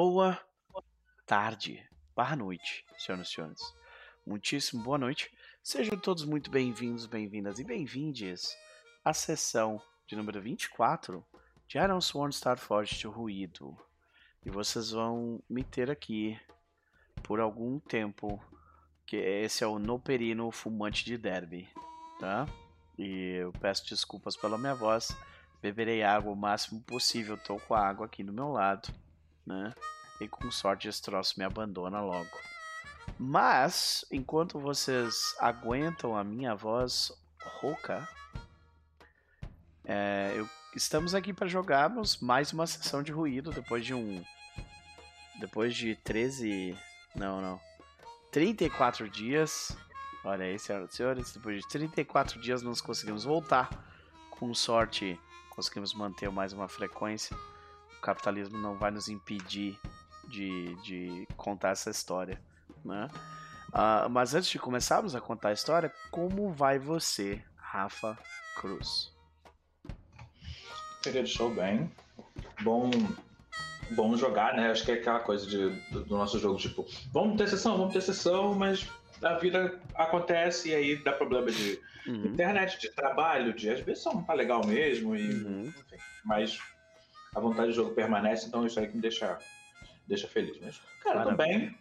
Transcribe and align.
Boa 0.00 0.40
tarde, 1.26 1.84
barra 2.14 2.36
noite, 2.36 2.86
senhoras 2.96 3.26
e 3.26 3.32
senhores. 3.32 3.60
Muitíssimo 4.24 4.80
boa 4.80 4.96
noite. 4.96 5.28
Sejam 5.60 5.98
todos 5.98 6.24
muito 6.24 6.52
bem-vindos, 6.52 7.04
bem-vindas 7.04 7.58
e 7.58 7.64
bem-vindes 7.64 8.56
à 9.04 9.12
sessão 9.12 9.82
de 10.06 10.14
número 10.14 10.40
24 10.40 11.26
de 11.66 11.78
Iron 11.78 12.00
Sworn 12.00 12.32
Starforged 12.32 13.08
Ruído. 13.08 13.76
E 14.46 14.50
vocês 14.50 14.92
vão 14.92 15.42
me 15.50 15.64
ter 15.64 15.90
aqui 15.90 16.40
por 17.24 17.40
algum 17.40 17.80
tempo, 17.80 18.40
que 19.04 19.16
esse 19.16 19.64
é 19.64 19.66
o 19.66 19.80
Noperino 19.80 20.52
Fumante 20.52 21.04
de 21.04 21.18
Derby, 21.18 21.68
tá? 22.20 22.46
E 22.96 23.40
eu 23.40 23.50
peço 23.54 23.84
desculpas 23.88 24.36
pela 24.36 24.56
minha 24.56 24.76
voz, 24.76 25.08
beberei 25.60 26.04
água 26.04 26.30
o 26.30 26.36
máximo 26.36 26.80
possível, 26.82 27.36
tô 27.36 27.58
com 27.58 27.74
a 27.74 27.84
água 27.84 28.06
aqui 28.06 28.22
do 28.22 28.32
meu 28.32 28.52
lado, 28.52 28.94
né? 29.48 29.74
E 30.20 30.28
com 30.28 30.50
sorte 30.50 30.88
esse 30.88 31.02
troço 31.02 31.34
me 31.38 31.44
abandona 31.44 32.00
logo. 32.00 32.38
Mas, 33.18 34.04
enquanto 34.12 34.60
vocês 34.60 35.34
aguentam 35.40 36.16
a 36.16 36.22
minha 36.22 36.54
voz 36.54 37.10
rouca, 37.60 38.06
é, 39.84 40.34
eu, 40.36 40.48
estamos 40.76 41.14
aqui 41.14 41.32
para 41.32 41.48
jogarmos 41.48 42.18
mais 42.18 42.52
uma 42.52 42.66
sessão 42.66 43.02
de 43.02 43.10
ruído 43.10 43.50
depois 43.50 43.84
de 43.84 43.94
um. 43.94 44.22
Depois 45.40 45.74
de 45.74 45.96
13. 45.96 46.76
Não, 47.14 47.40
não. 47.40 47.60
34 48.30 49.08
dias. 49.08 49.76
Olha 50.24 50.44
aí, 50.44 50.58
senhoras 50.58 50.92
e 50.92 50.96
senhores. 50.96 51.32
Depois 51.32 51.60
de 51.62 51.68
34 51.68 52.40
dias 52.40 52.62
nós 52.62 52.80
conseguimos 52.80 53.24
voltar. 53.24 53.70
Com 54.30 54.54
sorte, 54.54 55.18
conseguimos 55.50 55.92
manter 55.94 56.30
mais 56.30 56.52
uma 56.52 56.68
frequência. 56.68 57.36
O 57.98 58.00
capitalismo 58.00 58.58
não 58.58 58.76
vai 58.76 58.90
nos 58.90 59.08
impedir 59.08 59.78
de, 60.28 60.74
de 60.82 61.28
contar 61.36 61.70
essa 61.70 61.90
história. 61.90 62.40
Né? 62.84 63.08
Uh, 63.68 64.08
mas 64.08 64.34
antes 64.34 64.48
de 64.48 64.58
começarmos 64.58 65.14
a 65.14 65.20
contar 65.20 65.48
a 65.48 65.52
história, 65.52 65.92
como 66.10 66.52
vai 66.52 66.78
você, 66.78 67.42
Rafa 67.56 68.16
Cruz? 68.56 69.12
Querido, 71.02 71.26
estou 71.26 71.50
bem. 71.50 71.90
Bom, 72.62 72.90
bom 73.90 74.16
jogar, 74.16 74.54
né? 74.54 74.70
Acho 74.70 74.84
que 74.84 74.92
é 74.92 74.94
aquela 74.94 75.20
coisa 75.20 75.46
de, 75.46 75.70
do, 75.90 76.04
do 76.04 76.16
nosso 76.16 76.38
jogo, 76.38 76.58
tipo, 76.58 76.86
vamos 77.12 77.36
ter 77.36 77.48
sessão, 77.48 77.76
vamos 77.76 77.92
ter 77.92 78.00
sessão, 78.00 78.54
mas 78.54 78.88
a 79.22 79.34
vida 79.34 79.80
acontece 79.94 80.70
e 80.70 80.74
aí 80.74 80.96
dá 80.96 81.12
problema 81.12 81.50
de 81.50 81.80
uhum. 82.06 82.26
internet, 82.26 82.80
de 82.80 82.90
trabalho, 82.90 83.52
de 83.52 83.70
às 83.70 83.80
vezes 83.80 84.02
só 84.02 84.12
não 84.12 84.22
tá 84.22 84.32
legal 84.32 84.64
mesmo, 84.66 85.14
e, 85.14 85.44
uhum. 85.44 85.62
enfim, 85.62 86.02
mas 86.24 86.58
a 87.34 87.40
vontade 87.40 87.68
do 87.68 87.74
jogo 87.74 87.94
permanece, 87.94 88.46
então 88.46 88.66
isso 88.66 88.78
aí 88.78 88.88
que 88.88 88.96
me 88.96 89.02
deixa, 89.02 89.38
deixa 90.06 90.28
feliz. 90.28 90.58
Mas, 90.60 90.80
cara, 91.02 91.24
também 91.24 91.76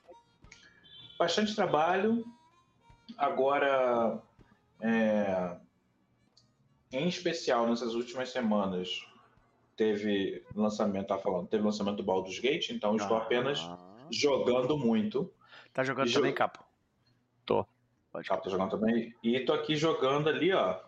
bastante 1.18 1.56
trabalho. 1.56 2.24
Agora, 3.18 4.22
é, 4.82 5.58
em 6.92 7.08
especial 7.08 7.68
nessas 7.68 7.96
últimas 7.96 8.30
semanas, 8.30 9.02
teve 9.76 10.44
lançamento, 10.56 11.08
tá 11.08 11.18
falando, 11.18 11.48
teve 11.48 11.64
lançamento 11.64 11.98
do 11.98 12.04
Baldur's 12.04 12.40
Gate, 12.40 12.70
então 12.70 12.96
estou 12.96 13.18
ah. 13.18 13.22
apenas 13.22 13.60
jogando 14.12 14.78
muito. 14.78 15.32
Tá 15.74 15.84
jogando 15.84 16.12
também, 16.12 16.32
jo 16.32 16.38
Capo? 16.38 16.64
Tô. 17.46 17.66
Pode 18.12 18.28
Capo 18.28 18.44
tá 18.44 18.50
jogando 18.50 18.72
também. 18.72 19.16
E 19.24 19.40
tô 19.42 19.54
aqui 19.54 19.76
jogando 19.76 20.30
ali, 20.30 20.52
ó, 20.54 20.80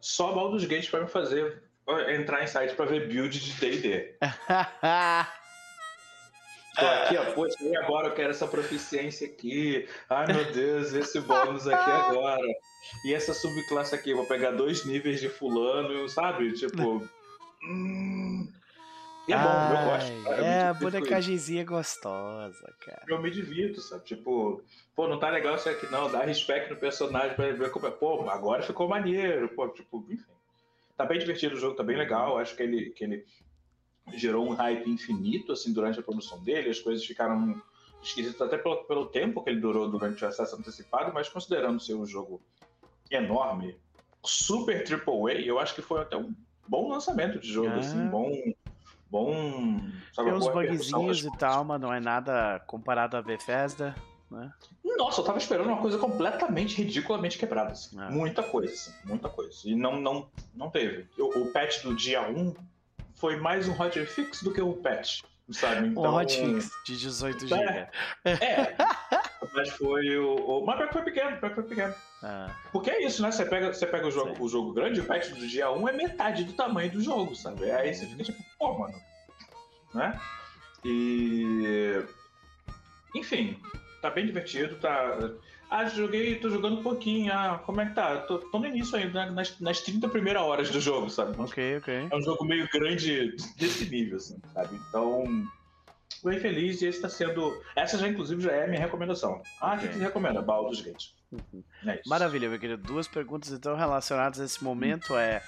só 0.00 0.32
Baldur's 0.32 0.64
Gate 0.64 0.90
para 0.90 1.02
me 1.02 1.08
fazer 1.08 1.62
entrar 2.10 2.42
em 2.42 2.46
site 2.46 2.74
para 2.74 2.86
ver 2.86 3.08
build 3.08 3.38
de 3.38 3.52
D&D. 3.52 4.16
Tô 6.78 6.86
aqui, 6.86 7.16
ó, 7.16 7.24
poxa, 7.32 7.56
e 7.62 7.76
agora 7.76 8.08
eu 8.08 8.14
quero 8.14 8.30
essa 8.30 8.46
proficiência 8.46 9.26
aqui. 9.26 9.88
Ai, 10.08 10.26
meu 10.32 10.52
Deus, 10.52 10.92
esse 10.92 11.20
bônus 11.20 11.66
aqui 11.66 11.90
agora. 11.90 12.46
E 13.04 13.14
essa 13.14 13.32
subclasse 13.32 13.94
aqui, 13.94 14.14
vou 14.14 14.26
pegar 14.26 14.50
dois 14.52 14.84
níveis 14.84 15.20
de 15.20 15.28
fulano, 15.28 16.08
sabe? 16.08 16.52
Tipo. 16.52 17.08
Hum... 17.64 18.52
E 19.28 19.32
é 19.32 19.36
bom, 19.36 19.44
Ai, 19.46 19.72
eu 19.72 19.90
gosto. 19.90 20.22
Cara, 20.24 20.46
é, 20.46 20.62
a 20.68 20.74
bonecagemzinha 20.74 21.62
gostosa, 21.62 22.74
cara. 22.80 23.02
Eu 23.06 23.20
me 23.20 23.30
divirto, 23.30 23.78
sabe? 23.78 24.02
Tipo, 24.04 24.62
pô, 24.96 25.06
não 25.06 25.18
tá 25.18 25.28
legal 25.28 25.56
isso 25.56 25.68
aqui, 25.68 25.86
não. 25.92 26.10
Dá 26.10 26.22
respeito 26.22 26.70
no 26.70 26.80
personagem 26.80 27.36
pra 27.36 27.52
ver 27.52 27.70
como 27.70 27.86
é. 27.86 27.90
Pô, 27.90 28.26
agora 28.30 28.62
ficou 28.62 28.88
maneiro. 28.88 29.50
Pô, 29.50 29.68
tipo, 29.68 30.02
enfim. 30.08 30.37
Tá 30.98 31.06
bem 31.06 31.18
divertido 31.20 31.54
o 31.54 31.58
jogo, 31.58 31.76
tá 31.76 31.84
bem 31.84 31.96
legal. 31.96 32.38
Acho 32.38 32.56
que 32.56 32.62
ele, 32.64 32.90
que 32.90 33.04
ele 33.04 33.24
gerou 34.14 34.44
um 34.44 34.52
hype 34.52 34.90
infinito 34.90 35.52
assim 35.52 35.72
durante 35.72 36.00
a 36.00 36.02
produção 36.02 36.42
dele, 36.42 36.70
as 36.70 36.80
coisas 36.80 37.06
ficaram 37.06 37.62
esquisitas 38.02 38.40
até 38.42 38.58
pelo, 38.58 38.84
pelo 38.84 39.06
tempo 39.06 39.42
que 39.42 39.48
ele 39.48 39.60
durou 39.60 39.88
durante 39.88 40.24
o 40.24 40.28
acesso 40.28 40.56
antecipado, 40.56 41.12
mas 41.14 41.28
considerando 41.28 41.78
ser 41.78 41.94
um 41.94 42.04
jogo 42.04 42.42
enorme, 43.10 43.76
super 44.24 44.82
triple 44.82 45.30
A, 45.30 45.34
eu 45.40 45.60
acho 45.60 45.74
que 45.74 45.82
foi 45.82 46.00
até 46.00 46.16
um 46.16 46.34
bom 46.66 46.88
lançamento 46.88 47.38
de 47.38 47.48
jogo, 47.48 47.76
assim, 47.76 48.00
é. 48.00 48.08
bom 48.08 48.32
bom. 49.10 49.78
Sabe, 50.12 50.30
Tem 50.30 50.38
uns 50.38 50.48
bugzinhos 50.48 51.24
e 51.24 51.30
tal, 51.38 51.64
mas 51.64 51.80
não 51.80 51.92
é 51.92 52.00
nada 52.00 52.60
comparado 52.66 53.16
a 53.16 53.22
Bethesda, 53.22 53.94
né? 54.30 54.52
Nossa, 54.96 55.20
eu 55.20 55.24
tava 55.24 55.38
esperando 55.38 55.68
uma 55.68 55.80
coisa 55.80 55.98
completamente 55.98 56.76
ridiculamente 56.76 57.38
quebrada. 57.38 57.72
Assim. 57.72 58.00
É. 58.00 58.10
Muita 58.10 58.42
coisa, 58.42 58.72
assim, 58.72 58.92
muita 59.04 59.28
coisa. 59.28 59.52
E 59.64 59.74
não, 59.74 60.00
não, 60.00 60.28
não 60.54 60.70
teve. 60.70 61.08
O, 61.18 61.40
o 61.40 61.52
patch 61.52 61.82
do 61.82 61.94
dia 61.94 62.28
1 62.28 62.54
foi 63.14 63.36
mais 63.36 63.68
um 63.68 63.80
hotfix 63.80 64.42
do 64.42 64.52
que 64.52 64.60
um 64.60 64.80
patch, 64.80 65.22
sabe? 65.50 65.88
Então, 65.88 66.02
um 66.02 66.16
hotfix 66.16 66.70
de 66.84 66.96
18 66.98 67.46
GB. 67.46 67.62
É, 67.62 67.90
é, 68.24 68.76
mas 69.54 69.70
foi 69.70 70.18
o, 70.18 70.34
o... 70.34 70.66
Mas 70.66 70.90
foi 70.92 71.02
pequeno, 71.02 71.36
foi 71.38 71.62
pequeno. 71.62 71.94
Ah. 72.22 72.54
Porque 72.70 72.90
é 72.90 73.04
isso, 73.04 73.22
né? 73.22 73.30
Você 73.30 73.46
pega, 73.46 73.72
você 73.72 73.86
pega 73.86 74.06
o, 74.06 74.10
jogo, 74.10 74.44
o 74.44 74.48
jogo 74.48 74.72
grande, 74.72 75.00
o 75.00 75.04
patch 75.04 75.30
do 75.30 75.46
dia 75.46 75.70
1 75.70 75.88
é 75.88 75.92
metade 75.92 76.44
do 76.44 76.52
tamanho 76.52 76.90
do 76.90 77.00
jogo, 77.00 77.34
sabe? 77.34 77.70
Aí 77.70 77.94
você 77.94 78.06
fica 78.06 78.24
tipo, 78.24 78.44
pô, 78.58 78.78
mano. 78.78 78.94
Né? 79.94 80.20
E... 80.84 82.04
Enfim, 83.14 83.58
tá 84.00 84.10
bem 84.10 84.26
divertido, 84.26 84.76
tá... 84.76 85.18
Ah, 85.70 85.84
joguei, 85.84 86.36
tô 86.36 86.48
jogando 86.48 86.78
um 86.78 86.82
pouquinho. 86.82 87.30
Ah, 87.32 87.60
como 87.64 87.80
é 87.80 87.86
que 87.86 87.94
tá? 87.94 88.16
Tô, 88.22 88.38
tô 88.38 88.58
no 88.58 88.66
início 88.66 88.96
ainda, 88.96 89.26
né? 89.26 89.32
nas, 89.32 89.60
nas 89.60 89.80
30 89.82 90.08
primeiras 90.08 90.42
horas 90.42 90.70
do 90.70 90.80
jogo, 90.80 91.10
sabe? 91.10 91.38
Ok, 91.38 91.76
ok. 91.76 92.08
É 92.10 92.16
um 92.16 92.22
jogo 92.22 92.42
meio 92.44 92.66
grande 92.72 93.36
desse 93.56 93.84
nível, 93.90 94.16
assim, 94.16 94.38
sabe? 94.54 94.76
Então, 94.88 95.46
bem 96.24 96.40
feliz 96.40 96.80
e 96.80 96.86
esse 96.86 97.02
tá 97.02 97.08
sendo. 97.10 97.62
Essa 97.76 97.98
já, 97.98 98.08
inclusive, 98.08 98.40
já 98.40 98.52
é 98.52 98.64
a 98.64 98.66
minha 98.66 98.80
recomendação. 98.80 99.42
Ah, 99.60 99.72
o 99.72 99.74
okay. 99.74 99.88
que 99.88 99.94
você 99.94 100.04
recomenda? 100.04 100.40
Baldur's 100.40 100.80
Gate. 100.80 101.10
Uhum. 101.30 101.62
É 101.86 102.00
Maravilha, 102.06 102.48
meu 102.48 102.58
querido. 102.58 102.82
Duas 102.82 103.06
perguntas 103.06 103.52
então 103.52 103.76
relacionadas 103.76 104.40
a 104.40 104.44
esse 104.46 104.64
momento 104.64 105.12
hum. 105.12 105.18
é 105.18 105.42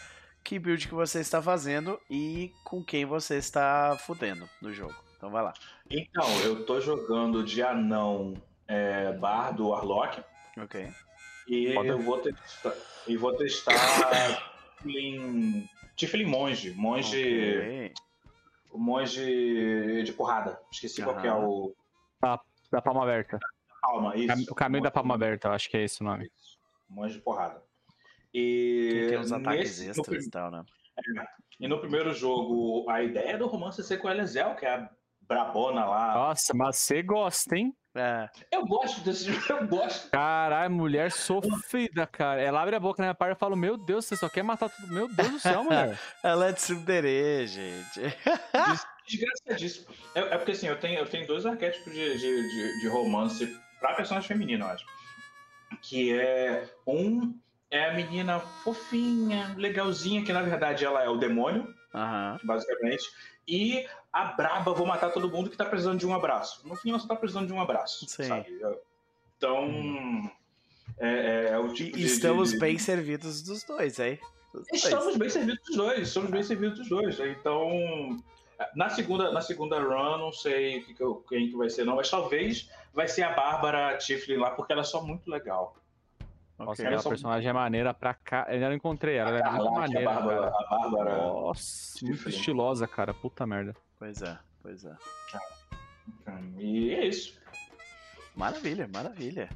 que 0.44 0.58
build 0.58 0.86
que 0.86 0.94
você 0.94 1.20
está 1.20 1.40
fazendo 1.40 1.98
e 2.10 2.52
com 2.64 2.84
quem 2.84 3.06
você 3.06 3.36
está 3.36 3.96
fudendo 3.98 4.48
no 4.60 4.72
jogo. 4.72 5.09
Então 5.20 5.28
vai 5.28 5.42
lá. 5.42 5.52
Então, 5.90 6.26
eu 6.44 6.64
tô 6.64 6.80
jogando 6.80 7.44
de 7.44 7.62
anão 7.62 8.32
é, 8.66 9.12
bar 9.12 9.54
do 9.54 9.68
Warlock. 9.68 10.24
Ok. 10.56 10.90
E 11.46 11.74
Pode. 11.74 11.88
eu 11.88 11.98
vou 11.98 12.18
testar. 12.20 12.74
E 13.06 13.16
vou 13.18 13.36
testar 13.36 13.74
Tiflin. 14.78 15.68
Tiflin 15.94 16.24
Monge. 16.24 16.70
Monge. 16.72 17.18
Okay. 17.18 17.92
O 18.72 18.78
monge 18.78 20.02
de 20.04 20.12
porrada. 20.14 20.58
Esqueci 20.72 21.02
uhum. 21.02 21.08
qual 21.08 21.20
que 21.20 21.26
é 21.26 21.34
o. 21.34 21.74
Da, 22.18 22.40
da 22.72 22.80
palma 22.80 23.02
aberta. 23.02 23.38
Palma, 23.82 24.16
isso. 24.16 24.50
O 24.50 24.54
caminho 24.54 24.84
da 24.84 24.90
palma 24.90 25.16
aberta, 25.16 25.48
eu 25.48 25.52
acho 25.52 25.68
que 25.68 25.76
é 25.76 25.82
esse 25.82 26.00
o 26.00 26.04
nome. 26.04 26.30
Isso. 26.34 26.58
Monge 26.88 27.16
de 27.16 27.20
porrada. 27.20 27.62
E. 28.32 29.06
tem 29.10 29.18
uns 29.18 29.32
ataques 29.32 29.80
nesse, 29.80 29.90
extras 29.90 30.24
e 30.24 30.30
tal, 30.30 30.50
né? 30.50 30.64
É, 30.96 31.26
e 31.60 31.68
no 31.68 31.78
primeiro 31.78 32.14
jogo, 32.14 32.88
a 32.88 33.02
ideia 33.02 33.36
do 33.36 33.46
romance 33.46 33.82
é 33.82 33.84
ser 33.84 33.98
com 33.98 34.08
a 34.08 34.12
Elezel, 34.12 34.54
que 34.54 34.64
é 34.64 34.76
a 34.76 34.90
brabona 35.30 35.84
lá. 35.84 36.14
Nossa, 36.14 36.52
mas 36.52 36.76
você 36.76 37.02
gosta, 37.02 37.56
hein? 37.56 37.72
É. 37.94 38.28
Eu 38.52 38.66
gosto 38.66 39.00
desse 39.00 39.32
jogo, 39.32 39.62
eu 39.62 39.68
gosto. 39.68 40.10
Caralho, 40.10 40.72
mulher 40.72 41.10
sofrida, 41.10 42.06
cara. 42.06 42.40
Ela 42.40 42.62
abre 42.62 42.76
a 42.76 42.80
boca 42.80 43.00
na 43.00 43.08
minha 43.08 43.14
parte 43.14 43.36
e 43.36 43.38
fala: 43.38 43.56
Meu 43.56 43.76
Deus, 43.76 44.04
você 44.04 44.16
só 44.16 44.28
quer 44.28 44.42
matar 44.42 44.68
tudo. 44.68 44.92
Meu 44.92 45.08
Deus 45.08 45.30
do 45.30 45.40
céu, 45.40 45.64
mulher. 45.64 45.98
Ela 46.22 46.48
é 46.48 46.52
de 46.52 46.58
tsundere, 46.58 47.46
gente. 47.46 48.00
Desgraçadíssimo. 49.06 49.86
É, 50.14 50.20
é 50.20 50.36
porque 50.36 50.52
assim, 50.52 50.68
eu 50.68 50.78
tenho, 50.78 51.00
eu 51.00 51.06
tenho 51.06 51.26
dois 51.26 51.46
arquétipos 51.46 51.92
de, 51.92 52.18
de, 52.18 52.48
de, 52.48 52.80
de 52.80 52.88
romance 52.88 53.58
pra 53.80 53.94
personagem 53.94 54.28
feminino, 54.28 54.64
eu 54.64 54.68
acho. 54.68 54.86
Que 55.82 56.12
é. 56.12 56.68
Um 56.86 57.34
é 57.70 57.90
a 57.90 57.94
menina 57.94 58.40
fofinha, 58.40 59.54
legalzinha, 59.56 60.24
que 60.24 60.32
na 60.32 60.42
verdade 60.42 60.84
ela 60.84 61.02
é 61.02 61.08
o 61.08 61.16
demônio. 61.16 61.62
Uhum. 61.92 62.38
Basicamente. 62.44 63.04
E 63.50 63.84
a 64.12 64.26
braba, 64.26 64.72
vou 64.72 64.86
matar 64.86 65.10
todo 65.10 65.28
mundo 65.28 65.50
que 65.50 65.56
tá 65.56 65.64
precisando 65.64 65.98
de 65.98 66.06
um 66.06 66.14
abraço. 66.14 66.66
No 66.66 66.76
fim, 66.76 66.96
só 66.96 67.08
tá 67.08 67.16
precisando 67.16 67.48
de 67.48 67.52
um 67.52 67.60
abraço. 67.60 68.06
Sim. 68.08 68.24
Sabe? 68.24 68.60
Então. 69.36 69.64
Hum. 69.64 70.30
É, 70.98 71.48
é, 71.52 71.58
o 71.58 71.72
tipo 71.72 71.98
e 71.98 72.04
estamos 72.04 72.50
de, 72.50 72.54
de... 72.54 72.60
bem 72.60 72.78
servidos 72.78 73.42
dos 73.42 73.64
dois, 73.64 73.98
hein? 73.98 74.20
Dos 74.52 74.66
estamos 74.72 75.04
dois. 75.06 75.16
bem 75.16 75.30
servidos 75.30 75.64
dos 75.66 75.76
dois. 75.76 76.08
Estamos 76.08 76.30
bem 76.30 76.42
servidos 76.42 76.78
dos 76.78 76.88
dois. 76.88 77.18
Então. 77.18 78.16
Na 78.76 78.90
segunda, 78.90 79.32
na 79.32 79.40
segunda 79.40 79.80
run, 79.80 80.18
não 80.18 80.32
sei 80.32 80.82
que 80.82 80.92
que 80.92 81.02
eu- 81.02 81.24
quem 81.28 81.48
que 81.48 81.56
vai 81.56 81.70
ser, 81.70 81.84
não, 81.84 81.96
mas 81.96 82.10
talvez 82.10 82.70
vai 82.92 83.08
ser 83.08 83.22
a 83.22 83.32
Bárbara 83.32 83.96
Tiflin 83.96 84.36
lá, 84.36 84.50
porque 84.50 84.72
ela 84.72 84.82
é 84.82 84.84
só 84.84 85.02
muito 85.02 85.30
legal. 85.30 85.74
Nossa, 86.60 86.72
Ok. 86.72 86.84
aquela 86.84 86.94
Ela 86.94 87.02
só- 87.02 87.08
personagem 87.08 87.48
é 87.48 87.52
maneira 87.52 87.94
pra 87.94 88.14
cá. 88.14 88.46
Eu 88.50 88.60
não 88.60 88.74
encontrei 88.74 89.16
ela, 89.16 89.30
ela 89.30 89.38
é 89.38 89.42
muito 89.42 89.54
Carla, 89.54 89.70
que 89.70 89.76
a 89.76 89.80
maneira, 89.80 90.10
Bárbara, 90.10 90.50
cara. 90.52 90.54
a 90.58 90.68
Bárbara. 90.78 91.16
Nossa, 91.16 91.98
muito 92.04 92.16
Tiflin. 92.18 92.36
estilosa, 92.36 92.86
cara. 92.86 93.14
Puta 93.14 93.46
merda. 93.46 93.74
Pois 93.98 94.22
é, 94.22 94.38
pois 94.62 94.84
é. 94.84 94.94
E 96.58 96.94
é 96.94 97.06
isso. 97.06 97.38
Maravilha, 98.36 98.88
maravilha. 98.92 99.48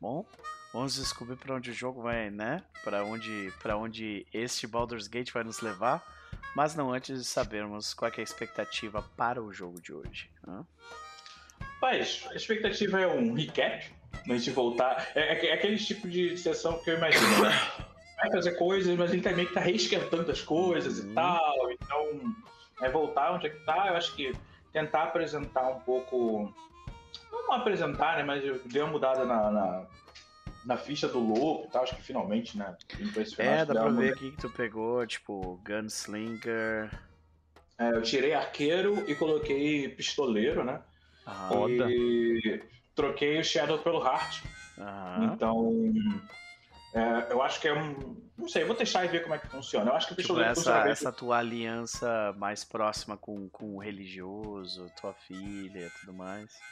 Bom, 0.00 0.24
vamos 0.72 0.94
descobrir 0.96 1.36
para 1.36 1.54
onde 1.54 1.70
o 1.70 1.74
jogo 1.74 2.02
vai, 2.02 2.30
né? 2.30 2.62
Para 2.84 3.04
onde, 3.04 3.52
para 3.62 3.76
onde 3.76 4.26
este 4.32 4.66
Baldur's 4.66 5.08
Gate 5.08 5.32
vai 5.32 5.44
nos 5.44 5.60
levar. 5.60 6.02
Mas 6.54 6.74
não 6.74 6.92
antes 6.92 7.18
de 7.20 7.24
sabermos 7.24 7.92
qual 7.94 8.10
é 8.10 8.20
a 8.20 8.22
expectativa 8.22 9.02
para 9.16 9.42
o 9.42 9.52
jogo 9.52 9.80
de 9.80 9.92
hoje. 9.92 10.30
Mas 11.80 12.26
a 12.30 12.34
expectativa 12.34 13.00
é 13.00 13.06
um 13.06 13.34
recap, 13.34 13.92
a 14.28 14.28
gente 14.36 14.50
voltar. 14.50 15.08
É, 15.14 15.34
é- 15.34 15.46
é 15.46 15.52
aquele 15.54 15.76
tipo 15.76 16.08
de 16.08 16.36
sessão 16.36 16.78
que 16.78 16.90
eu 16.90 16.96
imagino, 16.96 17.42
né? 17.42 17.50
Vai 18.20 18.30
fazer 18.32 18.52
coisas, 18.52 18.94
mas 18.98 19.12
ele 19.12 19.22
também 19.22 19.46
que 19.46 19.54
tá 19.54 19.60
reesquentando 19.60 20.30
as 20.30 20.42
coisas 20.42 20.98
Uhum. 20.98 21.10
e 21.10 21.14
tal. 21.14 21.70
Então, 21.72 22.34
é 22.82 22.90
voltar 22.90 23.32
onde 23.32 23.46
é 23.46 23.50
que 23.50 23.64
tá. 23.64 23.88
Eu 23.88 23.96
acho 23.96 24.14
que 24.14 24.32
tentar 24.72 25.04
apresentar 25.04 25.68
um 25.68 25.80
pouco. 25.80 26.52
Não 27.32 27.52
apresentar, 27.54 28.18
né? 28.18 28.22
Mas 28.22 28.44
eu 28.44 28.60
dei 28.66 28.82
uma 28.82 28.92
mudada 28.92 29.24
na, 29.24 29.50
na, 29.50 29.86
na 30.66 30.76
ficha 30.76 31.08
do 31.08 31.18
lobo 31.18 31.64
e 31.66 31.70
tal. 31.70 31.82
Acho 31.82 31.96
que 31.96 32.02
finalmente, 32.02 32.58
né? 32.58 32.76
É, 33.38 33.64
dá 33.64 33.72
deu 33.72 33.82
pra 33.84 33.90
ver 33.92 34.12
aqui 34.12 34.30
que 34.32 34.36
tu 34.36 34.50
pegou, 34.50 35.06
tipo, 35.06 35.58
Gunslinger. 35.66 36.90
É, 37.78 37.90
eu 37.92 38.02
tirei 38.02 38.34
arqueiro 38.34 39.02
e 39.10 39.14
coloquei 39.14 39.88
pistoleiro, 39.88 40.62
né? 40.62 40.82
Foda. 41.48 41.86
E 41.90 42.62
troquei 43.00 43.38
o 43.38 43.44
Shadow 43.44 43.78
pelo 43.78 44.04
Heart. 44.04 44.42
aham. 44.78 45.32
Então, 45.34 45.72
é, 46.92 47.32
eu 47.32 47.42
acho 47.42 47.60
que 47.60 47.68
é 47.68 47.72
um. 47.72 48.16
Não 48.36 48.48
sei, 48.48 48.62
eu 48.62 48.66
vou 48.66 48.76
testar 48.76 49.04
e 49.04 49.08
ver 49.08 49.22
como 49.22 49.34
é 49.34 49.38
que 49.38 49.48
funciona. 49.48 49.90
Eu 49.90 49.94
acho 49.94 50.08
que 50.08 50.14
o 50.14 50.16
Tipo, 50.16 50.40
essa, 50.40 50.88
essa 50.88 51.12
tua 51.12 51.38
aliança 51.38 52.34
mais 52.38 52.64
próxima 52.64 53.16
com, 53.16 53.48
com 53.50 53.76
o 53.76 53.78
religioso, 53.78 54.90
tua 54.90 55.14
filha 55.14 55.86
e 55.86 55.90
tudo 55.90 56.12
mais. 56.12 56.62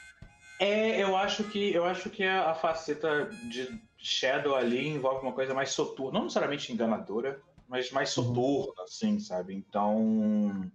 É, 0.59 1.01
eu 1.01 1.15
acho 1.15 1.45
que 1.45 1.73
eu 1.73 1.85
acho 1.85 2.09
que 2.09 2.23
a, 2.23 2.51
a 2.51 2.53
faceta 2.53 3.33
de 3.43 3.81
Shadow 3.97 4.55
ali 4.55 4.87
envolve 4.89 5.25
uma 5.25 5.33
coisa 5.33 5.53
mais 5.53 5.69
soturna, 5.69 6.19
não 6.19 6.23
necessariamente 6.25 6.73
enganadora, 6.73 7.41
mas 7.67 7.91
mais 7.91 8.15
Uhum. 8.17 8.25
soturna, 8.25 8.83
assim, 8.83 9.19
sabe? 9.19 9.55
Então, 9.55 10.69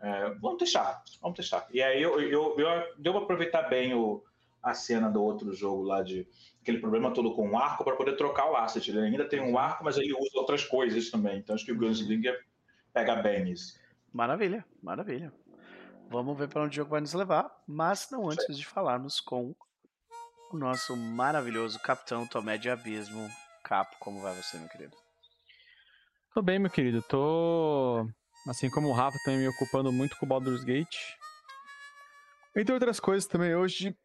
é, 0.00 0.30
vamos 0.40 0.58
testar, 0.58 1.00
vamos 1.20 1.36
testar. 1.36 1.68
E 1.70 1.80
aí 1.80 2.02
eu, 2.02 2.20
eu, 2.20 2.58
eu, 2.58 2.94
deu 2.98 3.12
pra 3.12 3.22
aproveitar 3.22 3.62
bem 3.68 3.94
o, 3.94 4.24
a 4.62 4.74
cena 4.74 5.08
do 5.08 5.22
outro 5.22 5.52
jogo 5.52 5.82
lá 5.82 6.02
de 6.02 6.26
aquele 6.60 6.78
problema 6.78 7.12
todo 7.12 7.34
com 7.34 7.50
o 7.50 7.58
arco 7.58 7.84
para 7.84 7.96
poder 7.96 8.16
trocar 8.16 8.50
o 8.50 8.56
asset. 8.56 8.90
Ele 8.90 9.00
ainda 9.00 9.28
tem 9.28 9.40
um 9.40 9.58
arco, 9.58 9.84
mas 9.84 9.96
ele 9.96 10.12
usa 10.12 10.38
outras 10.38 10.64
coisas 10.64 11.10
também. 11.10 11.38
Então 11.38 11.54
acho 11.54 11.64
que 11.64 11.72
o 11.72 11.76
Gunslinger 11.76 12.38
pega 12.92 13.16
bem 13.16 13.44
nisso. 13.44 13.78
Maravilha, 14.12 14.64
maravilha. 14.82 15.32
Vamos 16.10 16.36
ver 16.36 16.48
para 16.48 16.62
onde 16.62 16.72
o 16.72 16.76
jogo 16.76 16.90
vai 16.90 17.00
nos 17.00 17.14
levar, 17.14 17.50
mas 17.66 18.08
não 18.10 18.28
antes 18.28 18.58
de 18.58 18.66
falarmos 18.66 19.20
com 19.20 19.54
o 20.52 20.56
nosso 20.56 20.96
maravilhoso 20.96 21.78
capitão 21.78 22.26
Tomé 22.26 22.58
de 22.58 22.68
Abismo. 22.68 23.28
Capo, 23.62 23.96
como 24.00 24.20
vai 24.20 24.34
você, 24.34 24.58
meu 24.58 24.68
querido? 24.68 24.96
Tô 26.34 26.42
bem, 26.42 26.58
meu 26.58 26.70
querido. 26.70 27.02
Tô. 27.02 28.08
Assim 28.48 28.68
como 28.68 28.88
o 28.88 28.92
Rafa, 28.92 29.18
também 29.24 29.40
me 29.40 29.48
ocupando 29.48 29.92
muito 29.92 30.16
com 30.16 30.26
o 30.26 30.28
Baldur's 30.28 30.64
Gate. 30.64 30.96
Entre 32.56 32.72
outras 32.74 32.98
coisas 32.98 33.28
também, 33.28 33.54
hoje 33.54 33.96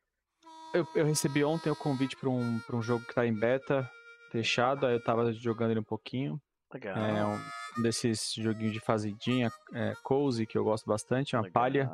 eu, 0.75 0.87
eu 0.95 1.05
recebi 1.05 1.43
ontem 1.43 1.69
o 1.69 1.75
convite 1.75 2.15
pra 2.17 2.29
um, 2.29 2.59
pra 2.59 2.75
um 2.75 2.81
jogo 2.81 3.05
que 3.05 3.13
tá 3.13 3.25
em 3.25 3.33
beta, 3.33 3.89
fechado, 4.31 4.85
aí 4.85 4.93
eu 4.95 5.03
tava 5.03 5.31
jogando 5.33 5.71
ele 5.71 5.79
um 5.79 5.83
pouquinho. 5.83 6.39
Legal. 6.73 6.97
É 6.97 7.25
um 7.25 7.81
desses 7.81 8.33
joguinhos 8.33 8.73
de 8.73 8.79
fazendinha, 8.79 9.51
é, 9.73 9.93
cozy, 10.03 10.45
que 10.45 10.57
eu 10.57 10.63
gosto 10.63 10.85
bastante, 10.87 11.35
é 11.35 11.37
uma 11.37 11.45
legal. 11.45 11.53
palha. 11.53 11.91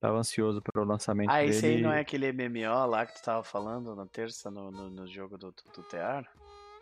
Tava 0.00 0.16
ansioso 0.16 0.62
para 0.62 0.80
o 0.80 0.84
lançamento 0.86 1.28
Ah, 1.30 1.38
dele. 1.40 1.50
esse 1.50 1.66
aí 1.66 1.82
não 1.82 1.92
é 1.92 2.00
aquele 2.00 2.32
MMO 2.32 2.86
lá 2.86 3.04
que 3.04 3.14
tu 3.14 3.22
tava 3.22 3.42
falando 3.42 3.94
na 3.94 4.06
terça 4.06 4.50
no, 4.50 4.70
no, 4.70 4.88
no 4.88 5.06
jogo 5.06 5.36
do, 5.36 5.52
do, 5.52 5.62
do 5.74 5.82
TR? 5.82 6.26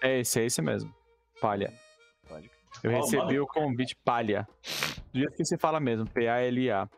É 0.00 0.20
esse, 0.20 0.40
é 0.40 0.44
esse 0.44 0.62
mesmo. 0.62 0.94
Palha. 1.40 1.72
Pode. 2.28 2.48
Eu 2.84 2.92
Ó, 2.92 2.96
recebi 3.00 3.24
mano. 3.24 3.42
o 3.42 3.46
convite 3.46 3.96
Palha. 4.04 4.46
Do 5.12 5.18
jeito 5.18 5.34
que 5.34 5.44
você 5.44 5.58
fala 5.58 5.80
mesmo, 5.80 6.06
P-A-L-A. 6.10 6.88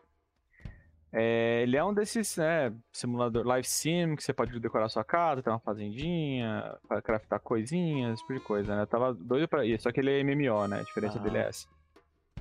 É, 1.13 1.63
ele 1.63 1.75
é 1.75 1.83
um 1.83 1.93
desses, 1.93 2.37
né, 2.37 2.73
simulador 2.91 3.45
live 3.45 3.67
sim, 3.67 4.15
que 4.15 4.23
você 4.23 4.31
pode 4.31 4.57
decorar 4.59 4.87
sua 4.87 5.03
casa, 5.03 5.43
ter 5.43 5.49
uma 5.49 5.59
fazendinha, 5.59 6.77
craftar 7.03 7.39
coisinhas, 7.41 8.13
esse 8.13 8.21
tipo 8.21 8.33
de 8.33 8.45
coisa, 8.45 8.75
né? 8.75 8.83
Eu 8.83 8.87
tava 8.87 9.13
doido 9.13 9.47
pra 9.47 9.65
isso, 9.65 9.83
só 9.83 9.91
que 9.91 9.99
ele 9.99 10.11
é 10.11 10.23
MMO, 10.23 10.67
né? 10.67 10.79
A 10.79 10.83
diferença 10.83 11.17
Aham. 11.17 11.23
dele 11.23 11.37
é 11.39 11.49
essa. 11.49 11.67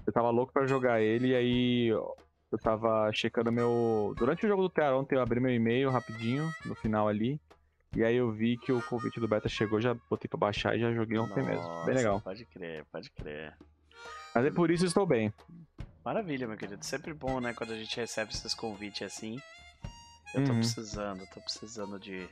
Eu 0.07 0.13
tava 0.13 0.31
louco 0.31 0.53
pra 0.53 0.67
jogar 0.67 1.01
ele, 1.01 1.29
e 1.29 1.35
aí 1.35 1.87
eu 1.89 2.59
tava 2.63 3.11
checando 3.13 3.53
meu. 3.53 4.15
Durante 4.19 4.45
o 4.47 4.49
jogo 4.49 4.63
do 4.63 4.71
TR 4.71 4.95
ontem, 4.95 5.17
eu 5.17 5.23
abri 5.23 5.41
meu 5.41 5.55
e-mail 5.55 5.91
rapidinho, 5.91 6.53
no 6.65 6.75
final 6.77 7.09
ali. 7.09 7.41
E 7.97 8.05
aí 8.05 8.15
eu 8.15 8.31
vi 8.31 8.57
que 8.57 8.73
o 8.73 8.81
convite 8.83 9.19
do 9.19 9.27
beta 9.27 9.49
chegou, 9.49 9.81
já 9.81 9.95
botei 10.09 10.29
pra 10.29 10.39
baixar 10.39 10.77
e 10.77 10.81
já 10.81 10.93
joguei 10.93 11.19
ontem 11.19 11.43
mesmo. 11.43 11.63
Nossa, 11.63 11.87
Bem 11.87 11.95
legal. 11.97 12.21
Pode 12.21 12.45
crer, 12.47 12.85
pode 12.93 13.11
crer. 13.11 13.57
Mas 14.33 14.47
é 14.47 14.51
por 14.51 14.71
isso 14.71 14.85
que 14.85 14.89
estou 14.89 15.05
bem. 15.05 15.33
Maravilha, 16.05 16.47
meu 16.49 16.57
querido. 16.57 16.85
Sempre 16.85 17.13
bom, 17.13 17.41
né, 17.41 17.53
quando 17.55 17.73
a 17.73 17.77
gente 17.79 17.97
recebe 17.97 18.33
esses 18.33 18.55
convites 18.55 19.03
assim. 19.03 19.41
Eu 20.35 20.45
tô 20.45 20.53
Uhum. 20.53 20.59
precisando, 20.61 21.27
tô 21.35 21.41
precisando 21.41 21.99
de, 21.99 22.27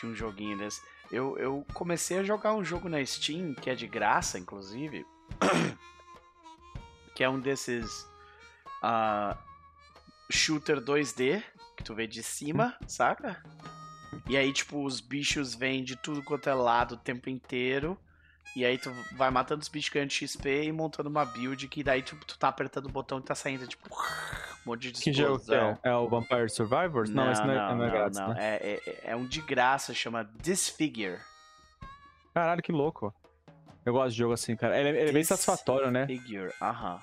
de 0.00 0.06
um 0.06 0.14
joguinho 0.14 0.56
desse. 0.58 0.80
Eu, 1.10 1.38
eu 1.38 1.66
comecei 1.74 2.18
a 2.18 2.24
jogar 2.24 2.54
um 2.54 2.64
jogo 2.64 2.88
na 2.88 3.04
Steam, 3.04 3.54
que 3.54 3.70
é 3.70 3.74
de 3.74 3.86
graça, 3.86 4.38
inclusive. 4.38 5.06
que 7.14 7.22
é 7.22 7.28
um 7.28 7.38
desses 7.38 8.08
ah, 8.82 9.36
shooter 10.30 10.80
2D, 10.80 11.42
que 11.76 11.84
tu 11.84 11.94
vê 11.94 12.06
de 12.06 12.22
cima, 12.22 12.76
saca? 12.88 13.42
E 14.28 14.36
aí, 14.36 14.52
tipo, 14.52 14.82
os 14.84 15.00
bichos 15.00 15.54
vêm 15.54 15.84
de 15.84 15.96
tudo 15.96 16.22
quanto 16.22 16.48
é 16.48 16.54
lado 16.54 16.94
o 16.94 16.98
tempo 16.98 17.28
inteiro. 17.28 17.98
E 18.56 18.64
aí 18.64 18.78
tu 18.78 18.92
vai 19.16 19.30
matando 19.30 19.62
os 19.62 19.68
bichos 19.68 19.90
ganhando 19.92 20.12
XP 20.12 20.64
e 20.64 20.72
montando 20.72 21.08
uma 21.08 21.24
build 21.24 21.66
que 21.68 21.82
daí 21.82 22.02
tu, 22.02 22.16
tu 22.24 22.38
tá 22.38 22.48
apertando 22.48 22.86
o 22.86 22.88
botão 22.92 23.18
e 23.18 23.22
tá 23.22 23.34
saindo, 23.34 23.66
tipo, 23.66 23.88
um 23.92 24.70
monte 24.70 24.92
de 24.92 25.02
Que 25.02 25.12
jogo 25.12 25.36
que 25.36 25.42
explosão. 25.42 25.78
é? 25.82 25.88
É 25.88 25.94
o 25.96 26.08
Vampire 26.08 26.48
Survivors? 26.48 27.10
Não, 27.10 27.32
esse 27.32 27.42
não 27.42 27.50
é, 27.50 27.74
não 27.74 27.84
é 27.84 27.90
grátis, 27.90 28.18
não. 28.20 28.28
né? 28.28 28.36
É, 28.38 28.80
é, 28.86 29.00
é 29.10 29.16
um 29.16 29.26
de 29.26 29.40
graça, 29.40 29.92
chama 29.92 30.24
Disfigure. 30.40 31.18
Caralho, 32.32 32.62
que 32.62 32.70
louco. 32.70 33.12
Eu 33.84 33.92
gosto 33.92 34.12
de 34.12 34.18
jogo 34.18 34.32
assim, 34.34 34.54
cara. 34.56 34.78
Ele, 34.78 34.90
é- 34.96 35.00
ele 35.02 35.10
é 35.10 35.12
bem 35.12 35.24
satisfatório, 35.24 35.90
né? 35.90 36.06
Figure, 36.06 36.52
aham. 36.62 37.00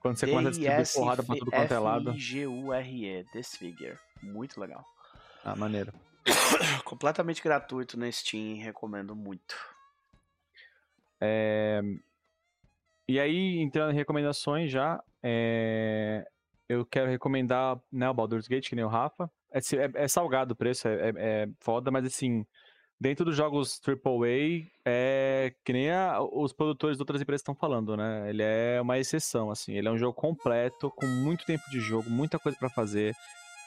Quando 0.00 0.16
você 0.16 0.26
começa 0.26 0.48
a 0.48 0.50
distribuir 0.52 0.92
porrada 0.94 1.22
pra 1.22 1.36
tudo 1.36 1.50
quanto 1.50 1.72
é 1.74 1.78
lado. 1.78 2.12
D-I-S-F-I-G-U-R-E, 2.12 3.24
Disfigure. 3.32 3.98
Muito 4.22 4.60
legal. 4.60 4.84
Ah, 5.44 5.56
maneiro. 5.56 5.92
Completamente 6.84 7.42
gratuito 7.42 7.98
na 7.98 8.10
Steam, 8.12 8.56
recomendo 8.58 9.14
muito. 9.16 9.56
É, 11.20 11.80
E 13.08 13.20
aí, 13.20 13.58
entrando 13.58 13.92
em 13.92 13.96
recomendações 13.96 14.70
já, 14.70 15.02
é, 15.22 16.26
eu 16.68 16.86
quero 16.86 17.10
recomendar 17.10 17.78
né, 17.92 18.08
o 18.08 18.14
Baldur's 18.14 18.48
Gate, 18.48 18.68
que 18.68 18.74
nem 18.76 18.84
o 18.84 18.88
Rafa. 18.88 19.30
É, 19.52 19.58
é- 19.58 20.04
é 20.04 20.08
salgado 20.08 20.54
o 20.54 20.56
preço, 20.56 20.88
é, 20.88 21.10
é- 21.10 21.12
é 21.16 21.48
foda, 21.60 21.90
mas 21.90 22.06
assim, 22.06 22.46
dentro 22.98 23.24
dos 23.24 23.36
jogos 23.36 23.78
AAA, 23.78 24.66
é 24.86 25.52
que 25.64 25.72
nem 25.72 25.90
a- 25.90 26.20
os 26.22 26.52
produtores 26.54 26.96
de 26.96 27.02
outras 27.02 27.20
empresas 27.20 27.42
estão 27.42 27.54
falando, 27.54 27.94
né? 27.96 28.28
Ele 28.30 28.42
é 28.42 28.80
uma 28.80 28.98
exceção, 28.98 29.50
assim. 29.50 29.74
Ele 29.74 29.86
é 29.88 29.90
um 29.90 29.98
jogo 29.98 30.14
completo, 30.14 30.90
com 30.90 31.06
muito 31.06 31.44
tempo 31.44 31.62
de 31.70 31.80
jogo, 31.80 32.08
muita 32.08 32.38
coisa 32.38 32.56
pra 32.58 32.70
fazer. 32.70 33.14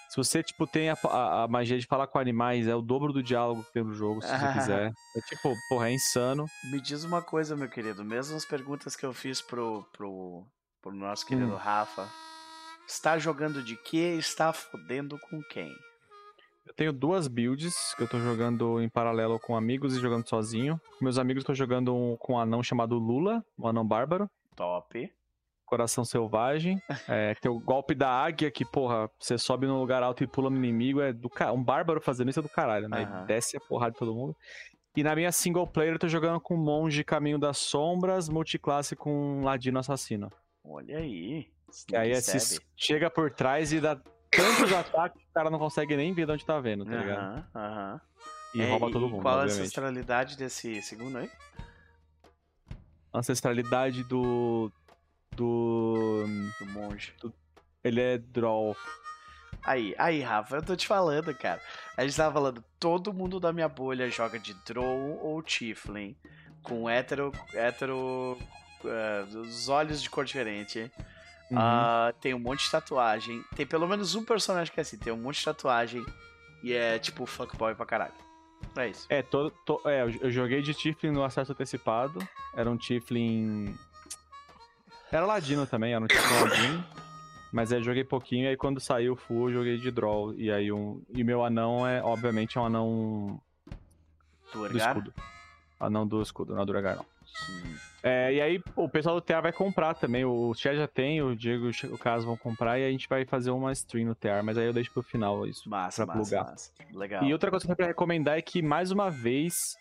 Se 0.09 0.15
você, 0.15 0.41
tipo, 0.41 0.65
tem 0.65 0.89
a, 0.89 0.97
a- 1.03 1.43
a 1.43 1.47
magia 1.47 1.77
de 1.77 1.85
falar 1.85 2.07
com 2.07 2.17
animais, 2.17 2.67
é 2.67 2.75
o 2.75 2.81
dobro 2.81 3.11
do 3.13 3.21
diálogo 3.21 3.63
que 3.63 3.73
tem 3.73 3.83
no 3.83 3.93
jogo, 3.93 4.21
se 4.21 4.27
você 4.29 4.53
quiser. 4.53 4.91
É 5.15 5.21
tipo, 5.21 5.53
porra, 5.69 5.89
é 5.89 5.93
insano. 5.93 6.45
Me 6.71 6.79
diz 6.81 7.03
uma 7.03 7.21
coisa, 7.21 7.55
meu 7.55 7.69
querido. 7.69 8.03
Mesmo 8.05 8.35
as 8.37 8.45
perguntas 8.45 8.95
que 8.95 9.05
eu 9.05 9.13
fiz 9.13 9.41
pro, 9.41 9.83
pro, 9.91 10.43
pro 10.81 10.91
nosso 10.93 11.25
querido 11.25 11.53
Hum. 11.53 11.57
Rafa. 11.57 12.07
Está 12.87 13.19
jogando 13.19 13.61
de 13.61 13.75
quê? 13.75 14.15
Está 14.17 14.53
fodendo 14.53 15.19
com 15.29 15.41
quem? 15.43 15.71
Eu 16.65 16.73
tenho 16.73 16.91
duas 16.93 17.27
builds 17.27 17.93
que 17.95 18.03
eu 18.03 18.07
tô 18.07 18.19
jogando 18.19 18.81
em 18.81 18.89
paralelo 18.89 19.39
com 19.39 19.55
amigos 19.57 19.95
e 19.95 19.99
jogando 19.99 20.27
sozinho. 20.27 20.79
Meus 21.01 21.17
amigos 21.17 21.41
estão 21.41 21.55
jogando 21.55 21.93
um- 21.95 22.15
com 22.17 22.33
um 22.33 22.39
anão 22.39 22.61
chamado 22.63 22.97
Lula, 22.97 23.43
um 23.57 23.67
anão 23.67 23.85
bárbaro, 23.85 24.29
Top. 24.55 25.13
Coração 25.67 26.03
selvagem. 26.03 26.81
É, 27.07 27.35
tem 27.35 27.49
o 27.51 27.59
golpe 27.59 27.93
da 27.93 28.09
águia, 28.09 28.49
que, 28.49 28.65
porra, 28.65 29.09
você 29.19 29.37
sobe 29.37 29.67
num 29.67 29.79
lugar 29.79 30.01
alto 30.03 30.23
e 30.23 30.27
pula 30.27 30.49
no 30.49 30.57
inimigo. 30.57 30.99
É 30.99 31.13
do 31.13 31.29
ca... 31.29 31.51
Um 31.51 31.63
bárbaro 31.63 32.01
fazendo 32.01 32.29
isso 32.29 32.39
é 32.39 32.43
do 32.43 32.49
caralho, 32.49 32.89
né? 32.89 33.03
Ele 33.03 33.25
desce 33.27 33.55
a 33.55 33.59
porrada 33.59 33.91
de 33.91 33.99
todo 33.99 34.13
mundo. 34.15 34.35
E 34.95 35.03
na 35.03 35.15
minha 35.15 35.31
single 35.31 35.67
player 35.67 35.93
eu 35.93 35.99
tô 35.99 36.07
jogando 36.07 36.41
com 36.41 36.57
monge 36.57 37.03
Caminho 37.03 37.37
das 37.37 37.59
Sombras, 37.59 38.27
multiclasse 38.27 38.95
com 38.95 39.11
um 39.39 39.43
ladino 39.43 39.77
assassino. 39.79 40.31
Olha 40.63 40.97
aí. 40.97 41.47
E 41.91 41.95
aí 41.95 42.11
assim, 42.13 42.59
chega 42.75 43.09
por 43.09 43.31
trás 43.31 43.71
e 43.71 43.79
dá 43.79 43.95
tantos 44.31 44.73
ataques 44.73 45.21
que 45.21 45.29
o 45.29 45.33
cara 45.33 45.49
não 45.49 45.59
consegue 45.59 45.95
nem 45.95 46.13
ver 46.13 46.25
de 46.25 46.31
onde 46.31 46.45
tá 46.45 46.59
vendo, 46.59 46.83
tá 46.83 46.95
ligado? 46.95 47.19
Aham, 47.19 47.45
aham. 47.55 48.01
E 48.55 48.61
É, 48.61 48.69
rouba 48.69 48.91
todo 48.91 49.07
mundo. 49.07 49.21
Qual 49.21 49.35
a 49.35 49.41
obviamente. 49.41 49.61
ancestralidade 49.61 50.37
desse 50.37 50.81
segundo 50.81 51.17
aí? 51.19 51.29
Ancestralidade 53.13 54.03
do. 54.03 54.71
Do. 55.35 56.25
Do 56.59 56.65
monge. 56.67 57.13
Ele 57.83 58.01
é 58.01 58.17
Draw. 58.17 58.75
Aí, 59.63 59.93
aí, 59.97 60.21
Rafa, 60.21 60.55
eu 60.57 60.63
tô 60.63 60.75
te 60.75 60.87
falando, 60.87 61.33
cara. 61.35 61.61
A 61.97 62.03
gente 62.05 62.15
tava 62.15 62.33
falando, 62.33 62.63
todo 62.79 63.13
mundo 63.13 63.39
da 63.39 63.51
minha 63.51 63.67
bolha 63.67 64.09
joga 64.09 64.39
de 64.39 64.53
Drow 64.65 65.19
ou 65.21 65.41
Tiflin. 65.43 66.15
Com 66.63 66.89
hétero. 66.89 67.31
hétero. 67.53 68.37
eh, 68.85 69.25
os 69.35 69.67
olhos 69.69 70.01
de 70.01 70.09
cor 70.09 70.23
diferente. 70.25 70.91
Uhum. 71.51 71.57
Ah, 71.59 72.13
tem 72.19 72.33
um 72.33 72.39
monte 72.39 72.63
de 72.65 72.71
tatuagem. 72.71 73.43
Tem 73.55 73.65
pelo 73.65 73.87
menos 73.87 74.15
um 74.15 74.23
personagem 74.23 74.73
que 74.73 74.79
é 74.79 74.81
assim, 74.81 74.97
tem 74.97 75.11
um 75.13 75.17
monte 75.17 75.39
de 75.39 75.45
tatuagem. 75.45 76.05
E 76.63 76.73
é 76.73 76.97
tipo 76.99 77.25
fuckboy 77.25 77.75
pra 77.75 77.85
caralho. 77.85 78.13
É 78.75 78.87
isso. 78.89 79.05
É, 79.09 79.21
todo, 79.21 79.51
to- 79.65 79.81
é, 79.85 80.03
eu 80.21 80.31
joguei 80.31 80.61
de 80.61 80.73
Tiflin 80.73 81.11
no 81.11 81.23
acesso 81.23 81.51
antecipado. 81.51 82.19
Era 82.55 82.69
um 82.69 82.77
Tiflin. 82.77 83.75
Era 85.11 85.25
Ladino 85.25 85.65
também, 85.65 85.93
era 85.93 86.03
um 86.03 86.07
Tiflin 86.07 86.41
Ladino. 86.49 86.83
Mas 87.51 87.71
aí 87.71 87.79
eu 87.79 87.83
joguei 87.83 88.03
pouquinho, 88.03 88.43
e 88.43 88.47
aí 88.49 88.57
quando 88.57 88.79
saiu 88.79 89.13
o 89.13 89.15
full, 89.15 89.49
eu 89.49 89.55
joguei 89.55 89.77
de 89.77 89.89
Draw. 89.89 90.33
E 90.35 90.51
aí 90.51 90.71
um. 90.71 91.01
E 91.09 91.23
meu 91.23 91.43
anão 91.45 91.87
é, 91.87 92.01
obviamente, 92.03 92.57
é 92.57 92.61
um 92.61 92.65
anão 92.65 93.41
Do 94.51 94.67
do 94.67 94.77
escudo. 94.77 95.13
Anão 95.79 96.07
do 96.07 96.21
escudo, 96.21 96.53
não 96.55 96.63
é 96.63 96.65
do 96.65 96.71
Uragar, 96.71 96.97
não. 96.97 97.05
É, 98.03 98.33
e 98.33 98.41
aí 98.41 98.61
o 98.75 98.87
pessoal 98.87 99.15
do 99.15 99.21
TR 99.21 99.41
vai 99.41 99.51
comprar 99.51 99.93
também. 99.93 100.23
O 100.25 100.53
Tia 100.55 100.75
já 100.75 100.87
tem, 100.87 101.21
o 101.21 101.35
Diego 101.35 101.69
e 101.69 101.85
o 101.87 101.97
Caso 101.97 102.25
vão 102.25 102.37
comprar 102.37 102.79
e 102.79 102.85
a 102.85 102.89
gente 102.89 103.07
vai 103.07 103.25
fazer 103.25 103.51
uma 103.51 103.71
stream 103.73 104.07
no 104.07 104.15
TR, 104.15 104.43
mas 104.43 104.57
aí 104.57 104.65
eu 104.65 104.73
deixo 104.73 104.91
pro 104.91 105.03
final 105.03 105.45
isso. 105.45 105.69
Massa, 105.69 106.05
pra 106.05 106.15
massa, 106.15 106.29
plugar. 106.29 106.51
massa. 106.51 106.71
Legal. 106.93 107.23
E 107.23 107.33
outra 107.33 107.49
coisa 107.49 107.65
que 107.65 107.71
eu 107.71 107.75
quero 107.75 107.89
recomendar 107.89 108.37
é 108.37 108.41
que, 108.41 108.61
mais 108.61 108.91
uma 108.91 109.09
vez, 109.09 109.77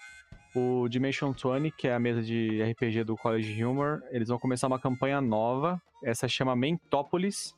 o 0.58 0.88
Dimension 0.88 1.32
20, 1.32 1.70
que 1.76 1.88
é 1.88 1.94
a 1.94 1.98
mesa 1.98 2.22
de 2.22 2.62
RPG 2.62 3.04
do 3.04 3.16
College 3.16 3.64
Humor, 3.64 4.02
eles 4.10 4.28
vão 4.28 4.38
começar 4.38 4.66
uma 4.66 4.80
campanha 4.80 5.20
nova. 5.20 5.80
Essa 6.02 6.26
chama 6.26 6.56
Mentópolis. 6.56 7.54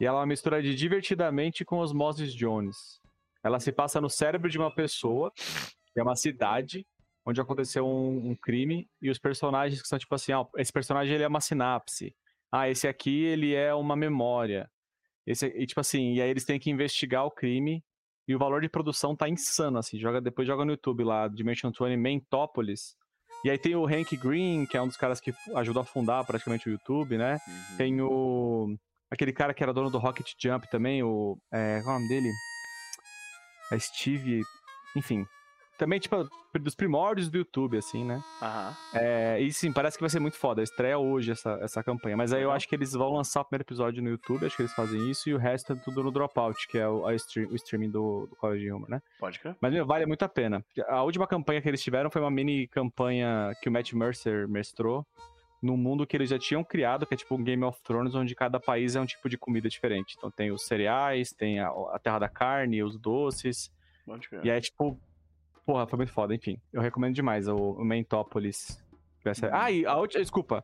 E 0.00 0.04
ela 0.04 0.18
é 0.18 0.20
uma 0.20 0.26
mistura 0.26 0.62
de 0.62 0.74
Divertidamente 0.74 1.64
com 1.64 1.78
Osmosis 1.78 2.34
Jones. 2.34 3.00
Ela 3.42 3.58
se 3.58 3.72
passa 3.72 4.00
no 4.00 4.10
cérebro 4.10 4.50
de 4.50 4.58
uma 4.58 4.74
pessoa, 4.74 5.32
que 5.92 6.00
é 6.00 6.02
uma 6.02 6.16
cidade, 6.16 6.86
onde 7.24 7.40
aconteceu 7.40 7.86
um, 7.86 8.30
um 8.30 8.34
crime, 8.34 8.88
e 9.00 9.08
os 9.08 9.18
personagens 9.18 9.80
que 9.80 9.88
são 9.88 9.98
tipo 9.98 10.14
assim, 10.14 10.32
ah, 10.32 10.46
esse 10.58 10.72
personagem 10.72 11.14
ele 11.14 11.24
é 11.24 11.28
uma 11.28 11.40
sinapse. 11.40 12.14
Ah, 12.52 12.68
esse 12.68 12.86
aqui 12.86 13.24
ele 13.24 13.54
é 13.54 13.74
uma 13.74 13.96
memória. 13.96 14.70
Esse, 15.26 15.46
e 15.46 15.66
tipo 15.66 15.80
assim, 15.80 16.14
e 16.14 16.20
aí 16.20 16.28
eles 16.28 16.44
têm 16.44 16.58
que 16.58 16.70
investigar 16.70 17.24
o 17.24 17.30
crime 17.30 17.82
e 18.28 18.34
o 18.34 18.38
valor 18.38 18.60
de 18.60 18.68
produção 18.68 19.14
tá 19.14 19.28
insano, 19.28 19.78
assim. 19.78 19.98
Joga, 19.98 20.20
depois 20.20 20.46
joga 20.46 20.64
no 20.64 20.72
YouTube 20.72 21.04
lá, 21.04 21.28
Dimension 21.28 21.70
20 21.70 21.96
Mentópolis. 21.96 22.96
E 23.44 23.50
aí 23.50 23.58
tem 23.58 23.76
o 23.76 23.86
Hank 23.86 24.16
Green, 24.16 24.66
que 24.66 24.76
é 24.76 24.82
um 24.82 24.88
dos 24.88 24.96
caras 24.96 25.20
que 25.20 25.32
ajudou 25.54 25.82
a 25.82 25.84
fundar 25.84 26.24
praticamente 26.24 26.68
o 26.68 26.72
YouTube, 26.72 27.16
né? 27.16 27.38
Uhum. 27.46 27.76
Tem 27.76 28.00
o. 28.00 28.76
Aquele 29.10 29.32
cara 29.32 29.54
que 29.54 29.62
era 29.62 29.72
dono 29.72 29.90
do 29.90 29.98
Rocket 29.98 30.32
Jump 30.40 30.68
também, 30.70 31.02
o. 31.02 31.38
É, 31.52 31.80
qual 31.82 31.94
é 31.94 31.98
o 31.98 32.00
nome 32.00 32.08
dele? 32.08 32.30
É 33.70 33.78
Steve. 33.78 34.42
Enfim. 34.96 35.26
Também, 35.78 35.98
tipo, 36.00 36.28
dos 36.58 36.74
primórdios 36.74 37.28
do 37.28 37.36
YouTube, 37.38 37.76
assim, 37.76 38.04
né? 38.04 38.22
Aham. 38.40 38.76
É, 38.94 39.40
e 39.40 39.52
sim, 39.52 39.72
parece 39.72 39.98
que 39.98 40.02
vai 40.02 40.08
ser 40.08 40.20
muito 40.20 40.36
foda. 40.38 40.62
Estreia 40.62 40.98
hoje 40.98 41.32
essa, 41.32 41.58
essa 41.60 41.82
campanha. 41.82 42.16
Mas 42.16 42.32
aí 42.32 42.42
eu 42.42 42.50
acho 42.50 42.66
que 42.66 42.74
eles 42.74 42.92
vão 42.92 43.12
lançar 43.12 43.42
o 43.42 43.44
primeiro 43.44 43.62
episódio 43.62 44.02
no 44.02 44.08
YouTube, 44.08 44.46
acho 44.46 44.56
que 44.56 44.62
eles 44.62 44.72
fazem 44.72 45.10
isso, 45.10 45.28
e 45.28 45.34
o 45.34 45.38
resto 45.38 45.74
é 45.74 45.76
tudo 45.76 46.02
no 46.02 46.10
Dropout, 46.10 46.66
que 46.68 46.78
é 46.78 46.88
o, 46.88 47.06
a 47.06 47.14
stream- 47.14 47.48
o 47.50 47.54
streaming 47.56 47.90
do, 47.90 48.26
do 48.26 48.36
College 48.36 48.70
Humor, 48.72 48.88
né? 48.88 49.02
Pode 49.18 49.38
crer. 49.38 49.54
Mas 49.60 49.72
meu, 49.72 49.84
vale 49.84 50.06
muito 50.06 50.22
a 50.24 50.28
pena. 50.28 50.64
A 50.88 51.02
última 51.02 51.26
campanha 51.26 51.60
que 51.60 51.68
eles 51.68 51.82
tiveram 51.82 52.10
foi 52.10 52.22
uma 52.22 52.30
mini 52.30 52.66
campanha 52.68 53.52
que 53.60 53.68
o 53.68 53.72
Matt 53.72 53.92
Mercer 53.92 54.48
mestrou 54.48 55.06
num 55.62 55.76
mundo 55.76 56.06
que 56.06 56.16
eles 56.16 56.30
já 56.30 56.38
tinham 56.38 56.62
criado, 56.62 57.06
que 57.06 57.14
é 57.14 57.16
tipo 57.16 57.34
um 57.34 57.42
Game 57.42 57.64
of 57.64 57.82
Thrones, 57.82 58.14
onde 58.14 58.34
cada 58.34 58.60
país 58.60 58.94
é 58.96 59.00
um 59.00 59.06
tipo 59.06 59.28
de 59.28 59.36
comida 59.36 59.68
diferente. 59.68 60.14
Então 60.16 60.30
tem 60.30 60.50
os 60.50 60.66
cereais, 60.66 61.32
tem 61.32 61.60
a, 61.60 61.68
a 61.68 61.98
terra 62.02 62.18
da 62.20 62.28
carne, 62.28 62.82
os 62.82 62.98
doces. 62.98 63.70
Pode 64.04 64.28
crer. 64.28 64.44
E 64.44 64.50
aí, 64.50 64.60
tipo, 64.60 64.98
porra, 65.66 65.86
foi 65.86 65.96
muito 65.98 66.12
foda. 66.12 66.34
Enfim, 66.34 66.58
eu 66.72 66.80
recomendo 66.80 67.14
demais 67.14 67.46
o, 67.48 67.56
o 67.56 67.84
Mentópolis. 67.84 68.82
Essa- 69.24 69.50
Ah, 69.52 69.70
e 69.70 69.84
a 69.84 69.96
última. 69.96 70.20
Desculpa. 70.22 70.62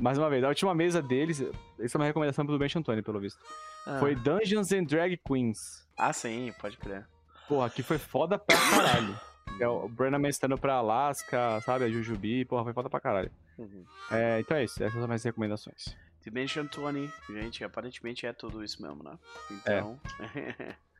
Mais 0.00 0.16
uma 0.16 0.30
vez, 0.30 0.42
a 0.42 0.48
última 0.48 0.74
mesa 0.74 1.02
deles, 1.02 1.38
isso 1.78 1.96
é 1.96 2.00
uma 2.00 2.06
recomendação 2.06 2.46
do 2.46 2.58
Ben 2.58 2.68
Antônio, 2.74 3.02
pelo 3.04 3.20
visto. 3.20 3.38
Ah. 3.86 3.98
Foi 3.98 4.14
Dungeons 4.14 4.72
and 4.72 4.84
Drag 4.84 5.18
Queens. 5.18 5.86
Ah, 5.98 6.14
sim, 6.14 6.50
pode 6.58 6.78
crer. 6.78 7.06
Porra, 7.46 7.68
que 7.68 7.82
foi 7.82 7.98
foda 7.98 8.38
pra 8.38 8.56
caralho. 8.56 9.20
É 9.60 9.68
o 9.68 9.86
Brennan 9.86 10.18
mestrando 10.18 10.56
pra 10.56 10.76
Alaska, 10.76 11.60
sabe? 11.60 11.84
A 11.84 11.90
Jujubi, 11.90 12.46
porra, 12.46 12.64
foi 12.64 12.72
foda 12.72 12.88
pra 12.88 13.00
caralho. 13.00 13.30
Uhum. 13.58 13.84
É, 14.10 14.40
então 14.40 14.56
é 14.56 14.64
isso, 14.64 14.82
essas 14.82 14.94
são 14.94 15.02
as 15.02 15.06
minhas 15.08 15.22
recomendações. 15.24 15.94
Dimension 16.22 16.64
20, 16.64 17.12
gente, 17.28 17.62
aparentemente 17.62 18.24
é 18.26 18.32
tudo 18.32 18.64
isso 18.64 18.80
mesmo, 18.80 19.02
né? 19.02 19.18
Então. 19.50 20.00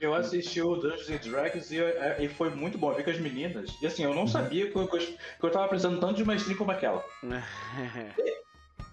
Eu 0.00 0.14
assisti 0.14 0.60
o 0.60 0.76
Dungeons 0.76 1.08
and 1.10 1.30
Dragons 1.30 1.70
e, 1.70 1.80
é, 1.80 2.16
e 2.20 2.28
foi 2.28 2.50
muito 2.50 2.76
bom. 2.76 2.90
Eu 2.90 2.96
vi 2.96 3.04
com 3.04 3.10
as 3.10 3.18
meninas. 3.18 3.70
E 3.80 3.86
assim, 3.86 4.04
eu 4.04 4.14
não 4.14 4.26
sabia 4.26 4.70
que 4.70 4.76
eu, 4.76 4.86
que 4.86 4.96
eu, 4.96 5.00
que 5.00 5.44
eu 5.46 5.50
tava 5.50 5.68
precisando 5.68 5.98
tanto 6.00 6.14
de 6.14 6.22
uma 6.22 6.34
stream 6.34 6.58
como 6.58 6.70
aquela. 6.70 7.04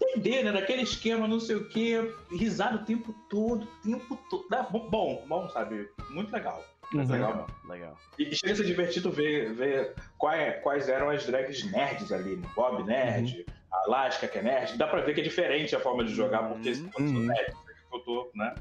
Entender, 0.01 0.43
né? 0.43 0.51
Daquele 0.51 0.81
esquema, 0.83 1.27
não 1.27 1.39
sei 1.39 1.55
o 1.55 1.67
quê, 1.69 1.98
risada 2.31 2.75
o 2.77 2.86
tempo 2.86 3.13
todo, 3.29 3.63
o 3.63 3.81
tempo 3.83 4.15
todo. 4.29 4.45
Bom, 4.89 5.24
bom, 5.27 5.50
sabe? 5.50 5.89
Muito 6.10 6.31
legal. 6.31 6.63
Muito 6.91 7.07
Uhum. 7.07 7.13
legal. 7.13 7.31
legal, 7.31 7.48
legal. 7.67 7.98
E, 8.19 8.36
chega 8.36 8.53
a 8.53 8.55
ser 8.55 8.65
divertido 8.65 9.12
ver, 9.12 9.53
ver 9.53 9.95
quais, 10.17 10.62
quais 10.62 10.88
eram 10.89 11.10
as 11.10 11.25
drags 11.25 11.63
nerds 11.72 12.12
ali. 12.12 12.36
né? 12.36 12.48
Bob 12.55 12.83
Nerd, 12.83 13.45
a 13.72 13.77
Alaska 13.88 14.27
que 14.27 14.38
é 14.38 14.41
nerd. 14.43 14.77
Dá 14.77 14.88
pra 14.88 15.01
ver 15.01 15.15
que 15.15 15.22
é 15.22 15.24
diferente 15.24 15.75
a 15.75 15.79
forma 15.79 16.03
de 16.03 16.13
jogar, 16.13 16.48
porque 16.50 16.69
Uhum. 16.72 16.89
quando 16.93 17.07
são 17.10 17.17
Uhum. 17.19 17.25
nerds, 17.27 17.55
eu 17.93 18.00
tô, 18.01 18.31
né? 18.36 18.55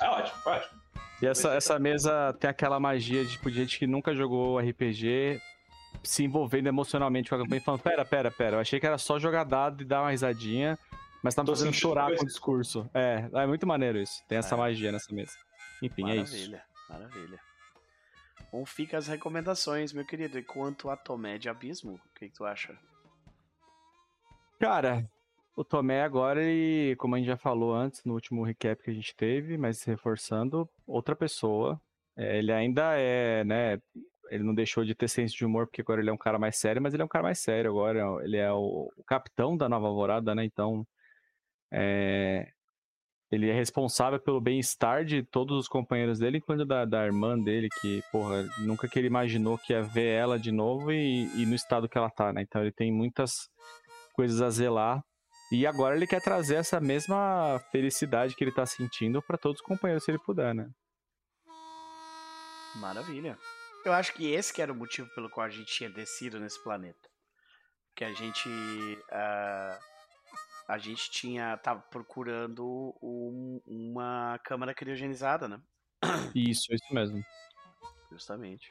É 0.00 0.08
ótimo, 0.08 0.40
é 0.44 0.48
ótimo. 0.50 0.80
E 1.22 1.26
essa, 1.26 1.54
essa 1.54 1.78
mesa 1.78 2.32
tem 2.38 2.48
aquela 2.50 2.78
magia 2.78 3.24
de, 3.24 3.32
tipo, 3.32 3.48
gente 3.50 3.78
que 3.78 3.86
nunca 3.86 4.14
jogou 4.14 4.58
RPG 4.58 5.40
se 6.02 6.22
envolvendo 6.24 6.66
emocionalmente 6.66 7.30
com 7.30 7.36
a 7.36 7.38
campanha 7.38 7.58
e 7.60 7.64
falando: 7.64 7.80
pera, 7.82 8.04
pera, 8.04 8.30
pera, 8.30 8.56
eu 8.56 8.60
achei 8.60 8.78
que 8.78 8.86
era 8.86 8.98
só 8.98 9.18
jogar 9.18 9.44
dado 9.44 9.82
e 9.82 9.84
dar 9.84 10.02
uma 10.02 10.10
risadinha, 10.10 10.78
mas 11.22 11.34
tá 11.34 11.42
me 11.42 11.48
fazendo 11.48 11.72
chorar 11.72 12.14
com 12.14 12.22
o 12.22 12.26
discurso. 12.26 12.88
É, 12.92 13.28
é 13.32 13.46
muito 13.46 13.66
maneiro 13.66 13.98
isso. 13.98 14.22
Tem 14.28 14.38
essa 14.38 14.54
É. 14.54 14.58
magia 14.58 14.92
nessa 14.92 15.12
mesa. 15.14 15.32
Enfim, 15.82 16.10
é 16.10 16.16
isso. 16.16 16.32
Maravilha, 16.34 16.62
maravilha. 16.88 17.40
Bom, 18.52 18.64
fica 18.64 18.96
as 18.98 19.06
recomendações, 19.06 19.92
meu 19.92 20.04
querido. 20.04 20.38
E 20.38 20.42
quanto 20.42 20.88
a 20.90 20.96
Tomé 20.96 21.36
de 21.38 21.48
Abismo, 21.48 21.94
o 21.94 22.18
que, 22.18 22.28
que 22.28 22.34
tu 22.34 22.44
acha? 22.44 22.74
Cara, 24.60 25.08
o 25.56 25.64
Tomé 25.64 26.02
agora, 26.02 26.42
ele, 26.42 26.96
como 26.96 27.14
a 27.14 27.18
gente 27.18 27.26
já 27.28 27.36
falou 27.36 27.74
antes, 27.74 28.04
no 28.04 28.14
último 28.14 28.44
recap 28.44 28.82
que 28.82 28.90
a 28.90 28.94
gente 28.94 29.14
teve, 29.16 29.56
mas 29.58 29.82
reforçando, 29.84 30.68
outra 30.86 31.16
pessoa. 31.16 31.80
É, 32.16 32.38
ele 32.38 32.52
ainda 32.52 32.94
é, 32.98 33.44
né? 33.44 33.80
Ele 34.30 34.44
não 34.44 34.54
deixou 34.54 34.84
de 34.84 34.94
ter 34.94 35.08
senso 35.08 35.36
de 35.36 35.44
humor, 35.46 35.66
porque 35.66 35.80
agora 35.82 36.00
ele 36.00 36.10
é 36.10 36.12
um 36.12 36.18
cara 36.18 36.38
mais 36.38 36.56
sério, 36.58 36.82
mas 36.82 36.94
ele 36.94 37.02
é 37.02 37.06
um 37.06 37.08
cara 37.08 37.24
mais 37.24 37.38
sério 37.40 37.70
agora. 37.70 38.00
Ele 38.24 38.36
é 38.36 38.52
o, 38.52 38.90
o 38.96 39.04
capitão 39.04 39.56
da 39.56 39.68
nova 39.68 39.86
alvorada, 39.88 40.34
né? 40.34 40.44
Então. 40.44 40.86
é, 41.72 42.48
ele 43.30 43.48
é 43.50 43.52
responsável 43.54 44.20
pelo 44.20 44.40
bem-estar 44.40 45.04
de 45.04 45.22
todos 45.22 45.58
os 45.58 45.68
companheiros 45.68 46.18
dele, 46.18 46.38
incluindo 46.38 46.64
da, 46.64 46.84
da 46.84 47.04
irmã 47.04 47.38
dele, 47.38 47.68
que, 47.80 48.00
porra, 48.12 48.44
nunca 48.60 48.88
que 48.88 48.98
ele 48.98 49.08
imaginou 49.08 49.58
que 49.58 49.72
ia 49.72 49.82
ver 49.82 50.08
ela 50.14 50.38
de 50.38 50.52
novo 50.52 50.92
e, 50.92 51.24
e 51.40 51.44
no 51.46 51.54
estado 51.54 51.88
que 51.88 51.98
ela 51.98 52.10
tá, 52.10 52.32
né? 52.32 52.42
Então 52.42 52.62
ele 52.62 52.72
tem 52.72 52.92
muitas 52.92 53.48
coisas 54.14 54.40
a 54.40 54.50
zelar. 54.50 55.04
E 55.52 55.66
agora 55.66 55.94
ele 55.96 56.06
quer 56.06 56.20
trazer 56.20 56.56
essa 56.56 56.80
mesma 56.80 57.60
felicidade 57.70 58.34
que 58.34 58.42
ele 58.42 58.52
tá 58.52 58.66
sentindo 58.66 59.22
pra 59.22 59.38
todos 59.38 59.60
os 59.60 59.66
companheiros, 59.66 60.04
se 60.04 60.10
ele 60.10 60.18
puder, 60.18 60.54
né? 60.54 60.68
Maravilha. 62.76 63.38
Eu 63.84 63.92
acho 63.92 64.12
que 64.12 64.30
esse 64.32 64.52
que 64.52 64.60
era 64.60 64.72
o 64.72 64.76
motivo 64.76 65.08
pelo 65.14 65.30
qual 65.30 65.46
a 65.46 65.50
gente 65.50 65.72
tinha 65.72 65.88
descido 65.88 66.40
nesse 66.40 66.62
planeta. 66.62 67.08
Que 67.94 68.04
a 68.04 68.12
gente. 68.12 68.48
ah, 69.10 69.78
a 70.68 70.78
gente 70.78 71.10
tinha. 71.10 71.56
tava 71.58 71.80
procurando 71.82 72.92
um- 73.00 73.60
uma 73.64 74.38
câmara 74.44 74.74
criogenizada, 74.74 75.48
né? 75.48 75.60
Isso, 76.34 76.74
isso 76.74 76.92
mesmo. 76.92 77.24
Justamente. 78.10 78.70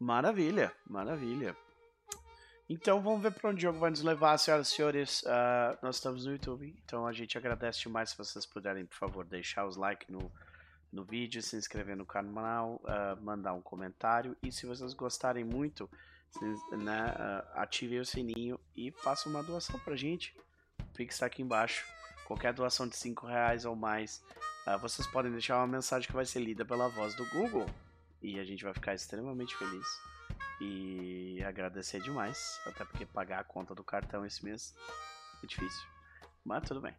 Maravilha, 0.00 0.74
maravilha. 0.86 1.54
Então 2.68 3.02
vamos 3.02 3.22
ver 3.22 3.32
para 3.32 3.50
onde 3.50 3.58
o 3.58 3.68
jogo 3.68 3.78
vai 3.78 3.90
nos 3.90 4.02
levar, 4.02 4.38
senhoras 4.38 4.68
e 4.68 4.70
senhores. 4.74 5.24
Ah, 5.26 5.78
nós 5.82 5.96
estamos 5.96 6.24
no 6.24 6.32
YouTube, 6.32 6.74
então 6.84 7.06
a 7.06 7.12
gente 7.12 7.36
agradece 7.36 7.80
demais 7.80 8.10
se 8.10 8.16
vocês 8.16 8.46
puderem, 8.46 8.86
por 8.86 8.96
favor, 8.96 9.24
deixar 9.24 9.66
os 9.66 9.76
likes 9.76 10.08
no, 10.08 10.32
no 10.90 11.04
vídeo, 11.04 11.42
se 11.42 11.56
inscrever 11.56 11.94
no 11.94 12.06
canal, 12.06 12.80
ah, 12.86 13.18
mandar 13.20 13.52
um 13.52 13.60
comentário 13.60 14.34
e 14.42 14.50
se 14.50 14.64
vocês 14.64 14.94
gostarem 14.94 15.44
muito, 15.44 15.90
né, 16.72 17.14
ah, 17.16 17.52
ativem 17.56 18.00
o 18.00 18.04
sininho 18.04 18.58
e 18.74 18.90
façam 18.90 19.30
uma 19.30 19.42
doação 19.42 19.78
pra 19.80 19.94
gente. 19.94 20.34
O 20.80 20.96
Pix 20.96 21.16
está 21.16 21.26
aqui 21.26 21.42
embaixo. 21.42 21.84
Qualquer 22.26 22.54
doação 22.54 22.88
de 22.88 22.96
5 22.96 23.26
reais 23.26 23.66
ou 23.66 23.76
mais, 23.76 24.24
uh, 24.66 24.78
vocês 24.78 25.06
podem 25.06 25.30
deixar 25.30 25.58
uma 25.58 25.66
mensagem 25.66 26.06
que 26.08 26.14
vai 26.14 26.24
ser 26.24 26.40
lida 26.40 26.64
pela 26.64 26.88
voz 26.88 27.14
do 27.14 27.28
Google. 27.28 27.66
E 28.22 28.40
a 28.40 28.44
gente 28.44 28.64
vai 28.64 28.72
ficar 28.72 28.94
extremamente 28.94 29.54
feliz. 29.54 29.86
E 30.60 31.42
agradecer 31.44 32.00
demais. 32.00 32.60
Até 32.66 32.84
porque 32.84 33.04
pagar 33.04 33.40
a 33.40 33.44
conta 33.44 33.74
do 33.74 33.84
cartão 33.84 34.24
esse 34.24 34.44
mês 34.44 34.74
é 35.42 35.46
difícil. 35.46 35.86
Mas 36.44 36.66
tudo 36.66 36.80
bem. 36.80 36.94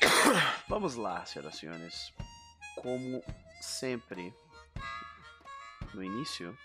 Vamos 0.68 0.94
lá, 0.94 1.24
senhoras 1.24 1.54
e 1.54 1.58
senhores. 1.58 2.14
Como 2.76 3.22
sempre, 3.60 4.34
no 5.94 6.02
início. 6.02 6.56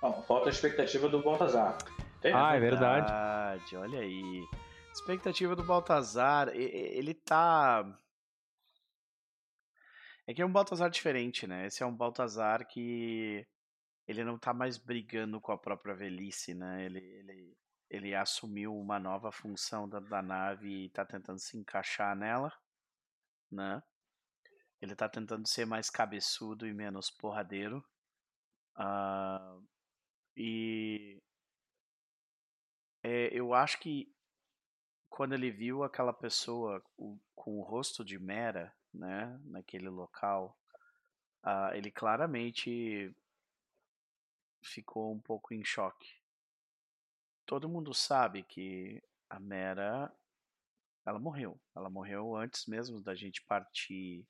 Bom, 0.00 0.22
falta 0.22 0.48
a 0.48 0.50
expectativa 0.50 1.08
do 1.08 1.22
Baltazar. 1.22 1.78
Tem, 2.20 2.32
ah, 2.34 2.54
é 2.54 2.60
verdade. 2.60 3.76
Olha 3.76 4.00
aí. 4.00 4.44
Expectativa 4.92 5.56
do 5.56 5.64
Baltazar, 5.64 6.48
ele 6.54 7.14
tá. 7.14 7.84
É 10.26 10.34
que 10.34 10.42
é 10.42 10.46
um 10.46 10.52
Baltazar 10.52 10.90
diferente, 10.90 11.46
né? 11.46 11.66
Esse 11.66 11.82
é 11.82 11.86
um 11.86 11.94
Baltazar 11.94 12.66
que 12.66 13.46
ele 14.12 14.24
não 14.24 14.38
tá 14.38 14.52
mais 14.52 14.76
brigando 14.76 15.40
com 15.40 15.52
a 15.52 15.58
própria 15.58 15.94
velhice, 15.94 16.54
né? 16.54 16.84
Ele, 16.84 16.98
ele, 16.98 17.56
ele 17.90 18.14
assumiu 18.14 18.76
uma 18.76 18.98
nova 18.98 19.32
função 19.32 19.88
da, 19.88 20.00
da 20.00 20.22
nave 20.22 20.84
e 20.84 20.90
tá 20.90 21.04
tentando 21.04 21.38
se 21.38 21.56
encaixar 21.56 22.14
nela, 22.14 22.52
né? 23.50 23.82
Ele 24.80 24.94
tá 24.94 25.08
tentando 25.08 25.46
ser 25.48 25.64
mais 25.64 25.88
cabeçudo 25.88 26.66
e 26.66 26.74
menos 26.74 27.10
porradeiro. 27.10 27.84
Uh, 28.76 29.66
e 30.36 31.22
é, 33.02 33.28
eu 33.32 33.54
acho 33.54 33.78
que 33.78 34.12
quando 35.08 35.34
ele 35.34 35.50
viu 35.50 35.84
aquela 35.84 36.12
pessoa 36.12 36.80
com, 36.96 37.18
com 37.34 37.58
o 37.58 37.62
rosto 37.62 38.04
de 38.04 38.18
Mera, 38.18 38.74
né, 38.92 39.38
naquele 39.44 39.88
local, 39.88 40.58
uh, 41.44 41.74
ele 41.74 41.90
claramente 41.90 43.14
ficou 44.62 45.12
um 45.12 45.20
pouco 45.20 45.52
em 45.52 45.64
choque. 45.64 46.14
Todo 47.44 47.68
mundo 47.68 47.92
sabe 47.92 48.42
que 48.44 49.02
a 49.28 49.38
Mera, 49.38 50.14
ela 51.04 51.18
morreu. 51.18 51.60
Ela 51.74 51.90
morreu 51.90 52.36
antes 52.36 52.66
mesmo 52.66 53.00
da 53.00 53.14
gente 53.14 53.42
partir 53.42 54.26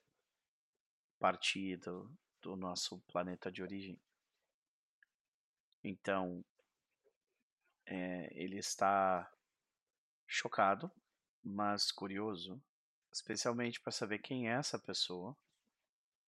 partir 1.19 1.77
do, 1.77 2.11
do 2.41 2.57
nosso 2.57 2.99
planeta 3.03 3.51
de 3.53 3.62
origem. 3.62 3.97
Então, 5.85 6.45
é, 7.87 8.29
ele 8.33 8.59
está 8.59 9.31
chocado, 10.27 10.91
mas 11.45 11.93
curioso, 11.93 12.61
especialmente 13.12 13.81
para 13.81 13.93
saber 13.93 14.19
quem 14.19 14.49
é 14.49 14.55
essa 14.55 14.79
pessoa, 14.79 15.37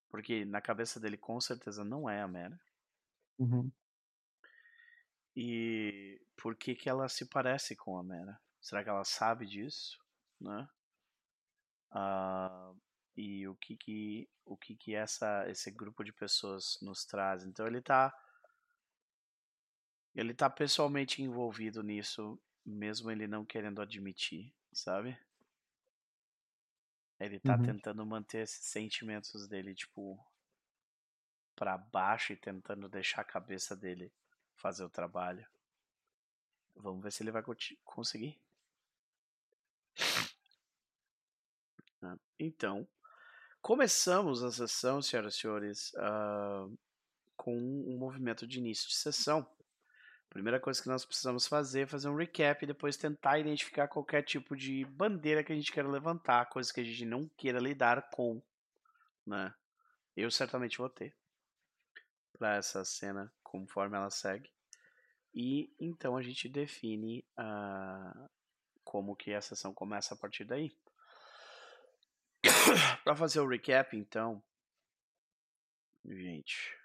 porque 0.09 0.45
na 0.45 0.61
cabeça 0.61 1.01
dele 1.01 1.17
com 1.17 1.41
certeza 1.41 1.85
não 1.85 2.09
é 2.09 2.23
a 2.23 2.29
Mera. 2.29 2.61
Uhum. 3.39 3.71
E 5.37 6.21
por 6.37 6.55
que 6.57 6.75
que 6.75 6.89
ela 6.89 7.09
se 7.09 7.27
parece 7.27 7.75
com 7.75 7.99
a 7.99 8.03
Mera? 8.03 8.41
Será 8.61 8.83
que 8.83 8.89
ela 8.89 9.05
sabe 9.05 9.47
disso, 9.47 9.99
né? 10.41 10.69
Uh, 11.91 12.81
e 13.17 13.47
o 13.47 13.55
que 13.57 13.77
que 13.77 14.29
o 14.45 14.57
que 14.57 14.75
que 14.75 14.95
essa 14.95 15.49
esse 15.49 15.71
grupo 15.71 16.05
de 16.05 16.13
pessoas 16.13 16.79
nos 16.83 17.05
traz. 17.05 17.45
Então 17.45 17.67
ele 17.67 17.79
está 17.79 18.13
ele 20.15 20.33
tá 20.33 20.49
pessoalmente 20.49 21.23
envolvido 21.23 21.83
nisso, 21.83 22.41
mesmo 22.65 23.11
ele 23.11 23.27
não 23.27 23.45
querendo 23.45 23.83
admitir, 23.83 24.55
sabe? 24.73 25.19
Ele 27.19 27.41
tá 27.41 27.57
uhum. 27.57 27.63
tentando 27.63 28.07
manter 28.07 28.43
esses 28.43 28.67
sentimentos 28.67 29.49
dele, 29.49 29.75
tipo, 29.75 30.19
para 31.57 31.77
baixo 31.77 32.33
e 32.33 32.37
tentando 32.37 32.89
deixar 32.89 33.23
a 33.23 33.25
cabeça 33.25 33.75
dele 33.77 34.13
fazer 34.57 34.85
o 34.85 34.91
trabalho. 34.91 35.47
Vamos 36.77 37.03
ver 37.03 37.13
se 37.13 37.23
ele 37.23 37.31
vai 37.31 37.43
conseguir. 37.85 38.41
Então, 42.39 42.87
Começamos 43.65 44.45
a 44.45 44.53
sessão, 44.53 45.01
senhoras 45.01 45.37
e 45.37 45.39
senhores, 45.39 45.91
uh, 45.95 46.79
com 47.35 47.57
um 47.57 47.97
movimento 47.97 48.47
de 48.47 48.59
início 48.59 48.91
de 48.91 48.95
sessão. 48.95 49.49
Primeira 50.29 50.61
coisa 50.61 50.83
que 50.83 50.89
nós 50.91 51.03
precisamos 51.03 51.47
fazer 51.47 51.81
é 51.81 51.87
fazer 51.87 52.11
um 52.11 52.15
recap 52.15 52.63
e 52.63 52.67
depois 52.67 52.99
tentar 52.99 53.39
identificar 53.39 53.89
qualquer 53.89 54.23
tipo 54.23 54.55
de 54.55 54.85
bandeira 54.85 55.43
que 55.43 55.51
a 55.51 55.57
gente 55.57 55.73
queira 55.73 55.89
levantar, 55.89 56.51
coisas 56.51 56.71
que 56.71 56.81
a 56.83 56.85
gente 56.85 57.07
não 57.07 57.27
queira 57.39 57.59
lidar 57.59 58.11
com, 58.11 58.43
né? 59.27 59.55
Eu 60.15 60.31
certamente 60.31 60.77
vou 60.77 60.91
ter 60.91 61.17
para 62.39 62.57
essa 62.57 62.85
cena 62.85 63.33
conforme 63.55 63.97
ela 63.97 64.11
segue. 64.11 64.51
E 65.33 65.73
então 65.79 66.17
a 66.17 66.23
gente 66.23 66.49
define 66.49 67.25
uh, 67.39 68.29
como 68.83 69.15
que 69.15 69.33
a 69.33 69.41
sessão 69.41 69.73
começa 69.73 70.13
a 70.13 70.17
partir 70.17 70.45
daí. 70.45 70.77
para 73.05 73.15
fazer 73.15 73.39
o 73.39 73.49
recap, 73.49 73.97
então, 73.97 74.43
gente, 76.05 76.77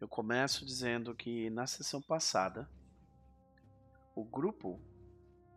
eu 0.00 0.08
começo 0.08 0.64
dizendo 0.64 1.14
que 1.14 1.50
na 1.50 1.66
sessão 1.66 2.00
passada 2.00 2.66
o 4.16 4.24
grupo 4.24 4.80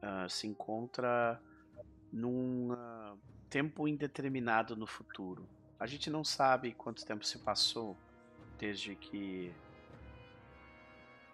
uh, 0.03 0.29
se 0.29 0.47
encontra 0.47 1.41
num 2.11 2.73
uh, 2.73 3.17
tempo 3.49 3.87
indeterminado 3.87 4.75
no 4.75 4.85
futuro. 4.85 5.47
A 5.79 5.87
gente 5.87 6.09
não 6.09 6.25
sabe 6.25 6.73
quanto 6.73 7.05
tempo 7.05 7.25
se 7.25 7.39
passou 7.39 7.97
desde 8.57 8.95
que 8.95 9.53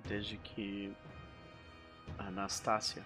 desde 0.05 0.37
que 0.37 0.95
Anastácia 2.17 3.03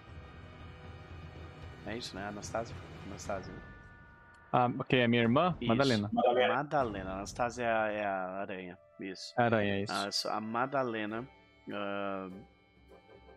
é 1.86 1.96
isso, 1.96 2.14
né? 2.14 2.26
Anastácia? 2.26 2.76
Anastácia. 3.06 3.52
Né? 3.52 3.62
Ah, 4.52 4.70
ok, 4.78 5.02
a 5.02 5.08
minha 5.08 5.22
irmã? 5.22 5.56
Isso. 5.60 5.68
Madalena. 5.68 6.10
Madalena. 6.12 6.54
Madalena. 6.54 7.12
Anastasia 7.12 7.64
é 7.64 7.72
a, 7.72 7.92
é 7.92 8.04
a 8.04 8.24
aranha. 8.40 8.78
Isso. 9.00 9.32
aranha, 9.36 9.82
isso. 9.82 10.28
A, 10.28 10.36
a 10.36 10.40
Madalena. 10.40 11.26
Uh, 11.68 12.32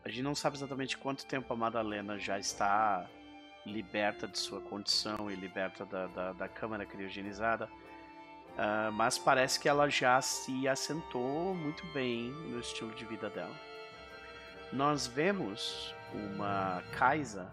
a 0.03 0.09
gente 0.09 0.23
não 0.23 0.33
sabe 0.33 0.57
exatamente 0.57 0.97
quanto 0.97 1.25
tempo 1.25 1.53
a 1.53 1.55
Madalena 1.55 2.17
já 2.17 2.39
está 2.39 3.05
liberta 3.65 4.27
de 4.27 4.39
sua 4.39 4.59
condição 4.61 5.29
e 5.29 5.35
liberta 5.35 5.85
da, 5.85 6.07
da, 6.07 6.33
da 6.33 6.47
câmara 6.47 6.85
criogenizada. 6.85 7.69
Uh, 8.51 8.91
mas 8.91 9.17
parece 9.17 9.59
que 9.59 9.69
ela 9.69 9.89
já 9.89 10.21
se 10.21 10.67
assentou 10.67 11.55
muito 11.55 11.85
bem 11.93 12.31
no 12.31 12.59
estilo 12.59 12.93
de 12.93 13.05
vida 13.05 13.29
dela. 13.29 13.55
Nós 14.73 15.07
vemos 15.07 15.95
uma 16.13 16.83
Kaisa, 16.91 17.51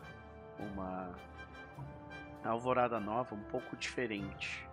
uma 0.59 1.11
Alvorada 2.45 2.99
Nova 2.99 3.35
um 3.35 3.43
pouco 3.45 3.77
diferente. 3.77 4.67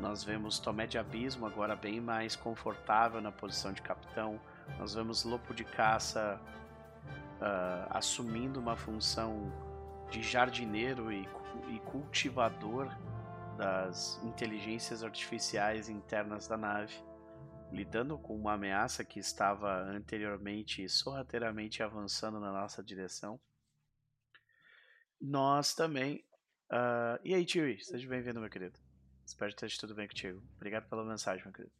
Nós 0.00 0.24
vemos 0.24 0.58
Tomé 0.58 0.86
de 0.86 0.98
Abismo 0.98 1.46
agora 1.46 1.76
bem 1.76 2.00
mais 2.00 2.34
confortável 2.34 3.20
na 3.20 3.30
posição 3.30 3.72
de 3.72 3.82
capitão. 3.82 4.40
Nós 4.78 4.94
vemos 4.94 5.24
Lopo 5.24 5.54
de 5.54 5.64
Caça 5.64 6.40
uh, 7.40 7.86
assumindo 7.90 8.58
uma 8.58 8.76
função 8.76 9.52
de 10.10 10.22
jardineiro 10.22 11.12
e, 11.12 11.28
e 11.68 11.78
cultivador 11.80 12.90
das 13.56 14.20
inteligências 14.24 15.02
artificiais 15.02 15.88
internas 15.88 16.46
da 16.46 16.56
nave, 16.56 16.94
lidando 17.72 18.18
com 18.18 18.36
uma 18.36 18.54
ameaça 18.54 19.04
que 19.04 19.18
estava 19.18 19.82
anteriormente 19.82 20.88
sorrateiramente 20.88 21.82
avançando 21.82 22.38
na 22.40 22.52
nossa 22.52 22.82
direção. 22.82 23.40
Nós 25.20 25.74
também 25.74 26.24
Uh, 26.74 27.20
e 27.22 27.34
aí, 27.34 27.44
Tio, 27.44 27.78
seja 27.80 28.08
bem-vindo, 28.08 28.40
meu 28.40 28.48
querido. 28.50 28.78
Espero 29.24 29.50
que 29.50 29.56
esteja 29.56 29.80
tudo 29.80 29.94
bem 29.94 30.08
contigo. 30.08 30.42
Obrigado 30.56 30.88
pela 30.88 31.04
mensagem, 31.04 31.44
meu 31.44 31.52
querido. 31.52 31.72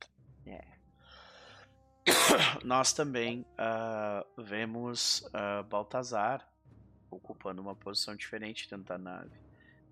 Yeah. 0.46 0.68
Nós 2.62 2.92
também 2.92 3.46
uh, 3.58 4.42
vemos 4.42 5.22
uh, 5.22 5.64
Baltazar 5.64 6.48
ocupando 7.10 7.62
uma 7.62 7.74
posição 7.74 8.14
diferente 8.14 8.68
dentro 8.68 8.84
da 8.84 8.98
nave. 8.98 9.43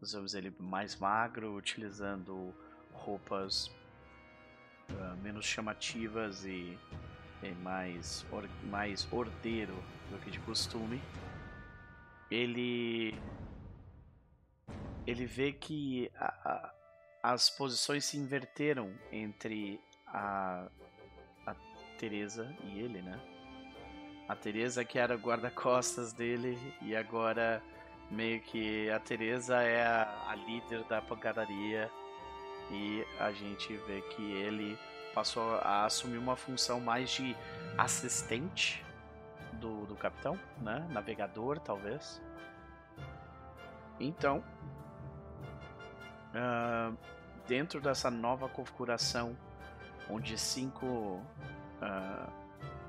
Nós 0.03 0.13
vemos 0.15 0.35
ele 0.35 0.53
mais 0.59 0.97
magro, 0.97 1.55
utilizando 1.55 2.53
roupas 2.93 3.69
uh, 4.91 5.17
menos 5.23 5.45
chamativas 5.45 6.45
e, 6.45 6.77
e 7.41 7.51
mais, 7.63 8.27
or, 8.33 8.49
mais 8.65 9.07
ordeiro 9.13 9.77
do 10.11 10.19
que 10.19 10.29
de 10.29 10.41
costume. 10.41 11.01
Ele 12.29 13.17
ele 15.07 15.25
vê 15.25 15.53
que 15.53 16.11
a, 16.17 16.73
a, 17.23 17.33
as 17.35 17.49
posições 17.49 18.05
se 18.05 18.17
inverteram 18.17 18.93
entre 19.13 19.81
a, 20.09 20.69
a 21.47 21.55
Teresa 21.97 22.53
e 22.65 22.81
ele, 22.81 23.01
né? 23.03 23.21
A 24.29 24.35
Teresa 24.35 24.85
que 24.85 24.99
era 24.99 25.15
guarda-costas 25.15 26.13
dele 26.13 26.59
e 26.83 26.97
agora 26.97 27.63
meio 28.13 28.41
que 28.41 28.91
a 28.91 29.01
Teresa 29.01 29.63
é 29.63 29.85
a, 29.85 30.29
a 30.29 30.35
líder 30.35 30.85
da 30.85 31.01
pancadaria 31.01 31.91
e 32.71 33.05
a 33.19 33.33
gente 33.33 33.75
vê 33.87 34.03
que 34.03 34.33
ele 34.33 34.79
passou 35.15 35.57
a 35.57 35.87
assumir 35.87 36.19
uma 36.19 36.37
função 36.37 36.79
mais 36.79 37.11
de 37.11 37.35
assistente 37.77 38.85
do, 39.55 39.87
do 39.87 39.95
capitão, 39.97 40.39
né? 40.61 40.87
Navegador, 40.91 41.59
talvez. 41.59 42.21
Então, 43.99 44.43
uh, 46.35 46.97
dentro 47.47 47.81
dessa 47.81 48.11
nova 48.11 48.49
configuração, 48.49 49.37
onde 50.09 50.37
cinco, 50.39 50.87
uh, 50.87 52.31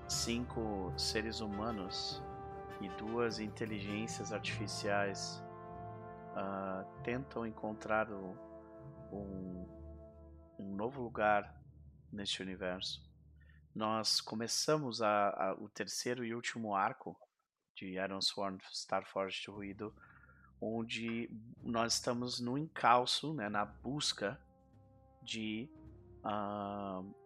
cinco 0.07 0.93
seres 0.97 1.39
humanos 1.39 2.21
e 2.81 2.89
duas 2.97 3.39
inteligências 3.39 4.31
artificiais 4.31 5.41
uh, 6.31 7.03
tentam 7.03 7.45
encontrar 7.45 8.11
o, 8.11 8.37
um, 9.11 9.67
um 10.59 10.75
novo 10.75 11.01
lugar 11.01 11.61
neste 12.11 12.41
universo. 12.41 13.01
Nós 13.73 14.21
começamos 14.21 15.01
a, 15.01 15.29
a, 15.29 15.53
o 15.55 15.67
terceiro 15.69 16.23
e 16.23 16.35
último 16.35 16.75
arco 16.75 17.17
de 17.75 17.93
Iron 17.93 18.21
Sworn 18.21 18.59
Starforged 18.71 19.49
Ruído, 19.49 19.93
onde 20.61 21.29
nós 21.61 21.95
estamos 21.95 22.39
no 22.39 22.57
encalço, 22.57 23.33
né, 23.33 23.49
na 23.49 23.65
busca 23.65 24.39
de 25.21 25.69
uh, 26.19 27.23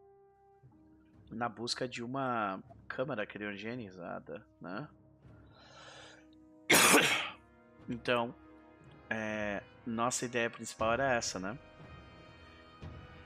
na 1.29 1.49
busca 1.49 1.87
de 1.87 2.03
uma 2.03 2.63
câmara 2.87 3.25
criogenizada, 3.27 4.45
né? 4.61 4.87
Então, 7.89 8.35
é, 9.09 9.63
nossa 9.85 10.25
ideia 10.25 10.49
principal 10.49 10.91
era 10.91 11.13
essa, 11.13 11.39
né? 11.39 11.57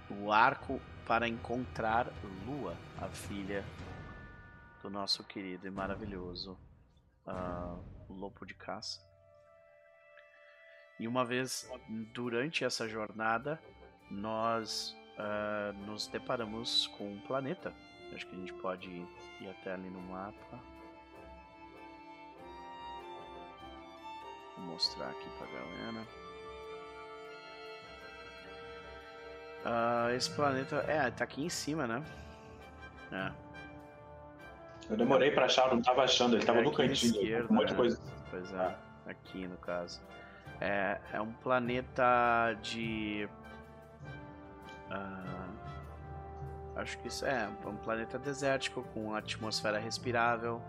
O 0.09 0.31
arco 0.31 0.79
para 1.07 1.27
encontrar 1.27 2.07
Lua, 2.45 2.77
a 2.99 3.07
filha 3.07 3.65
do 4.83 4.89
nosso 4.89 5.23
querido 5.23 5.67
e 5.67 5.71
maravilhoso 5.71 6.59
uh, 7.25 7.83
lobo 8.07 8.45
de 8.45 8.53
caça. 8.53 8.99
E 10.99 11.07
uma 11.07 11.25
vez 11.25 11.67
durante 12.13 12.63
essa 12.63 12.87
jornada, 12.87 13.59
nós 14.09 14.95
uh, 15.17 15.73
nos 15.85 16.07
deparamos 16.07 16.87
com 16.97 17.13
um 17.13 17.21
planeta. 17.21 17.73
Acho 18.13 18.27
que 18.27 18.35
a 18.35 18.39
gente 18.39 18.53
pode 18.53 18.89
ir 18.89 19.49
até 19.49 19.73
ali 19.73 19.89
no 19.89 20.01
mapa. 20.01 20.59
Vou 24.61 24.73
mostrar 24.73 25.09
aqui 25.09 25.29
pra 25.37 25.47
galera. 25.47 26.07
Uh, 29.65 30.15
esse 30.15 30.29
planeta. 30.31 30.77
É, 30.87 31.09
tá 31.11 31.23
aqui 31.23 31.43
em 31.43 31.49
cima, 31.49 31.87
né? 31.87 32.03
É. 33.11 33.31
Eu 34.89 34.97
demorei 34.97 35.31
pra 35.31 35.45
achar, 35.45 35.69
não 35.69 35.81
tava 35.81 36.03
achando, 36.03 36.35
ele 36.35 36.45
tava 36.45 36.59
é 36.59 36.63
no 36.63 36.71
cantinho. 36.71 37.47
Um 37.49 37.53
monte 37.53 37.67
de 37.67 37.73
né? 37.73 37.77
coisa. 37.77 37.99
Pois 38.29 38.53
é, 38.53 38.75
aqui 39.05 39.47
no 39.47 39.57
caso. 39.57 40.01
É, 40.59 40.99
é 41.13 41.21
um 41.21 41.31
planeta 41.31 42.53
de. 42.61 43.27
Uh, 44.89 45.51
acho 46.75 46.97
que 46.99 47.07
isso 47.07 47.25
é 47.25 47.49
um 47.65 47.75
planeta 47.77 48.19
desértico 48.19 48.83
com 48.93 49.15
atmosfera 49.15 49.79
respirável 49.79 50.61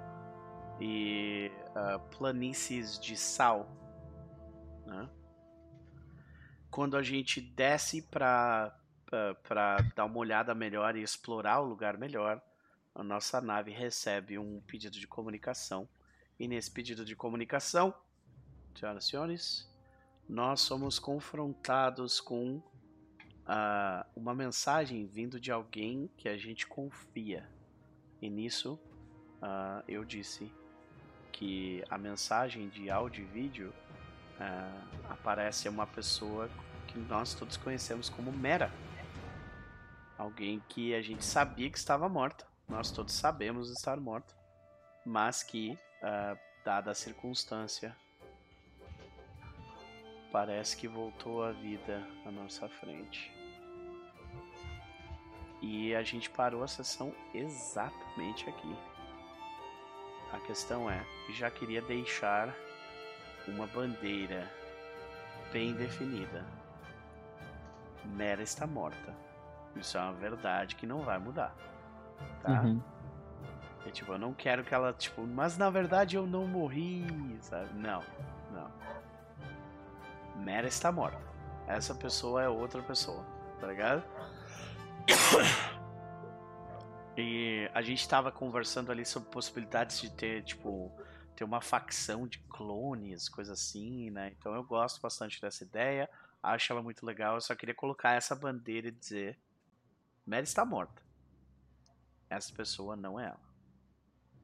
e 0.81 1.50
uh, 1.70 1.98
planícies 2.16 2.98
de 2.98 3.16
sal. 3.16 3.66
Né? 4.92 5.09
Quando 6.70 6.96
a 6.96 7.02
gente 7.02 7.40
desce 7.40 8.02
para 8.02 8.74
dar 9.94 10.05
uma 10.05 10.18
olhada 10.18 10.55
melhor 10.55 10.96
e 10.96 11.02
explorar 11.02 11.61
o 11.61 11.64
lugar 11.64 11.98
melhor, 11.98 12.42
a 12.94 13.02
nossa 13.02 13.40
nave 13.40 13.70
recebe 13.70 14.38
um 14.38 14.61
pedido 14.61 14.98
de 14.98 15.07
comunicação. 15.07 15.88
E 16.38 16.46
nesse 16.46 16.70
pedido 16.70 17.05
de 17.05 17.16
comunicação, 17.16 17.94
senhoras 18.74 19.05
e 19.05 19.09
senhores, 19.09 19.72
nós 20.28 20.61
somos 20.61 20.98
confrontados 20.98 22.20
com 22.20 22.57
uh, 22.57 24.05
uma 24.14 24.35
mensagem 24.35 25.07
vindo 25.07 25.38
de 25.40 25.50
alguém 25.50 26.11
que 26.16 26.28
a 26.28 26.37
gente 26.37 26.66
confia. 26.66 27.48
E 28.20 28.28
nisso, 28.31 28.74
uh, 29.42 29.83
eu 29.88 30.05
disse 30.05 30.50
que 31.33 31.83
a 31.88 31.98
mensagem 31.98 32.68
de 32.68 32.90
áudio 32.90 33.24
e 33.24 33.26
vídeo 33.26 33.74
uh, 34.42 35.12
aparece 35.12 35.68
uma 35.68 35.87
pessoa 35.87 36.50
que 36.88 36.98
nós 36.98 37.35
todos 37.35 37.57
conhecemos 37.57 38.09
como 38.09 38.33
Mera. 38.33 38.70
Alguém 40.18 40.62
que 40.68 40.94
a 40.94 41.02
gente 41.02 41.24
sabia 41.24 41.70
que 41.70 41.78
estava 41.78 42.09
morta. 42.09 42.46
Nós 42.68 42.90
todos 42.90 43.14
sabemos 43.14 43.70
estar 43.70 43.98
morta. 43.98 44.35
Mas 45.05 45.42
que, 45.42 45.78
uh, 46.02 46.38
dada 46.64 46.90
a 46.90 46.94
circunstância, 46.94 47.96
parece 50.31 50.76
que 50.76 50.87
voltou 50.87 51.42
à 51.42 51.52
vida 51.52 52.07
à 52.24 52.31
nossa 52.31 52.68
frente. 52.68 53.33
E 55.61 55.94
a 55.94 56.02
gente 56.02 56.28
parou 56.31 56.62
a 56.62 56.68
sessão 56.68 57.14
exatamente 57.33 58.48
aqui. 58.48 58.76
A 60.33 60.40
questão 60.40 60.90
é, 60.90 61.05
já 61.35 61.50
queria 61.50 61.83
deixar 61.83 62.55
uma 63.50 63.66
bandeira 63.66 64.48
bem 65.52 65.72
definida. 65.74 66.44
Mera 68.05 68.42
está 68.42 68.66
morta. 68.66 69.14
Isso 69.76 69.96
é 69.96 70.00
uma 70.00 70.12
verdade 70.12 70.76
que 70.76 70.87
não 70.87 71.02
vai 71.02 71.18
mudar. 71.18 71.55
Tá? 72.42 72.62
Uhum. 72.62 72.81
E, 73.87 73.90
tipo, 73.90 74.12
eu 74.12 74.18
não 74.18 74.33
quero 74.33 74.62
que 74.62 74.74
ela, 74.74 74.92
tipo, 74.92 75.26
mas 75.26 75.57
na 75.57 75.68
verdade 75.70 76.16
eu 76.16 76.26
não 76.26 76.46
morri, 76.46 77.07
sabe? 77.40 77.72
Não, 77.74 78.02
não. 78.52 78.70
Mera 80.37 80.68
está 80.68 80.92
morta. 80.92 81.20
Essa 81.66 81.94
pessoa 81.94 82.42
é 82.42 82.48
outra 82.48 82.83
pessoa, 82.83 83.24
tá 83.61 83.66
ligado? 83.66 84.02
E 87.14 87.70
a 87.74 87.83
gente 87.83 88.09
tava 88.09 88.33
conversando 88.33 88.90
ali 88.90 89.05
sobre 89.05 89.28
possibilidades 89.28 90.00
de 90.00 90.11
ter, 90.11 90.42
tipo, 90.44 90.90
ter 91.35 91.45
uma 91.45 91.61
facção 91.61 92.27
de 92.27 92.38
clones, 92.40 93.29
coisa 93.29 93.53
assim, 93.53 94.11
né? 94.11 94.33
Então 94.38 94.55
eu 94.55 94.62
gosto 94.62 95.01
bastante 95.01 95.40
dessa 95.40 95.64
ideia, 95.64 96.09
acho 96.42 96.73
ela 96.73 96.83
muito 96.83 97.05
legal. 97.05 97.37
Eu 97.37 97.40
só 97.40 97.55
queria 97.55 97.75
colocar 97.75 98.12
essa 98.12 98.35
bandeira 98.35 98.88
e 98.88 98.92
dizer: 98.92 99.38
Mary 100.27 100.45
está 100.45 100.64
morta. 100.64 101.03
Essa 102.29 102.53
pessoa 102.53 102.97
não 102.97 103.18
é 103.18 103.27
ela. 103.27 103.53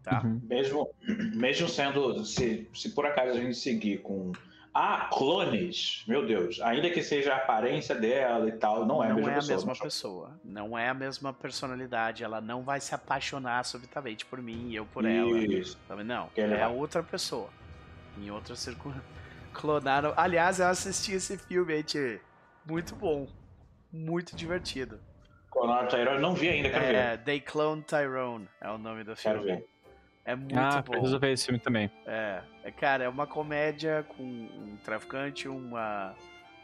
Tá? 0.02 0.22
Uhum. 0.22 0.40
Mesmo, 0.44 0.94
mesmo 1.34 1.68
sendo, 1.68 2.24
se, 2.24 2.68
se 2.74 2.90
por 2.90 3.04
acaso 3.04 3.32
a 3.32 3.40
gente 3.40 3.56
seguir 3.56 3.98
com 4.02 4.32
ah, 4.74 5.08
clones, 5.12 6.04
meu 6.06 6.24
Deus, 6.26 6.60
ainda 6.60 6.90
que 6.90 7.02
seja 7.02 7.34
a 7.34 7.36
aparência 7.36 7.94
dela 7.94 8.48
e 8.48 8.52
tal, 8.52 8.86
não 8.86 9.02
é 9.02 9.06
a 9.06 9.10
não 9.10 9.16
mesma 9.16 9.30
é 9.30 9.34
a 9.34 9.36
pessoa. 9.38 9.56
mesma 9.56 9.72
não. 9.72 9.80
pessoa. 9.80 10.40
Não 10.44 10.78
é 10.78 10.88
a 10.88 10.94
mesma 10.94 11.32
personalidade. 11.32 12.22
Ela 12.22 12.40
não 12.40 12.62
vai 12.62 12.80
se 12.80 12.94
apaixonar 12.94 13.64
subitamente 13.64 14.24
por 14.26 14.40
mim 14.40 14.68
e 14.70 14.76
eu 14.76 14.86
por 14.86 15.04
ela. 15.04 15.38
Isso. 15.38 15.78
Sabe? 15.88 16.04
Não. 16.04 16.30
Ele 16.36 16.54
é 16.54 16.66
outra 16.68 17.02
pessoa. 17.02 17.48
Em 18.18 18.30
outra 18.30 18.54
circunstância. 18.54 19.08
Clonaram. 19.52 20.12
Aliás, 20.16 20.60
eu 20.60 20.66
assisti 20.68 21.12
esse 21.12 21.36
filme 21.38 21.82
Tchê. 21.82 22.20
Muito 22.64 22.94
bom. 22.94 23.26
Muito 23.92 24.36
divertido. 24.36 25.00
Conar 25.50 25.88
Tyrone, 25.88 26.20
não 26.20 26.34
vi 26.34 26.48
ainda, 26.50 26.68
quero 26.70 26.84
ver. 26.84 26.94
É, 26.94 27.16
They 27.16 27.40
Clone 27.40 27.82
Tyrone 27.82 28.48
é 28.60 28.70
o 28.70 28.76
nome 28.78 29.02
do 29.02 29.16
Quero 29.16 29.40
filme. 29.42 29.56
ver. 29.56 29.68
É 30.28 30.36
muito 30.36 30.58
ah, 30.58 30.82
bom. 30.82 30.92
preciso 30.92 31.18
ver 31.18 31.32
esse 31.32 31.46
filme 31.46 31.58
também. 31.58 31.90
É, 32.04 32.42
é, 32.62 32.70
cara, 32.70 33.04
é 33.04 33.08
uma 33.08 33.26
comédia 33.26 34.04
com 34.14 34.22
um 34.22 34.76
traficante, 34.84 35.48
uma 35.48 36.14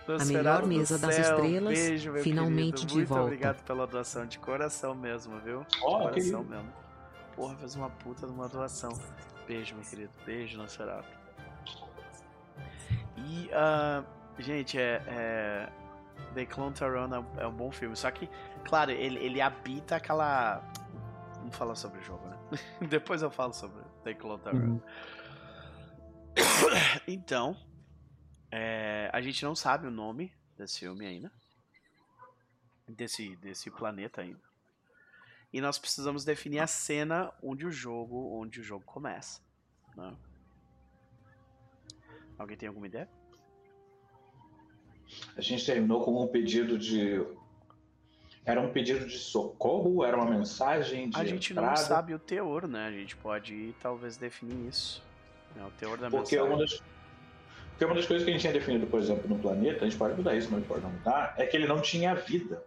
Nosferatu 0.07 0.33
melhor 0.35 0.61
do 0.61 0.69
mesa 0.69 0.99
das 0.99 1.15
céu, 1.15 1.37
estrelas, 1.37 1.79
beijo, 1.79 2.13
finalmente 2.23 2.73
querido. 2.73 2.89
de 2.89 2.95
Muito 2.97 3.09
volta. 3.09 3.25
obrigado 3.25 3.65
pela 3.65 3.87
doação 3.87 4.27
de 4.27 4.39
coração 4.39 4.95
mesmo, 4.95 5.41
viu? 5.41 5.61
De 5.61 5.67
que 5.69 5.81
coração 5.81 6.43
lindo. 6.43 6.45
mesmo. 6.45 6.71
Porra, 7.35 7.57
fez 7.57 7.75
uma 7.75 7.89
puta 7.89 8.27
de 8.27 8.33
uma 8.35 8.51
doação. 8.51 8.91
Beijo, 9.47 9.75
meu 9.77 9.85
querido. 9.85 10.13
Beijo, 10.27 10.59
Nosferatu. 10.59 11.20
E, 13.33 13.49
ah, 13.55 14.05
gente, 14.39 14.77
é, 14.79 15.03
é... 15.07 15.73
The 16.35 16.47
Clone 16.47 16.75
Tyrone 16.75 17.15
é 17.15 17.19
um- 17.19 17.41
é 17.41 17.47
um 17.47 17.53
bom 17.55 17.71
filme. 17.71 17.95
Só 17.97 18.11
que, 18.11 18.29
claro, 18.65 18.91
ele, 18.91 19.19
ele 19.21 19.41
habita 19.41 19.97
aquela... 19.97 20.59
Vamos 21.37 21.55
falar 21.57 21.75
sobre 21.77 22.01
o 22.01 22.03
jogo, 22.03 22.27
né? 22.29 22.37
Depois 22.89 23.23
eu 23.23 23.31
falo 23.31 23.53
sobre 23.53 23.83
The 24.05 24.15
Clone 24.15 24.43
Tyrone. 24.43 24.65
Uhum. 24.73 24.83
Então, 27.07 27.57
é, 28.51 29.11
a 29.13 29.21
gente 29.21 29.45
não 29.45 29.55
sabe 29.55 29.87
o 29.87 29.91
nome 29.91 30.33
desse 30.57 30.81
filme 30.81 31.07
ainda. 31.07 31.31
desse, 32.89 33.37
desse 33.37 33.71
planeta 33.71 34.21
ainda. 34.23 34.41
E 35.53 35.61
nós 35.61 35.79
precisamos 35.79 36.25
definir 36.25 36.61
a 36.61 36.67
cena 36.67 37.33
onde 37.43 37.67
o 37.67 37.71
jogo, 37.73 38.39
onde 38.41 38.61
o 38.61 38.63
jogo 38.63 38.85
começa. 38.85 39.41
né? 39.97 40.17
Alguém 42.39 42.57
tem 42.57 42.69
alguma 42.69 42.87
ideia? 42.87 43.09
A 45.37 45.41
gente 45.41 45.65
terminou 45.65 46.03
com 46.05 46.23
um 46.23 46.27
pedido 46.27 46.79
de. 46.79 47.25
Era 48.45 48.61
um 48.61 48.73
pedido 48.73 49.07
de 49.07 49.19
socorro? 49.19 50.05
Era 50.05 50.17
uma 50.17 50.27
mensagem 50.31 51.11
de 51.11 51.17
A 51.19 51.25
gente 51.25 51.53
entrada? 51.53 51.71
não 51.71 51.77
sabe 51.77 52.15
o 52.15 52.19
teor, 52.19 52.67
né? 52.67 52.87
A 52.87 52.93
gente 52.93 53.15
pode 53.17 53.75
talvez 53.81 54.17
definir 54.17 54.69
isso. 54.69 55.03
né? 55.55 55.65
O 55.67 55.71
teor 55.79 55.99
da 55.99 56.11
Porque 56.11 56.37
mensagem. 56.37 56.55
uma, 56.55 56.59
das, 56.65 56.83
porque 57.71 57.85
uma 57.85 57.95
das 57.95 58.07
coisas 58.07 58.25
que 58.25 58.31
a 58.31 58.33
gente 58.33 58.41
tinha 58.41 58.53
definido, 58.53 58.87
por 58.87 58.99
exemplo, 59.01 59.29
no 59.29 59.39
planeta, 59.39 59.85
a 59.85 59.89
gente 59.89 59.99
pode 59.99 60.15
mudar 60.15 60.35
isso, 60.35 60.49
mas 60.51 60.65
pode 60.67 60.83
não 60.83 60.91
mudar, 60.91 61.35
é 61.37 61.47
que 61.47 61.57
ele 61.57 61.67
não 61.67 61.81
tinha 61.81 62.15
vida. 62.15 62.63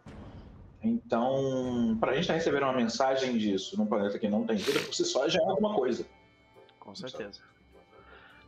Então, 0.81 1.97
pra 1.99 2.11
gente 2.13 2.23
estar 2.23 2.33
recebendo 2.33 2.63
uma 2.63 2.73
mensagem 2.73 3.37
disso 3.37 3.77
num 3.77 3.85
planeta 3.85 4.19
que 4.19 4.27
não 4.27 4.45
tem 4.45 4.57
vida, 4.57 4.79
por 4.81 4.93
si 4.93 5.05
só 5.05 5.27
já 5.29 5.39
é 5.41 5.45
alguma 5.45 5.73
coisa. 5.75 6.05
Com 6.79 6.93
certeza. 6.93 7.39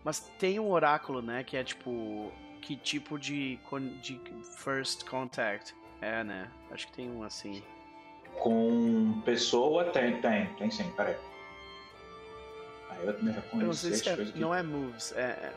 Mas 0.03 0.19
tem 0.37 0.59
um 0.59 0.69
oráculo, 0.69 1.21
né? 1.21 1.43
Que 1.43 1.57
é 1.57 1.63
tipo. 1.63 2.31
Que 2.65 2.75
tipo 2.75 3.19
de, 3.19 3.59
con- 3.69 3.99
de 4.01 4.19
first 4.57 5.05
contact 5.05 5.75
é, 6.01 6.23
né? 6.23 6.49
Acho 6.71 6.87
que 6.87 6.93
tem 6.93 7.11
um 7.11 7.21
assim. 7.21 7.61
Com 8.39 9.21
pessoa, 9.23 9.85
tem, 9.91 10.19
tem, 10.19 10.47
tem 10.55 10.71
sim, 10.71 10.91
peraí. 10.97 11.15
Aí 12.89 13.05
eu 13.05 13.13
me 13.13 13.19
Eu 13.19 13.23
não 13.25 13.33
reconheci 13.33 13.79
sei 13.89 13.93
se 13.93 14.09
é, 14.09 14.15
que... 14.15 14.39
não 14.39 14.53
é 14.53 14.63
moves, 14.63 15.11
é, 15.15 15.21
é 15.29 15.53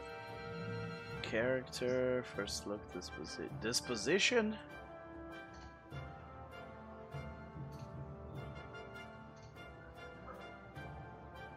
character, 1.31 2.23
first 2.37 2.67
look, 2.67 2.81
disposi 2.95 3.49
disposition. 3.63 4.53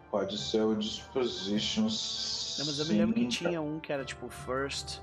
Pode 0.10 0.38
ser 0.38 0.62
o 0.62 0.76
Disposition. 0.76 1.84
Não, 1.84 2.66
mas 2.66 2.80
eu 2.80 2.86
me 2.86 2.94
lembro 2.94 3.16
que 3.16 3.28
tinha 3.28 3.62
um 3.62 3.80
que 3.80 3.94
era 3.94 4.04
tipo 4.04 4.28
first, 4.28 5.00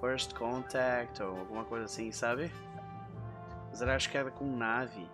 first 0.00 0.34
contact 0.34 1.22
ou 1.22 1.38
alguma 1.38 1.64
coisa 1.64 1.84
assim, 1.84 2.10
sabe? 2.12 2.50
Mas 3.68 3.80
eu 3.80 3.90
acho 3.90 4.10
que 4.10 4.16
era 4.18 4.30
com 4.30 4.56
nave. 4.56 5.06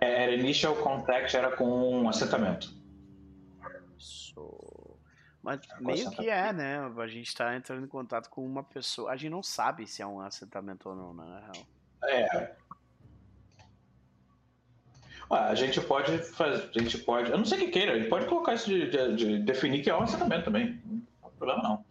É, 0.00 0.22
Era 0.24 0.32
Initial 0.34 0.76
Contact, 0.76 1.36
era 1.36 1.54
com 1.56 1.64
um 1.66 2.08
assentamento. 2.08 2.72
So... 3.98 4.96
Mas 5.42 5.60
Agora 5.70 5.82
meio 5.94 6.10
que 6.10 6.28
é, 6.28 6.52
né? 6.52 6.78
A 6.96 7.06
gente 7.06 7.34
tá 7.34 7.54
entrando 7.56 7.84
em 7.84 7.88
contato 7.88 8.28
com 8.28 8.44
uma 8.44 8.62
pessoa. 8.62 9.10
A 9.10 9.16
gente 9.16 9.30
não 9.30 9.42
sabe 9.42 9.86
se 9.86 10.02
é 10.02 10.06
um 10.06 10.20
assentamento 10.20 10.88
ou 10.88 10.94
não, 10.94 11.14
né, 11.14 11.24
na 11.24 11.40
real. 11.40 11.66
É. 12.04 12.56
Ué, 15.30 15.38
a 15.40 15.54
gente 15.54 15.80
pode 15.80 16.18
fazer. 16.18 16.70
A 16.74 16.78
gente 16.80 16.98
pode. 16.98 17.30
Eu 17.30 17.38
não 17.38 17.44
sei 17.44 17.58
o 17.58 17.60
que 17.66 17.70
queira, 17.70 17.92
a 17.92 17.98
gente 17.98 18.08
pode 18.08 18.26
colocar 18.26 18.54
isso 18.54 18.66
de, 18.66 18.88
de- 18.90 19.16
de 19.16 19.38
definir 19.40 19.82
que 19.82 19.90
é 19.90 19.94
um 19.96 20.02
assentamento 20.02 20.44
também. 20.44 20.80
Não 20.84 21.30
tem 21.30 21.38
problema 21.38 21.62
não. 21.62 21.84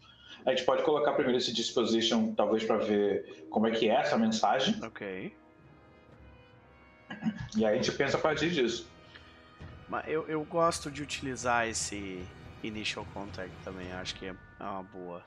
A 0.47 0.51
gente 0.51 0.63
pode 0.63 0.81
colocar 0.83 1.11
primeiro 1.11 1.37
esse 1.37 1.51
disposition, 1.51 2.33
talvez 2.33 2.63
para 2.63 2.77
ver 2.77 3.45
como 3.49 3.67
é 3.67 3.71
que 3.71 3.89
é 3.89 3.95
essa 3.95 4.17
mensagem, 4.17 4.81
Ok. 4.81 5.35
e 7.57 7.65
aí 7.65 7.73
a 7.73 7.75
gente 7.75 7.91
pensa 7.91 8.15
a 8.15 8.21
partir 8.21 8.49
disso. 8.51 8.89
Mas 9.89 10.07
eu, 10.07 10.25
eu 10.29 10.41
gosto 10.45 10.89
de 10.89 11.03
utilizar 11.03 11.67
esse 11.67 12.25
initial 12.63 13.05
contact 13.13 13.51
também. 13.65 13.91
Acho 13.91 14.15
que 14.15 14.27
é 14.27 14.35
uma 14.57 14.83
boa. 14.83 15.21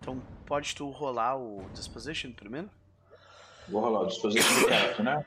Então, 0.00 0.20
pode 0.44 0.74
tu 0.74 0.90
rolar 0.90 1.36
o 1.36 1.66
disposition 1.72 2.32
primeiro? 2.32 2.68
Vou 3.68 3.80
rolar 3.80 4.02
o 4.02 4.06
disposition 4.06 4.54
do 4.60 4.68
character, 4.68 5.02
né? 5.02 5.26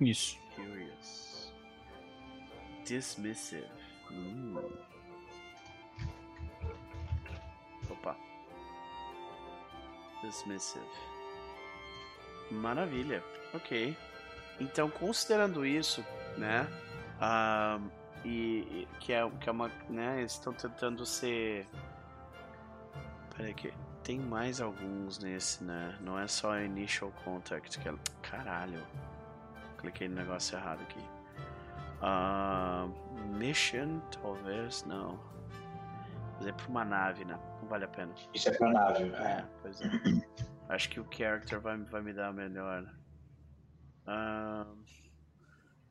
Isso. 0.00 0.38
Curious. 0.54 1.52
Dismissive. 2.84 3.66
Hum. 4.12 4.93
Dismissive. 10.24 10.84
Maravilha. 12.50 13.22
Ok. 13.52 13.96
Então, 14.60 14.88
considerando 14.90 15.66
isso, 15.66 16.04
né? 16.36 16.66
ah, 17.20 17.78
e, 18.24 18.28
e- 18.30 18.88
que, 19.00 19.12
é, 19.12 19.28
que 19.40 19.48
é 19.48 19.52
uma. 19.52 19.70
Né, 19.88 20.20
eles 20.20 20.32
estão 20.32 20.52
tentando 20.52 21.04
ser. 21.04 21.66
Peraí 23.36 23.54
que. 23.54 23.72
Tem 24.02 24.18
mais 24.18 24.60
alguns 24.60 25.18
nesse, 25.18 25.64
né? 25.64 25.96
Não 26.02 26.18
é 26.18 26.28
só 26.28 26.58
Initial 26.60 27.10
Contact. 27.24 27.78
Que 27.78 27.88
é... 27.88 27.94
Caralho. 28.20 28.86
Cliquei 29.78 30.08
no 30.08 30.14
negócio 30.14 30.58
errado 30.58 30.82
aqui. 30.82 31.00
Ah, 32.02 32.86
mission, 33.30 34.00
talvez, 34.22 34.84
não. 34.84 35.18
É 36.42 36.52
pra 36.52 36.68
uma 36.68 36.84
nave, 36.84 37.24
né? 37.24 37.38
Não 37.60 37.68
vale 37.68 37.84
a 37.84 37.88
pena. 37.88 38.14
Isso 38.34 38.48
é 38.48 38.56
pra 38.56 38.70
nave. 38.72 39.04
É, 39.14 39.38
É. 39.38 39.46
pois 39.62 39.80
é. 39.80 39.84
Acho 40.68 40.88
que 40.90 41.00
o 41.00 41.06
character 41.10 41.60
vai, 41.60 41.76
vai 41.78 42.02
me 42.02 42.12
dar 42.12 42.32
melhor. 42.32 42.84
Ah, 44.06 44.66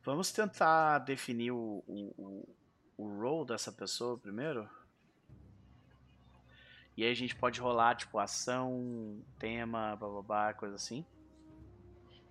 vamos 0.02 0.30
tentar 0.32 0.98
definir 1.00 1.50
o, 1.52 1.82
o, 1.86 2.14
o, 2.16 2.56
o 2.98 3.20
role 3.20 3.46
dessa 3.46 3.72
pessoa 3.72 4.18
primeiro? 4.18 4.68
E 6.96 7.02
aí 7.04 7.10
a 7.10 7.14
gente 7.14 7.34
pode 7.34 7.60
rolar, 7.60 7.96
tipo, 7.96 8.18
ação, 8.18 9.20
tema, 9.38 9.96
bababá, 9.96 10.52
coisa 10.54 10.76
assim? 10.76 11.04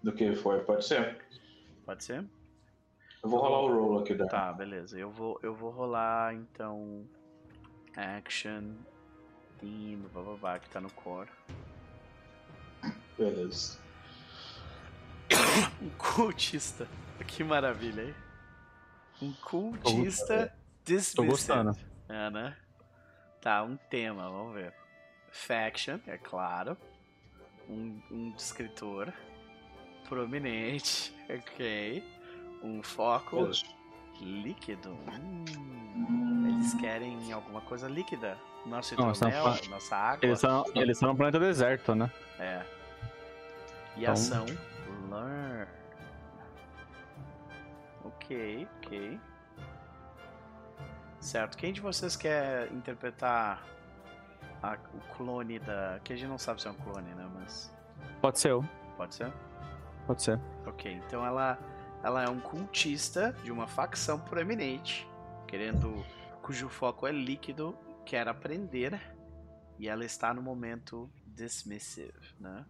Do 0.02 0.14
que 0.14 0.34
foi, 0.36 0.62
pode 0.64 0.86
ser. 0.86 1.22
Pode 1.86 2.04
ser? 2.04 2.26
Eu 3.22 3.30
vou 3.30 3.40
rolar 3.42 3.60
o 3.62 3.68
roll 3.74 4.00
aqui 4.00 4.14
da. 4.14 4.26
Tá, 4.28 4.54
beleza. 4.54 4.98
Eu 4.98 5.10
vou, 5.12 5.38
eu 5.44 5.54
vou 5.54 5.70
rolar 5.70 6.34
então. 6.34 7.06
Action, 7.96 8.76
theme, 9.60 10.08
bababá, 10.14 10.60
que 10.60 10.70
tá 10.70 10.82
no 10.82 10.90
core. 10.92 11.30
Beleza. 13.18 13.80
Um 15.82 15.90
cultista. 15.98 16.88
Que 17.28 17.44
maravilha, 17.44 18.04
hein? 18.04 18.16
Um 19.22 19.34
cultista 19.34 20.54
dismissive. 20.84 21.16
Tô 21.16 21.24
gostando. 21.26 21.78
É, 22.10 22.30
né? 22.30 22.58
Tá, 23.42 23.64
um 23.64 23.78
tema, 23.90 24.30
vamos 24.30 24.54
ver. 24.54 24.74
Faction, 25.32 26.00
é 26.08 26.18
claro. 26.18 26.78
Um, 27.70 28.02
um 28.12 28.32
descritor 28.32 29.12
prominente, 30.08 31.14
ok. 31.30 32.04
Um 32.62 32.82
foco 32.82 33.42
Beleza. 33.42 33.66
líquido. 34.22 34.98
Hum, 35.12 35.46
eles 36.64 36.74
querem 36.76 37.32
alguma 37.34 37.60
coisa 37.62 37.88
líquida. 37.90 38.38
Nosso 38.66 38.96
Não, 38.96 39.12
hidromel, 39.12 39.44
fa- 39.56 39.70
nossa 39.70 39.96
água. 39.96 40.20
Eles 40.26 40.40
são, 40.40 40.64
eles 40.74 40.98
são 40.98 41.10
no 41.10 41.16
planeta 41.18 41.38
deserto, 41.40 41.94
né? 41.94 42.10
É. 42.40 42.64
E 43.98 44.02
Então- 44.02 44.14
ação. 44.14 44.46
Learn. 45.10 45.68
Ok, 48.06 48.68
ok. 48.78 49.20
Certo. 51.20 51.58
Quem 51.58 51.74
de 51.74 51.82
vocês 51.82 52.16
quer 52.16 52.72
interpretar 52.72 53.64
a- 54.62 54.78
o 54.94 55.16
clone 55.16 55.60
da. 55.60 56.00
Que 56.04 56.14
a 56.14 56.16
gente 56.16 56.30
não 56.30 56.38
sabe 56.38 56.62
se 56.62 56.68
é 56.68 56.72
um 56.72 56.76
clone, 56.76 57.14
né? 57.14 57.30
Mas. 57.34 57.74
Pode 58.22 58.40
ser 58.40 58.52
eu. 58.52 58.64
Pode 58.96 59.16
ser? 59.16 59.32
Pode 60.08 60.22
ser. 60.24 60.40
Ok, 60.66 60.92
então 61.06 61.26
ela, 61.26 61.58
ela 62.02 62.24
é 62.24 62.30
um 62.30 62.40
cultista 62.40 63.34
de 63.44 63.52
uma 63.52 63.68
facção 63.68 64.18
proeminente, 64.20 65.06
querendo. 65.48 66.04
Cujo 66.44 66.70
foco 66.70 67.08
é 67.08 67.12
líquido, 67.12 67.76
quer 68.06 68.28
aprender, 68.28 69.00
e 69.80 69.88
ela 69.88 70.06
está 70.06 70.34
no 70.34 70.42
momento 70.42 71.10
dismissive, 71.26 72.14
né? 72.40 72.64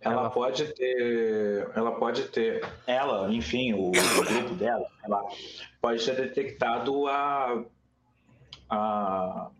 Ela 0.00 0.14
Ela- 0.14 0.30
pode 0.30 0.72
ter. 0.74 1.70
Ela 1.74 1.92
pode 1.98 2.24
ter. 2.28 2.64
Ela, 2.86 3.32
enfim, 3.32 3.72
o, 3.74 3.88
o 3.88 3.90
grupo 3.92 4.54
dela, 4.54 4.86
ela 5.02 5.22
pode 5.80 6.04
ter 6.04 6.14
detectado 6.16 7.06
a. 7.08 7.64
a 8.70 9.50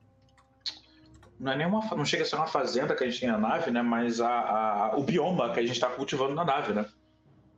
não 1.41 1.53
é 1.53 1.57
nenhuma. 1.57 1.81
Não 1.97 2.05
chega 2.05 2.23
a 2.23 2.27
ser 2.27 2.37
uma 2.37 2.47
fazenda 2.47 2.95
que 2.95 3.03
a 3.03 3.09
gente 3.11 3.21
tem 3.21 3.29
na 3.31 3.39
nave, 3.39 3.71
né? 3.71 3.83
Mas 3.83 4.21
a, 4.21 4.29
a- 4.91 4.97
o 4.97 5.03
bioma 5.03 5.53
que 5.53 5.59
a 5.61 5.63
gente 5.63 5.73
está 5.73 5.89
cultivando 5.91 6.35
na 6.35 6.45
nave, 6.45 6.73
né? 6.73 6.87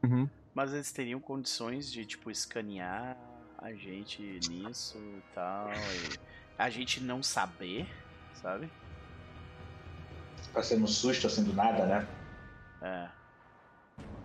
Uhum. 0.02 0.28
Mas 0.54 0.72
eles 0.72 0.92
teriam 0.92 1.18
condições 1.20 1.90
de, 1.90 2.06
tipo, 2.06 2.30
escanear 2.30 3.16
a 3.64 3.72
gente 3.72 4.20
nisso 4.50 4.98
e 4.98 5.22
tal, 5.34 5.70
e 5.72 6.18
a 6.58 6.68
gente 6.68 7.02
não 7.02 7.22
saber, 7.22 7.86
sabe? 8.34 8.68
Pra 10.52 10.62
ser 10.62 10.76
no 10.78 10.86
susto 10.86 11.26
assim 11.26 11.42
do 11.42 11.54
nada, 11.54 11.86
né? 11.86 12.06
É. 12.82 13.08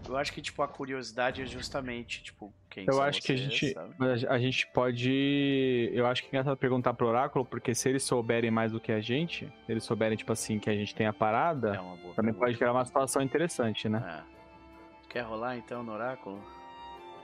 Eu 0.07 0.17
acho 0.17 0.33
que, 0.33 0.41
tipo, 0.41 0.61
a 0.61 0.67
curiosidade 0.67 1.41
é 1.41 1.45
justamente, 1.45 2.21
tipo, 2.21 2.53
quem 2.69 2.83
Eu 2.85 2.93
são 2.95 3.03
acho 3.03 3.21
que 3.21 3.31
a 3.31 3.37
vocês, 3.37 3.51
gente, 3.53 3.73
sabe? 3.73 3.95
a 4.27 4.37
gente 4.39 4.67
pode. 4.73 5.89
Eu 5.93 6.05
acho 6.05 6.21
que 6.21 6.27
é 6.27 6.29
engraçado 6.31 6.57
perguntar 6.57 6.93
pro 6.93 7.07
Oráculo, 7.07 7.45
porque 7.45 7.73
se 7.73 7.87
eles 7.87 8.03
souberem 8.03 8.51
mais 8.51 8.73
do 8.73 8.79
que 8.79 8.91
a 8.91 8.99
gente, 8.99 9.45
se 9.65 9.71
eles 9.71 9.85
souberem, 9.85 10.17
tipo 10.17 10.33
assim, 10.33 10.59
que 10.59 10.69
a 10.69 10.73
gente 10.75 10.93
tem 10.93 11.07
a 11.07 11.13
parada, 11.13 11.75
É 11.75 11.77
também 11.77 12.13
pergunta. 12.15 12.33
pode 12.39 12.57
criar 12.57 12.73
uma 12.73 12.83
situação 12.83 13.21
interessante, 13.21 13.87
né? 13.87 14.23
É. 14.25 15.07
Quer 15.07 15.21
rolar, 15.21 15.55
então, 15.57 15.81
no 15.81 15.93
oráculo? 15.93 16.43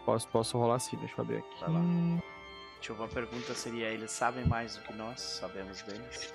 Posso, 0.06 0.28
posso 0.28 0.58
rolar 0.58 0.80
sim, 0.80 0.98
deixa 0.98 1.16
eu 1.18 1.24
abrir 1.24 1.38
aqui. 1.38 1.62
Vai 1.62 1.70
lá. 1.72 1.82
Deixa 2.76 2.92
eu 2.92 2.96
ver, 2.96 3.04
a 3.04 3.08
pergunta 3.08 3.54
seria, 3.56 3.88
eles 3.88 4.12
sabem 4.12 4.46
mais 4.46 4.76
do 4.76 4.84
que 4.84 4.94
nós 4.94 5.20
sabemos 5.20 5.82
deles? 5.82 6.34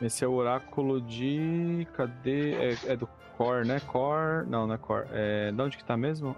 Esse 0.00 0.24
é 0.24 0.28
o 0.28 0.32
oráculo 0.32 1.00
de. 1.00 1.86
Cadê? 1.94 2.54
É, 2.54 2.78
é 2.86 2.96
do 2.96 3.06
Core, 3.36 3.66
né? 3.66 3.80
Core. 3.80 4.46
Não, 4.46 4.66
não 4.66 4.74
é 4.74 4.78
Core. 4.78 5.06
É... 5.10 5.52
De 5.52 5.60
onde 5.60 5.76
que 5.76 5.84
tá 5.84 5.96
mesmo? 5.96 6.34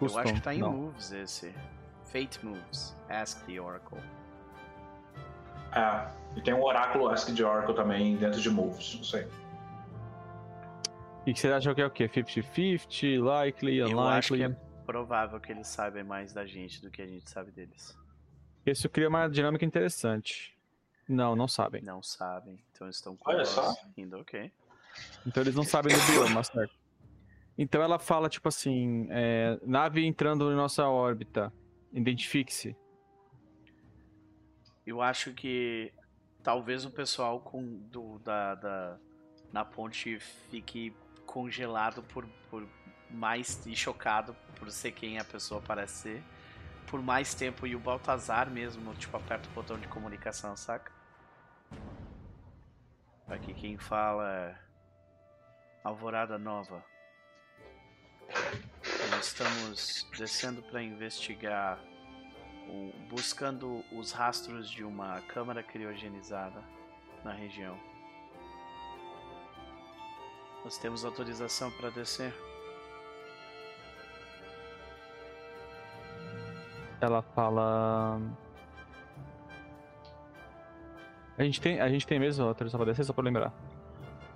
Eu 0.00 0.06
acho 0.06 0.16
Custom. 0.16 0.34
que 0.34 0.40
tá 0.40 0.54
em 0.54 0.58
não. 0.58 0.72
Moves 0.72 1.12
esse. 1.12 1.54
Fate 2.04 2.44
Moves. 2.44 2.94
Ask 3.08 3.46
the 3.46 3.60
Oracle. 3.60 3.98
É, 5.74 6.06
e 6.36 6.42
tem 6.42 6.52
um 6.52 6.62
oráculo 6.62 7.08
Ask 7.08 7.34
the 7.34 7.42
Oracle 7.42 7.74
também 7.74 8.16
dentro 8.16 8.40
de 8.40 8.50
Moves, 8.50 8.96
não 8.96 9.04
sei. 9.04 9.26
E 11.26 11.32
que 11.32 11.38
vocês 11.38 11.52
acham 11.52 11.74
que 11.74 11.80
é 11.80 11.86
o 11.86 11.90
quê? 11.90 12.08
50-50? 12.08 13.20
Likely, 13.22 13.78
Eu 13.78 14.00
acho 14.00 14.34
que 14.34 14.42
unlikely? 14.42 14.58
é 14.62 14.84
provável 14.84 15.40
que 15.40 15.52
eles 15.52 15.68
saibam 15.68 16.04
mais 16.04 16.32
da 16.32 16.44
gente 16.44 16.82
do 16.82 16.90
que 16.90 17.00
a 17.00 17.06
gente 17.06 17.30
sabe 17.30 17.52
deles. 17.52 17.96
Isso 18.66 18.88
cria 18.88 19.08
uma 19.08 19.28
dinâmica 19.28 19.64
interessante. 19.64 20.56
Não, 21.08 21.36
não 21.36 21.46
sabem. 21.46 21.82
Não 21.82 22.02
sabem, 22.02 22.62
então 22.72 22.88
estão 22.88 23.16
Olha 23.24 23.44
curiosos 23.44 23.54
só. 23.54 23.74
ainda, 23.96 24.18
ok. 24.18 24.52
Então 25.26 25.42
eles 25.42 25.54
não 25.54 25.64
sabem 25.64 25.94
do 25.96 26.02
bioma, 26.12 26.42
certo? 26.44 26.74
Então 27.56 27.82
ela 27.82 27.98
fala, 27.98 28.28
tipo 28.28 28.48
assim, 28.48 29.06
é, 29.10 29.58
nave 29.64 30.04
entrando 30.04 30.50
em 30.50 30.56
nossa 30.56 30.86
órbita, 30.88 31.52
identifique-se. 31.92 32.76
Eu 34.86 35.00
acho 35.00 35.32
que 35.32 35.92
talvez 36.42 36.84
o 36.84 36.90
pessoal 36.90 37.40
com, 37.40 37.78
do, 37.90 38.18
da, 38.20 38.54
da, 38.56 38.98
na 39.52 39.64
ponte 39.64 40.18
fique 40.50 40.94
congelado 41.32 42.02
por, 42.02 42.26
por 42.50 42.68
mais 43.10 43.64
e 43.64 43.74
chocado 43.74 44.36
por 44.58 44.70
ser 44.70 44.92
quem 44.92 45.18
a 45.18 45.24
pessoa 45.24 45.62
parece 45.62 45.94
ser 45.94 46.22
por 46.86 47.00
mais 47.00 47.32
tempo 47.34 47.66
e 47.66 47.74
o 47.74 47.80
Baltazar 47.80 48.50
mesmo, 48.50 48.94
tipo, 48.96 49.16
aperta 49.16 49.48
o 49.48 49.52
botão 49.52 49.78
de 49.78 49.88
comunicação, 49.88 50.54
saca? 50.54 50.92
Aqui 53.26 53.54
quem 53.54 53.78
fala 53.78 54.30
é 54.30 54.58
Alvorada 55.82 56.38
Nova. 56.38 56.84
Nós 59.10 59.28
estamos 59.28 60.06
descendo 60.18 60.62
para 60.62 60.82
investigar 60.82 61.78
o- 62.68 62.92
buscando 63.08 63.82
os 63.90 64.12
rastros 64.12 64.70
de 64.70 64.84
uma 64.84 65.22
câmara 65.22 65.62
criogenizada 65.62 66.62
na 67.24 67.32
região. 67.32 67.80
Nós 70.64 70.78
temos 70.78 71.04
autorização 71.04 71.70
para 71.72 71.90
descer. 71.90 72.32
Ela 77.00 77.20
fala. 77.22 78.20
A 81.36 81.42
gente 81.42 81.60
tem, 81.60 81.80
a 81.80 81.88
gente 81.88 82.06
tem 82.06 82.18
mesmo 82.20 82.46
autorização 82.46 82.78
pra 82.78 82.86
descer, 82.90 83.04
só 83.04 83.12
pra 83.12 83.24
lembrar. 83.24 83.52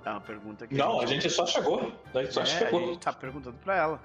É 0.04 0.10
uma 0.10 0.20
pergunta 0.20 0.66
que 0.66 0.74
Não, 0.74 1.00
a 1.00 1.06
gente 1.06 1.28
só 1.30 1.44
chegou. 1.46 1.92
A 2.14 2.22
gente 2.22 2.32
só 2.34 2.40
é, 2.40 2.44
a 2.44 2.46
chegou. 2.46 2.80
gente 2.80 2.98
tá 3.00 3.12
perguntando 3.12 3.56
pra 3.58 3.76
ela. 3.76 4.00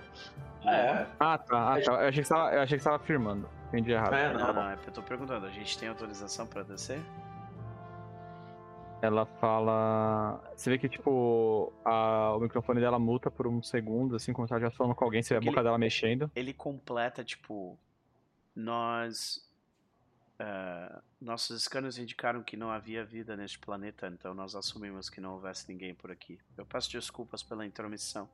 É, 0.66 1.06
Ah, 1.20 1.38
tá. 1.38 1.76
Ah, 1.76 1.82
tá. 1.82 1.92
Eu 1.94 2.08
achei 2.10 2.22
que 2.22 2.28
você 2.28 2.34
tava, 2.34 2.54
eu 2.54 2.62
achei 2.62 2.78
que 2.78 2.84
você 2.84 2.90
tava 2.90 3.02
afirmando. 3.04 3.50
Entendi 3.68 3.92
errado. 3.92 4.14
É, 4.14 4.34
Não, 4.34 4.40
não. 4.48 4.54
não, 4.54 4.70
é 4.70 4.76
porque 4.76 4.90
eu 4.90 4.94
tô 4.94 5.02
perguntando. 5.04 5.46
A 5.46 5.50
gente 5.50 5.78
tem 5.78 5.90
autorização 5.90 6.46
pra 6.46 6.62
descer? 6.64 7.00
Ela 9.02 9.26
fala. 9.26 10.40
Você 10.56 10.70
vê 10.70 10.78
que, 10.78 10.88
tipo, 10.88 11.74
a- 11.84 12.36
o 12.36 12.40
microfone 12.40 12.80
dela 12.80 13.00
muta 13.00 13.32
por 13.32 13.48
um 13.48 13.62
segundo, 13.64 14.16
assim, 14.16 14.32
como 14.32 14.48
se 14.48 14.54
ela 14.54 14.60
estivesse 14.60 14.78
falando 14.78 14.94
com 14.96 15.04
alguém, 15.04 15.24
você 15.24 15.34
vê 15.34 15.38
a 15.40 15.50
boca 15.50 15.64
dela 15.64 15.78
mexendo. 15.78 16.30
Ele 16.36 16.54
completa, 16.54 17.24
tipo, 17.24 17.78
nós. 18.56 19.44
ah, 20.40 21.02
nossos 21.20 21.64
scanners 21.64 21.98
indicaram 21.98 22.42
que 22.44 22.56
não 22.58 22.70
havia 22.72 23.04
vida 23.06 23.36
neste 23.38 23.58
planeta, 23.60 24.08
então 24.08 24.34
nós 24.34 24.56
assumimos 24.56 25.10
que 25.10 25.20
não 25.22 25.34
houvesse 25.34 25.68
ninguém 25.72 25.94
por 25.96 26.12
aqui. 26.12 26.40
Eu 26.58 26.66
peço 26.66 26.92
desculpas 26.92 27.42
pela 27.44 27.66
intromissão. 27.66 28.28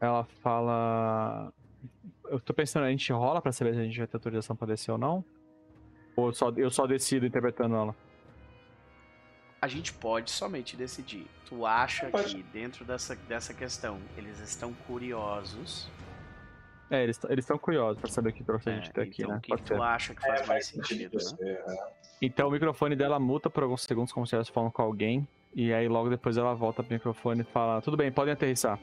Ela 0.00 0.24
fala. 0.24 1.52
Eu 2.24 2.40
tô 2.40 2.52
pensando, 2.54 2.84
a 2.84 2.90
gente 2.90 3.12
rola 3.12 3.40
pra 3.40 3.52
saber 3.52 3.74
se 3.74 3.80
a 3.80 3.84
gente 3.84 3.98
vai 3.98 4.06
ter 4.06 4.16
autorização 4.16 4.56
pra 4.56 4.66
descer 4.66 4.90
ou 4.90 4.98
não? 4.98 5.24
Ou 6.16 6.26
eu 6.28 6.32
só, 6.32 6.50
eu 6.56 6.70
só 6.70 6.86
decido 6.86 7.26
interpretando 7.26 7.74
ela? 7.76 7.94
A 9.60 9.68
gente 9.68 9.92
pode 9.92 10.30
somente 10.30 10.76
decidir. 10.76 11.26
Tu 11.46 11.64
acha 11.64 12.06
Pode. 12.08 12.34
que 12.34 12.42
dentro 12.42 12.84
dessa, 12.84 13.14
dessa 13.14 13.54
questão 13.54 13.98
eles 14.16 14.40
estão 14.40 14.72
curiosos? 14.86 15.88
É, 16.90 17.04
eles 17.04 17.18
estão 17.38 17.56
curiosos 17.56 17.98
pra 18.00 18.10
saber 18.10 18.30
o 18.30 18.32
que 18.32 18.42
trouxe 18.44 18.68
a 18.68 18.72
É, 18.72 18.76
gente 18.76 18.90
até 18.90 19.02
aqui, 19.02 19.22
então 19.22 19.30
né? 19.32 19.38
o 19.38 19.40
que, 19.40 19.48
Pode 19.50 19.62
que 19.62 19.68
ser. 19.68 19.74
tu 19.76 19.82
acha 19.82 20.14
que 20.14 20.20
faz 20.20 20.40
É, 20.42 20.46
mais 20.46 20.66
sentido, 20.66 21.02
né? 21.02 21.08
você, 21.12 21.44
é. 21.48 21.92
Então 22.20 22.48
o 22.48 22.50
microfone 22.50 22.96
dela 22.96 23.18
muta 23.18 23.48
por 23.48 23.62
alguns 23.62 23.82
segundos, 23.84 24.12
como 24.12 24.26
se 24.26 24.34
estivesse 24.34 24.52
falando 24.52 24.72
com 24.72 24.82
alguém. 24.82 25.26
E 25.54 25.72
aí 25.72 25.86
logo 25.88 26.10
depois 26.10 26.36
ela 26.36 26.54
volta 26.54 26.82
pro 26.82 26.92
microfone 26.92 27.42
e 27.42 27.44
fala: 27.44 27.80
Tudo 27.80 27.96
bem, 27.96 28.10
podem 28.10 28.32
aterrissar. 28.34 28.78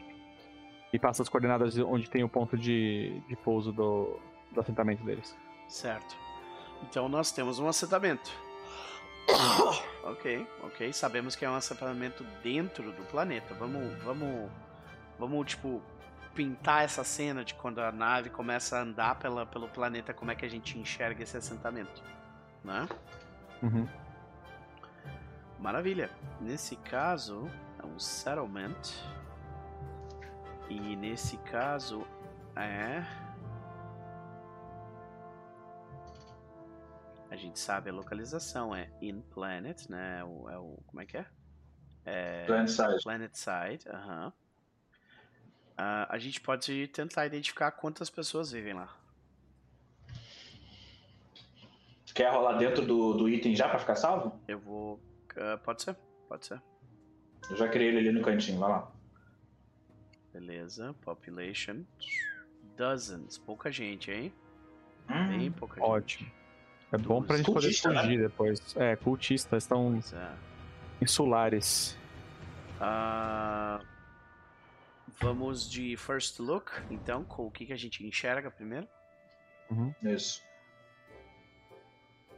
E 0.94 0.98
passa 0.98 1.22
as 1.24 1.30
coordenadas 1.30 1.74
de 1.74 1.84
onde 1.84 2.10
tem 2.10 2.24
o 2.24 2.30
ponto 2.30 2.58
de, 2.58 3.22
de 3.28 3.36
pouso 3.36 3.72
do, 3.72 4.20
do 4.52 4.60
assentamento 4.62 5.04
deles. 5.04 5.38
Certo. 5.68 6.16
Então 6.84 7.10
nós 7.10 7.32
temos 7.32 7.60
um 7.60 7.68
assentamento. 7.68 8.32
ok, 10.04 10.48
ok. 10.64 10.94
Sabemos 10.94 11.36
que 11.36 11.46
é 11.46 11.50
um 11.50 11.56
assentamento 11.56 12.24
dentro 12.44 12.92
do 12.92 13.04
planeta. 13.04 13.54
Vamos, 13.54 13.94
vamos, 14.04 14.50
vamos 15.18 15.48
tipo 15.48 15.82
pintar 16.34 16.84
essa 16.84 17.04
cena 17.04 17.44
de 17.44 17.54
quando 17.54 17.80
a 17.80 17.92
nave 17.92 18.30
começa 18.30 18.78
a 18.78 18.82
andar 18.82 19.16
pela, 19.16 19.46
pelo 19.46 19.68
planeta, 19.68 20.14
como 20.14 20.32
é 20.32 20.36
que 20.36 20.46
a 20.46 20.50
gente 20.50 20.78
enxerga 20.78 21.24
esse 21.24 21.36
assentamento, 21.36 22.02
né? 22.64 22.88
Uhum. 23.62 23.88
Maravilha. 25.60 26.10
Nesse 26.40 26.78
caso 26.78 27.50
é 27.78 27.86
um 27.86 28.00
settlement 28.00 28.80
e 30.70 30.96
nesse 30.96 31.36
caso 31.38 32.08
é 32.56 33.04
a 37.30 37.36
gente 37.36 37.60
sabe 37.60 37.90
a 37.90 37.94
localização 37.94 38.76
é 38.76 38.90
in 39.02 39.22
planet, 39.22 39.88
né? 39.90 40.20
É 40.20 40.24
o, 40.24 40.50
é 40.50 40.58
o 40.58 40.78
como 40.88 41.02
é 41.02 41.06
que 41.06 41.18
é? 41.18 41.26
É 42.06 42.46
Planet 42.46 42.70
Side. 42.70 43.04
Planet 43.04 43.34
Side, 43.36 43.90
aham. 43.90 44.34
Ah, 45.78 46.08
a 46.10 46.18
gente 46.18 46.42
pode 46.42 46.88
tentar 46.88 47.26
identificar 47.26 47.72
quantas 47.72 48.10
pessoas 48.10 48.52
vivem 48.52 48.74
lá. 48.74 48.96
Quer 52.14 52.32
rolar 52.34 52.58
dentro 52.58 52.86
do, 52.86 53.14
do 53.14 53.30
item 53.30 53.56
já 53.56 53.70
pra 53.70 53.80
ficar 53.80 53.96
salvo? 53.96 54.38
Eu 54.48 54.60
vou. 54.60 55.00
ah, 55.38 55.58
pode 55.58 55.84
ser? 55.84 55.96
Pode 56.28 56.46
ser. 56.48 56.62
Eu 57.50 57.56
já 57.56 57.68
criei 57.70 57.90
ele 57.90 58.00
ali 58.00 58.12
no 58.12 58.22
cantinho, 58.22 58.60
vai 58.60 58.70
lá. 58.70 58.92
Beleza. 60.34 60.94
Population. 61.02 61.86
Dozens. 62.76 63.38
Pouca 63.38 63.72
gente, 63.72 64.12
hein? 64.12 64.34
Hum, 65.10 65.38
Bem 65.38 65.52
pouca 65.52 65.76
gente. 65.80 65.90
Ótimo. 65.90 66.39
É 66.92 66.98
bom 66.98 67.22
pra 67.22 67.38
gente 67.38 67.52
poder 67.52 67.68
né? 67.68 67.74
fugir 67.74 68.20
depois. 68.20 68.76
É, 68.76 68.96
cultistas 68.96 69.64
estão 69.64 70.02
é. 70.14 70.32
insulares. 71.02 71.98
Ah, 72.80 73.80
vamos 75.20 75.70
de 75.70 75.96
first 75.98 76.40
look, 76.40 76.72
então, 76.90 77.24
com 77.24 77.46
o 77.46 77.52
que, 77.52 77.66
que 77.66 77.74
a 77.74 77.78
gente 77.78 78.06
enxerga 78.06 78.50
primeiro? 78.50 78.88
Isso. 80.02 80.42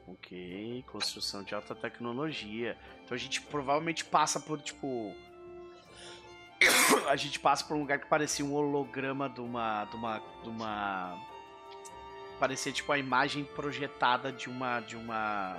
Ok, 0.08 0.84
construção 0.92 1.44
de 1.44 1.56
alta 1.56 1.74
tecnologia. 1.74 2.78
Então 3.04 3.16
a 3.16 3.18
gente 3.18 3.42
provavelmente 3.42 4.04
passa 4.04 4.40
por, 4.40 4.60
tipo. 4.60 5.16
A 7.10 7.16
gente 7.16 7.40
passa 7.40 7.66
por 7.66 7.76
um 7.76 7.80
lugar 7.80 8.00
que 8.00 8.08
parecia 8.08 8.46
um 8.46 8.54
holograma 8.54 9.30
de 9.30 9.40
uma. 9.42 9.86
de 9.86 9.96
uma. 9.96 10.20
de 10.44 10.50
uma. 10.50 11.31
Parecia 12.42 12.72
tipo 12.72 12.92
a 12.92 12.98
imagem 12.98 13.44
projetada 13.44 14.32
de 14.32 14.50
uma. 14.50 14.80
de 14.80 14.98
uma. 14.98 15.58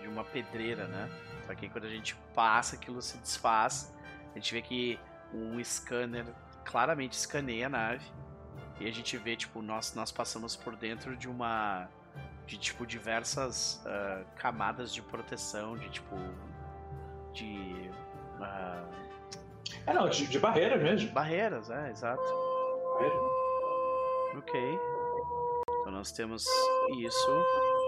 de 0.00 0.08
uma 0.08 0.24
pedreira, 0.24 0.86
né? 0.86 1.10
Só 1.46 1.54
que 1.54 1.68
quando 1.68 1.84
a 1.84 1.90
gente 1.90 2.16
passa, 2.34 2.74
aquilo 2.74 3.02
se 3.02 3.18
desfaz. 3.18 3.94
A 4.32 4.38
gente 4.38 4.54
vê 4.54 4.62
que 4.62 4.98
um 5.30 5.62
scanner 5.62 6.24
claramente 6.64 7.12
escaneia 7.12 7.66
a 7.66 7.68
nave. 7.68 8.06
E 8.80 8.88
a 8.88 8.90
gente 8.90 9.14
vê, 9.18 9.36
tipo, 9.36 9.60
nós, 9.60 9.94
nós 9.94 10.10
passamos 10.10 10.56
por 10.56 10.74
dentro 10.74 11.14
de 11.18 11.28
uma. 11.28 11.86
de 12.46 12.56
tipo 12.56 12.86
diversas 12.86 13.84
ah, 13.84 14.24
camadas 14.36 14.90
de 14.90 15.02
proteção, 15.02 15.76
de 15.76 15.90
tipo. 15.90 16.16
de 17.34 17.90
ah, 18.40 18.82
É, 19.86 19.92
não, 19.92 20.08
de, 20.08 20.26
de 20.28 20.38
barreira 20.38 20.78
mesmo. 20.78 21.12
barreiras, 21.12 21.68
é, 21.68 21.90
exato. 21.90 22.22
Barreira. 22.94 23.16
Ok. 24.38 24.93
Então 25.84 25.92
nós 25.92 26.10
temos 26.12 26.46
isso. 26.98 27.26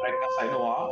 Tá 0.02 0.28
saindo 0.36 0.58
um 0.58 0.70
ar, 0.70 0.88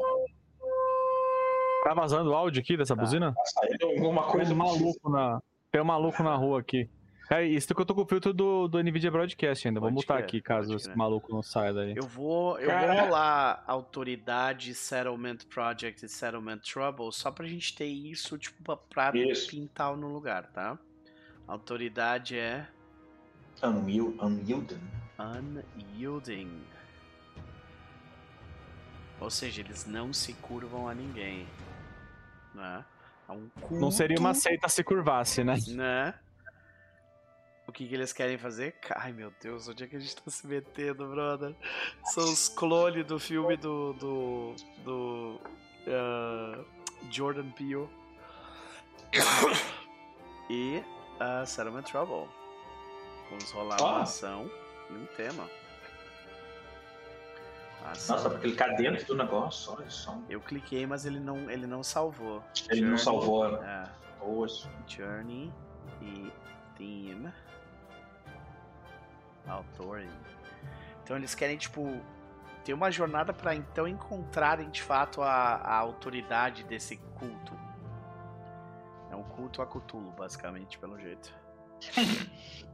Tá 1.84 1.92
vazando 1.92 2.30
o 2.30 2.34
áudio 2.34 2.62
aqui 2.62 2.78
dessa 2.78 2.96
Tá. 2.96 3.02
buzina? 3.02 3.34
tá 3.34 3.44
saindo 3.44 3.84
alguma 3.86 4.22
Tem 4.22 4.30
coisa 4.32 4.54
um 4.54 4.56
maluco 4.56 5.10
na. 5.10 5.38
Tem 5.70 5.82
um 5.82 5.84
maluco 5.84 6.22
na 6.22 6.34
rua 6.34 6.60
aqui. 6.60 6.88
É 7.30 7.42
isso 7.44 7.74
que 7.74 7.80
eu 7.80 7.84
tô 7.84 7.94
com 7.94 8.00
o 8.02 8.06
filtro 8.06 8.32
do, 8.32 8.68
do 8.68 8.78
NVIDIA 8.82 9.10
Broadcast 9.10 9.68
ainda. 9.68 9.80
Mutar 9.80 10.16
crer, 10.18 10.24
aqui 10.24 10.40
caso 10.40 10.74
esse 10.76 10.94
maluco 10.96 11.30
não 11.30 11.42
saia 11.42 11.74
daí. 11.74 11.94
Eu 11.94 12.06
vou, 12.06 12.58
eu 12.58 12.70
vou 12.70 13.04
rolar 13.04 13.62
autoridade, 13.66 14.74
settlement 14.74 15.38
project 15.52 16.04
e 16.04 16.08
settlement 16.08 16.58
trouble 16.58 17.12
só 17.12 17.30
pra 17.30 17.46
gente 17.46 17.74
ter 17.74 17.86
isso, 17.86 18.38
tipo, 18.38 18.76
pra- 18.88 19.10
Isso. 19.14 19.50
pintar 19.50 19.94
no 19.96 20.08
lugar, 20.08 20.46
tá? 20.52 20.78
Autoridade 21.46 22.38
é 22.38 22.66
unyielding. 23.62 24.80
unyielding. 25.18 26.62
Ou 29.20 29.30
seja, 29.30 29.60
eles 29.60 29.86
não 29.86 30.12
se 30.12 30.32
curvam 30.34 30.88
a 30.88 30.94
ninguém. 30.94 31.46
Né? 32.54 32.84
É 33.28 33.32
um 33.32 33.48
culto, 33.60 33.80
Não 33.80 33.90
seria 33.90 34.18
uma 34.18 34.34
seita 34.34 34.68
se 34.68 34.84
curvasse, 34.84 35.42
né? 35.42 35.56
né? 35.68 36.14
O 37.66 37.72
que, 37.72 37.88
que 37.88 37.94
eles 37.94 38.12
querem 38.12 38.36
fazer? 38.36 38.76
Ai 38.94 39.12
meu 39.12 39.32
Deus, 39.40 39.66
onde 39.68 39.84
é 39.84 39.86
que 39.86 39.96
a 39.96 39.98
gente 39.98 40.14
tá 40.14 40.30
se 40.30 40.46
metendo, 40.46 41.08
brother? 41.08 41.56
São 42.04 42.24
os 42.24 42.48
clones 42.48 43.06
do 43.06 43.18
filme 43.18 43.56
do. 43.56 43.94
do. 43.94 44.54
do. 44.84 45.40
ah, 45.88 46.62
Jordan 47.10 47.50
Peele. 47.52 47.88
e 50.50 50.82
uh, 51.20 51.46
Settlement 51.46 51.82
Trouble. 51.84 52.28
Vamos 53.30 53.50
rolar 53.52 53.80
uma 53.80 53.98
Ah. 53.98 54.02
ação 54.02 54.50
e 54.90 54.92
um 54.92 55.06
tema. 55.16 55.48
Ação. 57.84 58.16
Nossa, 58.16 58.30
pra 58.30 58.38
clicar 58.38 58.74
dentro 58.76 59.06
do 59.06 59.14
negócio, 59.14 59.74
olha 59.76 59.90
só. 59.90 60.18
Eu 60.28 60.40
cliquei, 60.40 60.86
mas 60.86 61.04
ele 61.04 61.20
não, 61.20 61.50
ele 61.50 61.66
não 61.66 61.82
salvou. 61.82 62.42
Ele 62.70 62.80
não 62.80 62.96
Journey. 62.96 63.04
salvou. 63.04 63.56
É. 63.62 63.84
Poxa. 64.18 64.70
Journey 64.86 65.52
e 66.00 66.32
Theme. 66.76 67.30
Authority. 69.46 70.10
Então 71.02 71.16
eles 71.16 71.34
querem, 71.34 71.58
tipo, 71.58 72.00
ter 72.64 72.72
uma 72.72 72.90
jornada 72.90 73.34
pra 73.34 73.54
então 73.54 73.86
encontrarem 73.86 74.70
de 74.70 74.82
fato 74.82 75.20
a, 75.20 75.28
a 75.56 75.76
autoridade 75.76 76.64
desse 76.64 76.96
culto. 77.18 77.52
É 79.10 79.16
um 79.16 79.22
culto 79.24 79.60
a 79.60 79.66
Cthulhu, 79.66 80.10
basicamente, 80.12 80.78
pelo 80.78 80.98
jeito. 80.98 81.30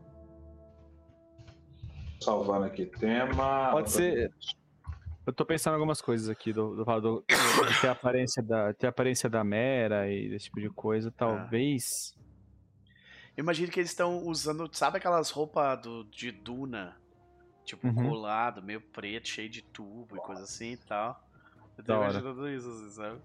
Salvando 2.23 2.67
aqui 2.67 2.87
tema. 2.87 3.71
Pode 3.73 3.91
ser- 3.91 4.33
Eu 5.31 5.33
tô 5.35 5.47
pensando 5.47 5.75
em 5.75 5.77
algumas 5.77 6.01
coisas 6.03 6.29
aqui 6.29 6.53
do, 6.53 6.75
do, 6.75 7.01
do, 7.01 7.25
de 7.69 7.81
ter 7.81 7.87
a 7.87 7.93
aparência 7.93 8.43
da 8.43 8.75
ter 8.75 8.89
aparência 8.89 9.31
da 9.31 9.45
Mera 9.45 10.11
e 10.11 10.29
desse 10.29 10.47
tipo 10.47 10.61
de 10.61 10.69
coisa. 10.71 11.09
Talvez. 11.13 11.85
Eu 13.37 13.43
imagino 13.45 13.71
que 13.71 13.79
eles 13.79 13.91
estão 13.91 14.27
usando, 14.27 14.69
sabe 14.73 14.99
aquelas 14.99 15.31
roupas 15.31 15.81
do, 15.83 16.03
de 16.07 16.33
Duna? 16.33 16.97
Tipo, 17.65 17.87
Uhum. 17.87 17.95
colado, 18.09 18.61
meio 18.61 18.81
preto, 18.81 19.29
cheio 19.29 19.49
de 19.49 19.63
tubo 19.63 20.17
e 20.17 20.19
coisa 20.19 20.43
assim 20.43 20.73
e 20.73 20.77
tal. 20.79 21.23
Eu 21.79 21.85
tô 21.85 21.93
Da 21.93 21.99
hora. 22.01 22.11
imaginando 22.11 22.49
isso, 22.51 22.69
assim, 22.69 22.91
sabe? 22.91 23.21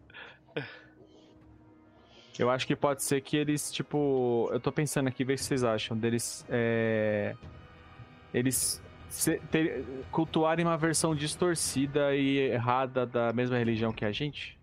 Eu 2.38 2.52
acho 2.52 2.68
que 2.68 2.76
pode 2.76 3.02
ser 3.02 3.20
que 3.22 3.36
eles, 3.36 3.72
tipo. 3.72 4.48
Eu 4.52 4.60
tô 4.60 4.72
pensando 4.72 5.08
aqui, 5.08 5.24
ver 5.26 5.34
o 5.34 5.38
que 5.38 5.44
vocês 5.44 5.64
acham. 5.64 5.98
Deles. 5.98 6.46
É, 6.50 7.36
eles 8.32 8.80
ter- 9.52 9.84
cultuarem 10.12 10.66
uma 10.66 10.78
versão 10.78 11.16
distorcida 11.16 12.16
e 12.16 12.38
errada 12.52 13.06
da 13.06 13.32
mesma 13.34 13.58
religião 13.58 13.92
que 13.94 14.06
a 14.06 14.12
gente. 14.12 14.58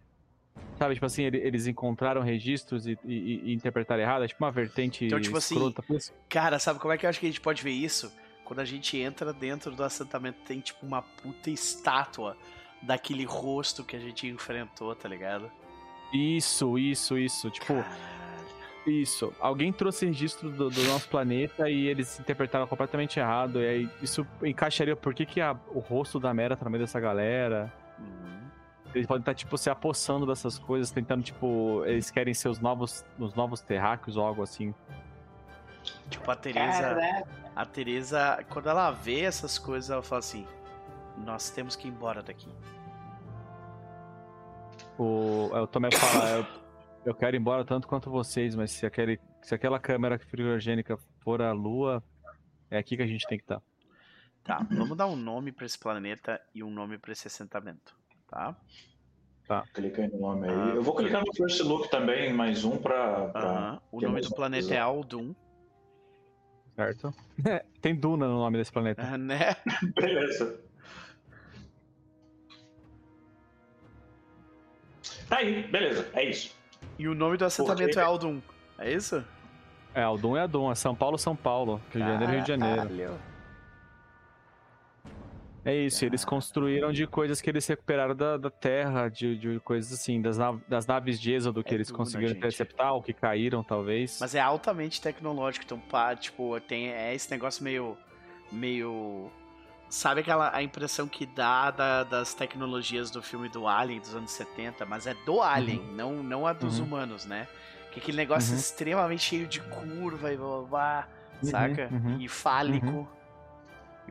Sabe, 0.78 0.94
tipo 0.94 1.06
assim, 1.06 1.22
ele- 1.24 1.38
eles 1.38 1.66
encontraram 1.66 2.20
registros 2.22 2.86
e, 2.86 2.98
e- 3.04 3.40
e 3.44 3.54
interpretaram 3.54 4.02
errado. 4.02 4.24
É 4.24 4.28
tipo 4.28 4.42
uma 4.44 4.50
vertente 4.50 5.04
Então, 5.06 5.20
tipo 5.20 5.36
assim, 5.36 5.54
escrota. 5.54 5.82
por 5.82 5.96
isso. 5.96 6.12
Cara, 6.28 6.58
sabe 6.58 6.78
como 6.80 6.92
é 6.92 6.98
que 6.98 7.06
eu 7.06 7.10
acho 7.10 7.20
que 7.20 7.26
a 7.26 7.28
gente 7.28 7.40
pode 7.40 7.62
ver 7.62 7.70
isso? 7.70 8.12
Quando 8.44 8.58
a 8.60 8.64
gente 8.64 8.96
entra 8.98 9.32
dentro 9.32 9.74
do 9.74 9.82
assentamento, 9.84 10.38
tem 10.44 10.60
tipo 10.60 10.84
uma 10.84 11.00
puta 11.02 11.50
estátua 11.50 12.36
daquele 12.82 13.24
rosto 13.24 13.84
que 13.84 13.94
a 13.94 13.98
gente 14.00 14.26
enfrentou, 14.26 14.94
tá 14.94 15.08
ligado? 15.08 15.50
Isso, 16.12 16.76
isso, 16.78 17.16
isso. 17.16 17.48
Tipo, 17.50 17.74
Caralho. 17.74 18.21
Isso. 18.86 19.32
Alguém 19.40 19.72
trouxe 19.72 20.06
registro 20.06 20.50
do, 20.50 20.68
do 20.70 20.82
nosso 20.84 21.08
planeta 21.08 21.68
e 21.70 21.86
eles 21.86 22.18
interpretaram 22.18 22.66
completamente 22.66 23.18
errado. 23.20 23.60
E 23.60 23.66
aí 23.68 23.90
isso 24.02 24.26
encaixaria 24.42 24.96
por 24.96 25.14
que, 25.14 25.24
que 25.26 25.40
a- 25.40 25.56
o 25.68 25.78
rosto 25.78 26.18
da 26.18 26.32
Mera 26.34 26.56
tá 26.56 26.64
no 26.64 26.70
meio 26.70 26.82
dessa 26.82 26.98
galera. 27.00 27.72
Uhum. 27.98 28.42
Eles 28.94 29.06
podem 29.06 29.20
estar, 29.20 29.34
tipo, 29.34 29.56
se 29.56 29.70
apossando 29.70 30.26
dessas 30.26 30.58
coisas, 30.58 30.90
tentando, 30.90 31.22
tipo, 31.22 31.82
eles 31.86 32.10
querem 32.10 32.34
ser 32.34 32.48
os 32.48 32.58
novos, 32.58 33.04
os 33.18 33.34
novos 33.34 33.60
terráqueos 33.60 34.16
ou 34.16 34.24
algo 34.26 34.42
assim. 34.42 34.74
Tipo, 36.10 36.30
a 36.30 36.36
Teresa. 36.36 37.24
A 37.56 37.64
Teresa, 37.66 38.44
quando 38.50 38.68
ela 38.68 38.90
vê 38.90 39.20
essas 39.22 39.58
coisas, 39.58 39.90
ela 39.90 40.02
fala 40.02 40.18
assim: 40.20 40.46
Nós 41.18 41.50
temos 41.50 41.74
que 41.76 41.88
ir 41.88 41.90
embora 41.90 42.22
daqui. 42.22 42.48
O, 44.98 45.50
é, 45.54 45.60
o 45.60 45.66
Tomé 45.66 45.90
fala, 45.90 46.46
eu, 47.04 47.14
quero 47.14 47.36
ir 47.36 47.40
embora 47.40 47.64
tanto 47.64 47.88
quanto 47.88 48.10
vocês, 48.10 48.54
mas 48.54 48.70
se, 48.70 48.86
aquele, 48.86 49.20
se 49.42 49.54
aquela 49.54 49.78
câmera 49.78 50.18
friogênica 50.18 50.96
for 51.20 51.42
a 51.42 51.52
Lua, 51.52 52.02
é 52.70 52.78
aqui 52.78 52.96
que 52.96 53.02
a 53.02 53.06
gente 53.06 53.26
tem 53.26 53.38
que 53.38 53.44
estar. 53.44 53.62
Tá, 54.44 54.66
vamos 54.70 54.96
dar 54.96 55.06
um 55.06 55.16
nome 55.16 55.52
pra 55.52 55.66
esse 55.66 55.78
planeta 55.78 56.40
e 56.54 56.62
um 56.64 56.70
nome 56.70 56.98
pra 56.98 57.12
esse 57.12 57.28
assentamento, 57.28 57.94
tá? 58.28 58.56
Clica 59.74 60.02
aí 60.02 60.08
no 60.08 60.18
nome 60.18 60.48
aí. 60.48 60.54
Ah, 60.54 60.74
eu 60.74 60.82
vou 60.82 60.94
clicar 60.94 61.22
no 61.24 61.34
First 61.34 61.60
Look 61.60 61.90
também, 61.90 62.32
mais 62.32 62.64
um 62.64 62.78
pra. 62.78 63.28
pra-. 63.28 63.82
O 63.90 64.00
nome 64.00 64.20
do 64.22 64.30
planeta 64.34 64.62
coisa. 64.62 64.74
é 64.74 64.80
Aldun, 64.80 65.34
Certo? 66.74 67.14
tem 67.80 67.94
Duna 67.94 68.26
no 68.26 68.38
nome 68.38 68.58
desse 68.58 68.72
planeta. 68.72 69.18
né? 69.18 69.56
Beleza. 69.94 70.60
Tá 75.28 75.38
aí, 75.38 75.62
beleza, 75.68 76.10
é 76.14 76.28
isso. 76.28 76.61
E 77.02 77.08
o 77.08 77.16
nome 77.16 77.36
do 77.36 77.44
assentamento 77.44 77.86
Porque- 77.86 77.98
é 77.98 78.02
Aldun. 78.02 78.40
É 78.78 78.92
isso? 78.92 79.24
É, 79.92 80.02
Aldun 80.04 80.36
é 80.36 80.42
Aldun, 80.42 80.70
é 80.70 80.74
São 80.76 80.94
Paulo, 80.94 81.18
São 81.18 81.34
Paulo. 81.34 81.80
Rio 81.92 82.00
de 82.04 82.08
Janeiro, 82.08 82.32
Rio 82.32 82.42
de 82.42 82.48
Janeiro. 82.48 83.18
É 85.64 85.74
isso, 85.76 86.04
eles 86.04 86.24
construíram 86.24 86.92
de 86.92 87.04
coisas 87.06 87.40
que 87.40 87.48
eles 87.50 87.66
recuperaram 87.66 88.14
da, 88.16 88.36
da 88.36 88.50
Terra, 88.50 89.08
de, 89.08 89.36
de 89.36 89.60
coisas 89.60 89.92
assim, 89.92 90.20
das, 90.22 90.36
nav- 90.38 90.60
das 90.68 90.86
naves 90.86 91.20
de 91.20 91.32
Êxodo 91.32 91.62
que 91.62 91.70
É 91.70 91.74
eles 91.74 91.88
Duna, 91.88 91.98
conseguiram 91.98 92.28
gente. 92.28 92.38
interceptar, 92.38 92.92
ou 92.94 93.02
que 93.02 93.12
caíram, 93.12 93.62
talvez. 93.64 94.18
Mas 94.20 94.34
é 94.36 94.40
altamente 94.40 95.00
tecnológico, 95.00 95.64
então, 95.64 95.78
pá, 95.78 96.14
tipo, 96.16 96.58
tem 96.60 96.88
é 96.92 97.12
esse 97.14 97.28
negócio 97.30 97.62
meio. 97.64 97.96
meio. 98.50 99.28
Sabe 99.92 100.22
aquela 100.22 100.56
a 100.56 100.62
impressão 100.62 101.06
que 101.06 101.26
dá 101.26 101.70
da- 101.70 102.02
das 102.02 102.32
tecnologias 102.32 103.10
do 103.10 103.20
filme 103.22 103.50
do 103.50 103.68
Alien 103.68 104.00
dos 104.00 104.14
anos 104.14 104.30
70, 104.30 104.86
mas 104.86 105.06
é 105.06 105.12
do 105.26 105.42
Alien, 105.42 105.82
não, 105.92 106.22
não 106.22 106.46
a 106.46 106.54
dos 106.54 106.78
Uhum. 106.78 106.86
humanos, 106.86 107.26
né? 107.26 107.46
Que 107.90 108.00
é 108.00 108.02
aquele 108.02 108.16
negócio 108.16 108.52
Uhum. 108.54 108.58
extremamente 108.58 109.22
cheio 109.22 109.46
de 109.46 109.60
curva 109.60 110.32
e 110.32 110.36
blá 110.38 110.48
blá 110.48 110.62
blá, 110.66 111.08
Uhum, 111.42 111.50
saca? 111.50 111.88
uhum. 111.92 112.16
E 112.18 112.26
fálico. 112.26 113.06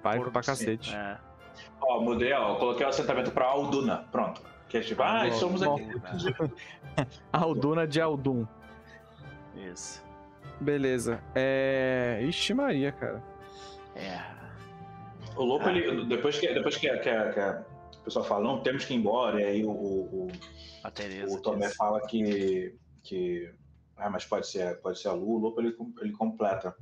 Vai 0.03 0.17
Porco, 0.17 0.31
pra 0.31 0.43
sim. 0.43 0.51
cacete. 0.51 0.95
É. 0.95 1.17
Ó, 1.81 1.99
mudei, 1.99 2.31
ó, 2.31 2.57
coloquei 2.57 2.85
o 2.85 2.89
assentamento 2.89 3.31
pra 3.31 3.45
Alduna. 3.47 4.05
Pronto. 4.11 4.39
Que 4.69 4.77
é 4.77 4.81
tipo, 4.81 5.01
ah, 5.01 5.31
somos 5.31 5.63
bom. 5.63 5.77
aqui. 5.77 5.87
Alduna 7.33 7.87
de 7.87 7.99
Aldun. 7.99 8.45
Isso. 9.55 9.99
Beleza. 10.59 11.23
É. 11.33 12.19
Ixi, 12.23 12.53
Maria, 12.53 12.91
cara. 12.91 13.23
É. 13.95 14.39
O 15.35 15.43
Lopo, 15.43 15.69
ele, 15.69 16.05
depois 16.05 16.39
que, 16.39 16.53
depois 16.53 16.75
que, 16.77 16.89
que, 16.97 16.99
que 16.99 17.99
o 17.99 18.03
pessoal 18.03 18.25
fala, 18.25 18.43
não, 18.43 18.61
temos 18.61 18.85
que 18.85 18.93
ir 18.93 18.97
embora, 18.97 19.41
e 19.41 19.45
aí 19.45 19.65
o, 19.65 19.71
o, 19.71 20.27
A 20.83 20.91
Tereza. 20.91 21.33
o 21.33 21.41
Tomé 21.41 21.69
fala 21.69 22.05
que, 22.07 22.75
que. 23.03 23.53
Ah, 23.95 24.09
mas 24.09 24.25
pode 24.25 24.47
ser, 24.47 24.79
pode 24.81 24.99
ser 24.99 25.09
a 25.09 25.13
Lua, 25.13 25.37
o 25.37 25.41
Lopo 25.41 25.61
ele, 25.61 25.75
ele 26.01 26.11
completa. 26.13 26.75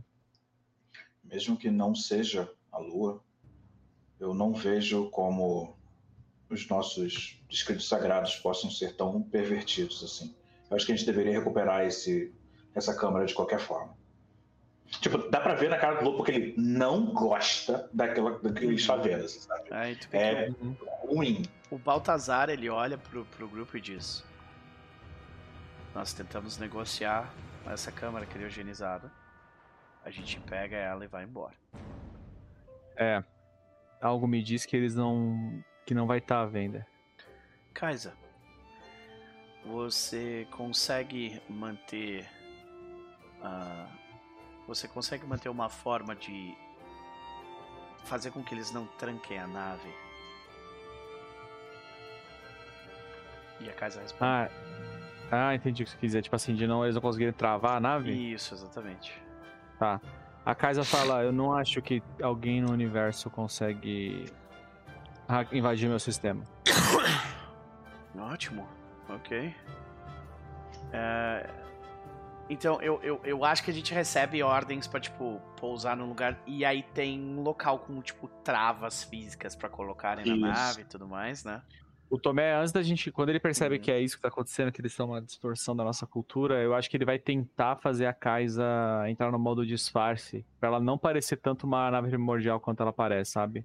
Mesmo 1.24 1.58
que 1.58 1.70
não 1.70 1.94
seja 1.94 2.50
a 2.72 2.80
Lua, 2.80 3.24
eu 4.20 4.34
não 4.34 4.54
vejo 4.54 5.10
como 5.12 5.78
os 6.50 6.68
nossos 6.68 7.40
escritos 7.50 7.88
sagrados 7.88 8.36
possam 8.38 8.72
ser 8.72 8.96
tão 8.96 9.22
pervertidos 9.22 10.04
assim. 10.04 10.36
Eu 10.70 10.76
acho 10.76 10.86
que 10.86 10.92
a 10.92 10.96
gente 10.96 11.06
deveria 11.06 11.34
recuperar 11.34 11.86
esse, 11.86 12.34
essa 12.74 12.96
câmera 12.96 13.26
de 13.26 13.34
qualquer 13.34 13.60
forma. 13.60 13.99
Tipo, 15.02 15.18
dá 15.30 15.40
pra 15.40 15.54
ver 15.54 15.70
na 15.70 15.78
cara 15.78 15.96
do 16.02 16.06
Lopo 16.10 16.24
que 16.24 16.32
ele 16.32 16.56
não 16.58 17.06
gosta 17.14 17.88
daquela, 17.94 18.40
daqueles 18.40 18.82
chaveiros, 18.82 19.34
sabe? 19.44 19.70
Aí 19.72 19.96
tu 19.96 20.10
vê 20.10 20.18
É 20.18 20.46
que 20.52 20.56
ruim. 21.08 21.44
o, 21.70 21.78
Baltazar 21.78 22.50
ele 22.50 22.70
olha 22.70 22.98
pro, 22.98 23.24
pro 23.26 23.48
grupo 23.48 23.78
e 23.78 23.82
diz: 23.82 24.26
Nós 25.94 26.12
tentamos 26.12 26.58
negociar 26.58 27.32
essa 27.68 27.92
câmara 27.92 28.26
criogenizada. 28.26 29.12
A 30.04 30.10
gente 30.10 30.40
pega 30.40 30.76
ela 30.76 31.06
e 31.06 31.08
vai 31.08 31.24
embora. 31.24 31.54
É. 32.98 33.24
Algo 34.02 34.28
me 34.28 34.42
diz 34.42 34.66
que 34.66 34.76
eles 34.76 34.96
não. 34.96 35.64
que 35.86 35.94
não 35.94 36.08
vai 36.08 36.18
estar 36.18 36.42
à 36.42 36.46
venda. 36.46 36.86
Kaisa, 37.74 38.14
você 39.66 40.48
consegue 40.52 41.40
manter. 41.48 42.28
ah, 43.44 43.88
você 44.70 44.88
consegue 44.88 45.26
manter 45.26 45.50
uma 45.50 45.68
forma 45.68 46.16
de 46.16 46.56
fazer 48.06 48.30
com 48.30 48.44
que 48.44 48.54
eles 48.54 48.72
não 48.72 48.86
tranquem 48.86 49.40
a 49.40 49.48
nave? 49.48 49.92
E 53.60 53.68
a 53.68 53.74
Kaisa 53.74 54.00
responde. 54.00 54.24
Ah. 54.24 54.50
Ah, 55.32 55.54
entendi 55.54 55.84
o 55.84 55.86
que 55.86 55.92
você 55.92 55.98
quis 55.98 56.12
dizer. 56.12 56.22
Tipo 56.22 56.36
assim, 56.36 56.56
de 56.56 56.66
não, 56.66 56.84
eles 56.84 56.96
não 56.96 57.02
conseguirem 57.02 57.34
travar 57.34 57.78
a 57.78 57.80
nave? 57.80 58.12
Isso, 58.12 58.54
exatamente. 58.54 59.14
Tá. 59.78 60.00
A 60.46 60.56
Kaisa 60.56 60.84
fala, 60.84 61.24
eu 61.24 61.32
não 61.32 61.54
acho 61.54 61.82
que 61.82 62.02
alguém 62.22 62.62
no 62.62 62.72
universo 62.72 63.30
consegue 63.30 64.26
invadir 65.52 65.90
meu 65.90 66.00
sistema. 66.00 66.44
Ótimo, 68.18 68.68
ok. 69.08 69.54
É, 70.92 71.50
Então, 72.50 72.82
eu, 72.82 73.00
eu, 73.04 73.22
eu 73.24 73.46
acho 73.46 73.64
que 73.64 73.70
a 73.70 73.74
gente 73.74 73.94
recebe 73.94 74.42
ordens 74.42 74.88
pra, 74.88 75.00
tipo, 75.00 75.40
pousar 75.56 75.96
num 75.96 76.08
lugar. 76.08 76.42
E 76.48 76.66
aí 76.66 76.82
tem 76.82 77.20
um 77.20 77.42
local 77.42 77.80
com, 77.80 78.02
tipo, 78.02 78.28
travas 78.44 79.04
físicas 79.04 79.56
pra 79.56 79.70
colocarem 79.70 80.26
na 80.26 80.36
nave 80.36 80.82
e 80.82 80.86
tudo 80.86 81.08
mais, 81.08 81.44
né? 81.44 81.62
O 82.10 82.18
Tomé, 82.20 82.56
antes 82.56 82.72
da 82.72 82.82
gente. 82.82 83.12
Quando 83.12 83.30
ele 83.30 83.40
percebe 83.40 83.76
Uhum. 83.76 83.82
que 83.82 83.92
é 83.92 84.00
isso 84.02 84.16
que 84.16 84.22
tá 84.24 84.30
acontecendo, 84.30 84.72
que 84.72 84.82
eles 84.82 84.94
são 84.94 85.10
uma 85.10 85.22
distorção 85.22 85.76
da 85.76 85.84
nossa 85.84 86.08
cultura, 86.08 86.56
eu 86.60 86.74
acho 86.74 86.90
que 86.90 86.98
ele 86.98 87.06
vai 87.06 87.20
tentar 87.20 87.76
fazer 87.78 88.08
a 88.08 88.14
Kaisa 88.14 88.64
entrar 89.08 89.32
no 89.32 89.38
modo 89.38 89.64
disfarce. 89.64 90.44
Pra 90.60 90.70
ela 90.70 90.80
não 90.80 90.98
parecer 90.98 91.38
tanto 91.38 91.68
uma 91.68 91.92
nave 91.92 92.10
primordial 92.10 92.60
quanto 92.60 92.82
ela 92.82 92.92
parece, 92.92 93.32
sabe? 93.34 93.64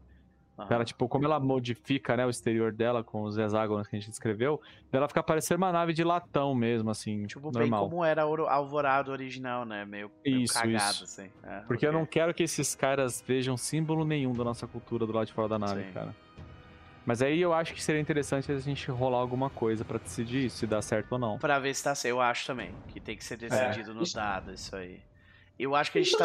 Pra 0.57 0.77
ela, 0.77 0.85
tipo, 0.85 1.09
como 1.09 1.25
ela 1.25 1.41
modifica, 1.41 2.17
né, 2.17 2.25
o 2.25 2.31
exterior 2.31 2.71
dela 2.73 3.03
com 3.03 3.23
os 3.23 3.37
hexágonos 3.37 3.89
que 3.89 3.97
a 3.97 3.99
gente 3.99 4.09
descreveu, 4.11 4.61
ela 4.93 5.09
fica 5.09 5.21
parecendo 5.23 5.59
uma 5.59 5.73
nave 5.73 5.93
de 5.93 6.05
latão 6.05 6.55
mesmo, 6.55 6.91
assim, 6.91 7.27
Tipo, 7.27 7.51
bem 7.51 7.63
normal. 7.63 7.89
como 7.91 8.05
era 8.05 8.23
a 8.23 8.27
Oro- 8.27 8.47
a 8.47 8.55
Alvorada 8.55 9.11
original, 9.11 9.65
né? 9.65 9.85
Meio, 9.85 10.11
meio 10.25 10.43
Isso, 10.43 10.55
cagado, 10.55 10.93
isso. 10.95 11.05
assim. 11.05 11.29
É, 11.43 11.61
Porque 11.67 11.85
eu 11.85 11.93
não 11.93 12.07
quero 12.07 12.33
que 12.33 12.45
esses 12.45 12.73
caras 12.75 13.21
vejam 13.27 13.57
símbolo 13.57 14.05
nenhum 14.05 14.33
da 14.33 14.45
nossa 14.45 14.65
cultura 14.69 15.05
do 15.05 15.13
lado 15.13 15.27
de 15.27 15.33
fora 15.33 15.49
da 15.49 15.59
nave, 15.59 15.83
Sim. 15.87 15.93
cara. 15.93 16.15
Mas 17.05 17.21
aí 17.21 17.41
eu 17.41 17.53
acho 17.53 17.75
que 17.75 17.83
seria 17.83 18.01
interessante 18.01 18.51
a 18.51 18.59
gente 18.59 18.91
rolar 18.91 19.19
alguma 19.19 19.51
coisa 19.51 19.85
pra 19.85 19.99
decidir 19.99 20.49
se 20.51 20.67
dá 20.67 20.81
certo 20.81 21.13
ou 21.13 21.19
não. 21.19 21.37
Pra 21.39 21.59
ver 21.59 21.75
se 21.75 21.83
tá 21.85 21.95
certo. 21.95 22.15
Eu 22.15 22.21
acho 22.21 22.47
também 22.47 22.73
que 22.89 23.01
tem 23.01 23.17
que 23.17 23.25
ser 23.25 23.37
decidido 23.37 23.93
no 23.93 24.05
isso- 24.05 24.15
dado, 24.15 24.53
isso 24.55 24.75
aí. 24.75 25.03
Eu 25.59 25.75
acho 25.75 25.93
que 25.93 25.99
a 25.99 26.03
gente 26.03 26.15
Isso 26.15 26.19
tá. 26.19 26.25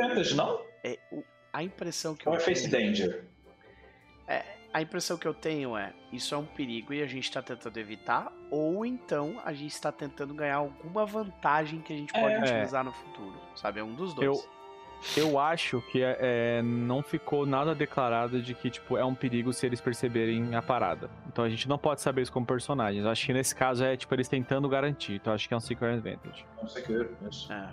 Advantage, 0.00 0.34
não? 0.34 0.60
é, 0.82 0.98
o- 1.12 1.22
a 1.52 1.62
impressão 1.62 2.14
que 2.14 2.26
Ou 2.28 2.34
eu 2.34 2.40
é 2.40 2.42
Face. 2.42 2.68
Danger? 2.70 3.24
A 4.74 4.82
impressão 4.82 5.16
que 5.16 5.26
eu 5.26 5.32
tenho 5.32 5.76
é, 5.76 5.92
isso 6.12 6.34
é 6.34 6.38
um 6.38 6.44
perigo 6.44 6.92
e 6.92 7.00
a 7.00 7.06
gente 7.06 7.30
tá 7.30 7.40
tentando 7.40 7.76
evitar, 7.78 8.32
ou 8.50 8.84
então 8.84 9.40
a 9.44 9.52
gente 9.52 9.70
está 9.70 9.92
tentando 9.92 10.34
ganhar 10.34 10.56
alguma 10.56 11.06
vantagem 11.06 11.80
que 11.80 11.92
a 11.92 11.96
gente 11.96 12.12
pode 12.12 12.34
É. 12.34 12.40
utilizar 12.40 12.82
no 12.84 12.92
futuro, 12.92 13.36
sabe? 13.54 13.78
É 13.78 13.84
um 13.84 13.94
dos 13.94 14.12
dois. 14.12 14.26
Eu- 14.26 14.54
Eu 15.18 15.38
acho 15.38 15.82
que 15.92 16.02
é, 16.02 16.16
é, 16.18 16.62
não 16.62 17.02
ficou 17.02 17.44
nada 17.44 17.74
declarado 17.74 18.40
de 18.40 18.54
que, 18.54 18.70
tipo, 18.70 18.96
é 18.96 19.04
um 19.04 19.14
perigo 19.14 19.52
se 19.52 19.66
eles 19.66 19.78
perceberem 19.78 20.54
a 20.56 20.62
parada. 20.62 21.10
Então 21.28 21.44
a 21.44 21.48
gente 21.48 21.68
não 21.68 21.76
pode 21.76 22.00
saber 22.00 22.22
isso 22.22 22.32
como 22.32 22.46
personagens. 22.46 23.04
Eu 23.04 23.10
acho 23.10 23.26
que 23.26 23.32
nesse 23.34 23.54
caso 23.54 23.84
é, 23.84 23.96
tipo, 23.98 24.14
eles 24.14 24.28
tentando 24.28 24.66
garantir. 24.66 25.14
Então 25.16 25.34
acho 25.34 25.46
que 25.46 25.52
é 25.52 25.56
um 25.56 25.60
Secret 25.60 25.94
Advantage. 25.98 26.46
Sei 26.68 26.82
o 26.82 26.86
que. 26.86 27.28
Isso. 27.28 27.52
É, 27.52 27.68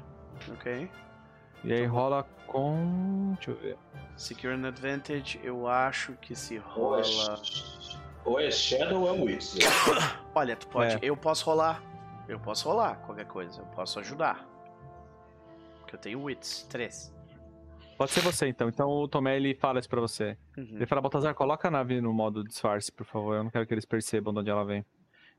ok. 0.52 0.90
E 1.64 1.72
aí 1.72 1.82
Então- 1.84 1.94
rola 1.94 2.24
com... 2.48 3.34
Deixa 3.36 3.52
eu 3.52 3.56
ver. 3.56 3.78
Secure 4.18 4.54
an 4.54 4.68
Advantage, 4.68 5.40
eu 5.44 5.68
acho 5.68 6.14
que 6.14 6.36
se 6.36 6.58
é, 6.58 6.60
rola... 6.60 7.02
ou 8.26 8.40
é 8.40 8.52
Shadow 8.52 9.02
ou 9.02 9.08
é 9.10 9.12
Wizard. 9.22 9.66
Olha, 10.36 10.56
tu 10.56 10.68
pode... 10.68 10.96
É. 10.96 11.00
Eu 11.02 11.16
posso 11.16 11.46
rolar. 11.46 11.82
Eu 12.28 12.40
posso 12.40 12.68
rolar 12.70 12.96
qualquer 12.98 13.26
coisa, 13.26 13.62
eu 13.62 13.66
posso 13.68 14.00
ajudar. 14.00 14.48
Porque 15.80 15.96
eu 15.96 16.00
tenho 16.00 16.24
Wits, 16.24 16.64
3. 16.70 17.14
Pode 17.98 18.12
ser 18.12 18.22
você, 18.22 18.48
então. 18.48 18.68
Então 18.68 18.90
o 18.90 19.08
Tomé, 19.08 19.36
ele 19.36 19.54
fala 19.56 19.80
isso 19.80 19.90
pra 19.90 20.02
você. 20.02 20.38
Uhum. 20.58 20.70
Ele 20.76 20.86
fala, 20.86 21.02
Baltazar, 21.02 21.34
coloca 21.36 21.68
a 21.68 21.72
nave 21.72 22.02
no 22.02 22.12
modo 22.14 22.44
disfarce, 22.44 22.92
por 22.92 23.06
favor. 23.06 23.36
Eu 23.36 23.44
não 23.44 23.52
quero 23.52 23.66
que 23.68 23.74
eles 23.74 23.86
percebam 23.86 24.34
de 24.34 24.40
onde 24.40 24.50
ela 24.50 24.66
vem. 24.66 24.86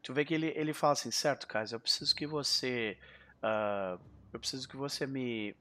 Tu 0.03 0.13
vê 0.13 0.25
que 0.25 0.35
ele, 0.35 0.53
ele 0.55 0.73
fala 0.73 0.93
assim, 0.93 1.11
certo, 1.11 1.47
Kaz, 1.47 1.73
eu 1.73 1.81
preciso 1.81 2.15
que 2.15 2.27
você. 2.27 2.97
ah, 3.43 3.97
eu 4.33 4.39
preciso 4.39 4.69
que 4.69 4.77
você 4.77 5.07
me, 5.07 5.55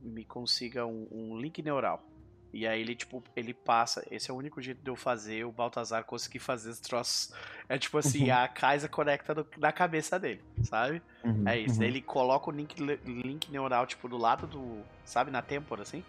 me 0.00 0.24
consiga 0.24 0.86
um, 0.86 1.06
um 1.10 1.38
link 1.38 1.62
neural. 1.62 2.04
E 2.52 2.66
aí 2.66 2.80
ele, 2.80 2.96
tipo, 2.96 3.22
ele 3.36 3.54
passa. 3.54 4.04
Esse 4.10 4.28
é 4.28 4.34
o 4.34 4.36
único 4.36 4.60
jeito 4.60 4.82
de 4.82 4.90
eu 4.90 4.96
fazer 4.96 5.44
o 5.44 5.52
Baltazar 5.52 6.02
conseguir 6.04 6.40
fazer 6.40 6.70
esse 6.70 6.82
troço. 6.82 7.32
É 7.68 7.78
tipo 7.78 7.96
assim, 7.96 8.24
Uhum. 8.28 8.34
a 8.36 8.48
Kaisa 8.48 8.88
conecta 8.88 9.32
no- 9.32 9.46
na 9.56 9.70
cabeça 9.70 10.18
dele, 10.18 10.42
sabe? 10.64 11.00
Uhum, 11.22 11.46
É 11.48 11.56
isso. 11.58 11.76
uhum. 11.78 11.84
Ele 11.86 12.02
coloca 12.02 12.50
o 12.50 12.52
link, 12.52 12.74
link 13.06 13.48
neural, 13.52 13.86
tipo, 13.86 14.08
do 14.08 14.16
lado 14.16 14.48
do. 14.48 14.82
Sabe, 15.04 15.30
na 15.30 15.40
têmpora, 15.42 15.82
assim. 15.82 16.02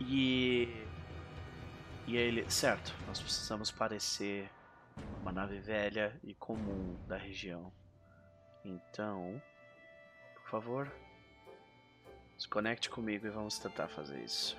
E. 0.00 0.68
E 2.06 2.16
aí 2.16 2.22
ele. 2.22 2.48
Certo, 2.50 2.94
nós 3.08 3.20
precisamos 3.20 3.72
parecer 3.72 4.48
uma 5.20 5.32
nave 5.32 5.58
velha 5.58 6.16
e 6.22 6.32
comum 6.34 6.96
da 7.08 7.16
região. 7.16 7.72
Então. 8.64 9.42
Por 10.42 10.48
favor. 10.50 10.92
Se 12.38 12.48
conecte 12.48 12.90
comigo 12.90 13.26
e 13.26 13.30
vamos 13.30 13.58
tentar 13.58 13.88
fazer 13.88 14.22
isso. 14.22 14.56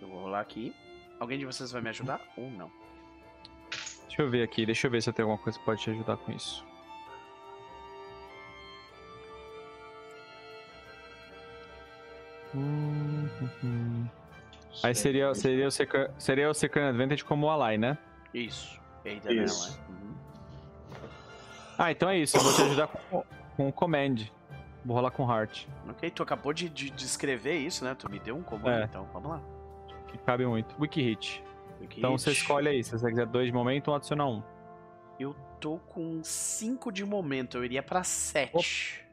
Eu 0.00 0.08
vou 0.08 0.22
rolar 0.22 0.40
aqui. 0.40 0.74
Alguém 1.18 1.38
de 1.38 1.44
vocês 1.44 1.70
vai 1.70 1.82
me 1.82 1.90
ajudar 1.90 2.20
ou 2.36 2.50
não? 2.50 2.70
Deixa 4.06 4.22
eu 4.22 4.30
ver 4.30 4.42
aqui, 4.42 4.64
deixa 4.64 4.86
eu 4.86 4.90
ver 4.90 5.02
se 5.02 5.10
eu 5.10 5.12
tenho 5.12 5.28
alguma 5.28 5.42
coisa 5.42 5.58
que 5.58 5.64
pode 5.64 5.82
te 5.82 5.90
ajudar 5.90 6.16
com 6.16 6.32
isso. 6.32 6.64
Hum, 12.54 13.28
hum, 13.40 13.48
hum. 13.62 14.08
Aí 14.82 14.94
seria, 14.94 15.34
seria, 15.34 15.66
o 15.66 15.70
Secret, 15.70 16.10
seria 16.18 16.50
o 16.50 16.54
Secret 16.54 16.88
Advantage 16.88 17.24
como 17.24 17.46
o 17.46 17.50
Ally, 17.50 17.76
né? 17.76 17.98
Isso. 18.32 18.80
Isso. 19.04 19.78
Uhum. 19.88 20.14
Ah, 21.78 21.90
então 21.90 22.08
é 22.08 22.18
isso. 22.18 22.36
Eu 22.36 22.42
vou 22.42 22.54
te 22.54 22.62
ajudar 22.62 22.86
com, 22.88 23.24
com 23.56 23.68
o 23.68 23.72
Command. 23.72 24.16
Vou 24.84 24.96
rolar 24.96 25.10
com 25.10 25.30
Heart, 25.30 25.66
Ok, 25.88 26.10
tu 26.10 26.22
acabou 26.22 26.52
de, 26.52 26.68
de 26.68 26.90
descrever 26.90 27.58
isso, 27.58 27.84
né? 27.84 27.94
Tu 27.94 28.10
me 28.10 28.18
deu 28.18 28.36
um 28.36 28.42
comando, 28.42 28.80
É. 28.80 28.84
então 28.84 29.04
vamos 29.12 29.30
lá. 29.30 29.42
que 30.08 30.16
cabe 30.18 30.46
muito. 30.46 30.74
Wiki 30.80 31.02
Hit. 31.02 31.44
Wiki 31.80 31.98
Então 31.98 32.12
Hit. 32.12 32.22
você 32.22 32.30
escolhe 32.32 32.68
aí. 32.68 32.82
Se 32.82 32.92
você 32.92 33.08
quiser 33.08 33.26
dois 33.26 33.46
de 33.46 33.52
momento, 33.52 33.90
um 33.90 33.94
adiciona 33.94 34.26
um. 34.26 34.42
Eu 35.18 35.34
tô 35.60 35.78
com 35.78 36.22
5 36.24 36.90
de 36.90 37.04
momento, 37.04 37.58
eu 37.58 37.64
iria 37.64 37.82
pra 37.82 38.02
7. 38.02 39.04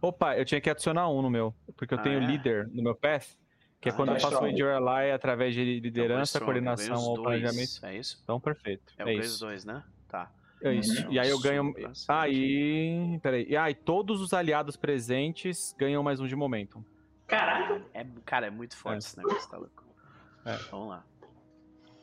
Opa, 0.00 0.36
eu 0.38 0.44
tinha 0.44 0.60
que 0.60 0.70
adicionar 0.70 1.08
um 1.10 1.20
no 1.22 1.28
meu. 1.30 1.54
Porque 1.76 1.92
eu 1.94 1.98
Ah, 1.98 2.02
tenho 2.02 2.16
é? 2.22 2.26
líder 2.26 2.68
no 2.68 2.82
meu 2.82 2.94
path. 2.94 3.26
Que 3.80 3.90
é 3.90 3.92
Ah, 3.92 3.94
quando 3.94 4.08
eu 4.08 4.14
tá 4.14 4.20
faço 4.22 4.34
o 4.34 4.46
strong. 4.46 4.54
Endure 4.54 4.72
Ally 4.74 5.12
através 5.12 5.54
de 5.54 5.78
liderança, 5.80 6.40
coordenação 6.40 6.96
ou 7.00 7.16
ou 7.18 7.22
planejamento. 7.22 7.84
É 7.84 7.96
isso? 7.96 8.18
Então, 8.24 8.40
perfeito. 8.40 8.92
É 8.98 9.08
É, 9.10 9.14
isso. 9.14 9.38
2, 9.40 9.64
né? 9.64 9.84
Tá. 10.08 10.30
É 10.62 10.72
isso. 10.74 11.06
Uhum. 11.06 11.12
E 11.12 11.18
aí 11.18 11.28
eu 11.28 11.38
ganho. 11.40 11.74
Aí. 12.08 13.18
Peraí. 13.22 13.46
E 13.48 13.56
aí, 13.56 13.74
todos 13.74 14.20
os 14.20 14.32
aliados 14.32 14.76
presentes 14.76 15.74
ganham 15.78 16.02
mais 16.02 16.20
um 16.20 16.26
de 16.26 16.34
momento. 16.34 16.84
Caraca! 17.26 17.82
É, 17.94 18.04
cara, 18.24 18.46
é 18.46 18.50
muito 18.50 18.76
forte 18.76 18.96
É. 18.96 18.98
esse 18.98 19.16
negócio, 19.18 19.48
tá 19.50 19.56
louco? 19.56 19.84
É. 20.44 20.56
Vamos 20.70 20.88
lá. 20.88 21.04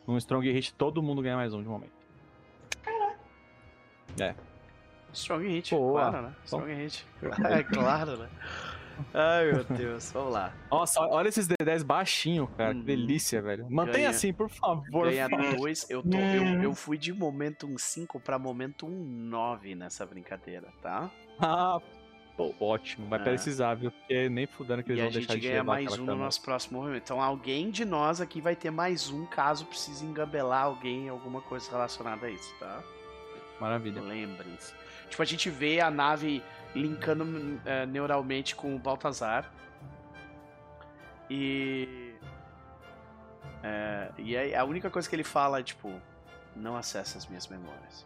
Num 0.08 0.18
Strong 0.18 0.52
Hit, 0.52 0.74
todo 0.76 1.02
mundo 1.02 1.22
ganha 1.22 1.36
mais 1.36 1.54
um 1.54 1.62
de 1.62 1.68
momento. 1.68 1.96
Strong 5.14 5.48
hit, 5.48 5.74
Boa. 5.74 6.10
claro, 6.10 6.28
né? 6.28 6.36
Strong 6.46 6.74
hit. 6.74 7.06
É 7.50 7.64
claro, 7.64 8.18
né? 8.18 8.30
Ai, 9.14 9.52
meu 9.52 9.64
Deus. 9.64 10.12
Vamos 10.12 10.34
lá. 10.34 10.54
Nossa, 10.72 11.02
olha 11.02 11.28
esses 11.30 11.48
D10 11.48 11.84
baixinho, 11.84 12.48
cara. 12.48 12.74
Uhum. 12.74 12.80
Que 12.82 12.86
delícia, 12.86 13.42
velho. 13.42 13.66
Mantenha 13.70 13.94
Ganha- 13.98 14.10
assim, 14.10 14.34
por 14.34 14.50
favor. 14.50 15.10
Ganha. 15.10 15.28
2. 15.28 15.90
Eu, 15.90 16.02
tô- 16.04 16.18
eu, 16.18 16.62
eu 16.64 16.76
fui 16.76 16.98
de 16.98 17.14
momento 17.14 17.68
5 17.78 18.20
pra 18.20 18.38
momento 18.40 18.88
9 18.88 19.76
nessa 19.76 20.06
brincadeira, 20.06 20.68
tá? 20.82 21.10
Ah, 21.40 21.80
pô, 22.38 22.54
ótimo. 22.60 23.08
Vai 23.08 23.20
É. 23.20 23.24
precisar, 23.24 23.76
viu? 23.76 23.92
Porque 23.92 24.30
nem 24.30 24.46
fudendo 24.48 24.84
que 24.84 24.92
eles 24.92 25.00
E 25.02 25.04
vão 25.04 25.12
deixar 25.12 25.34
de 25.36 25.40
ganha 25.48 25.64
mais 25.64 25.98
um 25.98 26.06
no 26.06 26.16
nosso 26.16 26.42
próximo 26.42 26.80
movimento. 26.80 27.04
Então 27.04 27.22
alguém 27.22 27.70
de 27.72 27.86
nós 27.86 28.20
aqui 28.22 28.40
vai 28.42 28.56
ter 28.56 28.72
mais 28.72 29.10
um 29.10 29.26
caso 29.26 29.66
precise 29.66 30.06
engabelar 30.06 30.64
alguém 30.64 31.06
em 31.06 31.10
alguma 31.10 31.42
coisa 31.42 31.70
relacionada 31.72 32.26
a 32.28 32.30
isso, 32.30 32.54
tá? 32.60 32.84
Maravilha. 33.60 34.02
Lembrem-se. 34.02 34.74
Tipo, 35.10 35.22
a 35.22 35.26
gente 35.26 35.50
vê 35.50 35.80
a 35.80 35.90
nave 35.90 36.44
linkando 36.74 37.60
eh, 37.66 37.86
neuralmente 37.86 38.56
com 38.56 38.76
o 38.76 38.80
Baltazar. 38.80 39.52
E. 41.30 42.14
é, 43.64 44.12
e 44.18 44.38
aí 44.38 44.56
a 44.56 44.64
única 44.64 44.90
coisa 44.90 45.10
que 45.10 45.16
ele 45.16 45.24
fala 45.24 45.60
é 45.60 45.64
tipo: 45.64 45.92
Não 46.56 46.76
acessa 46.76 47.18
as 47.18 47.26
minhas 47.28 47.48
memórias. 47.48 48.06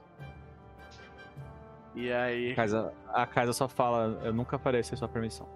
E 1.96 2.12
aí. 2.12 2.52
A 2.52 2.56
Kaisa, 2.56 2.94
a 3.08 3.26
Kaisa 3.26 3.54
só 3.54 3.68
fala, 3.68 4.20
eu 4.24 4.34
nunca 4.34 4.60
sem 4.84 4.98
sua 4.98 5.08
permissão. 5.08 5.48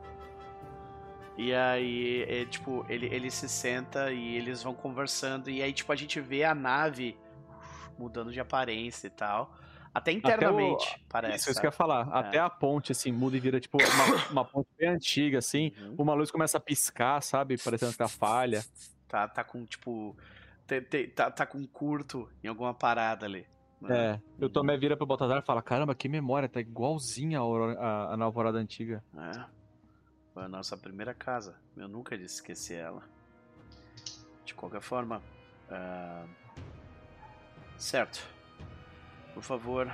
E 1.37 1.53
aí, 1.53 2.23
é, 2.27 2.45
tipo, 2.45 2.85
ele, 2.89 3.07
ele 3.07 3.31
se 3.31 3.49
senta 3.49 4.11
e 4.11 4.35
eles 4.35 4.61
vão 4.61 4.73
conversando. 4.73 5.49
E 5.49 5.63
aí, 5.63 5.73
tipo, 5.73 5.91
a 5.91 5.95
gente 5.95 6.19
vê 6.19 6.43
a 6.43 6.53
nave 6.53 7.17
mudando 7.97 8.31
de 8.31 8.39
aparência 8.39 9.07
e 9.07 9.09
tal. 9.09 9.55
Até 9.93 10.11
internamente, 10.11 10.85
Até 10.87 10.95
o- 10.97 11.07
parece. 11.07 11.35
Isso, 11.37 11.51
isso 11.51 11.59
que 11.59 11.67
eu 11.67 11.69
ia 11.69 11.71
falar. 11.71 12.07
Até 12.09 12.39
a 12.39 12.49
ponte, 12.49 12.91
assim, 12.91 13.11
muda 13.11 13.37
e 13.37 13.39
vira, 13.39 13.59
tipo, 13.59 13.77
uma, 13.77 14.31
uma 14.31 14.45
ponte 14.45 14.67
bem 14.77 14.89
antiga, 14.89 15.37
assim. 15.37 15.71
Uhum. 15.79 15.95
Uma 15.99 16.13
luz 16.15 16.31
começa 16.31 16.57
a 16.57 16.61
piscar, 16.61 17.21
sabe? 17.21 17.57
Parecendo 17.63 17.91
que 17.91 17.97
tá 17.99 18.07
falha. 18.07 18.65
Tá, 19.07 19.27
tá 19.27 19.43
com, 19.43 19.63
tipo. 19.65 20.17
te- 20.65 20.81
te- 20.81 21.07
tá, 21.09 21.29
tá 21.29 21.45
com 21.45 21.63
curto 21.67 22.27
em 22.43 22.47
alguma 22.47 22.73
parada 22.73 23.25
ali. 23.27 23.45
né? 23.79 24.13
É. 24.15 24.21
E 24.39 24.45
o 24.45 24.49
Tomé 24.49 24.75
vira 24.77 24.97
pro 24.97 25.05
Baltazar 25.05 25.39
e 25.39 25.45
fala, 25.45 25.61
caramba, 25.61 25.93
que 25.93 26.07
memória, 26.09 26.47
tá 26.49 26.59
igualzinha 26.59 27.37
a, 27.37 27.41
Aurora- 27.41 27.77
a, 27.79 28.13
a 28.13 28.17
nova 28.17 28.25
Alvorada 28.25 28.57
antiga. 28.57 29.03
É. 29.15 29.45
Foi 30.33 30.43
a 30.43 30.47
nossa 30.47 30.75
primeira 30.75 31.13
casa. 31.13 31.55
Eu 31.77 31.87
nunca 31.87 32.17
disse 32.17 32.35
esquecer 32.35 32.79
ela. 32.79 33.03
De 34.45 34.55
qualquer 34.55 34.81
forma. 34.81 35.21
ah, 35.69 36.25
Certo. 37.77 38.25
Por 39.33 39.43
favor. 39.43 39.91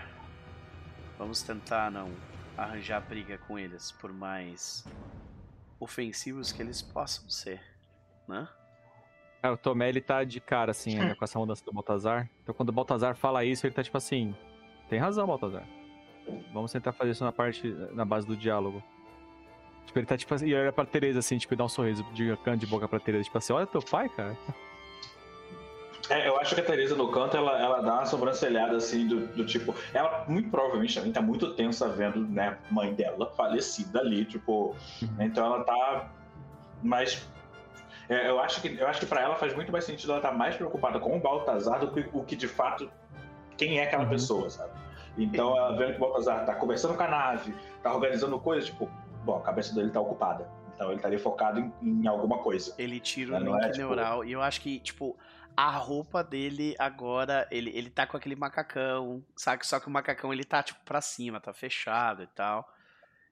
Vamos 1.18 1.42
tentar 1.44 1.92
não 1.92 2.10
arranjar 2.58 3.02
briga 3.02 3.38
com 3.38 3.60
eles, 3.60 3.92
por 3.92 4.12
mais 4.14 4.86
ofensivos 5.80 6.52
que 6.52 6.62
eles 6.62 6.82
possam 6.82 7.30
ser. 7.30 7.62
Né? 8.28 8.48
Cara, 9.42 9.54
o 9.54 9.58
Tomé, 9.58 9.90
ele 9.90 10.02
tá 10.02 10.24
de 10.24 10.40
cara, 10.40 10.72
assim, 10.72 11.00
ainda 11.00 11.16
com 11.16 11.24
essa 11.24 11.40
mudança 11.40 11.64
do 11.64 11.72
Baltazar. 11.72 12.30
Então, 12.44 12.54
quando 12.54 12.70
o 12.70 12.74
Baltazar 12.74 13.16
fala 13.16 13.46
isso, 13.46 13.66
ele 13.66 13.74
tá 13.74 13.84
tipo 13.84 13.98
assim: 13.98 14.36
tem 14.90 15.00
razão, 15.00 15.26
Baltazar. 15.26 15.66
Vamos 16.54 16.72
tentar 16.72 16.92
fazer 16.92 17.12
isso 17.12 17.24
na 17.24 17.32
parte, 17.32 17.68
na 17.94 18.06
base 18.06 18.28
do 18.28 18.36
diálogo. 18.36 18.84
Tipo, 19.86 20.00
ele 20.00 20.06
tá 20.06 20.18
tipo 20.18 20.34
assim, 20.34 20.48
e 20.48 20.54
olha 20.54 20.72
pra 20.72 20.86
Tereza, 20.86 21.20
assim, 21.20 21.38
tipo, 21.38 21.56
dá 21.56 21.66
um 21.66 21.70
sorriso 21.70 22.04
de 22.14 22.36
canto 22.44 22.60
de 22.60 22.68
boca 22.68 22.88
pra 22.88 23.00
Tereza, 23.00 23.24
tipo 23.24 23.38
assim: 23.38 23.54
olha 23.54 23.66
teu 23.66 23.82
pai, 23.82 24.10
cara. 24.10 24.38
É, 26.10 26.28
eu 26.28 26.40
acho 26.40 26.56
que 26.56 26.62
a 26.62 26.64
Teresa 26.64 26.96
no 26.96 27.12
canto, 27.12 27.38
ela, 27.38 27.60
ela 27.62 27.82
dá 27.82 27.94
uma 27.96 28.06
sobrancelhada 28.06 28.76
assim, 28.78 29.08
do, 29.08 29.28
do 29.28 29.46
tipo. 29.46 29.76
Ela 29.94 30.26
muito 30.28 30.50
provavelmente 30.50 30.96
também 30.96 31.12
tá 31.12 31.22
muito 31.22 31.54
tensa 31.54 31.88
vendo, 31.88 32.20
né, 32.28 32.58
mãe 32.72 32.94
dela 32.94 33.28
falecida 33.38 34.00
ali, 34.00 34.26
tipo. 34.26 34.76
Uhum. 35.02 35.10
Então 35.20 35.46
ela 35.46 35.64
tá. 35.64 36.10
Mas. 36.82 37.28
é, 38.10 38.28
eu 38.30 38.40
acho 38.40 38.60
que, 38.62 38.76
eu 38.80 38.88
acho 38.88 39.00
que 39.00 39.06
pra 39.06 39.22
ela 39.22 39.36
faz 39.36 39.54
muito 39.56 39.72
mais 39.72 39.84
sentido 39.86 40.10
ela 40.12 40.20
estar 40.20 40.32
mais 40.32 40.56
preocupada 40.56 41.00
com 41.00 41.16
o 41.16 41.20
Baltazar 41.20 41.80
do 41.80 41.92
que 41.92 42.10
o 42.12 42.24
que 42.24 42.36
de 42.36 42.48
fato. 42.48 42.90
Quem 43.56 43.78
é 43.80 43.84
aquela 43.84 44.04
Uhum. 44.04 44.10
pessoa, 44.10 44.50
sabe? 44.50 44.72
Então 45.18 45.56
ela 45.58 45.76
vendo 45.76 45.92
que 45.92 45.98
o 45.98 46.00
Baltazar 46.00 46.46
tá 46.46 46.56
conversando 46.56 46.96
com 46.96 47.04
a 47.04 47.08
nave, 47.08 47.54
tá 47.84 47.94
organizando 47.94 48.40
coisas, 48.40 48.66
tipo, 48.70 48.90
bom, 49.26 49.36
a 49.38 49.42
cabeça 49.42 49.76
dele 49.76 49.92
tá 49.92 50.00
ocupada. 50.00 50.48
Então 50.74 50.88
ele 50.88 50.96
estaria 50.96 51.20
focado 51.20 51.60
em, 51.60 51.74
em 51.84 52.08
alguma 52.08 52.38
coisa. 52.38 52.74
Ele 52.78 53.02
tira 53.02 53.32
o 53.32 53.34
Mas 53.34 53.44
não 53.44 53.54
link 53.56 53.64
é, 53.66 53.70
tipo- 53.72 53.78
neural 53.86 54.24
e 54.24 54.32
eu 54.32 54.42
acho 54.42 54.62
que, 54.62 54.80
tipo, 54.80 55.18
a 55.56 55.72
roupa 55.72 56.24
dele 56.24 56.76
agora, 56.80 57.48
ele, 57.52 57.70
ele 57.72 57.90
tá 57.90 58.08
com 58.08 58.16
aquele 58.16 58.36
macacão, 58.36 59.24
sabe? 59.36 59.66
Só 59.66 59.80
que 59.80 59.88
o 59.88 59.92
macacão 59.92 60.34
ele 60.34 60.44
tá, 60.44 60.64
tipo, 60.64 60.80
pra 60.86 61.02
cima, 61.02 61.40
tá 61.40 61.54
fechado 61.54 62.24
e 62.24 62.28
tal. 62.28 62.68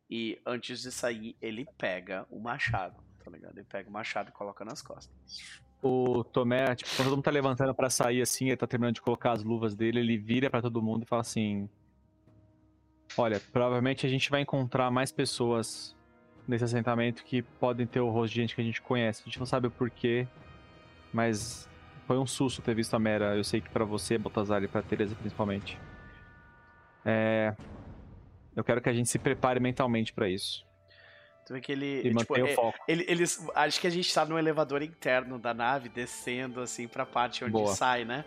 E 0.09 0.41
antes 0.45 0.81
de 0.81 0.91
sair, 0.91 1.35
ele 1.41 1.65
pega 1.77 2.25
o 2.29 2.39
machado, 2.39 2.95
tá 3.23 3.31
ligado? 3.31 3.57
Ele 3.57 3.65
pega 3.65 3.89
o 3.89 3.91
machado 3.91 4.29
e 4.29 4.31
coloca 4.33 4.63
nas 4.63 4.81
costas. 4.81 5.13
O 5.81 6.23
Tomé, 6.23 6.75
tipo, 6.75 6.89
quando 6.91 7.07
todo 7.07 7.15
mundo 7.15 7.23
tá 7.23 7.31
levantando 7.31 7.73
pra 7.73 7.89
sair 7.89 8.21
assim, 8.21 8.47
ele 8.47 8.57
tá 8.57 8.65
terminando 8.65 8.95
de 8.95 9.01
colocar 9.01 9.33
as 9.33 9.43
luvas 9.43 9.75
dele, 9.75 9.99
ele 9.99 10.17
vira 10.17 10.49
pra 10.49 10.61
todo 10.61 10.81
mundo 10.81 11.03
e 11.03 11.05
fala 11.05 11.21
assim: 11.21 11.69
Olha, 13.15 13.39
provavelmente 13.51 14.05
a 14.05 14.09
gente 14.09 14.29
vai 14.29 14.41
encontrar 14.41 14.89
mais 14.89 15.11
pessoas 15.11 15.95
nesse 16.47 16.63
assentamento 16.63 17.23
que 17.23 17.41
podem 17.41 17.85
ter 17.85 17.99
o 17.99 18.09
rosto 18.09 18.33
de 18.33 18.41
gente 18.41 18.55
que 18.55 18.61
a 18.61 18.63
gente 18.63 18.81
conhece. 18.81 19.21
A 19.21 19.25
gente 19.25 19.39
não 19.39 19.45
sabe 19.45 19.67
o 19.67 19.71
porquê, 19.71 20.27
mas 21.13 21.66
foi 22.07 22.17
um 22.17 22.25
susto 22.25 22.61
ter 22.61 22.73
visto 22.73 22.95
a 22.95 22.99
Mera. 22.99 23.35
Eu 23.35 23.43
sei 23.43 23.59
que 23.61 23.69
pra 23.69 23.83
você, 23.85 24.17
Baltazar, 24.17 24.63
e 24.63 24.67
pra 24.67 24.81
Teresa 24.81 25.13
principalmente. 25.13 25.77
É. 27.05 27.53
Eu 28.55 28.63
quero 28.63 28.81
que 28.81 28.89
a 28.89 28.93
gente 28.93 29.09
se 29.09 29.19
prepare 29.19 29.59
mentalmente 29.59 30.13
pra 30.13 30.27
isso. 30.27 30.65
Tu 31.45 31.53
vê 31.53 31.61
que 31.61 31.71
ele. 31.71 31.99
E 31.99 32.03
tipo, 32.03 32.15
mantenha 32.15 32.49
é- 32.49 32.51
o 32.53 32.55
foco. 32.55 32.77
ele- 32.87 33.05
eles, 33.07 33.45
acho 33.53 33.79
que 33.79 33.87
a 33.87 33.89
gente 33.89 34.11
tá 34.13 34.25
no 34.25 34.37
elevador 34.39 34.81
interno 34.81 35.37
da 35.37 35.53
nave, 35.53 35.89
descendo 35.89 36.61
assim 36.61 36.87
pra 36.87 37.05
parte 37.05 37.43
onde 37.43 37.53
Boa. 37.53 37.73
sai, 37.75 38.03
né? 38.03 38.25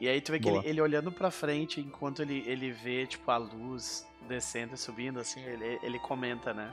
E 0.00 0.08
aí 0.08 0.20
tu 0.20 0.32
vê 0.32 0.40
que 0.40 0.48
ele, 0.48 0.68
ele 0.68 0.80
olhando 0.80 1.12
pra 1.12 1.30
frente, 1.30 1.80
enquanto 1.80 2.22
ele, 2.22 2.42
ele 2.46 2.72
vê, 2.72 3.06
tipo, 3.06 3.30
a 3.30 3.36
luz 3.36 4.06
descendo 4.26 4.74
e 4.74 4.78
subindo, 4.78 5.20
assim, 5.20 5.42
ele, 5.44 5.78
ele 5.82 5.98
comenta, 5.98 6.52
né? 6.52 6.72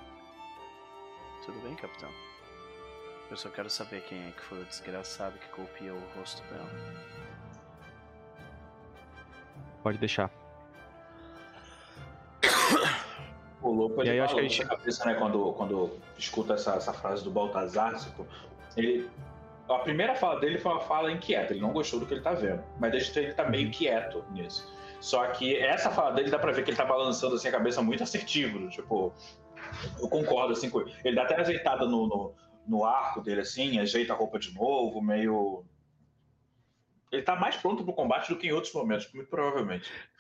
Tudo 1.46 1.60
bem, 1.62 1.76
capitão? 1.76 2.10
Eu 3.30 3.38
só 3.38 3.50
quero 3.50 3.70
saber 3.70 4.02
quem 4.02 4.28
é 4.28 4.32
que 4.32 4.42
foi 4.42 4.62
o 4.62 4.66
desgraçado 4.66 5.38
que 5.38 5.48
golpeou 5.56 5.98
o 5.98 6.20
rosto 6.20 6.42
dela. 6.52 6.70
Pode 9.84 9.98
deixar. 9.98 10.30
O 13.62 13.74
louco 13.74 13.98
E 14.02 14.04
ele 14.04 14.12
aí 14.12 14.20
acho 14.22 14.34
que 14.36 14.40
a 14.40 14.44
gente- 14.44 14.66
cabeça, 14.66 15.04
né, 15.06 15.16
quando, 15.16 15.52
quando 15.52 15.92
escuta 16.18 16.54
essa, 16.54 16.76
essa 16.76 16.94
frase 16.94 17.26
do 17.26 17.30
Baltazar, 17.30 17.94
tipo, 18.00 18.26
ele. 18.78 19.10
A 19.70 19.80
primeira 19.80 20.16
fala 20.16 20.40
dele 20.40 20.58
foi 20.58 20.72
uma 20.72 20.80
fala 20.80 21.12
inquieta, 21.12 21.52
ele 21.52 21.60
não 21.62 21.74
gostou 21.74 22.00
do 22.00 22.06
que 22.06 22.14
ele 22.14 22.22
tá 22.22 22.32
vendo. 22.34 22.64
Mas 22.80 22.92
deixa 22.92 23.20
ele 23.20 23.34
tá 23.34 23.44
Uhum. 23.44 23.50
meio 23.52 23.70
quieto 23.70 24.24
nisso. 24.32 24.74
Só 25.02 25.28
que 25.28 25.58
essa 25.58 25.92
fala 25.92 26.12
dele 26.12 26.32
dá 26.32 26.40
pra 26.40 26.54
ver 26.54 26.64
que 26.64 26.70
ele 26.72 26.78
tá 26.78 26.86
balançando 26.86 27.36
assim 27.36 27.50
a 27.50 27.52
cabeça 27.52 27.82
muito 27.82 28.02
assertivo, 28.02 28.70
tipo. 28.70 29.14
Eu 30.00 30.08
concordo 30.08 30.54
assim 30.54 30.70
com 30.70 30.80
ele. 30.80 30.96
Ele 31.04 31.16
dá 31.18 31.24
até 31.24 31.38
azeitada 31.40 31.86
no, 31.86 32.08
no, 32.08 32.34
no 32.70 32.86
arco 32.86 33.22
dele, 33.22 33.42
assim, 33.42 33.80
ajeita 33.80 34.14
a 34.14 34.16
roupa 34.16 34.40
de 34.40 34.54
novo, 34.54 35.02
meio. 35.02 35.66
Ele 37.12 37.24
tá 37.24 37.36
mais 37.36 37.56
pronto 37.58 37.84
pro 37.84 37.94
combate 37.94 38.30
do 38.30 38.38
que 38.40 38.48
em 38.48 38.52
outros 38.52 38.74
momentos, 38.74 39.12
muito 39.14 39.30
provavelmente. 39.30 39.92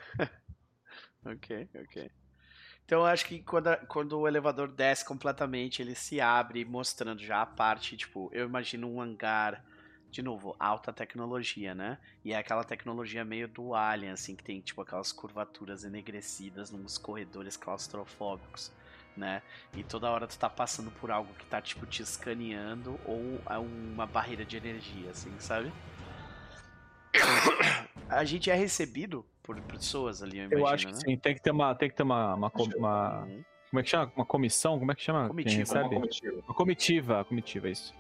Ok, 1.26 1.70
ok. 1.76 2.12
Então 2.86 3.02
eu 3.02 3.06
acho 3.08 3.26
que 3.26 3.42
quando, 3.44 3.68
a- 3.70 3.78
quando 3.88 4.20
o 4.20 4.28
elevador 4.28 4.70
desce 4.72 5.06
completamente, 5.06 5.82
ele 5.82 5.96
se 5.96 6.22
abre, 6.22 6.66
mostrando 6.66 7.22
já 7.24 7.42
a 7.42 7.46
parte, 7.46 7.98
tipo, 7.98 8.30
eu 8.34 8.46
imagino 8.48 8.90
um 8.90 9.02
hangar, 9.02 9.64
de 10.12 10.22
novo, 10.24 10.56
alta 10.60 10.94
tecnologia, 10.94 11.76
né? 11.76 12.00
E 12.26 12.34
é 12.34 12.38
aquela 12.38 12.64
tecnologia 12.64 13.26
meio 13.26 13.48
do 13.48 13.76
Alien, 13.76 14.12
assim, 14.14 14.36
que 14.36 14.44
tem, 14.44 14.62
tipo, 14.62 14.82
aquelas 14.82 15.12
curvaturas 15.12 15.84
enegrecidas 15.84 16.72
nos 16.72 16.98
corredores 16.98 17.58
claustrofóbicos, 17.58 18.72
né? 19.20 19.44
E 19.76 19.84
toda 19.84 20.10
hora 20.10 20.26
tu 20.26 20.38
tá 20.40 20.50
passando 20.50 20.90
por 20.90 21.12
algo 21.12 21.32
que 21.38 21.46
tá, 21.46 21.62
tipo, 21.62 21.86
te 21.86 22.02
escaneando 22.02 23.00
ou 23.06 23.40
é 23.50 23.58
uma 23.58 24.08
barreira 24.08 24.44
de 24.46 24.58
energia, 24.58 25.12
assim, 25.12 25.32
sabe? 25.40 25.72
A 28.10 28.24
gente 28.26 28.50
é 28.50 28.56
recebido 28.56 29.24
por 29.44 29.60
pessoas 29.62 30.24
ali, 30.24 30.40
eu 30.40 30.46
imagino, 30.46 30.62
Eu 30.62 30.68
acho 30.68 30.88
que 30.88 30.94
né? 30.94 31.00
sim, 31.06 31.18
tem 31.18 31.36
que 31.36 31.42
ter 31.42 31.52
uma. 31.52 31.76
Tem 31.76 31.90
que 31.90 31.96
ter 31.96 32.04
uma. 32.04 32.34
uma, 32.36 32.52
uma- 32.78 33.20
Uhum. 33.26 33.44
como 33.70 33.80
é 33.80 33.84
que 33.84 33.90
chama? 33.90 34.12
Uma 34.16 34.26
comissão? 34.26 34.80
Como 34.80 34.92
é 34.92 34.96
que 34.96 35.02
chama? 35.04 35.28
Comitiva, 35.28 35.74
uma 35.82 35.90
comitiva. 35.90 36.42
Uma 36.48 36.56
comitiva, 36.56 37.26
comitiva, 37.26 37.70
isso. 37.70 37.94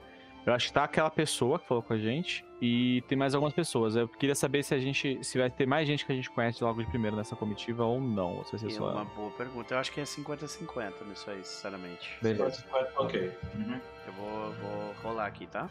Eu 0.49 0.55
acho 0.55 0.67
que 0.67 0.73
tá 0.73 0.83
aquela 0.83 1.11
pessoa 1.11 1.59
que 1.59 1.67
falou 1.67 1.83
com 1.83 1.93
a 1.93 1.97
gente 1.97 2.43
e 2.59 3.03
tem 3.07 3.15
mais 3.15 3.35
algumas 3.35 3.53
pessoas. 3.53 3.95
Eu 3.95 4.07
queria 4.07 4.33
saber 4.33 4.63
se 4.63 4.73
a 4.73 4.79
gente. 4.79 5.23
se 5.23 5.37
vai 5.37 5.47
ter 5.49 5.67
mais 5.67 5.87
gente 5.87 6.03
que 6.03 6.11
a 6.11 6.15
gente 6.15 6.27
conhece 6.31 6.63
logo 6.63 6.81
de 6.83 6.89
primeiro 6.89 7.15
nessa 7.15 7.35
comitiva 7.35 7.85
ou 7.85 8.01
não. 8.01 8.37
Ou 8.37 8.43
se 8.45 8.51
vai 8.53 8.59
ser 8.61 8.67
É 8.67 8.69
só. 8.71 8.91
uma 8.91 9.05
boa 9.05 9.29
pergunta. 9.31 9.75
Eu 9.75 9.77
acho 9.79 9.91
que 9.91 10.01
é 10.01 10.03
50-50 10.03 11.05
nisso 11.07 11.29
aí, 11.29 11.43
sinceramente. 11.43 12.17
Beleza, 12.19 12.65
Ok. 12.97 13.31
Uhum. 13.53 13.79
Eu 14.07 14.13
vou, 14.13 14.51
vou 14.53 14.93
rolar 15.03 15.27
aqui, 15.27 15.45
tá? 15.45 15.69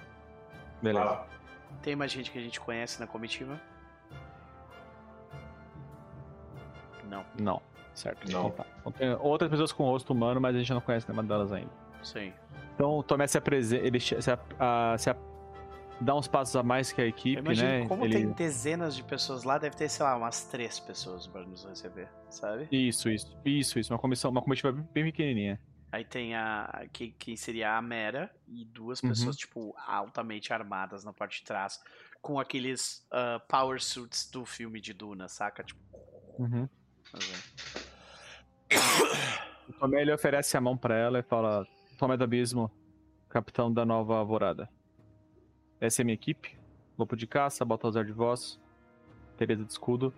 beleza. 0.80 1.04
Ah, 1.04 1.26
Tem 1.82 1.96
mais 1.96 2.12
gente 2.12 2.30
que 2.30 2.38
a 2.38 2.42
gente 2.42 2.60
conhece 2.60 3.00
na 3.00 3.06
comitiva? 3.08 3.60
Não, 7.10 7.24
Não, 7.40 7.62
certo. 7.94 8.30
Não. 8.30 8.46
Então 8.46 8.50
tá. 8.52 8.66
Então 8.80 8.92
tem 8.92 9.10
outras 9.14 9.50
pessoas 9.50 9.72
com 9.72 9.82
rosto 9.84 10.12
humano, 10.12 10.40
mas 10.40 10.54
a 10.54 10.58
gente 10.60 10.72
não 10.72 10.80
conhece 10.80 11.08
nenhuma 11.08 11.26
delas 11.26 11.52
ainda. 11.52 11.70
sim. 12.02 12.32
Então 12.78 12.90
o 12.92 13.02
Tomé 13.02 13.26
se 13.26 13.36
apresenta. 13.36 13.84
Ele 13.84 13.98
se, 13.98 14.14
a- 14.14 14.96
se 14.96 15.10
a- 15.10 15.16
dá 16.00 16.14
uns 16.14 16.28
passos 16.28 16.54
a 16.54 16.62
mais 16.62 16.92
que 16.92 17.00
a 17.00 17.04
Eu 17.04 17.08
equipe, 17.08 17.40
imagino 17.40 17.68
né? 17.68 17.88
como 17.88 18.04
Ele- 18.04 18.14
tem 18.14 18.30
dezenas 18.30 18.94
de 18.94 19.02
pessoas 19.02 19.42
lá, 19.42 19.58
deve 19.58 19.74
ter, 19.74 19.88
sei 19.88 20.06
lá, 20.06 20.16
umas 20.16 20.44
três 20.44 20.78
pessoas 20.78 21.26
pra 21.26 21.42
nos 21.42 21.64
receber, 21.64 22.08
sabe? 22.30 22.68
Isso, 22.70 23.10
isso, 23.10 23.36
isso, 23.44 23.80
isso. 23.80 23.92
Uma 23.92 23.98
comissão, 23.98 24.30
uma 24.30 24.40
comitiva 24.40 24.70
bem 24.70 25.04
pequenininha. 25.06 25.60
Aí 25.90 26.04
tem 26.04 26.36
a. 26.36 26.86
Que, 26.92 27.10
que 27.10 27.36
seria 27.36 27.76
a 27.76 27.82
Mera 27.82 28.30
e 28.46 28.64
duas 28.64 29.02
Uhum. 29.02 29.08
pessoas, 29.08 29.36
tipo, 29.36 29.74
altamente 29.84 30.52
armadas 30.52 31.02
na 31.02 31.12
parte 31.12 31.40
de 31.40 31.46
trás, 31.46 31.80
com 32.22 32.38
aqueles 32.38 33.04
ah, 33.10 33.40
power 33.48 33.82
suits 33.82 34.30
do 34.30 34.44
filme 34.46 34.80
de 34.80 34.92
Duna, 34.92 35.26
saca? 35.26 35.64
Tipo. 35.64 35.80
Uhum. 36.38 36.68
assim. 37.12 37.32
O 39.68 39.72
Tomé 39.80 40.02
ele 40.02 40.12
oferece 40.12 40.56
a 40.56 40.60
mão 40.60 40.76
pra 40.76 40.96
ela 40.96 41.18
e 41.18 41.22
fala: 41.22 41.66
Tomé 41.98 42.16
do 42.16 42.22
Abismo, 42.22 42.70
capitão 43.28 43.72
da 43.72 43.84
nova 43.84 44.16
alvorada. 44.16 44.68
Essa 45.80 46.00
é 46.02 46.04
minha 46.04 46.14
equipe. 46.14 46.56
Lobo 46.96 47.16
de 47.16 47.26
caça, 47.26 47.64
Baltazar 47.64 48.04
de 48.04 48.12
voz, 48.12 48.58
Teresa 49.36 49.64
de 49.64 49.72
escudo. 49.72 50.14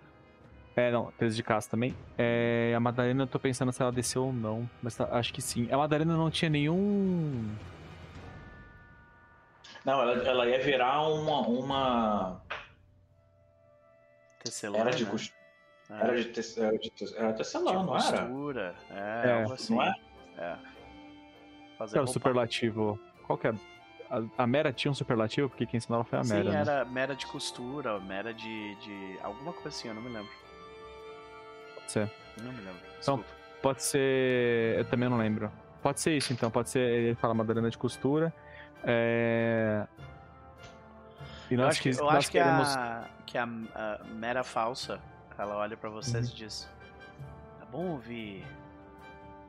É, 0.77 0.91
não, 0.93 1.11
13 1.13 1.37
de 1.37 1.43
caça 1.43 1.71
também. 1.71 1.97
É, 2.19 2.75
a 2.77 2.81
Madalena, 2.81 3.23
eu 3.23 3.27
tô 3.27 3.39
pensando 3.39 3.73
se 3.73 3.81
ela 3.81 3.91
desceu 3.91 4.27
ou 4.27 4.33
não, 4.33 4.69
mas 4.83 4.95
tá- 4.95 5.09
acho 5.13 5.33
que 5.33 5.41
sim. 5.41 5.69
A 5.73 5.77
Madalena 5.79 6.15
não 6.17 6.31
tinha 6.31 6.51
nenhum. 6.51 7.49
Não, 9.85 10.01
ela, 10.03 10.13
ela 10.23 10.47
ia 10.49 10.63
virar 10.63 11.01
uma. 11.09 11.41
uma... 11.49 12.43
Tecelana. 14.45 14.85
Era 14.85 14.91
de 14.97 15.07
costura. 15.07 15.41
É. 15.91 15.95
Era 15.95 16.17
de, 16.17 16.25
te... 16.27 16.61
era 16.61 16.79
de 16.79 16.91
te... 16.91 17.17
era 17.17 17.33
De 17.33 17.55
não 17.55 17.97
era? 17.97 18.19
costura. 18.27 18.75
É, 18.91 19.23
É, 19.29 19.33
algo 19.33 19.53
assim. 19.55 19.75
Não 19.75 19.83
é? 19.83 19.95
É. 20.37 20.70
Fazer 21.81 21.97
era 21.97 22.05
o 22.05 22.07
superlativo? 22.07 23.01
Qual 23.27 23.39
que 23.39 23.47
é? 23.47 23.55
A, 24.11 24.43
a 24.43 24.47
Mera 24.47 24.71
tinha 24.71 24.91
um 24.91 24.95
superlativo? 24.95 25.49
Porque 25.49 25.65
quem 25.65 25.79
ensinava 25.79 26.05
foi 26.05 26.19
a 26.19 26.23
Mera. 26.25 26.45
Sim, 26.45 26.51
né? 26.51 26.61
era 26.61 26.85
mera 26.85 27.17
de 27.17 27.27
costura, 27.27 27.99
mera 28.01 28.35
de, 28.35 28.75
de. 28.75 29.19
alguma 29.23 29.51
coisa 29.55 29.69
assim, 29.69 29.89
eu 29.89 29.95
não 29.95 30.03
me 30.03 30.11
lembro. 30.11 30.31
Pode 31.75 31.91
ser. 31.91 32.13
Não 32.43 32.53
me 32.53 32.61
lembro. 32.61 32.81
Então. 33.01 33.25
Pode 33.63 33.83
ser. 33.83 34.77
Eu 34.79 34.85
também 34.85 35.09
não 35.09 35.17
lembro. 35.17 35.51
Pode 35.83 36.01
ser 36.01 36.15
isso 36.15 36.35
então, 36.35 36.51
pode 36.51 36.69
ser. 36.69 36.81
Ele 36.81 37.15
fala 37.15 37.33
Madalena 37.33 37.71
de 37.71 37.79
costura. 37.79 38.31
É. 38.85 39.87
E 41.51 41.55
eu 41.55 41.59
nós, 41.61 41.69
acho 41.69 41.83
que, 41.83 41.89
eu 41.99 42.11
acho 42.11 42.31
que 42.31 42.39
queremos. 42.39 42.77
a, 42.77 43.09
que 43.25 43.39
a, 43.39 43.45
a 43.45 44.05
mera 44.05 44.45
falsa, 44.45 45.01
ela 45.39 45.57
olha 45.57 45.79
pra 45.79 45.89
vocês 45.89 46.29
Uhum. 46.29 46.35
e 46.35 46.37
diz: 46.37 46.69
É 47.63 47.65
bom 47.73 47.87
ouvir 47.93 48.45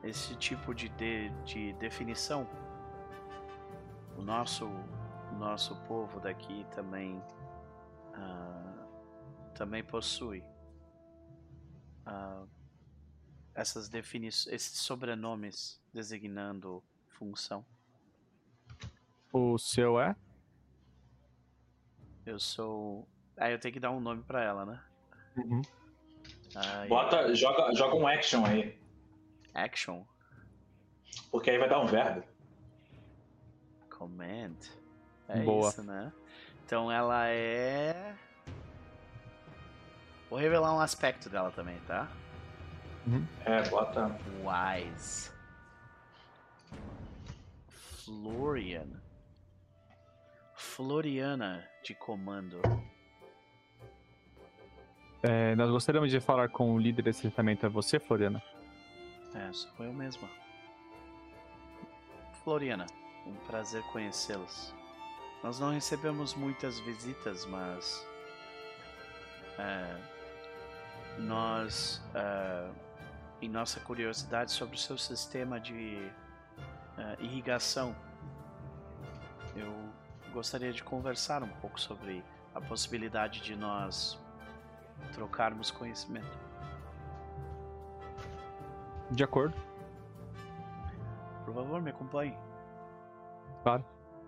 esse 0.02 0.34
tipo 0.36 0.74
de, 0.74 0.88
de, 0.90 1.30
de 1.44 1.72
definição. 1.74 2.48
O 4.16 4.22
nosso, 4.22 4.66
o 4.66 5.34
nosso 5.38 5.76
povo 5.82 6.20
daqui 6.20 6.66
também 6.74 7.22
ah, 8.14 8.86
também 9.54 9.82
possui 9.82 10.44
ah, 12.04 12.44
essas 13.54 13.88
definições, 13.88 14.54
esses 14.54 14.78
sobrenomes 14.78 15.80
designando 15.92 16.82
função. 17.08 17.64
O 19.32 19.56
seu 19.58 20.00
é? 20.00 20.14
Eu 22.26 22.38
sou. 22.38 23.08
Ah, 23.36 23.50
eu 23.50 23.58
tenho 23.58 23.74
que 23.74 23.80
dar 23.80 23.90
um 23.90 24.00
nome 24.00 24.22
pra 24.22 24.42
ela, 24.42 24.64
né? 24.64 24.80
Uhum. 25.36 25.62
Ah, 26.54 26.86
Bota, 26.86 27.34
joga, 27.34 27.74
joga 27.74 27.96
um 27.96 28.06
action 28.06 28.44
aí. 28.44 28.78
Action. 29.54 30.04
Porque 31.30 31.50
aí 31.50 31.58
vai 31.58 31.68
dar 31.68 31.80
um 31.80 31.86
verbo. 31.86 32.22
Command. 33.90 34.56
É 35.28 35.40
Boa. 35.40 35.68
isso, 35.68 35.82
né? 35.82 36.12
Então 36.64 36.90
ela 36.90 37.28
é. 37.28 38.14
Vou 40.28 40.38
revelar 40.38 40.74
um 40.74 40.80
aspecto 40.80 41.28
dela 41.28 41.50
também, 41.50 41.78
tá? 41.86 42.08
É, 43.44 43.68
bota. 43.68 44.16
Wise. 44.42 45.30
Florian. 47.68 49.02
Floriana 50.54 51.68
de 51.84 51.94
comando. 51.94 52.60
É, 55.22 55.54
nós 55.54 55.70
gostaríamos 55.70 56.10
de 56.10 56.20
falar 56.20 56.48
com 56.48 56.74
o 56.74 56.78
líder 56.78 57.02
desse 57.02 57.22
tratamento. 57.22 57.66
É 57.66 57.68
você, 57.68 57.98
Floriana? 58.00 58.42
É, 59.34 59.52
sou 59.52 59.86
eu 59.86 59.92
mesma. 59.92 60.28
Floriana, 62.44 62.86
um 63.26 63.34
prazer 63.46 63.82
conhecê-los. 63.84 64.74
Nós 65.42 65.58
não 65.58 65.70
recebemos 65.72 66.34
muitas 66.34 66.78
visitas, 66.80 67.46
mas. 67.46 68.06
é, 69.58 69.96
nós. 71.18 72.02
é, 72.14 72.70
em 73.42 73.48
nossa 73.48 73.80
curiosidade 73.80 74.52
sobre 74.52 74.76
o 74.76 74.78
seu 74.78 74.96
sistema 74.96 75.58
de 75.58 75.98
é, 76.96 77.16
irrigação, 77.24 77.94
eu 79.56 79.92
gostaria 80.32 80.72
de 80.72 80.82
conversar 80.84 81.42
um 81.42 81.48
pouco 81.48 81.80
sobre 81.80 82.24
a 82.54 82.60
possibilidade 82.60 83.40
de 83.40 83.56
nós 83.56 84.16
trocarmos 85.12 85.72
conhecimento. 85.72 86.51
De 89.14 89.22
acordo, 89.24 89.54
Por 91.44 91.54
favor, 91.54 91.82
me 91.82 91.90
acompanhe. 91.90 92.34
claro. 93.62 93.84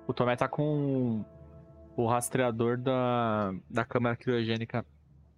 O 0.07 0.12
Tomé 0.12 0.37
tá 0.37 0.47
com 0.47 1.24
o 1.97 2.07
rastreador 2.07 2.76
da, 2.76 3.53
da 3.70 3.85
câmara 3.85 4.14
criogênica 4.16 4.85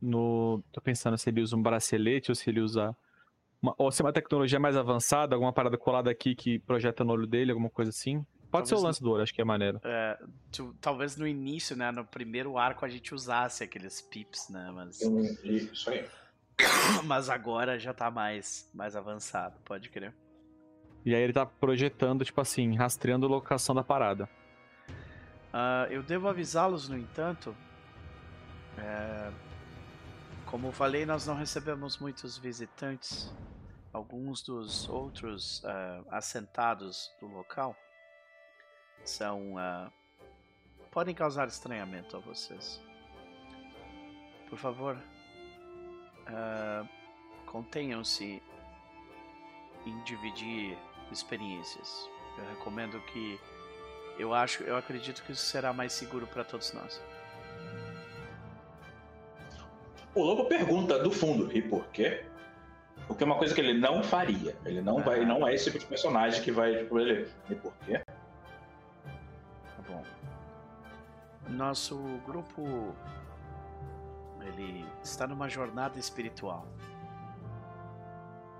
no. 0.02 0.60
Tô 0.72 0.80
pensando 0.80 1.16
se 1.16 1.30
ele 1.30 1.40
usa 1.40 1.54
um 1.56 1.62
bracelete 1.62 2.30
ou 2.30 2.34
se 2.34 2.50
ele 2.50 2.60
usa. 2.60 2.96
Uma, 3.62 3.74
ou 3.78 3.92
se 3.92 4.02
é 4.02 4.04
uma 4.04 4.12
tecnologia 4.12 4.58
mais 4.58 4.76
avançada, 4.76 5.36
alguma 5.36 5.52
parada 5.52 5.78
colada 5.78 6.10
aqui 6.10 6.34
que 6.34 6.58
projeta 6.58 7.04
no 7.04 7.12
olho 7.12 7.26
dele, 7.26 7.52
alguma 7.52 7.70
coisa 7.70 7.90
assim. 7.90 8.26
Pode 8.50 8.68
ser 8.68 8.74
o 8.74 8.76
Talvez 8.78 8.82
lance 8.84 9.02
do 9.02 9.10
olho, 9.12 9.22
acho 9.22 9.32
que 9.34 9.40
é 9.40 9.44
maneiro. 9.44 9.80
É, 9.84 10.18
tu- 10.50 10.74
talvez 10.80 11.16
no 11.16 11.26
início, 11.26 11.76
né, 11.76 11.90
no 11.92 12.04
primeiro 12.04 12.58
arco 12.58 12.84
a 12.84 12.88
gente 12.88 13.14
usasse 13.14 13.62
aqueles 13.64 14.00
pips, 14.02 14.48
né, 14.50 14.70
mas, 14.74 15.00
Isso 15.00 15.90
aí. 15.90 16.04
Mas 17.04 17.28
agora 17.28 17.78
já 17.78 17.92
tá 17.92 18.10
mais, 18.10 18.70
mais 18.74 18.96
avançado, 18.96 19.58
pode 19.64 19.88
crer. 19.90 20.14
E 21.04 21.14
aí 21.14 21.22
ele 21.22 21.32
tá 21.32 21.46
projetando, 21.46 22.24
tipo 22.24 22.40
assim, 22.40 22.74
rastreando 22.74 23.26
a 23.26 23.28
locação 23.28 23.74
da 23.74 23.84
parada. 23.84 24.28
Ah, 25.52 25.86
eu 25.88 26.02
devo 26.02 26.28
avisá-los, 26.28 26.88
no 26.88 26.98
entanto, 26.98 27.56
é, 28.78 29.30
como 30.46 30.72
falei, 30.72 31.06
nós 31.06 31.26
não 31.26 31.34
recebemos 31.34 31.98
muitos 31.98 32.36
visitantes. 32.36 33.32
Alguns 33.92 34.42
dos 34.42 34.88
outros 34.88 35.64
ah, 35.64 36.02
assentados 36.10 37.10
do 37.20 37.26
local 37.26 37.76
são 39.04 39.56
ah, 39.58 39.90
podem 40.90 41.14
causar 41.14 41.48
estranhamento 41.48 42.16
a 42.16 42.20
vocês. 42.20 42.80
Por 44.48 44.58
favor, 44.58 44.98
ah, 46.28 46.84
contenham-se 47.46 48.42
em 49.84 50.02
dividir 50.02 50.76
experiências. 51.10 52.08
Eu 52.38 52.44
recomendo 52.50 53.00
que 53.12 53.40
eu 54.18 54.34
acho, 54.34 54.62
eu 54.64 54.76
acredito 54.76 55.22
que 55.22 55.32
isso 55.32 55.44
será 55.44 55.72
mais 55.72 55.92
seguro 55.92 56.26
para 56.26 56.44
todos 56.44 56.72
nós. 56.72 57.02
O 60.14 60.22
lobo 60.22 60.46
pergunta 60.46 60.98
do 60.98 61.10
fundo, 61.10 61.54
e 61.56 61.60
por 61.60 61.86
quê? 61.88 62.24
Porque 63.06 63.22
é 63.22 63.26
uma 63.26 63.36
coisa 63.36 63.54
que 63.54 63.60
ele 63.60 63.74
não 63.78 64.02
faria. 64.02 64.56
Ele 64.64 64.80
não 64.80 65.02
vai, 65.02 65.20
Ah. 65.20 65.26
não 65.26 65.46
é 65.46 65.54
esse 65.54 65.66
tipo 65.66 65.78
de 65.78 65.84
personagem 65.86 66.42
que 66.42 66.50
vai, 66.50 66.78
tipo, 66.78 66.98
ele. 66.98 67.30
E 67.50 67.54
por 67.54 67.72
quê? 67.84 68.00
Tá 69.04 69.82
bom. 69.86 70.02
Nosso 71.48 71.96
grupo 72.24 72.94
ele 74.46 74.84
está 75.02 75.26
numa 75.26 75.48
jornada 75.48 75.98
espiritual. 75.98 76.66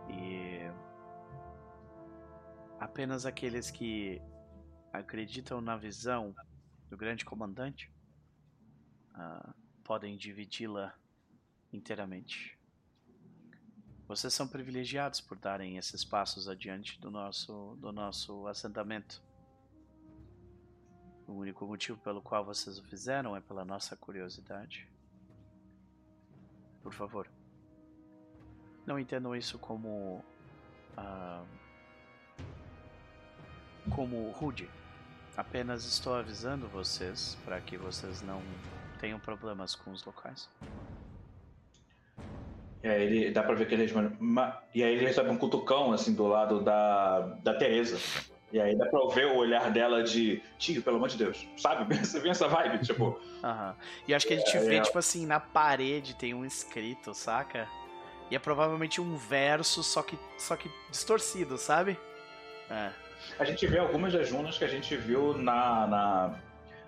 E 0.09 0.61
apenas 2.79 3.27
aqueles 3.27 3.71
que 3.71 4.21
acreditam 4.93 5.61
na 5.61 5.77
visão 5.77 6.35
do 6.89 6.97
grande 6.97 7.25
comandante 7.25 7.93
ah, 9.15 9.55
podem 9.85 10.17
dividi-la 10.17 10.95
inteiramente. 11.73 12.59
Vocês 14.09 14.33
são 14.33 14.47
privilegiados 14.47 15.21
por 15.21 15.37
darem 15.37 15.79
esses 15.79 16.05
passos 16.05 16.49
adiante 16.49 17.01
do 17.01 17.11
nosso, 17.11 17.77
do 17.81 17.93
nosso 17.93 18.47
assentamento. 18.47 19.23
O 21.27 21.33
único 21.33 21.67
motivo 21.67 21.99
pelo 21.99 22.23
qual 22.23 22.45
vocês 22.45 22.79
o 22.79 22.85
fizeram 22.85 23.35
é 23.35 23.41
pela 23.41 23.65
nossa 23.65 23.97
curiosidade. 23.97 24.89
Por 26.87 26.93
favor, 26.93 27.27
não 28.87 28.97
entendam 28.97 29.35
isso 29.35 29.59
como. 29.59 30.25
ah, 30.97 31.43
como 33.93 34.31
rude. 34.31 34.71
Apenas 35.37 35.85
estou 35.85 36.15
avisando 36.15 36.69
vocês 36.69 37.37
para 37.45 37.61
que 37.61 37.77
vocês 37.77 38.23
não 38.23 38.41
tenham 39.01 39.19
problemas 39.19 39.75
com 39.75 39.91
os 39.91 40.05
locais. 40.05 40.49
E 42.85 42.89
aí 42.89 43.03
ele 43.03 43.31
dá 43.33 43.43
pra 43.43 43.57
ver 43.57 43.67
que 43.67 43.75
ele. 43.75 43.93
"Ma-" 44.21 44.63
E 44.73 44.85
aí 44.85 44.95
ele 44.95 45.07
recebe 45.07 45.29
um 45.29 45.37
cutucão 45.37 45.93
assim 45.93 46.15
do 46.15 46.29
lado 46.29 46.63
da, 46.63 47.19
da 47.43 47.55
Teresa. 47.55 47.97
E 48.57 48.61
aí 48.61 48.75
dá 48.75 48.87
pra 48.87 49.07
ver 49.15 49.27
o 49.27 49.37
olhar 49.37 49.71
dela 49.71 50.03
de 50.03 50.43
tio, 50.57 50.83
pelo 50.83 50.97
amor 50.97 51.11
de 51.11 51.19
Deus. 51.19 51.47
Sabe? 51.59 51.93
Você 52.03 52.19
vê 52.19 52.31
essa 52.31 52.49
vibe, 52.49 52.79
tipo. 52.79 53.21
Aham. 53.45 53.77
E 54.09 54.15
acho 54.15 54.27
que 54.27 54.33
a 54.33 54.39
gente 54.39 54.57
É, 54.57 54.61
vê, 54.61 54.77
é. 54.77 54.81
tipo 54.81 54.99
assim, 54.99 55.27
na 55.27 55.39
parede 55.39 56.15
tem 56.15 56.33
um 56.33 56.43
escrito, 56.43 57.13
saca? 57.13 57.69
E 58.31 58.35
é 58.35 58.39
provavelmente 58.39 58.99
um 58.99 59.15
verso, 59.15 59.83
só 59.83 60.03
que, 60.03 60.19
só 60.39 60.57
que 60.57 60.71
distorcido, 60.91 61.59
sabe? 61.59 61.99
É. 62.71 62.89
A 63.39 63.45
gente 63.45 63.67
vê 63.67 63.79
algumas 63.79 64.15
das 64.15 64.31
runas 64.31 64.57
que 64.57 64.65
a 64.65 64.69
gente 64.69 64.97
viu 64.97 65.37
na, 65.37 65.87
na, 65.87 66.35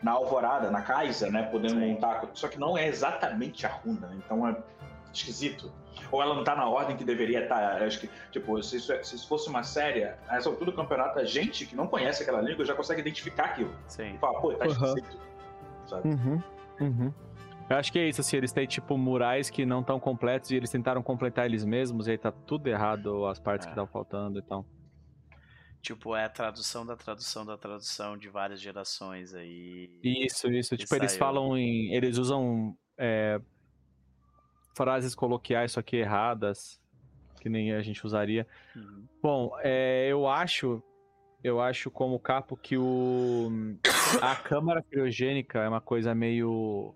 na 0.03 0.13
Alvorada, 0.13 0.71
na 0.71 0.81
Kaisa, 0.81 1.31
né? 1.31 1.43
Podendo 1.43 1.75
Sim. 1.81 1.93
montar. 1.93 2.23
Só 2.33 2.49
que 2.49 2.59
não 2.59 2.79
é 2.79 2.89
exatamente 2.89 3.67
a 3.67 3.69
runa. 3.69 4.11
Então 4.17 4.49
é, 4.49 4.57
esquisito. 5.13 5.73
Ou 6.13 6.23
ela 6.23 6.35
não 6.35 6.45
tá 6.45 6.55
na 6.57 6.69
ordem 6.69 6.97
que 6.97 7.05
deveria 7.05 7.43
estar. 7.43 7.83
Acho 7.83 8.01
que, 8.01 8.11
tipo, 8.31 8.63
se 8.63 8.77
isso, 8.77 8.93
é- 8.93 9.03
se 9.03 9.17
isso 9.17 9.29
fosse 9.29 9.49
uma 9.49 9.63
série, 9.63 10.05
a 10.05 10.37
essa 10.37 10.49
altura 10.49 10.71
do 10.71 10.77
campeonato, 10.77 11.19
a 11.19 11.25
gente 11.25 11.67
que 11.67 11.75
não 11.77 11.87
conhece 11.87 12.23
aquela 12.23 12.41
língua 12.41 12.65
já 12.65 12.75
consegue 12.75 13.01
identificar 13.01 13.47
aquilo. 13.47 13.75
Sim. 13.89 14.15
E 14.15 14.19
fala, 14.19 14.41
pô, 14.41 14.53
tá 14.55 14.65
Uhum. 14.67 14.71
esquisito. 14.73 15.19
Sabe? 15.87 16.09
Uhum, 16.09 16.43
uhum. 16.81 17.15
Eu 17.69 17.77
acho 17.77 17.93
que 17.93 17.99
é 17.99 18.09
isso, 18.09 18.21
assim, 18.23 18.37
eles 18.39 18.51
têm, 18.53 18.67
tipo, 18.67 18.97
murais 18.97 19.51
que 19.51 19.67
não 19.67 19.81
estão 19.81 20.01
completos 20.01 20.51
e 20.51 20.57
eles 20.57 20.71
tentaram 20.71 21.03
completar 21.03 21.45
eles 21.45 21.65
mesmos 21.65 22.07
e 22.07 22.13
aí 22.13 22.19
tá 22.19 22.33
tudo 22.33 22.67
errado, 22.69 23.27
as 23.27 23.39
partes 23.39 23.67
É. 23.67 23.69
que 23.69 23.73
estavam 23.73 23.91
faltando 23.93 24.39
e 24.39 24.43
tal. 24.43 24.65
Tipo, 25.83 26.17
é 26.17 26.25
a 26.25 26.29
tradução 26.29 26.85
da 26.85 26.97
tradução 26.97 27.45
da 27.47 27.57
tradução 27.57 28.17
de 28.17 28.29
várias 28.29 28.61
gerações 28.61 29.33
aí. 29.35 29.91
Isso, 30.03 30.51
isso. 30.51 30.75
E 30.75 30.79
Tipo, 30.79 30.95
eles 30.97 31.13
saiu. 31.13 31.19
falam 31.21 31.57
em. 31.57 31.95
Eles 31.95 32.19
usam 32.19 32.75
é, 32.99 33.41
frases 34.79 35.13
coloquiais, 35.15 35.73
só 35.73 35.83
que 35.83 35.97
erradas, 35.97 36.81
que 37.41 37.49
nem 37.49 37.73
a 37.73 37.83
gente 37.83 38.07
usaria. 38.07 38.47
Uhum. 38.77 39.05
Bom, 39.21 39.51
é, 39.61 40.07
eu 40.09 40.27
acho. 40.29 40.81
Eu 41.43 41.61
acho 41.61 41.91
como 41.91 42.19
capo 42.19 42.57
que 42.57 42.77
o. 42.79 43.49
A 44.23 44.35
câmara 44.37 44.83
criogênica 44.83 45.59
é 45.61 45.69
uma 45.69 45.81
coisa 45.81 46.15
meio. 46.15 46.95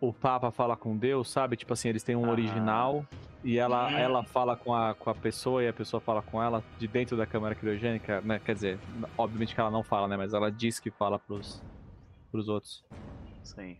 O 0.00 0.12
Papa 0.12 0.50
fala 0.50 0.76
com 0.76 0.96
Deus, 0.96 1.30
sabe? 1.30 1.56
Tipo 1.56 1.72
assim, 1.72 1.88
eles 1.88 2.02
têm 2.02 2.14
um 2.16 2.24
Aham. 2.24 2.32
original 2.32 3.06
e 3.42 3.58
ela, 3.58 3.88
Uhum. 3.88 3.98
ela 3.98 4.24
fala 4.24 4.56
com 4.56 4.74
a, 4.74 4.94
com 4.94 5.10
a 5.10 5.14
pessoa 5.14 5.62
e 5.62 5.68
a 5.68 5.72
pessoa 5.72 6.00
fala 6.00 6.20
com 6.22 6.42
ela 6.42 6.62
de 6.78 6.86
dentro 6.86 7.16
da 7.16 7.26
câmara 7.26 7.54
criogênica, 7.54 8.20
né? 8.20 8.38
Quer 8.38 8.54
dizer, 8.54 8.78
obviamente 9.16 9.54
que 9.54 9.60
ela 9.60 9.70
não 9.70 9.82
fala, 9.82 10.06
né? 10.08 10.16
Mas 10.16 10.34
ela 10.34 10.50
diz 10.52 10.78
que 10.78 10.90
fala 10.90 11.18
pros, 11.18 11.60
pros 12.30 12.48
outros. 12.48 12.84
Sim. 13.42 13.76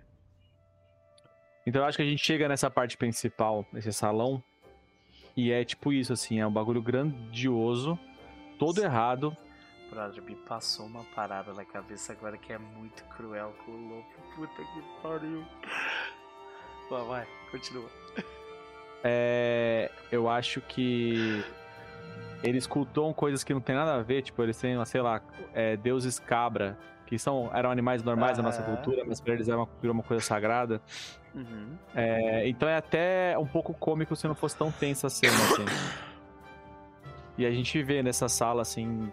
Então 1.67 1.83
eu 1.83 1.87
acho 1.87 1.97
que 1.97 2.03
a 2.03 2.07
gente 2.07 2.23
chega 2.23 2.49
nessa 2.49 2.71
parte 2.71 2.97
principal, 2.97 3.67
nesse 3.73 3.93
salão, 3.93 4.43
e 5.37 5.51
é 5.51 5.65
tipo 5.65 5.93
isso, 5.93 6.12
assim, 6.12 6.41
é 6.41 6.47
um 6.47 6.53
bagulho 6.53 6.83
grandioso, 6.83 7.99
todo 8.59 8.83
errado. 8.83 9.37
Brother, 9.91 10.23
me 10.23 10.35
passou 10.35 10.87
uma 10.87 11.05
parada 11.15 11.53
na 11.53 11.65
cabeça 11.65 12.12
agora 12.12 12.37
que 12.37 12.53
é 12.53 12.59
muito 12.59 13.05
cruel 13.17 13.55
com 13.65 13.73
o 13.73 13.89
louco. 13.89 14.11
Puta 14.35 14.57
que 14.57 15.03
pariu. 15.03 15.45
Vai, 16.91 17.05
vai, 17.05 17.27
continua. 17.51 17.89
É, 19.07 19.91
eu 20.11 20.29
acho 20.29 20.61
que 20.62 21.45
eles 22.43 22.67
cultuam 22.67 23.12
coisas 23.12 23.45
que 23.45 23.53
não 23.53 23.61
tem 23.61 23.75
nada 23.75 23.95
a 23.95 24.03
ver, 24.03 24.23
tipo, 24.23 24.43
eles 24.43 24.59
têm, 24.59 24.83
sei 24.85 25.01
lá, 25.01 25.21
é, 25.53 25.77
deuses 25.77 26.19
cabra, 26.19 26.79
que 27.07 27.19
são, 27.19 27.51
eram 27.55 27.71
animais 27.71 28.03
normais 28.03 28.37
da 28.37 28.43
nossa 28.43 28.62
cultura, 28.62 29.05
mas 29.07 29.21
pra 29.21 29.35
eles 29.35 29.49
é 29.49 29.55
uma, 29.55 29.69
uma 29.83 30.03
coisa 30.03 30.25
sagrada. 30.25 30.81
Uhum. 31.35 31.76
É, 31.95 32.49
então 32.49 32.68
é 32.68 32.76
até 32.76 33.37
um 33.39 33.47
pouco 33.47 33.74
cômico 33.74 34.14
se 34.14 34.26
não 34.28 34.35
fosse 34.35 34.57
tão 34.57 34.70
tensa 34.70 35.09
a 35.09 35.11
cena, 35.11 35.35
assim. 35.35 35.64
E 37.37 37.45
a 37.45 37.51
gente 37.51 37.82
vê 37.82 38.01
nessa 38.01 38.28
sala, 38.28 38.62
assim, 38.62 39.11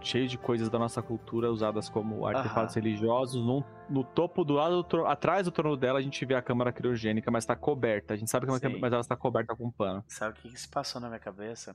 cheio 0.00 0.28
de 0.28 0.38
coisas 0.38 0.68
da 0.70 0.78
nossa 0.78 1.02
cultura 1.02 1.50
usadas 1.50 1.88
como 1.88 2.24
artefatos 2.24 2.74
religiosos. 2.76 3.44
Num- 3.44 3.64
no 3.88 4.04
topo 4.04 4.44
do 4.44 4.52
lado, 4.54 4.76
do 4.76 4.84
tro- 4.84 5.06
atrás 5.06 5.46
do 5.46 5.50
trono 5.50 5.76
dela, 5.76 5.98
a 5.98 6.02
gente 6.02 6.24
vê 6.24 6.36
a 6.36 6.42
câmara 6.42 6.72
criogênica, 6.72 7.32
mas 7.32 7.44
tá 7.44 7.56
coberta. 7.56 8.14
A 8.14 8.16
gente 8.16 8.30
sabe 8.30 8.46
que 8.46 8.50
é 8.50 8.52
uma 8.52 8.58
Sim. 8.58 8.62
câmara, 8.62 8.80
mas 8.80 8.92
ela 8.92 9.00
está 9.00 9.16
coberta 9.16 9.56
com 9.56 9.64
um 9.66 9.70
pano. 9.72 10.04
Sabe 10.06 10.38
o 10.38 10.42
que, 10.42 10.50
que 10.50 10.60
se 10.60 10.68
passou 10.68 11.00
na 11.00 11.08
minha 11.08 11.18
cabeça? 11.18 11.74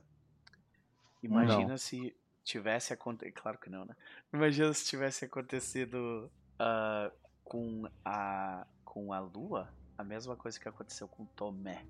Imagina 1.22 1.76
se 1.76 2.16
tivesse 2.42 2.94
acontecido. 2.94 3.34
Claro 3.34 3.58
que 3.58 3.68
não, 3.68 3.84
né? 3.84 3.94
Imagina 4.32 4.72
se 4.72 4.86
tivesse 4.86 5.26
acontecido 5.26 6.30
ah, 6.58 7.10
com, 7.44 7.86
a, 8.02 8.66
com 8.86 9.12
a 9.12 9.20
Lua 9.20 9.68
a 10.00 10.04
mesma 10.04 10.34
coisa 10.36 10.58
que 10.58 10.68
aconteceu 10.68 11.06
com 11.06 11.24
Tomé. 11.26 11.84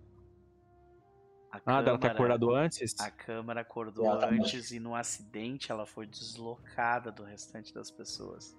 A 1.52 1.58
Ah, 1.66 1.82
dela 1.82 1.98
ter 1.98 2.08
câmara- 2.08 2.12
acordado 2.34 2.54
antes? 2.54 2.94
A 3.00 3.10
câmara 3.10 3.60
acordou 3.62 4.06
Ela 4.06 4.18
tá 4.20 4.28
antes 4.28 4.70
e 4.70 4.78
no 4.78 4.94
acidente 4.94 5.72
ela 5.72 5.84
foi 5.84 6.06
deslocada 6.06 7.10
do 7.10 7.24
restante 7.24 7.74
das 7.74 7.90
pessoas. 7.90 8.56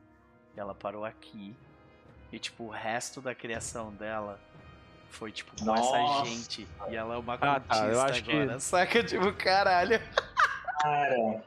E 0.56 0.60
ela 0.60 0.76
parou 0.76 1.06
aqui. 1.06 1.56
E 2.32 2.40
tipo, 2.40 2.66
o 2.66 2.70
resto 2.70 3.22
da 3.22 3.34
criação 3.34 3.94
dela 3.94 4.40
foi 5.10 5.32
tipo 5.32 5.52
com 5.64 5.74
essa 5.74 5.98
Nossa. 6.00 6.26
gente. 6.26 6.68
E 6.90 6.96
ela 6.96 7.16
é 7.16 7.18
uma 7.18 7.34
Ah, 7.36 7.60
cultista 7.60 7.76
tá, 7.76 7.88
eu 7.88 8.02
acho 8.02 8.24
que- 8.24 8.32
agora. 8.32 8.60
Saca? 8.60 9.04
Tipo, 9.04 9.34
caralho. 9.34 10.00
Cara, 10.82 11.44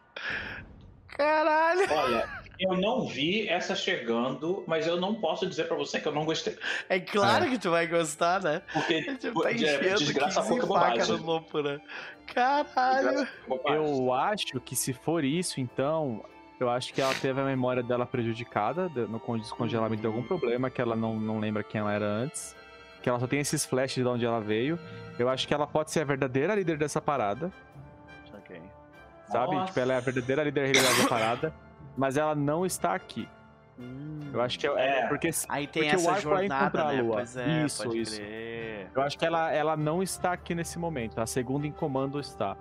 Caralho. 1.08 1.92
olha, 1.92 2.43
eu 2.58 2.76
não 2.76 3.06
vi 3.06 3.48
essa 3.48 3.74
chegando, 3.74 4.62
mas 4.66 4.86
eu 4.86 5.00
não 5.00 5.14
posso 5.14 5.46
dizer 5.46 5.64
pra 5.68 5.76
você 5.76 5.98
que 6.00 6.06
eu 6.06 6.12
não 6.12 6.24
gostei. 6.24 6.56
É 6.88 6.98
claro 7.00 7.48
que 7.50 7.58
tu 7.58 7.70
vai 7.70 7.86
gostar, 7.86 8.40
né? 8.42 8.62
Porque 8.72 9.02
Tipo, 9.18 9.42
tá 9.42 9.50
é, 9.50 9.54
enfiando 9.54 9.98
desgraça 9.98 10.40
15 10.40 10.48
pouca 10.48 10.66
bobagem. 10.66 11.16
no 11.16 11.24
lopo, 11.24 11.60
né? 11.62 11.80
Caralho. 12.26 13.26
Eu 13.66 14.12
acho 14.12 14.60
que 14.60 14.74
se 14.76 14.92
for 14.92 15.24
isso, 15.24 15.60
então, 15.60 16.24
eu 16.60 16.68
acho 16.70 16.92
que 16.92 17.00
ela 17.00 17.14
teve 17.14 17.40
a 17.40 17.44
memória 17.44 17.82
dela 17.82 18.06
prejudicada 18.06 18.88
no 18.88 19.18
con- 19.20 19.38
descongelamento 19.38 20.00
de 20.00 20.06
algum 20.06 20.22
problema, 20.22 20.70
que 20.70 20.80
ela 20.80 20.96
não, 20.96 21.14
não 21.16 21.38
lembra 21.38 21.62
quem 21.62 21.80
ela 21.80 21.92
era 21.92 22.06
antes. 22.06 22.54
Que 23.02 23.08
ela 23.10 23.20
só 23.20 23.26
tem 23.26 23.40
esses 23.40 23.64
flashes 23.66 24.02
de 24.02 24.08
onde 24.08 24.24
ela 24.24 24.40
veio. 24.40 24.78
Eu 25.18 25.28
acho 25.28 25.46
que 25.46 25.52
ela 25.52 25.66
pode 25.66 25.90
ser 25.90 26.00
a 26.00 26.04
verdadeira 26.04 26.54
líder 26.54 26.78
dessa 26.78 27.00
parada, 27.02 27.52
Ok. 28.32 28.58
sabe? 29.26 29.54
Nossa. 29.54 29.66
Tipo, 29.66 29.80
ela 29.80 29.92
é 29.92 29.96
a 29.96 30.00
verdadeira 30.00 30.42
líder 30.42 30.66
religiosa 30.68 31.02
da 31.02 31.08
parada, 31.08 31.54
mas 31.96 32.16
ela 32.16 32.34
não 32.34 32.64
está 32.64 32.94
aqui. 32.94 33.28
Eu 34.32 34.40
acho 34.40 34.56
que 34.58 34.66
é, 34.68 35.00
É. 35.00 35.06
porque 35.08 35.30
Aí 35.48 35.66
tem 35.66 35.82
porque 35.82 35.96
o 35.96 35.98
essa 36.00 36.10
arco 36.12 36.18
é 36.20 36.22
jornada, 36.38 36.64
encontrar 36.66 36.88
a 36.88 36.92
né? 36.92 37.02
lua. 37.02 37.14
Pois 37.16 37.36
é, 37.36 37.64
Isso, 37.64 37.82
pode 37.84 38.00
isso. 38.00 38.16
crer. 38.20 38.90
eu 38.94 39.02
acho 39.02 39.18
que 39.18 39.24
ela, 39.26 39.52
ela 39.52 39.76
não 39.76 40.02
está 40.02 40.32
aqui 40.32 40.54
nesse 40.54 40.78
momento. 40.78 41.18
A 41.20 41.26
segunda 41.26 41.66
em 41.66 41.72
comando 41.72 42.20
está. 42.20 42.56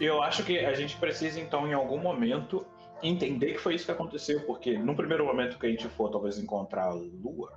Eu 0.00 0.22
acho 0.22 0.44
que 0.44 0.58
a 0.60 0.72
gente 0.74 0.96
precisa, 0.96 1.40
então, 1.40 1.66
em 1.66 1.72
algum 1.72 1.98
momento, 1.98 2.64
entender 3.02 3.54
que 3.54 3.58
foi 3.58 3.74
isso 3.74 3.84
que 3.84 3.90
aconteceu, 3.90 4.40
porque 4.46 4.78
no 4.78 4.94
primeiro 4.94 5.24
momento 5.26 5.58
que 5.58 5.66
a 5.66 5.68
gente 5.70 5.88
for, 5.88 6.08
talvez, 6.10 6.38
encontrar 6.38 6.84
a 6.84 6.92
Lua, 6.94 7.52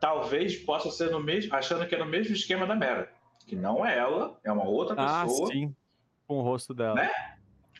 talvez 0.00 0.56
possa 0.56 0.90
ser 0.90 1.10
no 1.12 1.20
mesmo, 1.22 1.54
achando 1.54 1.86
que 1.86 1.94
é 1.94 1.98
no 1.98 2.06
mesmo 2.06 2.34
esquema 2.34 2.66
da 2.66 2.74
Mera. 2.74 3.08
Que 3.46 3.54
não 3.54 3.86
é 3.86 3.96
ela, 3.96 4.36
é 4.44 4.50
uma 4.50 4.64
outra 4.64 4.96
Ah, 4.98 5.22
pessoa 5.24 5.48
sim. 5.52 5.74
Com 6.26 6.38
o 6.38 6.42
rosto 6.42 6.74
dela. 6.74 6.94
Né? 6.94 7.10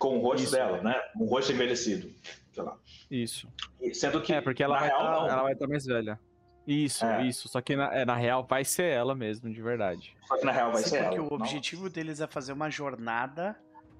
Com 0.00 0.18
o 0.18 0.20
rosto 0.22 0.44
Isso. 0.44 0.52
dela, 0.52 0.80
né? 0.82 1.00
Um 1.14 1.26
rosto 1.26 1.52
envelhecido. 1.52 2.10
Sei 2.52 2.62
lá. 2.64 2.76
Isso. 3.10 3.46
E 3.80 3.94
Sendo 3.94 4.20
que, 4.20 4.32
É, 4.32 4.40
porque 4.40 4.62
ela 4.64 4.74
na 4.74 4.80
vai 4.80 4.88
real, 4.88 5.00
tá, 5.26 5.32
ela 5.32 5.42
vai 5.42 5.52
estar 5.52 5.68
mais 5.68 5.84
velha. 5.84 6.18
Isso, 6.66 7.04
É. 7.04 7.26
isso. 7.26 7.48
Só 7.48 7.60
que 7.60 7.76
na, 7.76 7.92
é, 7.94 8.04
na 8.04 8.14
real 8.16 8.44
vai 8.48 8.64
ser 8.64 8.86
ela 8.90 9.14
mesmo, 9.14 9.52
de 9.52 9.60
verdade. 9.62 10.16
Só 10.26 10.36
que 10.38 10.44
na 10.44 10.52
real 10.52 10.72
vai 10.72 10.82
Sim, 10.82 10.88
ser 10.90 11.02
porque 11.02 11.18
ela. 11.18 11.28
o 11.28 11.34
objetivo 11.34 11.88
deles 11.90 12.20
é 12.20 12.26
fazer 12.26 12.52
uma 12.52 12.70
jornada 12.70 13.56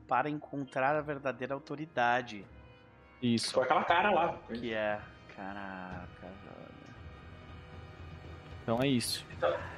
para 0.09 0.29
encontrar 0.31 0.97
a 0.97 1.01
verdadeira 1.03 1.53
autoridade. 1.55 2.45
Isso. 3.23 3.53
Foi 3.53 3.65
aquela 3.65 3.85
cara 3.85 4.11
lá. 4.11 4.39
Que 4.53 4.73
é. 4.73 4.99
Caraca, 5.37 6.07
velho. 6.23 6.50
Então 8.71 8.83
é 8.83 8.87
isso. 8.87 9.27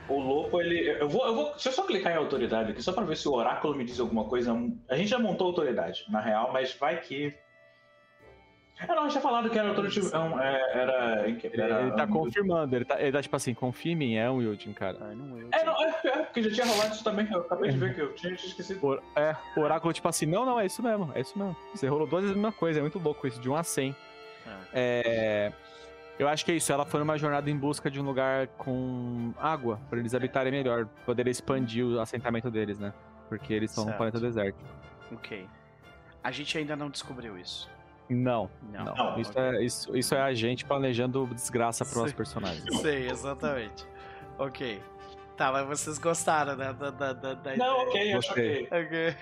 O 0.08 0.20
louco, 0.20 0.60
ele. 0.60 0.90
Eu 1.00 1.08
vou, 1.08 1.24
eu 1.26 1.34
vou. 1.34 1.50
Deixa 1.52 1.70
eu 1.70 1.72
só 1.72 1.84
clicar 1.84 2.12
em 2.12 2.16
autoridade 2.16 2.72
aqui, 2.72 2.82
só 2.82 2.92
pra 2.92 3.04
ver 3.04 3.16
se 3.16 3.26
o 3.26 3.32
oráculo 3.32 3.74
me 3.74 3.84
diz 3.84 3.98
alguma 3.98 4.24
coisa. 4.24 4.52
A 4.90 4.96
gente 4.96 5.08
já 5.08 5.18
montou 5.18 5.46
autoridade, 5.46 6.04
na 6.10 6.20
real, 6.20 6.52
mas 6.52 6.74
vai 6.74 7.00
que. 7.00 7.34
É, 8.80 8.86
não, 8.86 8.98
a 8.98 9.02
gente 9.02 9.12
tinha 9.12 9.22
falado 9.22 9.48
que 9.48 9.58
era 9.58 9.68
autoridade. 9.68 10.00
é 10.00 10.44
é, 10.44 10.78
Era. 10.80 11.28
Ele, 11.28 11.40
era 11.62 11.82
ele 11.82 11.92
tá 11.92 12.04
um- 12.04 12.10
confirmando, 12.10 12.74
ele 12.76 12.84
tá, 12.84 13.00
ele 13.00 13.12
tá 13.12 13.22
tipo 13.22 13.36
assim, 13.36 13.54
confia 13.54 13.92
em 13.92 13.96
mim, 13.96 14.14
é 14.16 14.28
um 14.28 14.38
Wildin, 14.38 14.72
cara. 14.72 14.98
Ai, 15.00 15.14
não 15.14 15.38
eu. 15.38 15.48
É, 15.52 15.64
não, 15.64 15.72
é, 15.82 16.00
é, 16.04 16.18
porque 16.24 16.42
já 16.42 16.50
tinha 16.50 16.66
rolado 16.66 16.92
isso 16.94 17.04
também. 17.04 17.26
Eu 17.30 17.40
acabei 17.40 17.70
de 17.70 17.78
ver 17.78 17.94
que 17.94 18.00
eu 18.02 18.12
tinha, 18.14 18.34
esquecido. 18.34 18.84
O, 18.84 18.94
é, 19.18 19.36
o 19.56 19.60
oráculo, 19.60 19.92
tipo 19.94 20.08
assim, 20.08 20.26
não, 20.26 20.44
não, 20.44 20.58
é 20.60 20.66
isso 20.66 20.82
mesmo, 20.82 21.10
é 21.14 21.20
isso 21.20 21.38
mesmo. 21.38 21.56
Você 21.74 21.86
rolou 21.86 22.06
duas 22.06 22.22
vezes 22.24 22.36
a 22.36 22.40
mesma 22.40 22.52
coisa, 22.52 22.80
é 22.80 22.82
muito 22.82 22.98
louco 22.98 23.26
isso, 23.26 23.40
de 23.40 23.48
1 23.48 23.54
a 23.56 23.62
100. 23.62 23.96
É, 24.74 25.52
eu 26.22 26.28
acho 26.28 26.44
que 26.44 26.52
é 26.52 26.54
isso, 26.54 26.72
ela 26.72 26.84
foi 26.84 27.00
numa 27.00 27.18
jornada 27.18 27.50
em 27.50 27.56
busca 27.56 27.90
de 27.90 28.00
um 28.00 28.04
lugar 28.04 28.46
com 28.58 29.32
água, 29.38 29.80
pra 29.90 29.98
eles 29.98 30.14
habitarem 30.14 30.52
melhor, 30.52 30.86
poder 31.04 31.26
expandir 31.26 31.84
o 31.84 32.00
assentamento 32.00 32.50
deles, 32.50 32.78
né? 32.78 32.92
Porque 33.28 33.52
eles 33.52 33.70
estão 33.70 33.84
no 33.84 33.90
Certo. 33.90 33.98
planeta 33.98 34.20
deserto. 34.20 34.58
Ok. 35.12 35.48
A 36.22 36.30
gente 36.30 36.56
ainda 36.56 36.76
não 36.76 36.88
descobriu 36.90 37.36
isso. 37.38 37.68
Não, 38.08 38.50
Não. 38.72 38.84
não. 38.84 38.94
Não, 38.94 39.20
isso, 39.20 39.38
é, 39.38 39.64
isso, 39.64 39.96
isso 39.96 40.14
é 40.14 40.20
a 40.20 40.34
gente 40.34 40.64
planejando 40.64 41.26
desgraça 41.28 41.84
para 41.84 42.02
os 42.02 42.12
personagens. 42.12 42.64
Sei, 42.80 43.08
exatamente. 43.08 43.86
Ok. 44.38 44.82
Tá, 45.36 45.50
mas 45.50 45.66
vocês 45.66 45.98
gostaram, 45.98 46.54
né? 46.56 46.72
Da, 46.74 46.90
da, 46.90 47.12
da, 47.14 47.34
da 47.34 47.56
Não, 47.56 47.88
ideia. 47.88 47.88
ok, 47.88 48.12
acho 48.14 48.28
Gostei. 48.28 48.68
ok. 48.70 49.16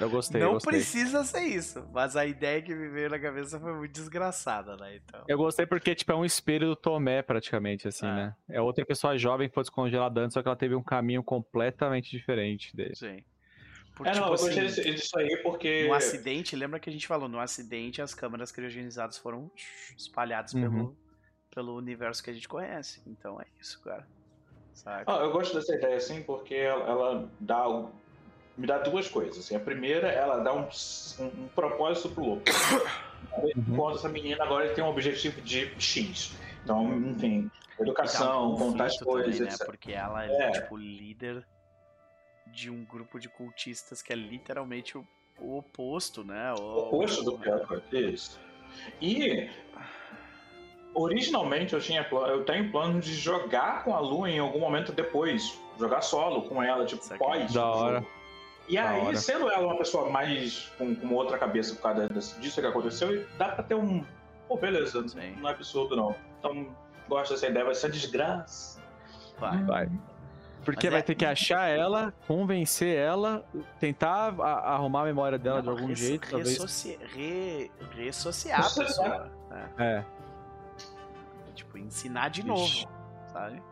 Eu 0.00 0.10
gostei, 0.10 0.40
não 0.40 0.48
eu 0.48 0.52
gostei. 0.54 0.72
precisa 0.72 1.22
ser 1.24 1.42
isso, 1.42 1.86
mas 1.92 2.16
a 2.16 2.24
ideia 2.26 2.60
que 2.62 2.74
me 2.74 2.88
veio 2.88 3.10
na 3.10 3.18
cabeça 3.18 3.60
foi 3.60 3.72
muito 3.74 3.92
desgraçada, 3.92 4.76
né? 4.76 4.96
Então. 4.96 5.24
Eu 5.28 5.36
gostei 5.38 5.66
porque, 5.66 5.94
tipo, 5.94 6.10
é 6.12 6.14
um 6.16 6.24
espelho 6.24 6.68
do 6.68 6.76
Tomé, 6.76 7.22
praticamente, 7.22 7.86
assim, 7.88 8.06
É. 8.06 8.12
né? 8.14 8.36
É 8.48 8.60
outra 8.60 8.84
pessoa 8.84 9.16
jovem 9.18 9.48
que 9.48 9.54
foi 9.54 9.62
descongelada 9.62 10.20
antes, 10.20 10.34
só 10.34 10.42
que 10.42 10.48
ela 10.48 10.56
teve 10.56 10.74
um 10.74 10.82
caminho 10.82 11.22
completamente 11.22 12.10
diferente 12.10 12.74
dele. 12.74 12.94
Sim. 12.96 13.22
Porque, 13.94 14.10
É, 14.10 14.14
não, 14.14 14.22
tipo 14.22 14.26
eu 14.26 14.30
gostei 14.30 14.66
assim, 14.66 14.82
disso, 14.82 14.94
disso 15.02 15.18
aí 15.18 15.36
porque. 15.42 15.86
no 15.86 15.94
acidente, 15.94 16.56
lembra 16.56 16.80
que 16.80 16.88
a 16.88 16.92
gente 16.92 17.06
falou, 17.06 17.28
no 17.28 17.38
acidente 17.38 18.00
as 18.00 18.14
câmeras 18.14 18.50
criogenizadas 18.50 19.18
foram 19.18 19.50
espalhadas 19.96 20.54
Uhum. 20.54 20.62
pelo, 20.62 20.96
pelo 21.54 21.76
universo 21.76 22.24
que 22.24 22.30
a 22.30 22.32
gente 22.32 22.48
conhece. 22.48 23.02
Então 23.06 23.38
é 23.40 23.44
isso, 23.60 23.80
cara. 23.82 24.06
sabe? 24.72 25.04
Ah, 25.06 25.18
eu 25.18 25.30
gosto 25.30 25.54
dessa 25.54 25.74
ideia, 25.76 25.96
assim, 25.96 26.22
porque 26.22 26.54
ela, 26.54 26.88
ela 26.88 27.32
dá 27.38 27.68
o- 27.68 27.92
me 28.56 28.66
dá 28.66 28.78
duas 28.78 29.08
coisas. 29.08 29.38
Assim. 29.38 29.56
A 29.56 29.60
primeira, 29.60 30.08
ela 30.08 30.38
dá 30.38 30.52
um, 30.54 30.66
um, 31.20 31.24
um 31.44 31.48
propósito 31.54 32.10
pro. 32.10 32.24
Uhum. 32.24 32.40
Enquanto 33.56 33.96
essa 33.96 34.08
menina 34.08 34.44
agora 34.44 34.68
tem 34.74 34.82
um 34.84 34.88
objetivo 34.88 35.40
de 35.40 35.72
X. 35.80 36.32
Então, 36.62 36.92
enfim, 36.98 37.50
educação, 37.80 38.54
um 38.54 38.56
contar 38.56 38.84
as 38.84 38.98
conflito 38.98 39.04
também, 39.10 39.24
coisas, 39.24 39.40
né? 39.40 39.52
etc. 39.54 39.66
Porque 39.66 39.92
ela 39.92 40.24
é, 40.26 40.48
É. 40.48 40.50
tipo, 40.52 40.76
líder 40.76 41.46
de 42.48 42.70
um 42.70 42.84
grupo 42.84 43.18
de 43.18 43.28
cultistas 43.28 44.02
que 44.02 44.12
é 44.12 44.16
literalmente 44.16 44.98
o, 44.98 45.06
o 45.40 45.56
oposto, 45.56 46.22
né? 46.22 46.52
O 46.52 46.78
oposto 46.78 47.24
do 47.24 47.38
Pior 47.38 47.82
Isso. 47.92 48.38
E 49.00 49.48
originalmente 50.94 51.72
eu 51.72 51.80
tinha 51.80 52.06
eu 52.10 52.44
tenho 52.44 52.70
plano 52.70 53.00
de 53.00 53.14
jogar 53.14 53.84
com 53.84 53.94
a 53.94 54.00
Lu 54.00 54.26
em 54.26 54.38
algum 54.38 54.60
momento 54.60 54.92
depois. 54.92 55.58
Jogar 55.78 56.02
solo 56.02 56.42
com 56.42 56.62
ela, 56.62 56.84
tipo, 56.84 57.02
Saquei. 57.02 57.26
pós. 57.26 57.52
Da 57.52 57.64
o 57.66 57.76
hora. 57.76 57.94
jogo. 58.00 58.21
E 58.72 58.76
Da 58.76 58.88
aí, 58.88 59.00
hora. 59.06 59.16
sendo 59.16 59.50
ela 59.50 59.66
uma 59.66 59.76
pessoa 59.76 60.08
mais 60.08 60.72
com, 60.78 60.94
com 60.94 61.14
outra 61.14 61.36
cabeça 61.36 61.74
por 61.74 61.82
causa 61.82 62.08
desse- 62.08 62.40
disso 62.40 62.58
que 62.60 62.66
aconteceu, 62.66 63.26
dá 63.36 63.50
pra 63.50 63.62
ter 63.62 63.74
um. 63.74 64.02
Pô, 64.48 64.56
beleza, 64.56 65.06
Sim. 65.08 65.36
não 65.38 65.48
é 65.48 65.52
absurdo 65.52 65.94
não. 65.94 66.14
Então, 66.38 66.74
gosto 67.08 67.32
dessa 67.34 67.46
ideia, 67.48 67.64
vai 67.66 67.74
ser 67.74 67.90
desgraça. 67.90 68.80
Vai. 69.38 69.62
Vai. 69.64 69.90
Porque 70.64 70.86
Mas 70.86 70.92
vai 70.92 71.00
é- 71.00 71.02
ter 71.02 71.14
que 71.16 71.26
achar 71.26 71.68
ela, 71.68 72.14
convencer 72.26 72.96
ela, 72.96 73.44
tentar 73.78 74.32
a- 74.40 74.74
arrumar 74.74 75.02
a 75.02 75.04
memória 75.04 75.36
dela 75.38 75.60
de 75.60 75.66
Não, 75.66 75.74
algum 75.74 75.88
res- 75.88 75.98
jeito, 75.98 76.30
talvez. 76.30 76.48
ressoci- 76.52 76.98
re- 77.14 77.70
Ressociar 77.94 78.60
a 78.60 78.70
pessoa. 78.70 79.30
né? 79.50 79.68
É. 79.78 80.04
Tipo, 81.54 81.76
ensinar 81.78 82.30
de 82.30 82.40
Ixi. 82.40 82.48
novo, 82.48 82.88
sabe? 83.32 83.62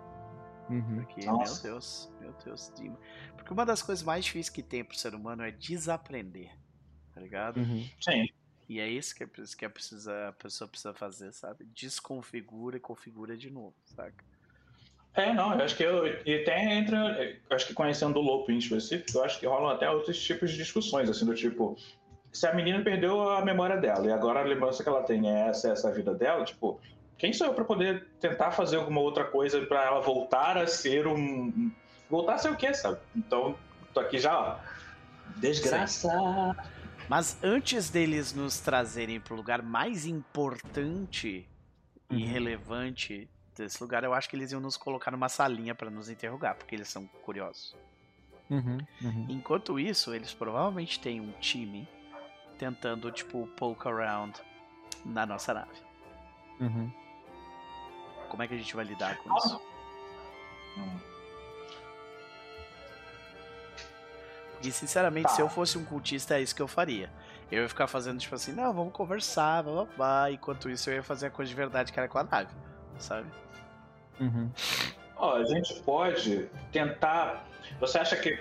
Uhum. 0.71 1.05
Porque, 1.05 1.27
Nossa. 1.27 1.63
meu 1.63 1.73
Deus, 1.73 2.13
meu 2.21 2.33
Deus. 2.45 2.73
Dima. 2.77 2.99
Porque 3.37 3.53
uma 3.53 3.67
das 3.67 3.83
coisas 3.83 4.05
mais 4.05 4.25
difíceis 4.25 4.49
que 4.49 4.63
tem 4.63 4.85
pro 4.85 4.97
ser 4.97 5.15
humano 5.15 5.43
é 5.43 5.51
desaprender, 5.51 6.51
tá 7.13 7.21
ligado? 7.21 7.59
Uhum. 7.59 7.87
Sim. 8.01 8.29
E 8.69 8.79
é 8.79 8.89
isso 8.89 9.15
que, 9.17 9.25
é, 9.25 9.27
que 9.27 9.65
é 9.65 9.69
precisa, 9.69 10.29
a 10.29 10.33
pessoa 10.33 10.69
precisa 10.69 10.95
fazer, 10.95 11.33
sabe? 11.33 11.65
Desconfigura 11.75 12.77
e 12.77 12.81
configura 12.81 13.37
de 13.37 13.51
novo, 13.51 13.75
saca? 13.85 14.25
É, 15.15 15.33
não, 15.33 15.55
eu 15.55 15.65
acho 15.65 15.77
que 15.77 15.83
eu. 15.83 16.07
E 16.07 16.43
até 16.43 16.73
entra. 16.73 17.41
eu 17.51 17.57
acho 17.57 17.67
que 17.67 17.75
conhecendo 17.75 18.21
o 18.21 18.23
Lopo 18.23 18.53
em 18.53 18.59
específico, 18.59 19.19
eu 19.19 19.25
acho 19.25 19.41
que 19.41 19.47
rolam 19.47 19.71
até 19.71 19.91
outros 19.91 20.23
tipos 20.23 20.53
de 20.53 20.57
discussões, 20.57 21.11
assim, 21.11 21.27
do 21.27 21.35
tipo. 21.35 21.77
Se 22.33 22.47
a 22.47 22.55
menina 22.55 22.81
perdeu 22.81 23.29
a 23.29 23.45
memória 23.45 23.77
dela 23.77 24.07
e 24.07 24.13
agora 24.13 24.39
a 24.39 24.45
lembrança 24.45 24.85
que 24.85 24.89
ela 24.89 25.03
tem 25.03 25.29
é 25.29 25.49
essa, 25.49 25.73
essa 25.73 25.93
vida 25.93 26.15
dela, 26.15 26.45
tipo, 26.45 26.81
quem 27.21 27.33
sou 27.35 27.49
eu 27.49 27.55
pra 27.55 27.65
poder 27.65 28.07
tentar 28.19 28.51
fazer 28.51 28.77
alguma 28.77 29.01
outra 29.01 29.25
coisa 29.25 29.61
pra 29.67 29.85
ela 29.85 30.01
voltar 30.01 30.57
a 30.57 30.67
ser 30.67 31.07
um. 31.07 31.71
Voltar 32.09 32.35
a 32.35 32.39
ser 32.39 32.51
o 32.51 32.57
quê, 32.57 32.73
sabe? 32.75 32.99
Então, 33.15 33.57
tô 33.95 34.01
aqui 34.01 34.19
já, 34.19 34.37
ó. 34.37 34.57
Desgraça! 35.37 36.09
Mas 37.09 37.37
antes 37.43 37.91
deles 37.91 38.33
nos 38.33 38.59
trazerem 38.59 39.21
pro 39.21 39.37
lugar 39.37 39.63
mais 39.63 40.07
importante 40.07 41.47
e 42.11 42.15
Uhum. 42.15 42.27
relevante 42.27 43.29
desse 43.57 43.83
lugar, 43.83 44.03
eu 44.03 44.15
acho 44.15 44.29
que 44.29 44.35
eles 44.35 44.51
iam 44.53 44.61
nos 44.61 44.77
colocar 44.77 45.11
numa 45.11 45.29
salinha 45.29 45.75
pra 45.75 45.91
nos 45.91 46.09
interrogar, 46.09 46.55
porque 46.57 46.75
eles 46.75 46.89
são 46.89 47.07
curiosos. 47.23 47.77
Uhum. 48.49 48.79
Uhum. 49.03 49.27
Enquanto 49.29 49.79
isso, 49.79 50.15
eles 50.15 50.33
provavelmente 50.33 50.99
têm 50.99 51.21
um 51.21 51.33
time 51.33 51.87
tentando, 52.59 53.11
tipo, 53.13 53.47
poke 53.57 53.87
around 53.87 54.41
na 55.05 55.25
nossa 55.27 55.53
nave. 55.55 55.79
Uhum. 56.61 56.91
Como 58.31 58.43
é 58.43 58.49
que 58.49 58.55
a 58.55 58.57
gente 58.57 58.75
vai 58.75 58.85
lidar 58.85 59.19
com 59.19 59.37
isso? 59.37 59.61
Hum. 60.79 60.99
Porque, 64.53 64.71
sinceramente, 64.71 65.25
Tá. 65.29 65.35
se 65.35 65.41
eu 65.43 65.49
fosse 65.49 65.77
um 65.77 65.85
cultista, 65.85 66.37
é 66.37 66.43
isso 66.43 66.55
que 66.55 66.63
eu 66.63 66.69
faria. 66.69 67.11
Eu 67.51 67.63
ia 67.63 67.69
ficar 67.69 67.87
fazendo, 67.87 68.19
tipo 68.21 68.35
assim, 68.35 68.53
não, 68.53 68.73
vamos 68.73 68.93
conversar, 68.93 69.63
blá 69.65 69.73
blá 69.73 69.85
blá. 69.97 70.31
Enquanto 70.31 70.71
isso, 70.71 70.89
eu 70.89 70.95
ia 70.95 71.03
fazer 71.03 71.27
a 71.27 71.31
coisa 71.31 71.49
de 71.49 71.55
verdade 71.55 71.93
que 71.93 71.99
era 71.99 72.09
com 72.09 72.19
a 72.19 72.25
nave, 72.25 72.55
sabe? 72.99 73.27
Uhum. 74.21 74.51
Ó, 75.17 75.37
a 75.37 75.45
gente 75.45 75.75
pode 75.83 76.49
tentar. 76.71 77.45
Você 77.81 77.99
acha 77.99 78.17
que 78.17 78.39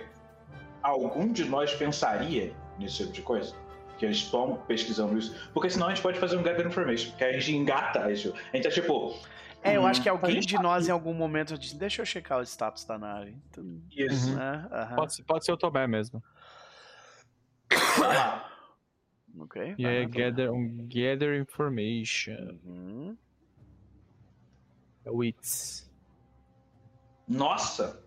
algum 0.84 1.32
de 1.32 1.46
nós 1.46 1.74
pensaria 1.74 2.54
nesse 2.78 2.98
tipo 2.98 3.12
de 3.14 3.22
coisa? 3.22 3.56
Que 3.98 4.06
eles 4.06 4.18
estão 4.18 4.58
pesquisando 4.68 5.18
isso? 5.18 5.36
Porque 5.54 5.70
senão 5.70 5.88
a 5.88 5.90
gente 5.90 6.02
pode 6.04 6.20
fazer 6.20 6.38
um 6.38 6.44
gather 6.44 6.68
information, 6.68 7.12
que 7.18 7.24
a 7.24 7.32
gente 7.34 7.56
engata 7.56 8.12
isso. 8.12 8.34
A 8.54 8.56
gente 8.56 8.68
é 8.68 8.72
tipo. 8.72 9.18
É, 9.62 9.76
eu 9.76 9.86
acho 9.86 10.02
que 10.02 10.08
a 10.08 10.12
alguém 10.14 10.40
de 10.40 10.56
nós, 10.58 10.88
em 10.88 10.92
algum 10.92 11.14
momento, 11.14 11.58
diz, 11.58 11.74
deixa 11.74 12.02
eu 12.02 12.06
checar 12.06 12.40
o 12.40 12.44
status 12.44 12.86
da 12.86 12.98
nave. 12.98 13.36
Então, 13.50 13.82
Isso. 13.92 14.30
Uhum. 14.30 14.36
né? 14.38 14.70
Pode, 14.96 15.14
ser- 15.16 15.24
pode 15.24 15.46
ser 15.46 15.52
o 15.52 15.58
Tomé 15.58 15.86
mesmo. 15.88 16.24
Ah, 18.04 18.46
Ok. 19.38 19.76
E 19.78 19.86
aí, 19.86 20.04
aham, 20.04 20.10
gather, 20.10 20.52
um 20.52 20.88
gather 20.88 21.40
information. 21.40 22.58
Uhum. 22.64 23.18
É 25.06 25.12
o. 25.12 25.22
Nossa! 27.28 28.04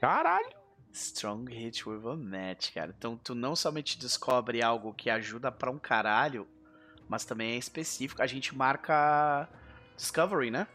Caralho! 0.00 0.56
Strong 0.92 1.52
hit 1.52 1.88
with 1.88 2.04
a 2.06 2.16
match, 2.16 2.72
cara. 2.72 2.92
Então 2.96 3.16
tu 3.16 3.34
não 3.34 3.54
somente 3.54 3.98
descobre 3.98 4.62
algo 4.62 4.92
que 4.92 5.08
ajuda 5.08 5.52
pra 5.52 5.70
um 5.70 5.78
caralho, 5.78 6.48
mas 7.08 7.24
também 7.24 7.52
é 7.52 7.56
específico. 7.56 8.20
A 8.20 8.26
gente 8.26 8.56
marca 8.56 9.48
Discovery, 9.98 10.50
né? 10.50 10.66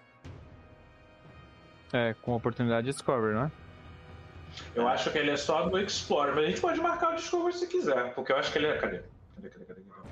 É, 1.91 2.13
com 2.21 2.33
oportunidade 2.33 2.85
de 2.85 2.91
Discovery, 2.91 3.33
né? 3.33 3.51
Eu 4.75 4.87
acho 4.87 5.09
que 5.11 5.17
ele 5.17 5.31
é 5.31 5.37
só 5.37 5.67
do 5.67 5.79
Explorer, 5.79 6.35
mas 6.35 6.43
a 6.45 6.47
gente 6.49 6.61
pode 6.61 6.79
marcar 6.79 7.13
o 7.13 7.15
Discovery 7.15 7.55
se 7.55 7.67
quiser, 7.67 8.13
porque 8.13 8.31
eu 8.31 8.37
acho 8.37 8.51
que 8.51 8.57
ele 8.59 8.67
é. 8.67 8.77
Cadê? 8.77 9.01
Cadê, 9.35 9.49
cadê, 9.49 9.65
cadê? 9.65 9.81
cadê? 9.81 10.03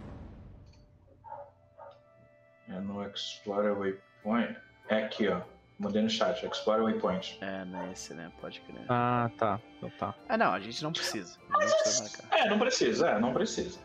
É 2.70 2.80
no 2.80 3.06
Explorer 3.06 3.76
Waypoint. 3.78 4.58
É 4.88 5.04
aqui, 5.04 5.28
ó. 5.28 5.42
Mandei 5.78 6.02
no 6.02 6.10
chat, 6.10 6.46
Explorer 6.46 6.84
Waypoint. 6.84 7.38
É, 7.42 7.66
nesse, 7.66 8.14
né? 8.14 8.32
Pode 8.40 8.62
crer. 8.62 8.86
Ah, 8.88 9.30
tá. 9.38 9.60
Então 9.78 9.90
tá. 10.00 10.16
Ah, 10.30 10.38
não, 10.38 10.54
a 10.54 10.60
gente 10.60 10.82
não 10.82 10.94
precisa. 10.94 11.38
A 11.54 11.62
gente 11.62 11.72
não 11.72 11.80
precisa 11.80 12.04
marcar. 12.04 12.38
É, 12.38 12.50
não 12.50 12.60
precisa, 12.60 13.10
é, 13.10 13.20
não 13.20 13.34
precisa. 13.34 13.80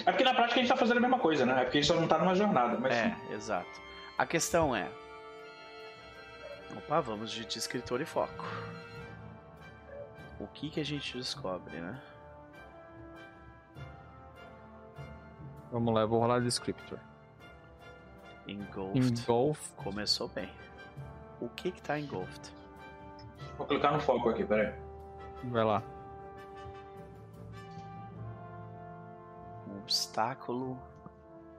É 0.00 0.10
porque 0.10 0.24
na 0.24 0.34
prática 0.34 0.58
a 0.58 0.62
gente 0.62 0.68
tá 0.68 0.76
fazendo 0.76 0.96
a 0.96 1.00
mesma 1.00 1.18
coisa, 1.18 1.46
né? 1.46 1.60
É 1.60 1.64
porque 1.64 1.78
a 1.78 1.80
gente 1.80 1.88
só 1.88 1.98
não 1.98 2.08
tá 2.08 2.18
numa 2.18 2.34
jornada, 2.34 2.76
mas. 2.78 2.94
É, 2.94 3.16
exato. 3.32 3.86
A 4.18 4.24
questão 4.24 4.74
é. 4.74 4.90
Opa, 6.76 7.00
vamos 7.00 7.30
de, 7.30 7.44
de 7.44 7.58
escritor 7.58 8.00
e 8.00 8.06
foco. 8.06 8.44
O 10.40 10.46
que 10.46 10.70
que 10.70 10.80
a 10.80 10.84
gente 10.84 11.16
descobre, 11.16 11.80
né? 11.80 12.00
Vamos 15.70 15.92
lá, 15.94 16.02
eu 16.02 16.08
vou 16.08 16.20
rolar 16.20 16.40
Descriptor. 16.40 16.98
Engulfed. 18.46 19.22
Engulf. 19.22 19.72
Começou 19.74 20.28
bem. 20.28 20.50
O 21.40 21.48
que 21.48 21.70
que 21.70 21.82
tá 21.82 21.98
engulfed? 21.98 22.54
Vou 23.58 23.66
clicar 23.66 23.92
no 23.92 24.00
foco 24.00 24.30
aqui, 24.30 24.44
peraí. 24.44 24.72
Vai 25.44 25.64
lá. 25.64 25.82
Um 29.68 29.78
obstáculo 29.78 30.78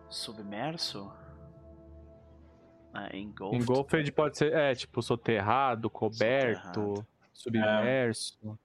submerso? 0.09 1.11
Ah, 2.99 3.15
engulfed. 3.15 3.61
Engulfed 3.61 4.11
pode 4.11 4.37
ser, 4.37 4.53
é, 4.53 4.73
tipo, 4.73 5.01
soterrado, 5.03 5.89
coberto, 5.89 6.95
Soterrado. 6.95 7.07
submerso. 7.31 8.59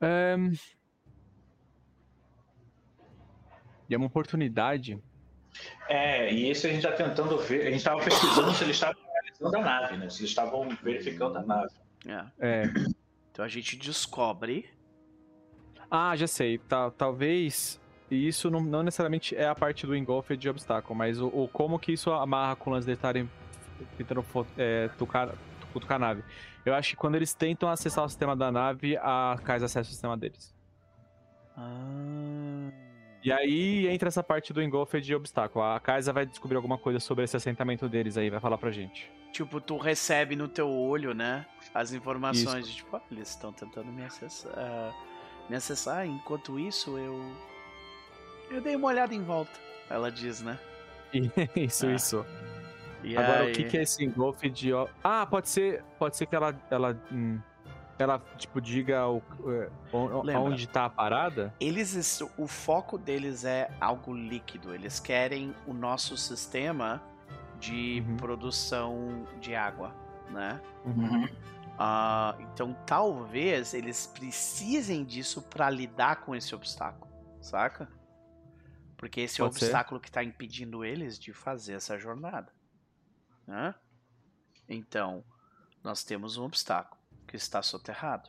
Ahn. 0.00 0.52
E 3.88 3.94
é 3.94 3.96
uma 3.98 4.06
oportunidade. 4.06 5.02
É, 5.88 6.32
e 6.32 6.48
esse 6.48 6.66
a 6.66 6.70
gente 6.72 6.82
tá 6.82 6.92
tentando 6.92 7.36
ver. 7.38 7.66
A 7.66 7.70
gente 7.70 7.82
tava 7.84 8.02
pesquisando 8.02 8.52
se 8.54 8.64
eles 8.64 8.76
estavam 8.76 9.02
analisando 9.02 9.56
a 9.56 9.60
nave, 9.60 9.96
né? 9.96 10.08
Se 10.08 10.20
eles 10.20 10.30
estavam 10.30 10.68
verificando 10.82 11.36
a 11.38 11.42
nave. 11.42 11.74
É. 12.06 12.24
É. 12.38 12.62
Então 13.30 13.44
a 13.44 13.48
gente 13.48 13.76
descobre. 13.76 14.70
Ah, 15.90 16.14
já 16.16 16.26
sei. 16.28 16.56
Ta- 16.58 16.90
talvez 16.92 17.80
isso 18.16 18.50
não, 18.50 18.60
não 18.60 18.82
necessariamente 18.82 19.36
é 19.36 19.46
a 19.46 19.54
parte 19.54 19.86
do 19.86 19.96
engolfed 19.96 20.40
de 20.40 20.48
obstáculo, 20.48 20.94
mas 20.94 21.20
o, 21.20 21.28
o 21.28 21.48
como 21.48 21.78
que 21.78 21.92
isso 21.92 22.10
amarra 22.12 22.56
com 22.56 22.72
eles 22.72 22.86
de 22.86 22.92
estarem 22.92 23.28
tentando 23.96 24.24
é, 24.58 24.88
tocar, 24.98 25.30
cutucar 25.72 25.96
a 25.96 25.98
nave. 25.98 26.24
Eu 26.64 26.74
acho 26.74 26.90
que 26.90 26.96
quando 26.96 27.14
eles 27.14 27.32
tentam 27.32 27.68
acessar 27.68 28.04
o 28.04 28.08
sistema 28.08 28.36
da 28.36 28.50
nave, 28.50 28.96
a 28.96 29.38
Kais 29.44 29.62
acessa 29.62 29.88
o 29.88 29.92
sistema 29.92 30.16
deles. 30.16 30.54
Ah. 31.56 32.70
E 33.22 33.30
aí 33.30 33.86
entra 33.88 34.08
essa 34.08 34.22
parte 34.22 34.52
do 34.52 34.62
engolfed 34.62 35.04
de 35.04 35.14
obstáculo. 35.14 35.62
A 35.62 35.78
Kaisa 35.78 36.10
vai 36.10 36.24
descobrir 36.24 36.56
alguma 36.56 36.78
coisa 36.78 36.98
sobre 36.98 37.24
esse 37.24 37.36
assentamento 37.36 37.86
deles 37.86 38.16
aí, 38.16 38.30
vai 38.30 38.40
falar 38.40 38.56
pra 38.56 38.70
gente. 38.70 39.10
Tipo, 39.30 39.60
tu 39.60 39.76
recebe 39.76 40.34
no 40.34 40.48
teu 40.48 40.68
olho, 40.68 41.12
né? 41.14 41.46
As 41.74 41.92
informações 41.92 42.66
de 42.66 42.76
tipo, 42.76 42.96
ah, 42.96 43.02
eles 43.10 43.28
estão 43.28 43.52
tentando 43.52 43.92
me 43.92 44.02
acessar. 44.02 44.52
ah, 44.56 44.92
me 45.48 45.56
acessar. 45.56 46.06
Enquanto 46.06 46.58
isso, 46.58 46.96
eu. 46.96 47.20
Eu 48.50 48.60
dei 48.60 48.76
uma 48.76 48.88
olhada 48.88 49.14
em 49.14 49.22
volta. 49.22 49.52
Ela 49.88 50.10
diz, 50.10 50.40
né? 50.42 50.58
Isso, 51.56 51.86
Ah. 51.86 51.92
isso. 51.92 52.26
E 53.02 53.16
Agora, 53.16 53.40
aí- 53.44 53.50
o 53.50 53.54
que, 53.54 53.64
que 53.64 53.78
é 53.78 53.82
esse 53.82 54.04
engolfe 54.04 54.48
de. 54.50 54.72
ó- 54.72 54.86
Ah, 55.02 55.26
pode 55.26 55.48
ser. 55.48 55.82
Pode 55.98 56.16
ser 56.16 56.26
que 56.26 56.36
ela. 56.36 56.54
Ela, 56.70 56.96
hum, 57.10 57.40
ela 57.98 58.18
tipo, 58.36 58.60
diga 58.60 59.06
o, 59.08 59.22
é, 59.46 59.70
Lembra. 60.22 60.40
onde 60.40 60.68
tá 60.68 60.84
a 60.84 60.90
parada? 60.90 61.54
Eles, 61.58 61.94
es- 61.94 62.22
o 62.36 62.46
foco 62.46 62.98
deles 62.98 63.44
é 63.44 63.70
algo 63.80 64.12
líquido. 64.14 64.74
Eles 64.74 65.00
querem 65.00 65.54
o 65.66 65.72
nosso 65.72 66.16
sistema 66.16 67.02
de 67.58 68.04
Uhum. 68.06 68.16
produção 68.16 69.26
de 69.40 69.54
água, 69.54 69.94
né? 70.30 70.60
Uhum. 70.84 71.26
Ah, 71.78 72.36
então 72.52 72.76
talvez 72.86 73.72
eles 73.74 74.06
precisem 74.06 75.04
disso 75.04 75.40
para 75.42 75.68
lidar 75.70 76.16
com 76.20 76.34
esse 76.36 76.54
obstáculo, 76.54 77.10
saca? 77.40 77.88
Porque 79.00 79.22
esse 79.22 79.40
é 79.40 79.44
o 79.44 79.46
Pode 79.46 79.58
ser. 79.58 79.64
obstáculo 79.64 79.98
que 79.98 80.10
está 80.10 80.22
impedindo 80.22 80.84
eles 80.84 81.18
de 81.18 81.32
fazer 81.32 81.72
essa 81.72 81.98
jornada, 81.98 82.52
né? 83.46 83.74
Então 84.68 85.24
nós 85.82 86.04
temos 86.04 86.36
um 86.36 86.44
obstáculo 86.44 87.00
que 87.26 87.34
está 87.34 87.62
soterrado. 87.62 88.28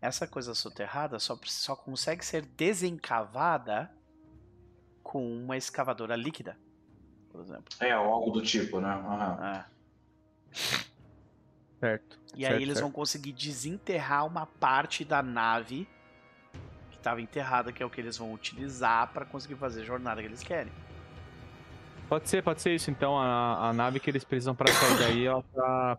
Essa 0.00 0.26
coisa 0.26 0.54
soterrada 0.54 1.18
só, 1.18 1.38
só 1.44 1.76
consegue 1.76 2.24
ser 2.24 2.46
desencavada 2.46 3.94
com 5.02 5.30
uma 5.30 5.58
escavadora 5.58 6.16
líquida, 6.16 6.58
por 7.28 7.42
exemplo. 7.42 7.66
É, 7.78 7.94
ou 7.98 8.10
algo 8.10 8.30
do 8.30 8.40
tipo, 8.40 8.80
né? 8.80 8.88
Aham. 8.88 9.38
Ah. 9.42 9.66
Certo. 11.78 12.18
E 12.34 12.46
aí 12.46 12.52
certo, 12.52 12.62
eles 12.62 12.74
certo. 12.78 12.80
vão 12.84 12.90
conseguir 12.90 13.32
desenterrar 13.32 14.26
uma 14.26 14.46
parte 14.46 15.04
da 15.04 15.22
nave 15.22 15.86
estava 17.02 17.20
enterrada, 17.20 17.72
que 17.72 17.82
é 17.82 17.86
o 17.86 17.90
que 17.90 18.00
eles 18.00 18.16
vão 18.16 18.32
utilizar 18.32 19.08
para 19.12 19.24
conseguir 19.24 19.56
fazer 19.56 19.82
a 19.82 19.84
jornada 19.84 20.20
que 20.22 20.28
eles 20.28 20.42
querem. 20.42 20.72
Pode 22.08 22.28
ser, 22.28 22.42
pode 22.42 22.60
ser 22.62 22.74
isso. 22.74 22.90
Então, 22.90 23.18
a, 23.18 23.68
a 23.68 23.72
nave 23.72 23.98
que 24.00 24.08
eles 24.10 24.24
precisam 24.24 24.54
pra 24.54 24.70
sair 24.72 24.98
daí, 24.98 25.26
ela 25.26 25.42
tá, 25.54 25.98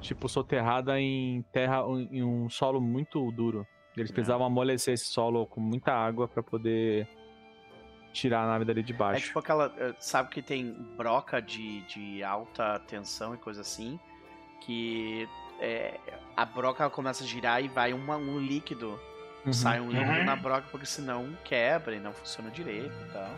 tipo, 0.00 0.28
soterrada 0.28 0.98
em 1.00 1.42
terra, 1.52 1.82
em 2.10 2.22
um 2.22 2.48
solo 2.48 2.80
muito 2.80 3.30
duro. 3.32 3.66
Eles 3.96 4.10
É. 4.10 4.12
precisavam 4.14 4.46
amolecer 4.46 4.94
esse 4.94 5.06
solo 5.06 5.46
com 5.46 5.60
muita 5.60 5.92
água 5.92 6.26
pra 6.28 6.42
poder 6.42 7.06
tirar 8.12 8.42
a 8.44 8.46
nave 8.46 8.64
dali 8.64 8.82
de 8.82 8.92
É 8.92 8.96
baixo. 8.96 9.26
tipo 9.26 9.38
aquela. 9.38 9.72
eh, 9.76 9.94
Sabe 9.98 10.30
que 10.30 10.40
tem 10.42 10.72
broca 10.96 11.40
de, 11.42 11.82
de 11.82 12.22
alta 12.24 12.78
tensão 12.88 13.34
e 13.34 13.38
coisa 13.38 13.60
assim? 13.60 14.00
Que 14.62 15.28
é, 15.60 15.98
a 16.36 16.44
broca 16.44 16.88
começa 16.88 17.22
a 17.22 17.26
girar 17.26 17.62
e 17.62 17.68
vai 17.68 17.92
uma- 17.92 18.16
um 18.16 18.38
líquido. 18.38 18.98
Uhum. 19.46 19.52
Sai 19.52 19.80
um 19.80 19.86
Uhum. 19.88 20.24
na 20.24 20.36
broca, 20.36 20.64
porque 20.70 20.86
senão 20.86 21.28
quebra 21.44 21.94
e 21.94 22.00
não 22.00 22.12
funciona 22.12 22.50
direito 22.50 22.94
e 23.08 23.12
tal. 23.12 23.30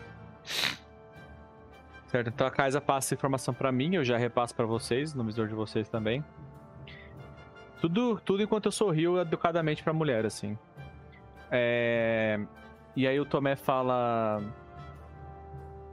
Certo, 2.07 2.27
então 2.29 2.45
a 2.45 2.51
Kaisa 2.51 2.79
passa 2.79 3.07
essa 3.07 3.15
informação 3.15 3.53
pra 3.53 3.71
mim, 3.71 3.95
eu 3.95 4.03
já 4.03 4.17
repasso 4.17 4.53
pra 4.53 4.65
vocês, 4.65 5.13
no 5.13 5.23
visor 5.23 5.47
de 5.47 5.55
vocês 5.55 5.89
também. 5.89 6.23
Tudo, 7.81 8.19
tudo 8.23 8.43
enquanto 8.43 8.65
eu 8.67 8.71
sorrio 8.71 9.19
educadamente 9.19 9.83
pra 9.83 9.91
mulher, 9.93 10.25
assim. 10.25 10.57
É... 11.49 12.39
E 12.95 13.07
aí 13.07 13.19
o 13.19 13.25
Tomé 13.25 13.55
fala. 13.55 14.41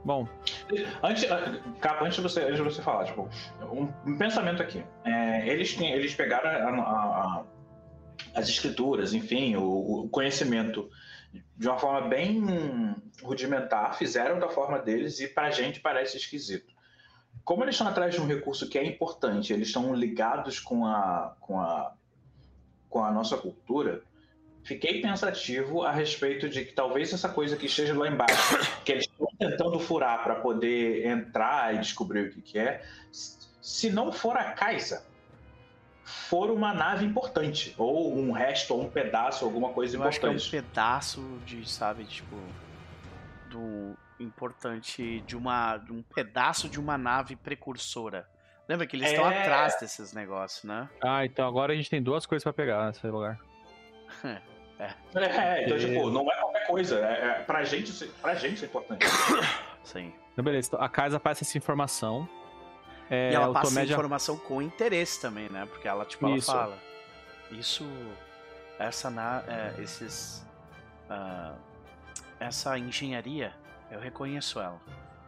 Bom, 0.05 0.27
Antes, 1.03 1.29
ah, 1.31 1.59
Capa, 1.79 2.05
antes 2.05 2.15
de 2.15 2.21
você, 2.23 2.41
antes 2.41 2.55
de 2.57 2.61
você 2.63 2.81
falar, 2.81 3.05
tipo, 3.05 3.29
um, 3.71 4.17
pensamento 4.17 4.61
aqui. 4.61 4.83
É, 5.03 5.47
eles, 5.47 5.75
têm, 5.75 5.91
eles 5.93 6.13
pegaram 6.15 6.49
a- 6.49 6.81
a- 6.81 7.39
a- 7.39 7.43
as 8.33 8.49
escrituras, 8.49 9.13
enfim, 9.13 9.55
o, 9.55 10.03
o 10.03 10.09
conhecimento 10.09 10.89
de 11.55 11.67
uma 11.67 11.77
forma 11.77 12.07
bem 12.07 12.95
rudimentar, 13.21 13.97
fizeram 13.97 14.39
da 14.39 14.49
forma 14.49 14.79
deles 14.79 15.19
e 15.19 15.27
pra 15.27 15.51
gente 15.51 15.79
parece 15.79 16.17
esquisito. 16.17 16.73
Como 17.43 17.63
eles 17.63 17.75
estão 17.75 17.87
atrás 17.87 18.13
de 18.13 18.21
um 18.21 18.27
recurso 18.27 18.67
que 18.67 18.77
é 18.77 18.85
importante, 18.85 19.53
eles 19.53 19.67
estão 19.67 19.93
ligados 19.93 20.59
com 20.59 20.85
a, 20.85 21.35
com 21.39 21.59
a, 21.59 21.93
com 22.89 23.03
a 23.03 23.11
nossa 23.11 23.37
cultura, 23.37 24.03
fiquei 24.63 25.01
pensativo 25.01 25.83
a 25.83 25.91
respeito 25.91 26.49
de 26.49 26.65
que 26.65 26.73
talvez 26.73 27.13
essa 27.13 27.29
coisa 27.29 27.55
que 27.55 27.65
esteja 27.65 27.97
lá 27.97 28.07
embaixo, 28.07 28.57
que 28.83 28.91
eles 28.91 29.05
estão 29.05 29.27
tentando 29.39 29.79
furar 29.79 30.23
para 30.23 30.35
poder 30.35 31.05
entrar 31.05 31.73
e 31.75 31.79
descobrir 31.79 32.27
o 32.27 32.31
que, 32.31 32.41
que 32.41 32.59
é, 32.59 32.83
se 33.11 33.89
não 33.89 34.11
for 34.11 34.37
a 34.37 34.51
Kaisa, 34.51 35.05
for 36.11 36.51
uma 36.51 36.73
nave 36.73 37.05
importante, 37.05 37.73
ou 37.77 38.15
um 38.17 38.31
resto, 38.31 38.73
ou 38.73 38.81
um 38.83 38.89
pedaço, 38.89 39.45
alguma 39.45 39.69
coisa 39.69 39.97
Eu 39.97 40.03
acho 40.03 40.19
que 40.19 40.25
é 40.25 40.29
um 40.29 40.33
importante. 40.33 40.51
pedaço 40.51 41.21
de, 41.45 41.67
sabe, 41.69 42.03
tipo. 42.05 42.35
Do 43.49 43.95
importante 44.19 45.21
de 45.21 45.35
uma. 45.35 45.77
de 45.77 45.91
um 45.91 46.01
pedaço 46.01 46.69
de 46.69 46.79
uma 46.79 46.97
nave 46.97 47.35
precursora. 47.35 48.27
Lembra 48.69 48.87
que 48.87 48.95
eles 48.95 49.09
estão 49.09 49.29
É. 49.29 49.39
atrás 49.41 49.77
desses 49.79 50.13
negócios, 50.13 50.63
né? 50.63 50.87
ah, 51.03 51.25
então 51.25 51.45
agora 51.47 51.73
a 51.73 51.75
gente 51.75 51.89
tem 51.89 52.01
duas 52.01 52.25
coisas 52.25 52.43
pra 52.43 52.53
pegar 52.53 52.87
nesse 52.87 53.05
lugar. 53.07 53.39
É, 55.13 55.63
então, 55.65 55.77
tipo, 55.77 56.09
não 56.09 56.21
é 56.31 56.35
qualquer 56.37 56.65
coisa. 56.65 56.99
É, 57.05 57.11
é, 57.27 57.33
pra, 57.43 57.63
gente, 57.63 57.91
isso- 57.91 58.07
pra 58.19 58.33
gente 58.33 58.63
é 58.63 58.67
importante. 58.67 59.05
Sim. 59.83 60.11
Então, 60.33 60.43
beleza, 60.43 60.69
então 60.69 60.81
a 60.81 60.89
Kaisa 60.89 61.19
passa 61.19 61.43
essa 61.43 61.55
informação. 61.55 62.27
É, 63.13 63.31
e 63.31 63.35
ela 63.35 63.51
passa 63.53 63.67
Tomé 63.67 63.85
já- 63.85 63.93
informação 63.93 64.37
com 64.37 64.61
interesse 64.61 65.19
também, 65.19 65.49
né? 65.49 65.65
Porque 65.65 65.85
ela, 65.85 66.05
tipo, 66.05 66.25
ela 66.25 66.37
Isso. 66.37 66.49
fala. 66.49 66.77
Isso. 67.51 67.85
Essa 68.79 69.09
na. 69.09 69.43
é, 69.47 69.75
esses. 69.79 70.47
ah, 71.09 71.53
essa 72.39 72.77
engenharia, 72.79 73.53
eu 73.91 73.99
reconheço 73.99 74.61
ela. 74.61 74.79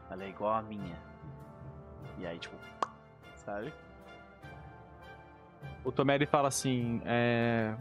Ela 0.09 0.23
é 0.23 0.29
igual 0.29 0.53
a 0.53 0.61
minha. 0.61 0.97
E 2.17 2.25
aí, 2.25 2.39
tipo. 2.39 2.55
Sabe? 3.35 3.73
O 5.83 5.91
Tomé 5.91 6.25
fala 6.25 6.47
assim: 6.47 7.01
é... 7.05 7.75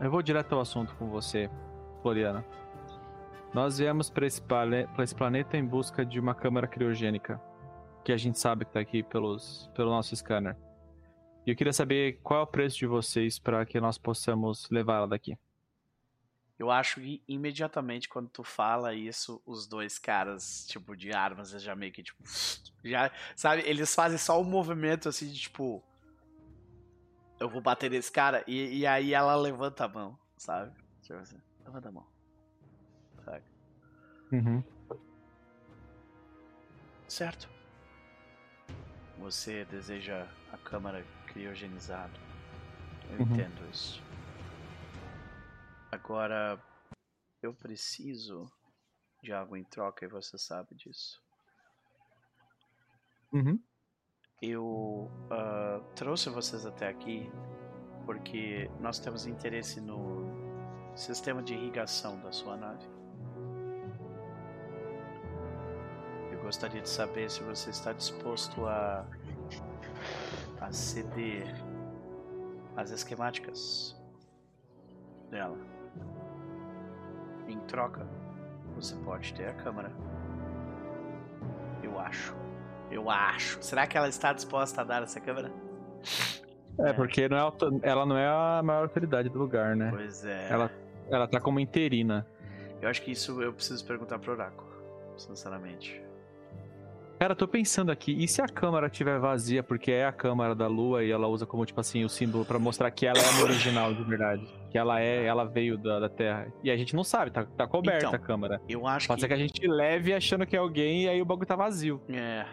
Eu 0.00 0.10
vou 0.10 0.22
direto 0.22 0.54
ao 0.54 0.60
assunto 0.62 0.94
com 0.96 1.08
você, 1.10 1.50
Floriana. 2.00 2.44
Nós 3.52 3.78
viemos 3.78 4.08
para 4.10 4.26
esse, 4.26 4.42
esse 4.98 5.14
planeta 5.14 5.56
em 5.56 5.64
busca 5.64 6.04
de 6.04 6.18
uma 6.18 6.34
câmara 6.34 6.66
criogênica, 6.66 7.40
que 8.06 8.12
a 8.12 8.16
gente 8.16 8.38
sabe 8.38 8.64
que 8.64 8.72
tá 8.72 8.78
aqui 8.78 9.02
pelos, 9.02 9.68
pelo 9.74 9.90
nosso 9.90 10.14
scanner. 10.14 10.56
E 11.44 11.50
eu 11.50 11.56
queria 11.56 11.72
saber 11.72 12.20
qual 12.22 12.38
é 12.38 12.42
o 12.44 12.46
preço 12.46 12.78
de 12.78 12.86
vocês 12.86 13.36
para 13.36 13.66
que 13.66 13.80
nós 13.80 13.98
possamos 13.98 14.70
levar 14.70 14.98
ela 14.98 15.08
daqui. 15.08 15.36
Eu 16.56 16.70
acho 16.70 17.00
que 17.00 17.20
imediatamente 17.26 18.08
quando 18.08 18.28
tu 18.28 18.44
fala 18.44 18.94
isso, 18.94 19.42
os 19.44 19.66
dois 19.66 19.98
caras, 19.98 20.64
tipo, 20.68 20.96
de 20.96 21.12
armas, 21.12 21.50
eles 21.50 21.64
já 21.64 21.74
meio 21.74 21.92
que, 21.92 22.04
tipo. 22.04 22.22
Já, 22.84 23.10
sabe, 23.34 23.62
eles 23.66 23.92
fazem 23.92 24.18
só 24.18 24.40
um 24.40 24.44
movimento 24.44 25.08
assim 25.08 25.26
de 25.26 25.40
tipo. 25.40 25.82
Eu 27.40 27.48
vou 27.48 27.60
bater 27.60 27.90
nesse 27.90 28.12
cara, 28.12 28.44
e, 28.46 28.78
e 28.78 28.86
aí 28.86 29.14
ela 29.14 29.34
levanta 29.34 29.84
a 29.84 29.88
mão, 29.88 30.16
sabe? 30.36 30.72
Tipo 31.02 31.18
assim, 31.18 31.40
levanta 31.64 31.88
a 31.88 31.92
mão. 31.92 32.06
Sabe? 33.24 33.42
Uhum. 34.30 34.62
Certo. 37.08 37.55
Você 39.18 39.64
deseja 39.66 40.28
a 40.52 40.58
câmara 40.58 41.04
criogenizada. 41.26 42.12
Eu 43.10 43.18
Uhum. 43.20 43.32
entendo 43.32 43.70
isso. 43.70 44.02
Agora, 45.90 46.60
eu 47.42 47.54
preciso 47.54 48.50
de 49.22 49.32
algo 49.32 49.56
em 49.56 49.64
troca 49.64 50.04
e 50.04 50.08
você 50.08 50.36
sabe 50.38 50.74
disso. 50.74 51.20
Uhum. 53.32 53.60
Eu 54.42 55.10
ah, 55.30 55.80
trouxe 55.94 56.28
vocês 56.28 56.66
até 56.66 56.88
aqui 56.88 57.30
porque 58.04 58.70
nós 58.80 58.98
temos 58.98 59.26
interesse 59.26 59.80
no 59.80 60.26
sistema 60.94 61.42
de 61.42 61.54
irrigação 61.54 62.20
da 62.20 62.30
sua 62.32 62.56
nave. 62.56 62.86
Gostaria 66.46 66.80
de 66.80 66.88
saber 66.88 67.28
se 67.28 67.42
você 67.42 67.70
está 67.70 67.92
disposto 67.92 68.64
a, 68.66 69.04
a 70.60 70.70
ceder 70.70 71.44
as 72.76 72.92
esquemáticas 72.92 74.00
dela. 75.28 75.58
Em 77.48 77.58
troca, 77.62 78.06
você 78.76 78.94
pode 78.94 79.34
ter 79.34 79.48
a 79.48 79.54
câmera. 79.54 79.90
Eu 81.82 81.98
acho. 81.98 82.32
Eu 82.92 83.10
acho. 83.10 83.60
Será 83.60 83.84
que 83.84 83.98
ela 83.98 84.08
está 84.08 84.32
disposta 84.32 84.82
a 84.82 84.84
dar 84.84 85.02
essa 85.02 85.20
câmera? 85.20 85.50
É, 86.78 86.92
porque 86.92 87.28
não 87.28 87.38
é 87.38 87.52
ela 87.82 88.06
não 88.06 88.16
é 88.16 88.28
a 88.28 88.62
maior 88.62 88.82
autoridade 88.82 89.28
do 89.28 89.38
lugar, 89.38 89.74
né? 89.74 89.90
Pois 89.90 90.24
é. 90.24 90.48
Ela, 90.48 90.70
ela 91.10 91.26
tá 91.26 91.40
como 91.40 91.58
interina. 91.58 92.24
Eu 92.80 92.88
acho 92.88 93.02
que 93.02 93.10
isso 93.10 93.42
eu 93.42 93.52
preciso 93.52 93.84
perguntar 93.84 94.20
pro 94.20 94.30
Oráculo, 94.32 94.68
sinceramente. 95.16 96.05
Cara, 97.18 97.32
eu 97.32 97.36
tô 97.36 97.48
pensando 97.48 97.90
aqui, 97.90 98.12
e 98.12 98.28
se 98.28 98.42
a 98.42 98.46
câmara 98.46 98.88
estiver 98.88 99.18
vazia, 99.18 99.62
porque 99.62 99.90
é 99.90 100.04
a 100.04 100.12
câmara 100.12 100.54
da 100.54 100.66
lua 100.66 101.02
e 101.02 101.10
ela 101.10 101.26
usa 101.26 101.46
como, 101.46 101.64
tipo 101.64 101.80
assim, 101.80 102.04
o 102.04 102.10
símbolo 102.10 102.44
pra 102.44 102.58
mostrar 102.58 102.90
que 102.90 103.06
ela 103.06 103.18
é 103.18 103.40
a 103.40 103.42
original 103.42 103.94
de 103.94 104.04
verdade. 104.04 104.46
Que 104.70 104.76
ela 104.76 105.00
é, 105.00 105.24
ela 105.24 105.44
veio 105.44 105.78
da, 105.78 105.98
da 105.98 106.08
Terra. 106.10 106.52
E 106.62 106.70
a 106.70 106.76
gente 106.76 106.94
não 106.94 107.02
sabe, 107.02 107.30
tá, 107.30 107.44
tá 107.44 107.66
coberta 107.66 108.06
Então, 108.06 108.14
a 108.14 108.18
câmara. 108.18 108.60
Eu 108.68 108.86
acho 108.86 109.08
Pode 109.08 109.22
ser 109.22 109.28
que. 109.28 109.34
que 109.34 109.40
a 109.40 109.42
gente 109.42 109.66
leve 109.66 110.12
achando 110.12 110.46
que 110.46 110.54
é 110.54 110.58
alguém 110.58 111.04
e 111.04 111.08
aí 111.08 111.22
o 111.22 111.24
bagulho 111.24 111.46
tá 111.46 111.56
vazio. 111.56 112.02
É. 112.10 112.44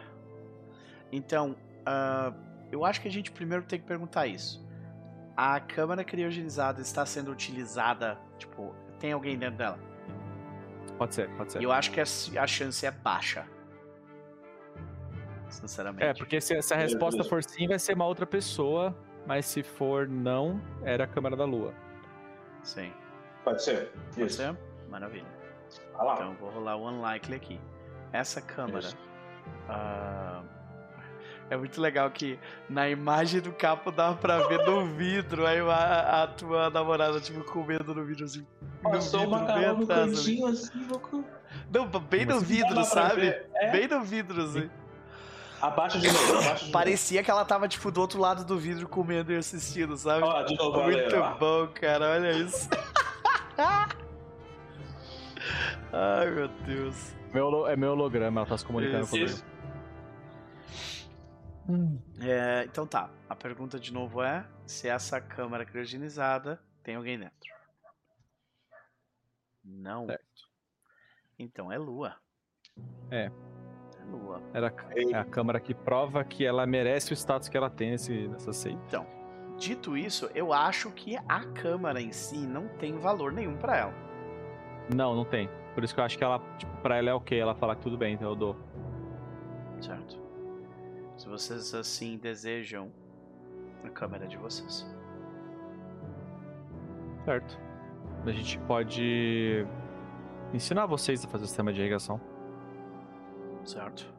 Então, 1.12 1.58
ah, 1.86 2.34
eu 2.72 2.86
acho 2.86 3.02
que 3.02 3.08
a 3.10 3.12
gente 3.12 3.32
primeiro 3.32 3.66
tem 3.66 3.80
que 3.80 3.86
perguntar 3.86 4.28
isso. 4.28 4.66
A 5.36 5.60
câmara 5.60 6.06
criogenizada 6.06 6.82
está 6.82 7.06
sendo 7.06 7.32
utilizada, 7.32 8.18
tipo, 8.38 8.74
tem 8.98 9.12
alguém 9.12 9.38
dentro 9.38 9.58
dela? 9.58 9.80
Pode 10.98 11.16
ser, 11.16 11.28
pode 11.32 11.52
ser. 11.52 11.62
Eu 11.62 11.72
acho 11.72 11.92
que 11.92 12.00
a, 12.00 12.04
a 12.04 12.48
chance 12.48 12.86
é 12.86 12.92
baixa. 12.92 13.46
Sinceramente. 15.54 16.04
É, 16.04 16.14
porque 16.14 16.42
se, 16.42 16.62
se 16.62 16.74
a 16.74 16.78
resposta 16.78 17.24
for 17.24 17.44
sim, 17.44 17.68
vai 17.68 17.78
ser 17.80 17.94
uma 17.94 18.06
outra 18.06 18.26
pessoa, 18.26 18.96
mas 19.26 19.46
se 19.46 19.62
for 19.64 20.08
não, 20.08 20.60
era 20.84 21.04
a 21.04 21.08
câmera 21.08 21.36
da 21.36 21.46
lua. 21.46 21.74
Sim. 22.64 22.92
Pode 23.44 23.64
ser. 23.64 23.92
Pode 24.16 24.28
Isso. 24.28 24.38
ser? 24.38 24.56
Maravilha. 24.90 25.26
Lá. 25.96 26.14
Então 26.16 26.34
vou 26.40 26.50
rolar 26.50 26.76
o 26.76 26.88
unlikely 26.88 27.36
aqui. 27.36 27.60
Essa 28.12 28.42
câmera. 28.42 28.88
Ah, 29.68 30.42
é 31.50 31.58
muito 31.58 31.80
legal 31.82 32.10
que 32.12 32.40
na 32.70 32.90
imagem 32.90 33.42
do 33.42 33.52
capo 33.52 33.92
dá 33.92 34.14
pra 34.14 34.48
ver 34.48 34.66
no 34.66 34.86
vidro. 34.96 35.46
Aí 35.46 35.60
a, 35.60 36.24
a 36.24 36.28
tua 36.28 36.70
namorada, 36.70 37.20
tipo, 37.20 37.44
comendo 37.44 37.94
no 37.94 38.04
vidro 38.06 38.26
assim. 38.26 38.46
no 38.84 38.92
Passou 38.92 39.22
vidro, 39.22 39.36
uma 39.36 39.46
bem 39.46 39.56
macarrão 39.56 39.78
no 39.78 39.84
atrás, 39.84 40.12
assim, 40.20 40.42
no 40.88 41.00
cu- 41.00 41.26
Não, 41.72 41.88
bem 42.02 42.26
no 42.26 42.40
vidro, 42.40 42.84
sabe? 42.86 43.28
É, 43.56 43.72
Bem 43.72 43.88
no 43.88 44.02
vidro, 44.04 44.42
assim. 44.44 44.70
Abaixa 45.64 45.98
de 45.98 46.12
novo, 46.12 46.40
abaixa 46.40 46.66
de 46.66 46.72
Parecia 46.72 47.24
que 47.24 47.32
ela 47.32 47.46
tava, 47.46 47.70
tipo, 47.70 47.90
do 47.90 48.02
outro 48.02 48.20
lado 48.20 48.44
do 48.44 48.60
vidro 48.60 48.86
comendo 48.86 49.32
e 49.32 49.38
assistindo, 49.38 49.96
sabe? 49.96 50.20
novo. 50.20 50.34
Ó, 50.34 50.42
de 50.44 50.56
novo, 50.58 50.84
Muito 50.84 51.16
bom, 51.40 51.68
cara, 51.74 52.10
olha 52.12 52.34
isso. 52.34 52.68
Ai, 55.94 56.30
meu 56.32 56.50
Deus. 56.50 57.16
Meu, 57.34 57.66
é 57.66 57.78
meu 57.78 57.92
holograma, 57.94 58.42
ela 58.42 58.50
tá 58.50 58.58
se 58.58 58.66
comunicando 58.66 59.04
Isso. 59.04 59.12
comigo. 59.12 59.30
Isso. 59.30 59.46
É, 62.22 62.66
então 62.66 62.86
tá, 62.86 63.10
a 63.30 63.36
pergunta 63.36 63.80
de 63.80 63.94
novo 63.94 64.22
é 64.22 64.46
se 64.68 64.90
essa 64.90 65.22
câmara 65.22 65.66
criogenizada 65.66 66.62
tem 66.84 66.96
alguém 66.96 67.18
dentro. 67.18 67.54
Não. 69.64 70.08
Certo. 70.08 70.50
Então 71.40 71.72
é 71.72 71.78
lua. 71.78 72.18
É. 73.10 73.32
Lua. 74.10 74.42
Era 74.54 74.74
é 74.96 75.16
a 75.16 75.24
câmera 75.24 75.60
que 75.60 75.74
prova 75.74 76.24
que 76.24 76.46
ela 76.46 76.66
merece 76.66 77.12
o 77.12 77.16
status 77.16 77.50
que 77.50 77.58
ela 77.58 77.70
tem 77.70 77.92
nesse, 77.92 78.28
nessa 78.28 78.54
seita. 78.54 78.80
Então, 78.88 79.06
dito 79.58 79.98
isso, 79.98 80.30
eu 80.34 80.54
acho 80.54 80.92
que 80.92 81.18
a 81.28 81.44
câmara 81.46 82.02
em 82.02 82.12
si 82.12 82.38
não 82.38 82.68
tem 82.68 82.98
valor 82.98 83.32
nenhum 83.32 83.56
pra 83.58 83.78
ela. 83.78 83.94
Não, 84.94 85.16
não 85.16 85.26
tem. 85.26 85.50
Por 85.74 85.84
isso 85.84 85.94
que 85.94 86.00
eu 86.00 86.04
acho 86.04 86.18
que 86.18 86.24
ela, 86.24 86.40
tipo, 86.58 86.76
pra 86.78 86.98
ela 86.98 87.10
é 87.10 87.14
ok 87.14 87.40
ela 87.40 87.56
falar 87.56 87.76
que 87.76 87.82
tudo 87.82 87.98
bem, 87.98 88.14
então 88.14 88.30
eu 88.30 88.36
dou. 88.36 88.56
Certo? 89.82 90.22
Se 91.18 91.28
vocês 91.28 91.74
assim 91.74 92.18
desejam, 92.18 92.92
a 93.84 93.90
câmera 93.90 94.26
é 94.26 94.28
de 94.28 94.38
vocês. 94.38 94.86
Certo. 97.26 97.60
A 98.26 98.32
gente 98.32 98.60
pode 98.60 99.66
ensinar 100.54 100.86
vocês 100.86 101.24
a 101.26 101.28
fazer 101.28 101.46
o 101.46 101.48
sistema 101.48 101.74
de 101.74 101.82
irrigação. 101.82 102.20
Certo. 103.66 104.12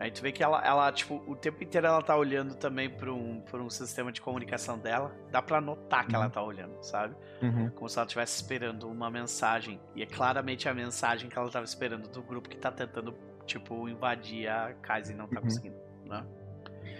Aí 0.00 0.10
tu 0.10 0.20
vê 0.22 0.32
que 0.32 0.42
ela, 0.42 0.60
ela, 0.66 0.90
tipo, 0.92 1.22
o 1.26 1.36
tempo 1.36 1.62
inteiro 1.62 1.86
ela 1.86 2.02
tá 2.02 2.16
olhando 2.16 2.56
também 2.56 2.90
pra 2.90 3.12
um, 3.12 3.40
pra 3.40 3.62
um 3.62 3.70
sistema 3.70 4.10
de 4.10 4.20
comunicação 4.20 4.76
dela. 4.78 5.14
Dá 5.30 5.40
pra 5.40 5.60
notar 5.60 6.06
que 6.06 6.14
ela 6.14 6.24
Uhum. 6.24 6.30
tá 6.30 6.42
olhando, 6.42 6.82
sabe? 6.82 7.14
Uhum. 7.40 7.70
Como 7.70 7.88
se 7.88 7.96
ela 7.98 8.04
estivesse 8.04 8.36
esperando 8.36 8.88
uma 8.88 9.08
mensagem. 9.08 9.80
E 9.94 10.02
é 10.02 10.06
claramente 10.06 10.68
a 10.68 10.74
mensagem 10.74 11.30
que 11.30 11.38
ela 11.38 11.48
tava 11.48 11.64
esperando 11.64 12.08
do 12.08 12.22
grupo 12.22 12.48
que 12.48 12.56
tá 12.56 12.72
tentando, 12.72 13.14
tipo, 13.46 13.88
invadir 13.88 14.48
a 14.48 14.74
casa 14.82 15.12
e 15.12 15.14
não 15.14 15.28
tá 15.28 15.36
Uhum. 15.36 15.44
conseguindo, 15.44 15.76
né? 16.06 16.26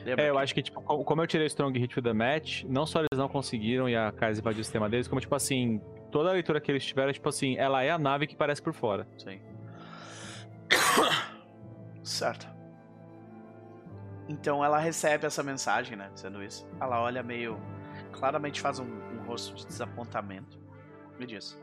Lembra 0.05 0.25
É, 0.25 0.31
eu 0.31 0.35
que- 0.35 0.41
acho 0.41 0.55
que, 0.55 0.62
tipo, 0.62 0.81
co- 0.81 1.05
como 1.05 1.21
eu 1.23 1.27
tirei 1.27 1.47
o 1.47 1.49
Strong 1.49 1.79
Hit 1.79 1.97
with 1.99 2.05
the 2.05 2.12
Match, 2.12 2.62
não 2.65 2.87
só 2.87 3.01
eles 3.01 3.09
não 3.19 3.29
conseguiram 3.29 3.89
e 3.89 3.97
a 3.97 4.12
Kaiser 4.12 4.41
invadiu 4.43 4.61
o 4.61 4.65
sistema 4.65 4.89
deles, 4.89 5.09
como, 5.09 5.21
tipo 5.21 5.35
assim, 5.35 5.81
toda 6.12 6.29
a 6.31 6.33
leitura 6.33 6.61
que 6.61 6.71
eles 6.71 6.85
tiveram, 6.85 7.12
tipo 7.12 7.29
assim, 7.29 7.57
ela 7.59 7.83
é 7.83 7.91
a 7.91 7.99
nave 7.99 8.27
que 8.27 8.37
parece 8.37 8.62
por 8.62 8.73
fora. 8.73 9.07
Sim. 9.19 9.41
Certo. 12.03 12.47
Então 14.28 14.65
ela 14.65 14.78
recebe 14.78 15.27
essa 15.27 15.43
mensagem, 15.43 15.97
né? 15.97 16.11
Dizendo 16.15 16.43
isso. 16.43 16.66
Ela 16.81 17.01
olha 17.01 17.23
meio. 17.23 17.61
Claramente 18.12 18.61
faz 18.61 18.78
um, 18.78 18.85
um 18.85 19.24
rosto 19.27 19.55
de 19.55 19.66
desapontamento. 19.66 20.59
E 21.19 21.27
diz: 21.27 21.61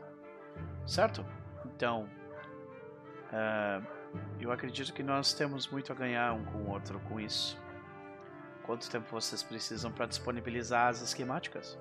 Certo? 0.86 1.24
Então. 1.66 2.08
ah, 3.32 3.82
eu 4.38 4.52
acredito 4.52 4.92
que 4.92 5.02
nós 5.02 5.32
temos 5.32 5.68
muito 5.68 5.90
a 5.90 5.94
ganhar 5.94 6.34
um 6.34 6.44
com 6.44 6.58
o 6.58 6.70
outro 6.70 7.00
com 7.00 7.18
isso. 7.18 7.58
Quanto 8.62 8.90
tempo 8.90 9.10
vocês 9.10 9.42
precisam 9.42 9.90
para 9.90 10.06
disponibilizar 10.06 10.88
as 10.88 11.00
esquemáticas? 11.00 11.78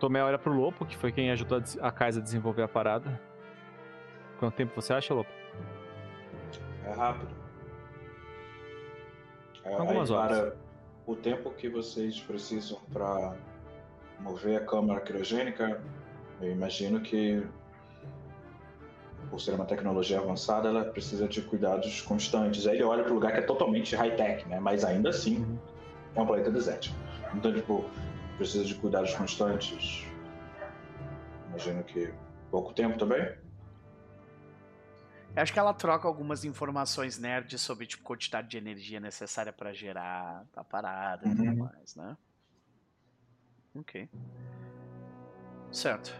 Tomé 0.00 0.22
olha 0.22 0.38
pro 0.38 0.52
Lopo, 0.52 0.86
que 0.86 0.96
foi 0.96 1.12
quem 1.12 1.30
ajudou 1.30 1.58
a 1.58 1.88
a 1.88 2.06
a 2.06 2.10
desenvolver 2.10 2.62
a 2.62 2.68
parada. 2.68 3.20
Quanto 4.38 4.54
tempo 4.54 4.80
você 4.80 4.92
acha, 4.92 5.12
Lopo? 5.14 5.30
É 6.84 6.92
rápido. 6.92 7.34
É, 9.64 9.74
Algumas 9.74 10.10
horas. 10.10 10.54
o 11.06 11.16
tempo 11.16 11.50
que 11.50 11.68
vocês 11.68 12.20
precisam 12.20 12.78
para 12.92 13.36
mover 14.20 14.56
a 14.56 14.64
câmara 14.64 15.00
criogênica, 15.00 15.80
eu 16.40 16.52
imagino 16.52 17.00
que, 17.00 17.44
por 19.28 19.40
ser 19.40 19.54
uma 19.54 19.64
tecnologia 19.64 20.18
avançada, 20.18 20.68
ela 20.68 20.84
precisa 20.84 21.26
de 21.28 21.42
cuidados 21.42 22.00
constantes. 22.02 22.66
Aí 22.66 22.76
ele 22.76 22.84
olha 22.84 23.02
para 23.02 23.12
o 23.12 23.14
lugar 23.14 23.32
que 23.32 23.38
é 23.38 23.42
totalmente 23.42 23.94
high-tech, 23.96 24.48
né? 24.48 24.60
mas 24.60 24.84
ainda 24.84 25.10
assim 25.10 25.58
é 26.14 26.20
um 26.20 26.26
planeta 26.26 26.50
desértico. 26.50 26.96
Então, 27.34 27.52
tipo, 27.52 27.84
precisa 28.36 28.64
de 28.64 28.74
cuidados 28.76 29.12
constantes. 29.14 30.06
Imagino 31.48 31.82
que 31.82 32.12
pouco 32.50 32.72
tempo 32.72 32.96
também. 32.96 33.28
Eu 35.36 35.42
acho 35.42 35.52
que 35.52 35.58
ela 35.58 35.72
troca 35.72 36.08
algumas 36.08 36.44
informações 36.44 37.18
nerds 37.18 37.60
sobre 37.60 37.86
tipo 37.86 38.02
quantidade 38.02 38.48
de 38.48 38.56
energia 38.58 38.98
necessária 38.98 39.52
para 39.52 39.72
gerar 39.72 40.44
a 40.56 40.64
parada 40.64 41.26
e 41.28 41.30
tudo 41.30 41.42
Uhum. 41.44 41.56
mais, 41.58 41.94
né? 41.94 42.16
Ok. 43.76 44.08
Certo. 45.70 46.12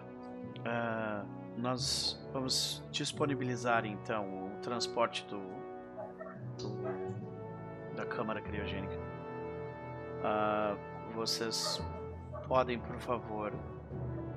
Ah, 0.65 1.25
nós 1.57 2.21
vamos 2.33 2.85
disponibilizar 2.93 3.85
então 3.85 4.55
o 4.57 4.61
transporte 4.61 5.25
do, 5.27 5.41
do- 6.59 7.95
da 7.97 8.07
câmara 8.07 8.41
criogênica. 8.41 8.95
Ah, 10.23 10.77
vocês 11.15 11.81
podem, 12.47 12.79
por 12.79 13.01
favor, 13.01 13.53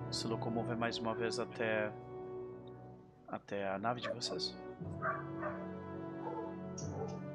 se 0.10 0.26
locomover 0.28 0.76
mais 0.76 0.98
uma 0.98 1.14
vez 1.14 1.38
até 1.40 1.92
até 3.32 3.68
a 3.68 3.80
nave 3.80 4.02
de 4.02 4.10
vocês? 4.10 4.56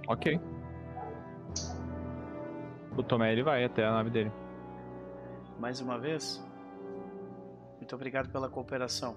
Ok. 0.06 0.38
O 2.96 3.02
Tomé 3.02 3.32
ele 3.32 3.42
vai 3.42 3.64
até 3.64 3.84
a 3.84 3.90
nave 3.90 4.10
dele. 4.10 4.32
Mais 5.58 5.80
uma 5.80 5.98
vez, 5.98 6.44
muito 7.76 7.94
obrigado 7.94 8.30
pela 8.30 8.48
cooperação. 8.48 9.16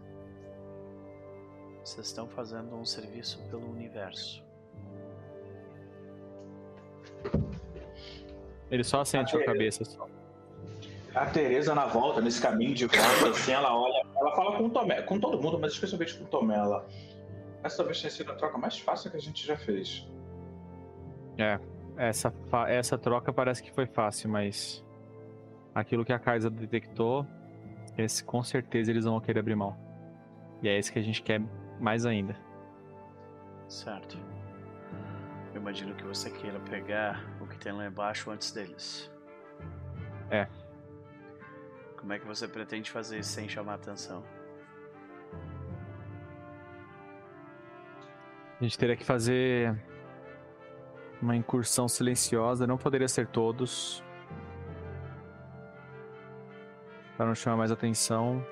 Vocês 1.83 2.07
estão 2.07 2.27
fazendo 2.27 2.75
um 2.75 2.85
serviço 2.85 3.41
pelo 3.49 3.69
universo. 3.69 4.43
Ele 8.69 8.83
só 8.83 9.01
assente 9.01 9.31
com 9.31 9.39
a 9.39 9.45
cabeça. 9.45 9.83
Só. 9.83 10.07
A 11.15 11.25
Tereza 11.25 11.73
na 11.73 11.85
volta, 11.85 12.21
nesse 12.21 12.41
caminho 12.41 12.75
de 12.75 12.85
volta, 12.85 13.29
assim, 13.29 13.51
ela 13.51 13.75
olha, 13.75 14.05
ela 14.15 14.35
fala 14.35 14.57
com 14.57 14.65
o 14.65 14.69
Tomé, 14.69 15.01
com 15.01 15.19
todo 15.19 15.41
mundo, 15.41 15.57
mas 15.59 15.73
especialmente 15.73 16.15
com 16.17 16.23
o 16.23 16.27
Tomé. 16.27 16.55
Ela, 16.55 16.85
essa 17.63 17.77
talvez 17.77 17.99
tenha 17.99 18.11
sido 18.11 18.31
a 18.31 18.35
troca 18.35 18.57
mais 18.57 18.77
fácil 18.79 19.09
que 19.09 19.17
a 19.17 19.19
gente 19.19 19.45
já 19.45 19.57
fez. 19.57 20.07
Essa, 21.97 22.31
fa- 22.49 22.69
essa 22.69 22.97
troca 22.97 23.33
parece 23.33 23.63
que 23.63 23.71
foi 23.71 23.85
fácil, 23.85 24.29
mas 24.29 24.85
aquilo 25.73 26.05
que 26.05 26.13
a 26.13 26.19
Kaiser 26.19 26.51
detectou, 26.51 27.25
esse, 27.97 28.23
com 28.23 28.43
certeza 28.43 28.91
eles 28.91 29.05
vão 29.05 29.19
querer 29.19 29.39
abrir 29.39 29.55
mão. 29.55 29.75
E 30.61 30.67
é 30.69 30.77
esse 30.77 30.91
que 30.91 30.99
a 30.99 31.01
gente 31.01 31.21
quer 31.23 31.41
mais 31.79 32.05
ainda. 32.05 32.35
Certo. 33.67 34.17
Eu 35.53 35.61
imagino 35.61 35.95
que 35.95 36.03
você 36.03 36.29
queira 36.29 36.59
pegar 36.59 37.25
o 37.41 37.47
que 37.47 37.57
tem 37.57 37.71
lá 37.71 37.87
embaixo 37.87 38.29
antes 38.29 38.51
deles. 38.51 39.11
É. 40.29 40.47
Como 42.09 42.15
é 42.15 42.19
que 42.19 42.25
você 42.25 42.47
pretende 42.47 42.89
fazer 42.89 43.19
isso 43.19 43.29
sem 43.29 43.47
chamar 43.47 43.75
atenção? 43.75 44.23
A 48.59 48.63
gente 48.63 48.79
teria 48.79 48.97
que 48.97 49.05
fazer 49.05 49.79
uma 51.21 51.35
incursão 51.35 51.87
silenciosa, 51.87 52.65
não 52.65 52.79
poderia 52.79 53.07
ser 53.07 53.27
todos. 53.27 54.03
Para 57.15 57.27
não 57.27 57.35
chamar 57.35 57.57
mais 57.57 57.71
atenção. 57.71 58.43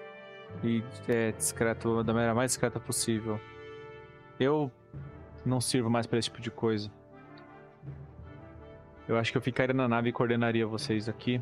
E 0.64 0.84
é 1.08 1.32
discreto, 1.32 2.04
da 2.04 2.14
maneira 2.14 2.36
mais 2.36 2.52
discreta 2.52 2.80
possível. 2.80 3.42
Eu 4.40 4.72
não 5.44 5.60
sirvo 5.60 5.90
mais 5.90 6.06
pra 6.06 6.20
esse 6.20 6.30
tipo 6.30 6.44
de 6.44 6.52
coisa. 6.52 6.92
Eu 9.08 9.18
acho 9.18 9.32
que 9.32 9.38
eu 9.40 9.42
ficaria 9.42 9.74
na 9.74 9.88
nave 9.88 10.10
e 10.10 10.14
coordenaria 10.14 10.68
vocês 10.68 11.10
aqui. 11.10 11.42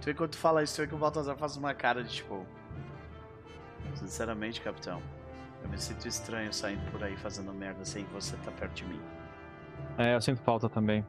Tu 0.00 0.06
vê 0.06 0.14
quando 0.14 0.30
tu 0.30 0.38
fala 0.38 0.62
isso, 0.62 0.74
tu 0.76 0.82
vê 0.82 0.86
que 0.88 0.94
o 0.94 0.98
Baltazar 0.98 1.36
faz 1.36 1.56
uma 1.56 1.74
cara 1.74 2.02
de 2.02 2.10
tipo. 2.10 2.46
Sinceramente, 3.94 4.60
capitão, 4.60 5.02
eu 5.62 5.68
me 5.68 5.78
sinto 5.78 6.06
estranho 6.06 6.52
saindo 6.52 6.90
por 6.90 7.02
aí 7.02 7.16
fazendo 7.16 7.52
merda 7.52 7.84
sem 7.84 8.04
que 8.04 8.12
você 8.12 8.36
tá 8.38 8.50
perto 8.52 8.72
de 8.74 8.84
mim. 8.84 9.00
É, 9.98 10.14
eu 10.14 10.20
sinto 10.20 10.40
falta 10.42 10.68
também. 10.68 11.04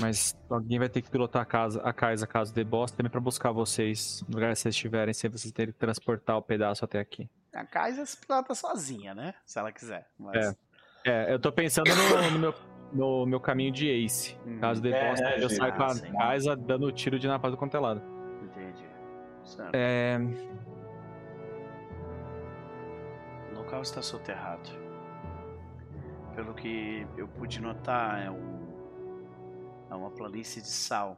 Mas 0.00 0.34
alguém 0.48 0.78
vai 0.78 0.88
ter 0.88 1.02
que 1.02 1.10
pilotar 1.10 1.42
a 1.42 1.44
casa, 1.44 1.80
a 1.82 1.92
casa 1.92 2.26
caso 2.26 2.52
dê 2.52 2.64
bosta 2.64 2.96
também 2.96 3.10
pra 3.10 3.20
buscar 3.20 3.52
vocês 3.52 4.24
no 4.28 4.34
lugar 4.34 4.52
que 4.52 4.58
vocês 4.58 4.74
estiverem, 4.74 5.12
sem 5.12 5.30
vocês 5.30 5.52
terem 5.52 5.72
que 5.72 5.78
transportar 5.78 6.36
o 6.36 6.42
pedaço 6.42 6.84
até 6.84 6.98
aqui. 6.98 7.28
A 7.52 7.64
Kaisa 7.64 8.04
se 8.04 8.16
pilota 8.16 8.54
sozinha, 8.54 9.14
né? 9.14 9.34
Se 9.44 9.58
ela 9.58 9.72
quiser. 9.72 10.08
Mas... 10.18 10.56
É, 11.04 11.32
eu 11.32 11.38
tô 11.38 11.52
pensando 11.52 11.88
no, 11.94 12.30
no 12.32 12.38
meu, 12.38 12.54
no 12.92 13.26
meu 13.26 13.40
caminho 13.40 13.72
de 13.72 13.88
Ace. 13.88 14.36
Hum, 14.46 14.58
Caso 14.60 14.82
dê 14.82 14.90
É, 14.90 15.08
bosta, 15.08 15.26
é, 15.26 15.44
eu 15.44 15.48
saio 15.48 15.72
com 15.74 15.84
a 15.84 15.94
sim. 15.94 16.12
casa 16.12 16.56
dando 16.56 16.90
tiro 16.90 17.18
de 17.18 17.28
napalm 17.28 17.52
do 17.52 17.56
quanto 17.56 17.76
é 17.76 17.80
lado. 17.80 18.00
Entendi. 18.00 18.15
Certo. 19.46 19.74
É, 19.74 20.18
O 23.52 23.56
local 23.58 23.82
está 23.82 24.02
soterrado. 24.02 24.68
Pelo 26.34 26.52
que 26.54 27.06
eu 27.16 27.26
pude 27.28 27.60
notar, 27.60 28.22
é, 28.22 28.30
um, 28.30 28.66
é 29.90 29.94
uma 29.94 30.10
planície 30.10 30.60
de 30.60 30.68
sal 30.68 31.16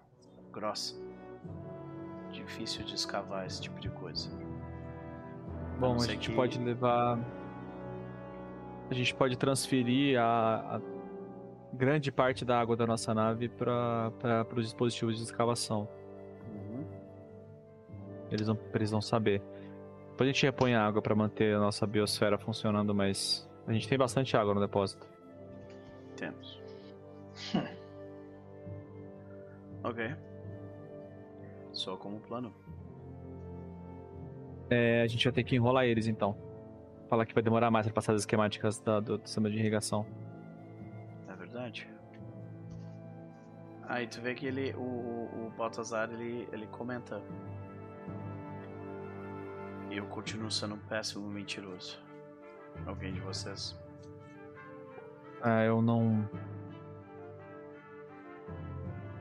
grossa. 0.53 0.95
Difícil 2.31 2.85
de 2.85 2.95
escavar 2.95 3.47
esse 3.47 3.61
tipo 3.63 3.81
de 3.81 3.89
coisa. 3.91 4.31
bom, 5.81 5.97
a 5.97 6.07
gente 6.07 6.29
que- 6.31 6.37
pode 6.37 6.59
levar. 6.61 7.19
A 8.91 8.95
gente 8.95 9.15
pode 9.15 9.37
transferir 9.37 10.19
a, 10.21 10.77
a 10.77 10.81
grande 11.75 12.11
parte 12.13 12.45
da 12.45 12.59
água 12.59 12.75
da 12.77 12.87
nossa 12.87 13.13
nave 13.15 13.49
para 13.49 14.47
os 14.57 14.65
dispositivos 14.65 15.17
de 15.17 15.25
escavação. 15.25 15.89
Eles 18.31 18.47
vão 18.47 18.57
precisam 18.57 19.01
saber. 19.01 19.43
Depois 20.11 20.29
a 20.29 20.33
gente 20.33 20.45
repõe 20.47 20.75
a 20.75 20.85
água 20.87 21.01
para 21.01 21.15
manter 21.15 21.55
a 21.55 21.59
nossa 21.61 21.87
biosfera 21.87 22.37
funcionando, 22.39 22.95
mas 22.95 23.49
a 23.67 23.73
gente 23.73 23.89
tem 23.89 23.97
bastante 23.97 24.37
água 24.37 24.53
no 24.55 24.61
depósito. 24.61 25.07
Temos. 26.17 26.61
ok. 29.85 30.15
Só 31.73 31.97
como 31.97 32.19
plano. 32.21 32.53
É, 34.71 35.03
a 35.03 35.07
gente 35.07 35.25
vai 35.25 35.33
ter 35.33 35.45
que 35.45 35.57
enrolar 35.57 35.85
eles 35.85 36.07
então. 36.07 36.37
Falar 37.09 37.25
que 37.25 37.33
vai 37.33 37.43
demorar 37.43 37.71
mais 37.71 37.87
para 37.87 37.95
passar 37.95 38.13
as 38.13 38.21
esquemáticas 38.23 38.81
da- 38.81 39.01
do 39.01 39.19
sistema 39.25 39.49
de 39.49 39.57
irrigação. 39.59 40.05
É 41.29 41.35
verdade. 41.35 41.89
Aí 43.85 44.07
tu 44.07 44.21
vê 44.21 44.35
que 44.35 44.47
ele, 44.47 44.75
o, 44.75 44.81
o, 44.83 45.47
o 45.47 45.51
Baltazar, 45.57 46.11
ele, 46.13 46.47
ele 46.53 46.67
comenta. 46.67 47.23
Eu 49.91 50.05
continuo 50.07 50.51
sendo 50.51 50.75
um 50.75 50.79
péssimo 50.79 51.29
mentiroso. 51.29 51.99
Alguém 52.87 53.13
de 53.13 53.21
vocês? 53.21 53.79
Ah, 55.43 55.65
eu 55.65 55.81
não. 55.81 56.29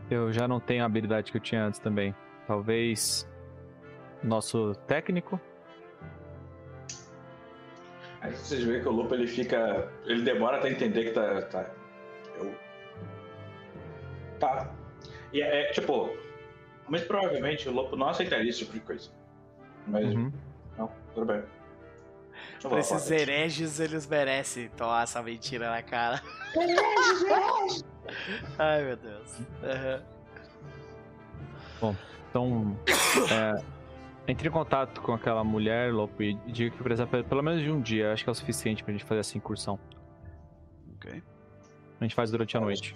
Eu 0.10 0.32
já 0.32 0.48
não 0.48 0.60
tenho 0.60 0.84
a 0.84 0.86
habilidade 0.86 1.32
que 1.32 1.38
eu 1.38 1.42
tinha 1.42 1.66
antes 1.66 1.80
também. 1.80 2.14
Talvez. 2.46 3.28
Nosso 4.24 4.74
técnico. 4.88 5.40
Aí 8.22 8.32
vocês 8.32 8.64
veem 8.64 8.82
que 8.82 8.88
o 8.88 8.92
Lupo 8.92 9.14
ele 9.14 9.28
fica. 9.28 9.92
Ele 10.06 10.24
demora 10.24 10.58
até 10.58 10.70
entender 10.70 11.06
que 11.06 11.12
tá. 11.12 11.42
tá 11.44 11.72
eu. 12.40 12.54
Tá. 14.40 14.74
E 15.32 15.42
é, 15.42 15.70
é, 15.70 15.72
tipo. 15.72 16.16
Mas 16.90 17.04
provavelmente 17.04 17.68
o 17.70 17.74
Lopo 17.74 17.96
não 17.96 18.10
aceitaria 18.10 18.50
esse 18.50 18.60
tipo 18.60 18.74
de 18.74 18.80
coisa. 18.82 19.12
Mas. 19.86 20.14
Uhum. 20.14 20.32
Tudo 21.18 21.34
bem. 21.34 21.42
Pra 22.62 22.70
vou 22.70 22.78
esses 22.78 23.10
hereges, 23.10 23.80
eles 23.80 24.06
merecem 24.06 24.70
tomar 24.70 25.02
essa 25.02 25.24
mentira 25.24 25.72
na 25.72 25.82
cara. 25.82 26.22
Ai, 28.60 28.84
meu 28.84 28.96
Deus. 28.98 29.40
Aham. 29.64 30.04
Então. 32.30 32.78
é, 33.32 33.64
entre 34.28 34.48
em 34.48 34.52
contato 34.52 35.02
com 35.02 35.12
aquela 35.14 35.44
mulher, 35.44 35.92
Lopo, 35.92 36.22
e 36.22 36.36
diga 36.52 36.70
que 36.76 36.84
precisa 36.84 37.08
pe- 37.08 37.24
pelo 37.24 37.42
menos 37.42 37.64
de 37.64 37.72
um 37.72 37.82
dia. 37.82 38.14
Acho 38.14 38.24
que 38.24 38.30
é 38.30 38.32
o 38.32 38.36
suficiente 38.36 38.84
pra 38.84 38.92
gente 38.94 39.06
fazer 39.06 39.22
essa 39.22 39.36
incursão. 39.36 39.80
Ok. 40.98 41.24
A 42.00 42.04
gente 42.04 42.14
faz 42.14 42.30
durante 42.30 42.56
a 42.56 42.60
noite. 42.60 42.96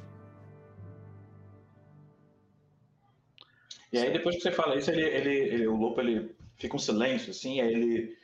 E 3.91 3.97
aí 3.97 4.13
depois 4.13 4.35
que 4.35 4.43
você 4.43 4.51
fala 4.51 4.75
isso, 4.75 4.91
ele, 4.91 5.01
ele, 5.01 5.33
ele- 5.55 5.67
o 5.67 5.75
Lupo 5.75 5.99
ele 5.99 6.35
fica 6.61 6.75
um 6.75 6.79
silêncio, 6.79 7.31
assim, 7.31 7.55
e 7.55 7.61
aí 7.61 7.73
ele. 7.73 8.17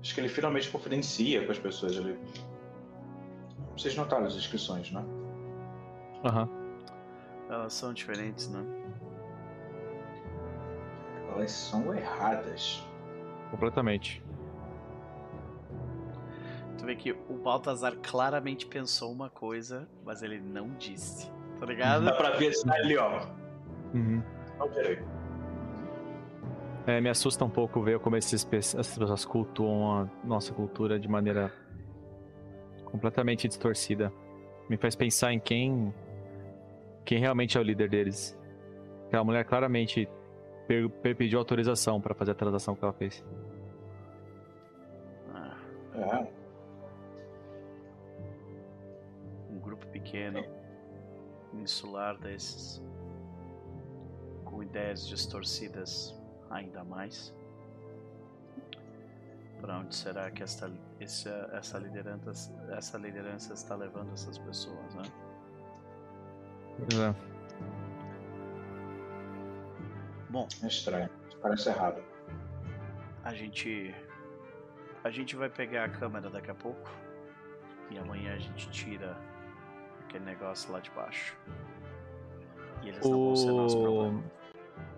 Acho 0.00 0.14
que 0.14 0.20
ele 0.20 0.28
finalmente 0.28 0.70
confidencia 0.70 1.44
com 1.44 1.50
as 1.50 1.58
pessoas. 1.58 1.96
Ele... 1.96 2.18
Vocês 3.76 3.96
notaram 3.96 4.26
as 4.26 4.34
inscrições, 4.34 4.92
né? 4.92 5.04
Aham. 6.24 6.48
Elas 7.50 7.72
são 7.72 7.92
diferentes, 7.92 8.48
né? 8.48 8.64
Elas 11.32 11.50
são 11.50 11.92
erradas. 11.92 12.82
Completamente. 13.50 14.22
Tu 16.78 16.84
vê 16.86 16.94
que 16.94 17.12
o 17.12 17.34
Baltazar 17.42 17.96
claramente 17.96 18.66
pensou 18.66 19.10
uma 19.10 19.28
coisa, 19.30 19.88
mas 20.04 20.22
ele 20.22 20.38
não 20.38 20.70
disse. 20.74 21.30
Tá 21.58 21.66
ligado? 21.66 22.04
Dá 22.04 22.12
pra 22.12 22.30
ver 22.30 22.48
assim, 22.48 22.70
ali, 22.70 22.96
ó. 22.96 23.26
Uhum. 23.94 24.22
Não, 24.58 24.68
peraí. 24.70 25.02
É, 26.86 27.00
me 27.00 27.08
assusta 27.08 27.44
um 27.44 27.50
pouco 27.50 27.80
ver 27.82 27.98
como 27.98 28.16
esses, 28.16 28.44
pe- 28.44 28.58
essas 28.58 28.96
pessoas 28.98 29.24
cultuam 29.24 30.02
a 30.02 30.26
nossa 30.26 30.52
cultura 30.52 30.98
de 31.00 31.08
maneira 31.08 31.50
completamente 32.84 33.48
distorcida. 33.48 34.12
Me 34.68 34.76
faz 34.76 34.94
pensar 34.94 35.32
em 35.32 35.40
quem 35.40 35.92
quem 37.04 37.18
realmente 37.18 37.56
é 37.58 37.60
o 37.60 37.64
líder 37.64 37.88
deles. 37.90 38.38
Aquela 39.06 39.24
mulher 39.24 39.44
claramente 39.44 40.08
per- 40.66 40.88
per- 40.88 41.14
pediu 41.16 41.38
autorização 41.38 42.00
para 42.00 42.14
fazer 42.14 42.30
a 42.32 42.34
transação 42.34 42.74
que 42.74 42.82
ela 42.84 42.92
fez. 42.94 43.22
Ah, 45.34 45.56
É. 45.94 46.26
um 49.50 49.58
grupo 49.58 49.86
pequeno, 49.88 50.42
insular 51.52 52.16
desses, 52.18 52.82
com 54.46 54.62
ideias 54.62 55.06
distorcidas 55.06 56.18
ainda 56.50 56.84
mais. 56.84 57.34
Para 59.60 59.78
onde 59.78 59.94
será 59.94 60.30
que 60.30 60.42
esta, 60.42 60.70
essa, 61.00 61.50
essa, 61.52 61.78
liderança, 61.78 62.52
essa 62.70 62.98
liderança 62.98 63.54
está 63.54 63.74
levando 63.74 64.12
essas 64.12 64.36
pessoas, 64.38 64.94
né? 64.94 65.02
É. 66.92 67.14
Bom, 70.28 70.46
É 70.62 70.66
estranho. 70.66 71.08
Parece 71.40 71.68
errado. 71.68 72.02
a 73.22 73.32
gente 73.34 73.94
a 75.04 75.10
gente 75.10 75.36
vai 75.36 75.50
pegar 75.50 75.84
a 75.84 75.88
câmera 75.88 76.30
daqui 76.30 76.50
a 76.50 76.54
pouco 76.54 76.90
e 77.90 77.98
amanhã 77.98 78.34
a 78.34 78.38
gente 78.38 78.68
tira 78.70 79.16
aquele 80.04 80.24
negócio 80.24 80.72
lá 80.72 80.80
de 80.80 80.90
baixo. 80.90 81.36
E 82.82 82.88
eles 82.88 83.00
não 83.08 83.26
vão 83.26 83.36
ser 83.36 83.52
nosso 83.52 83.78
O... 83.78 83.82
problema. 83.82 84.24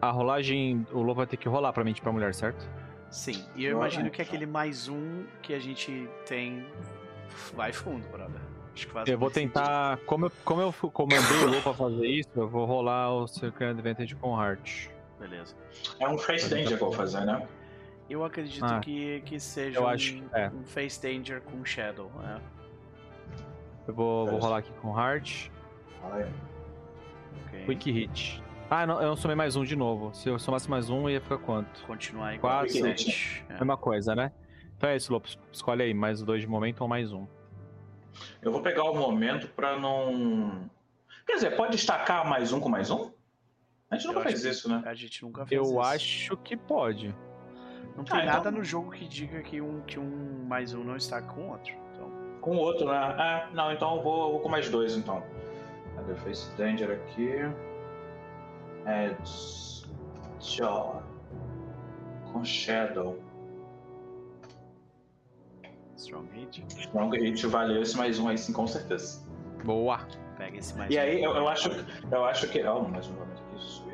A 0.00 0.10
rolagem, 0.10 0.86
o 0.92 0.98
lobo 1.00 1.14
vai 1.14 1.26
ter 1.26 1.36
que 1.36 1.48
rolar 1.48 1.72
pra 1.72 1.82
mente 1.84 2.00
pra 2.02 2.12
mulher, 2.12 2.34
certo? 2.34 2.68
Sim, 3.10 3.44
e 3.54 3.64
eu 3.64 3.72
imagino 3.76 4.10
que 4.10 4.20
aquele 4.20 4.46
mais 4.46 4.88
um 4.88 5.24
que 5.42 5.54
a 5.54 5.58
gente 5.58 6.08
tem 6.26 6.66
vai 7.54 7.72
fundo, 7.72 8.06
brother. 8.08 8.40
Acho 8.74 8.86
que 8.86 8.92
faz 8.92 9.08
Eu 9.08 9.18
vou 9.18 9.30
sentido. 9.30 9.52
tentar, 9.54 9.96
como 10.04 10.26
eu, 10.26 10.32
como 10.44 10.60
eu 10.60 10.72
comandei 10.90 11.38
o 11.44 11.50
lobo 11.50 11.70
a 11.70 11.74
fazer 11.74 12.06
isso, 12.06 12.28
eu 12.36 12.48
vou 12.48 12.66
rolar 12.66 13.10
o 13.14 13.26
Circle 13.26 13.66
Advantage 13.68 14.14
com 14.16 14.38
Heart. 14.38 14.88
Beleza. 15.18 15.54
É 15.98 16.06
um 16.08 16.18
face 16.18 16.50
danger 16.50 16.66
que 16.68 16.74
eu 16.74 16.88
vou 16.88 16.92
fazer, 16.92 17.24
né? 17.24 17.46
Eu 18.10 18.22
acredito 18.22 18.64
Ah, 18.64 18.80
que, 18.80 19.20
que 19.24 19.40
seja 19.40 19.78
eu 19.78 19.84
um, 19.84 19.88
acho, 19.88 20.22
é. 20.32 20.48
um 20.50 20.62
Face 20.64 21.00
Danger 21.02 21.40
com 21.40 21.64
Shadow. 21.64 22.10
É. 22.22 22.38
Eu 23.88 23.94
vou, 23.94 24.26
vou 24.26 24.38
rolar 24.38 24.58
aqui 24.58 24.70
com 24.80 24.96
Heart. 24.96 25.48
Vai. 26.02 26.22
ok. 27.46 27.64
Quick 27.66 27.90
Hit. 27.90 28.42
Ah, 28.68 28.86
não, 28.86 29.01
eu 29.01 29.09
não 29.09 29.16
somei 29.16 29.36
mais 29.36 29.55
um 29.55 29.64
de 29.64 29.76
novo. 29.76 30.12
Se 30.12 30.28
eu 30.28 30.38
somasse 30.38 30.68
mais 30.68 30.90
um, 30.90 31.09
ia 31.09 31.20
ficar 31.20 31.38
quanto? 31.38 31.84
Continuar 31.86 32.34
igual 32.34 32.60
Quatro, 32.62 32.72
sete. 32.72 33.44
É. 33.48 33.52
Mesma 33.55 33.76
coisa, 33.76 34.14
né? 34.14 34.32
Então 34.76 34.90
é 34.90 34.97
isso, 34.97 35.12
Lopes. 35.12 35.38
Escolhe 35.52 35.82
aí, 35.82 35.94
mais 35.94 36.20
dois 36.22 36.40
de 36.40 36.48
momento 36.48 36.80
ou 36.80 36.88
mais 36.88 37.12
um. 37.12 37.26
Eu 38.43 38.51
vou 38.51 38.60
pegar 38.62 38.84
o 38.84 38.94
momento 38.94 39.48
pra 39.48 39.78
não. 39.78 40.68
Quer 41.26 41.34
dizer, 41.34 41.56
pode 41.56 41.72
destacar 41.76 42.28
mais 42.28 42.52
um 42.52 42.59
com 42.60 42.68
mais 42.68 42.90
um? 42.90 43.10
A 43.90 43.97
gente 43.97 44.06
Eu 44.06 44.12
nunca 44.14 44.20
acho 44.20 44.28
fez 44.30 44.43
que- 44.43 44.48
isso, 44.51 44.68
né? 44.68 44.82
A 44.84 44.94
gente 44.94 45.22
nunca 45.22 45.47
fez 45.47 45.60
Eu 45.60 45.64
isso. 45.70 45.80
acho 45.80 46.36
que 46.38 46.56
pode. 46.56 47.14
Não 47.97 48.02
tem 48.05 48.16
Ah, 48.18 48.22
então- 48.22 48.34
nada 48.34 48.51
no 48.51 48.64
jogo 48.64 48.90
que 48.90 49.06
diga 49.06 49.40
que 49.43 49.60
um, 49.60 49.80
que 49.82 49.98
um 49.98 50.44
mais 50.47 50.74
um 50.74 50.82
não 50.82 50.97
está 50.97 51.22
com 51.22 51.43
o 51.43 51.51
outro. 51.52 51.72
Então, 51.93 52.10
Com 52.40 52.56
o 52.56 52.59
outro, 52.59 52.86
né? 52.86 52.97
Ah, 52.97 53.48
não, 53.55 53.72
então 53.72 53.97
eu 53.97 54.02
vou, 54.02 54.24
eu 54.26 54.30
vou 54.32 54.40
com 54.40 54.48
mais 54.48 54.68
dois, 54.68 54.97
então. 54.97 55.22
Cadê 55.94 56.12
o 56.12 56.16
Face 56.16 56.55
Danger 56.56 56.90
aqui? 56.90 57.30
É... 58.86 59.14
Tchau. 60.38 61.02
Com 62.32 62.44
Shadow. 62.44 63.18
strong 65.96 66.28
hit. 66.32 66.64
Strong 66.68 67.18
Hit 67.18 67.46
valeu 67.46 67.82
esse 67.82 67.96
mais 67.96 68.18
um 68.18 68.28
aí 68.28 68.38
sim, 68.38 68.52
com 68.52 68.66
certeza. 68.66 69.26
Boa. 69.64 70.06
Pega 70.36 70.58
esse 70.58 70.76
mais 70.76 70.94
E 70.94 70.96
um. 70.96 71.00
aí, 71.00 71.22
eu, 71.22 71.34
eu 71.34 71.48
acho, 71.48 71.70
eu 72.12 72.24
acho 72.24 72.48
que. 72.48 72.62
Oh, 72.62 72.82
mais 72.82 73.08
um 73.08 73.14
momento 73.14 73.42
aqui, 73.42 73.56
isso. 73.56 73.84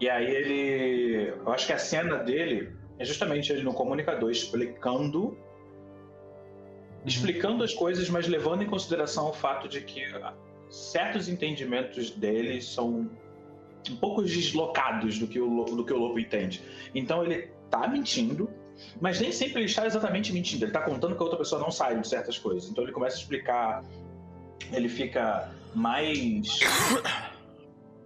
E 0.00 0.08
aí 0.08 0.26
ele. 0.26 1.28
Eu 1.28 1.52
acho 1.52 1.66
que 1.66 1.72
a 1.72 1.78
cena 1.78 2.16
dele 2.18 2.72
é 2.98 3.04
justamente 3.04 3.52
ele 3.52 3.62
no 3.62 3.72
comunicador 3.72 4.30
explicando. 4.30 5.38
Explicando 7.06 7.64
as 7.64 7.72
coisas, 7.72 8.10
mas 8.10 8.28
levando 8.28 8.62
em 8.62 8.66
consideração 8.66 9.30
o 9.30 9.32
fato 9.32 9.66
de 9.66 9.80
que 9.80 10.02
certos 10.68 11.28
entendimentos 11.28 12.10
dele 12.10 12.60
são 12.60 13.10
um 13.88 13.96
pouco 13.96 14.22
deslocados 14.22 15.18
do 15.18 15.26
que 15.26 15.40
o, 15.40 15.64
do 15.64 15.84
que 15.84 15.92
o 15.92 15.98
Lobo 15.98 16.18
entende. 16.18 16.62
Então 16.94 17.24
ele 17.24 17.50
tá 17.70 17.86
mentindo, 17.88 18.50
mas 19.00 19.20
nem 19.20 19.32
sempre 19.32 19.60
ele 19.60 19.66
está 19.66 19.86
exatamente 19.86 20.32
mentindo. 20.32 20.64
Ele 20.64 20.72
tá 20.72 20.82
contando 20.82 21.14
que 21.14 21.20
a 21.20 21.24
outra 21.24 21.38
pessoa 21.38 21.60
não 21.60 21.70
sabe 21.70 22.00
de 22.00 22.08
certas 22.08 22.38
coisas. 22.38 22.68
Então 22.70 22.84
ele 22.84 22.92
começa 22.92 23.16
a 23.16 23.20
explicar. 23.20 23.84
Ele 24.72 24.88
fica 24.88 25.50
mais. 25.74 26.60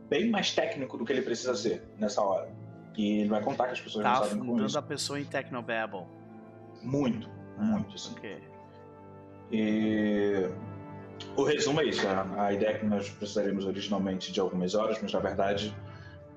bem 0.09 0.29
mais 0.31 0.53
técnico 0.55 0.97
do 0.99 1.05
que 1.05 1.13
ele 1.13 1.23
precisa 1.23 1.55
ser 1.55 1.83
nessa 1.99 2.23
hora. 2.23 2.49
E 2.97 3.21
ele 3.21 3.29
vai 3.29 3.43
contar 3.43 3.67
que 3.67 3.73
as 3.73 3.81
pessoas 3.81 4.05
Tá 4.05 4.11
não 4.11 4.17
sabem 4.19 4.37
com 4.39 4.45
afundando 4.45 4.67
isso. 4.67 4.79
a 4.79 4.83
pessoa 4.83 5.19
em 5.21 5.25
Technobabble. 5.25 6.05
Muito, 6.83 7.29
muito, 7.59 7.95
assim. 7.95 8.13
Ok. 8.17 8.39
E 9.51 10.49
o 11.37 11.43
resumo 11.45 11.81
é 11.81 11.85
isso. 11.85 12.07
A, 12.07 12.45
a 12.47 12.53
ideia 12.53 12.71
é 12.71 12.79
que 12.79 12.87
nós 12.87 13.09
precisaríamos 13.11 13.65
originalmente 13.67 14.33
de 14.33 14.41
algumas 14.41 14.75
horas, 14.75 14.99
mas 15.03 15.13
na 15.13 15.21
verdade 15.21 15.75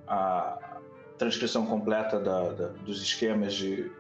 a 0.07 0.79
transcrição 1.17 1.65
completa 1.65 2.19
da- 2.19 2.49
da- 2.53 2.67
dos 2.67 3.01
esquemas 3.01 3.53
de, 3.53 3.91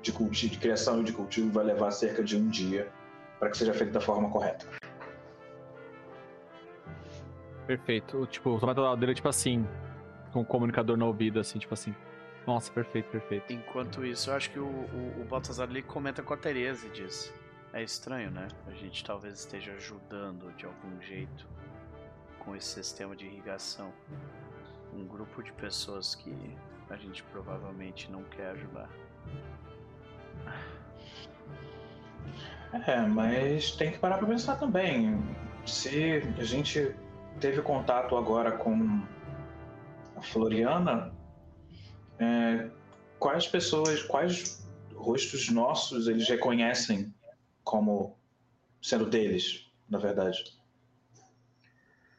de, 0.00 0.12
culti- 0.12 0.48
de 0.48 0.58
criação 0.58 1.00
e 1.00 1.04
de 1.04 1.12
cultivo 1.12 1.50
vai 1.50 1.64
levar 1.64 1.90
cerca 1.90 2.22
de 2.24 2.36
um 2.36 2.48
dia 2.48 2.90
para 3.38 3.50
que 3.50 3.56
seja 3.58 3.74
feito 3.74 3.92
da 3.92 4.00
forma 4.00 4.30
correta. 4.30 4.66
Perfeito. 7.66 8.18
O, 8.18 8.26
Tipo, 8.26 8.50
o 8.50 8.54
metodologia 8.54 8.96
dele 8.96 9.12
é 9.12 9.14
tipo 9.14 9.28
assim, 9.28 9.66
com 10.32 10.40
o 10.40 10.44
comunicador 10.44 10.96
no 10.96 11.06
ouvido, 11.06 11.38
assim, 11.40 11.58
tipo 11.58 11.74
assim. 11.74 11.94
Nossa, 12.46 12.72
perfeito, 12.72 13.08
perfeito. 13.08 13.52
Enquanto 13.52 14.04
isso, 14.04 14.30
eu 14.30 14.34
acho 14.34 14.50
que 14.50 14.58
o, 14.58 14.64
o, 14.66 15.20
o 15.22 15.24
Baltazar 15.28 15.68
ali 15.68 15.80
comenta 15.82 16.22
com 16.22 16.34
a 16.34 16.36
Tereza 16.36 16.86
e 16.86 16.90
diz: 16.90 17.32
É 17.72 17.82
estranho, 17.82 18.30
né? 18.30 18.48
A 18.66 18.72
gente 18.72 19.02
talvez 19.02 19.38
esteja 19.38 19.72
ajudando 19.72 20.54
de 20.56 20.66
algum 20.66 21.00
jeito 21.00 21.48
com 22.38 22.54
esse 22.54 22.68
sistema 22.68 23.16
de 23.16 23.24
irrigação. 23.24 23.90
Um 24.92 25.06
grupo 25.06 25.42
de 25.42 25.52
pessoas 25.52 26.14
que 26.14 26.34
a 26.90 26.96
gente 26.96 27.22
provavelmente 27.24 28.10
não 28.10 28.24
quer 28.24 28.50
ajudar. 28.50 28.90
É, 32.86 33.00
mas 33.00 33.72
tem 33.72 33.92
que 33.92 33.98
parar 33.98 34.18
para 34.18 34.26
pensar 34.26 34.56
também. 34.56 35.18
Se 35.64 36.22
a 36.38 36.44
gente 36.44 36.94
teve 37.40 37.62
contato 37.62 38.16
agora 38.16 38.52
com 38.52 39.02
a 40.14 40.20
Floriana, 40.20 41.10
é, 42.18 42.68
quais 43.18 43.46
pessoas, 43.46 44.02
quais 44.02 44.68
rostos 44.94 45.48
nossos 45.48 46.06
eles 46.06 46.28
reconhecem 46.28 47.12
como 47.64 48.16
sendo 48.80 49.06
deles, 49.06 49.70
na 49.88 49.98
verdade? 49.98 50.44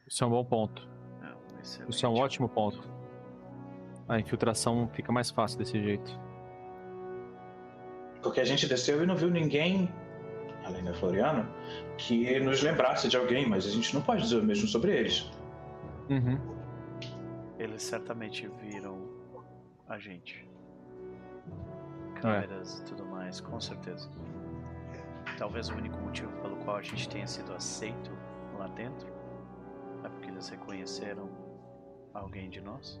Isso 0.06 0.22
é 0.22 0.26
um 0.26 0.30
bom 0.30 0.44
ponto. 0.44 0.88
É 1.22 1.26
um 1.26 1.60
excelente. 1.60 1.90
Isso 1.92 2.06
é 2.06 2.08
um 2.08 2.14
ótimo 2.14 2.48
ponto. 2.48 2.88
A 4.08 4.18
infiltração 4.18 4.88
fica 4.88 5.10
mais 5.10 5.30
fácil 5.30 5.58
desse 5.58 5.82
jeito. 5.82 6.20
Porque 8.22 8.40
a 8.40 8.44
gente 8.44 8.66
desceu 8.66 9.02
e 9.02 9.06
não 9.06 9.16
viu 9.16 9.30
ninguém, 9.30 9.92
além 10.64 10.84
da 10.84 10.94
Floriana, 10.94 11.48
que 11.98 12.38
nos 12.40 12.62
lembrasse 12.62 13.08
de 13.08 13.16
alguém, 13.16 13.48
mas 13.48 13.66
a 13.66 13.70
gente 13.70 13.94
não 13.94 14.02
pode 14.02 14.22
dizer 14.22 14.36
o 14.36 14.42
mesmo 14.42 14.66
sobre 14.66 14.96
eles. 14.96 15.30
Uhum. 16.08 16.38
Eles 17.58 17.82
certamente 17.82 18.48
viram 18.60 19.08
a 19.88 19.98
gente. 19.98 20.46
É. 22.16 22.20
Câmeras 22.20 22.78
e 22.78 22.84
tudo 22.84 23.04
mais, 23.06 23.40
com 23.40 23.60
certeza. 23.60 24.10
Talvez 25.38 25.68
o 25.68 25.74
único 25.74 25.96
motivo 25.98 26.30
pelo 26.40 26.56
qual 26.58 26.76
a 26.76 26.82
gente 26.82 27.08
tenha 27.08 27.26
sido 27.26 27.52
aceito 27.52 28.10
lá 28.56 28.68
dentro 28.68 29.08
é 30.04 30.08
porque 30.08 30.30
eles 30.30 30.48
reconheceram 30.48 31.28
alguém 32.12 32.48
de 32.50 32.60
nós. 32.60 33.00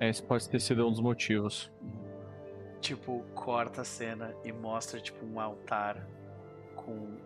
Esse 0.00 0.22
pode 0.22 0.48
ter 0.48 0.60
sido 0.60 0.86
um 0.86 0.90
dos 0.90 1.00
motivos. 1.00 1.72
Tipo, 2.80 3.24
corta 3.34 3.80
a 3.80 3.84
cena 3.84 4.34
e 4.44 4.52
mostra 4.52 5.00
tipo 5.00 5.24
um 5.24 5.40
altar 5.40 6.06
com 6.76 7.16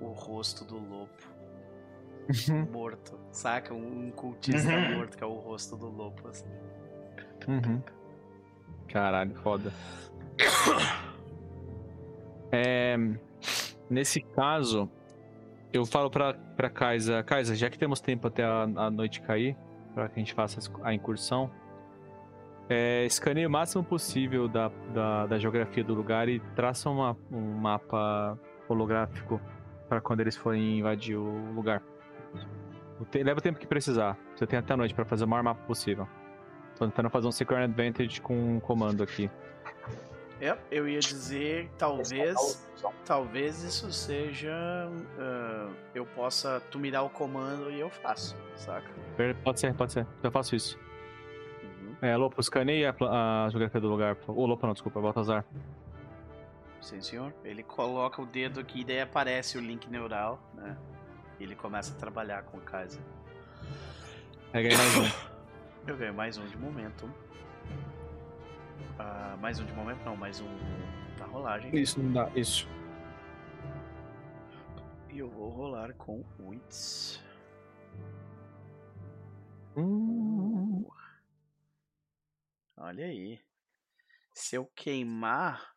o 0.00 0.08
rosto 0.12 0.64
do 0.64 0.76
lobo 0.76 1.08
morto, 2.70 3.18
saca? 3.30 3.72
Um, 3.74 4.06
um 4.06 4.10
cultista 4.10 4.70
Uhum. 4.70 4.96
morto 4.96 5.16
que 5.16 5.24
é 5.24 5.26
o 5.26 5.34
rosto 5.34 5.76
do 5.76 5.88
lobo. 5.88 6.28
Assim. 6.28 6.46
Uhum. 7.48 7.82
Caralho, 8.88 9.34
foda. 9.36 9.72
É, 12.52 12.96
nesse 13.88 14.20
caso, 14.20 14.88
eu 15.72 15.86
falo 15.86 16.10
pra, 16.10 16.34
pra 16.34 16.68
Kaisa, 16.68 17.22
Kaisa, 17.22 17.56
já 17.56 17.70
que 17.70 17.78
temos 17.78 18.00
tempo 18.00 18.26
até 18.28 18.44
a, 18.44 18.62
a 18.62 18.90
noite 18.90 19.22
cair, 19.22 19.56
pra 19.94 20.08
que 20.08 20.16
a 20.16 20.18
gente 20.18 20.34
faça 20.34 20.60
a 20.82 20.92
incursão, 20.92 21.50
é, 22.68 23.04
escaneie 23.06 23.46
o 23.46 23.50
máximo 23.50 23.82
possível 23.82 24.46
da, 24.48 24.70
da, 24.94 25.26
da 25.26 25.38
geografia 25.38 25.82
do 25.82 25.94
lugar 25.94 26.28
e 26.28 26.40
traça 26.54 26.88
uma- 26.90 27.16
um 27.30 27.40
mapa 27.54 28.38
holográfico 28.68 29.40
para 29.88 30.00
quando 30.00 30.20
eles 30.20 30.36
forem 30.36 30.78
invadir 30.78 31.16
o 31.16 31.52
lugar. 31.54 31.82
Leva 33.14 33.40
o 33.40 33.42
tempo 33.42 33.58
que 33.58 33.66
precisar. 33.66 34.16
Você 34.36 34.46
tem 34.46 34.58
até 34.58 34.72
a 34.74 34.76
noite 34.76 34.94
pra 34.94 35.04
fazer 35.04 35.24
o 35.24 35.28
maior 35.28 35.42
mapa 35.42 35.60
possível. 35.66 36.06
Tô 36.78 36.84
tentando 36.86 37.10
fazer 37.10 37.26
um 37.26 37.32
Secret 37.32 37.64
Advantage 37.64 38.20
com 38.20 38.34
um 38.56 38.60
comando 38.60 39.02
aqui. 39.02 39.28
É, 40.42 40.58
eu 40.72 40.88
ia 40.88 40.98
dizer, 40.98 41.70
talvez, 41.78 42.68
talvez 43.04 43.62
isso 43.62 43.92
seja, 43.92 44.52
ah, 45.16 45.70
eu 45.94 46.04
possa, 46.04 46.60
tu 46.68 46.80
me 46.80 46.90
dá 46.90 47.00
o 47.00 47.08
comando 47.08 47.70
e 47.70 47.78
eu 47.78 47.88
faço, 47.88 48.36
saca? 48.56 48.90
Pode 49.44 49.60
ser, 49.60 49.72
pode 49.72 49.92
ser. 49.92 50.04
Eu 50.20 50.32
faço 50.32 50.56
isso. 50.56 50.76
Uhum. 51.62 51.94
É, 52.02 52.16
Lopo, 52.16 52.40
escaneie 52.40 52.84
a, 52.84 52.92
a 53.44 53.50
geografia 53.50 53.80
do 53.80 53.88
lugar. 53.88 54.16
Ô, 54.26 54.44
Lopo 54.44 54.66
não, 54.66 54.72
desculpa, 54.72 55.00
Baltazar. 55.00 55.44
Sim, 56.80 57.00
senhor. 57.00 57.32
Ele 57.44 57.62
coloca 57.62 58.20
o 58.20 58.26
dedo 58.26 58.58
aqui 58.58 58.80
e 58.80 58.84
daí 58.84 59.00
aparece 59.00 59.56
o 59.56 59.60
link 59.60 59.88
neural, 59.88 60.42
né? 60.54 60.76
E 61.38 61.44
ele 61.44 61.54
começa 61.54 61.94
a 61.94 61.96
trabalhar 61.96 62.42
com 62.42 62.58
o 62.58 62.60
Kaiser. 62.60 63.00
Pega 64.50 64.68
aí 64.70 64.76
mais 64.76 64.96
um. 64.96 65.32
Eu 65.86 65.96
ganho 65.96 66.14
mais 66.14 66.36
um 66.36 66.44
de 66.46 66.56
momento. 66.56 67.08
Ah, 68.98 69.36
mais 69.40 69.58
um 69.60 69.64
de 69.64 69.72
momento 69.72 70.02
não, 70.04 70.16
mais 70.16 70.40
um 70.40 70.48
da 71.18 71.24
rolagem. 71.26 71.74
Isso, 71.76 72.00
não 72.02 72.12
dá. 72.12 72.30
Isso. 72.34 72.68
E 75.10 75.18
eu 75.18 75.28
vou 75.28 75.48
rolar 75.50 75.92
com 75.94 76.24
Wits. 76.40 77.22
Hum, 79.76 80.84
Olha 82.76 83.04
aí. 83.06 83.38
Se 84.32 84.56
eu 84.56 84.66
queimar, 84.74 85.72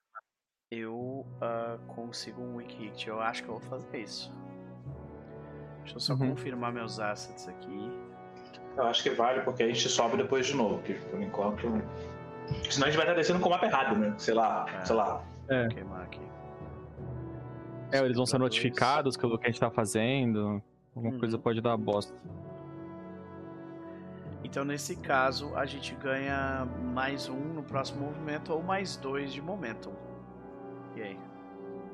eu 0.71 1.25
ah, 1.41 1.77
consigo 1.87 2.41
um 2.41 2.55
weak 2.55 2.75
hit. 2.77 3.07
Eu 3.07 3.19
acho 3.21 3.43
que 3.43 3.49
eu 3.49 3.59
vou 3.59 3.69
fazer 3.69 3.99
isso. 4.01 4.33
Deixa 5.81 5.95
eu 5.97 5.99
só 5.99 6.13
Uhum. 6.13 6.29
confirmar 6.31 6.73
meus 6.73 6.99
assets 6.99 7.47
aqui. 7.47 7.91
Eu 8.75 8.83
acho 8.87 9.03
que 9.03 9.09
vale, 9.11 9.41
porque 9.41 9.63
a 9.63 9.67
gente 9.67 9.87
sobe 9.87 10.17
depois 10.17 10.47
de 10.47 10.55
novo, 10.55 10.81
que 10.81 10.93
por 10.95 11.21
enquanto. 11.21 11.67
Senão 12.69 12.87
a 12.87 12.89
gente 12.91 12.97
vai 12.97 13.05
estar 13.05 13.13
descendo 13.15 13.39
com 13.39 13.47
o 13.47 13.51
mapa 13.51 13.65
errado, 13.65 13.97
né? 13.97 14.13
Sei 14.17 14.33
lá, 14.33 14.65
É. 14.81 14.85
sei 14.85 14.95
lá. 14.95 15.23
É. 15.49 15.61
Vou 15.61 15.69
queimar 15.69 16.01
aqui. 16.01 16.19
É, 17.91 17.99
eles 17.99 18.17
vão 18.17 18.25
ser 18.25 18.37
notificados 18.39 19.15
pelo 19.15 19.37
que 19.37 19.45
a 19.45 19.49
gente 19.49 19.59
tá 19.59 19.69
fazendo. 19.69 20.61
Alguma 20.95 21.13
Uhum. 21.13 21.19
coisa 21.19 21.37
pode 21.37 21.61
dar 21.61 21.75
bosta. 21.77 22.13
Então, 24.43 24.63
nesse 24.63 24.95
caso, 24.95 25.55
a 25.55 25.65
gente 25.65 25.95
ganha 25.95 26.67
mais 26.93 27.27
um 27.27 27.35
no 27.53 27.63
próximo 27.63 28.05
movimento 28.05 28.53
ou 28.53 28.61
mais 28.61 28.95
dois 28.95 29.33
de 29.33 29.41
momentum. 29.41 29.91
E 30.95 31.01
aí? 31.01 31.19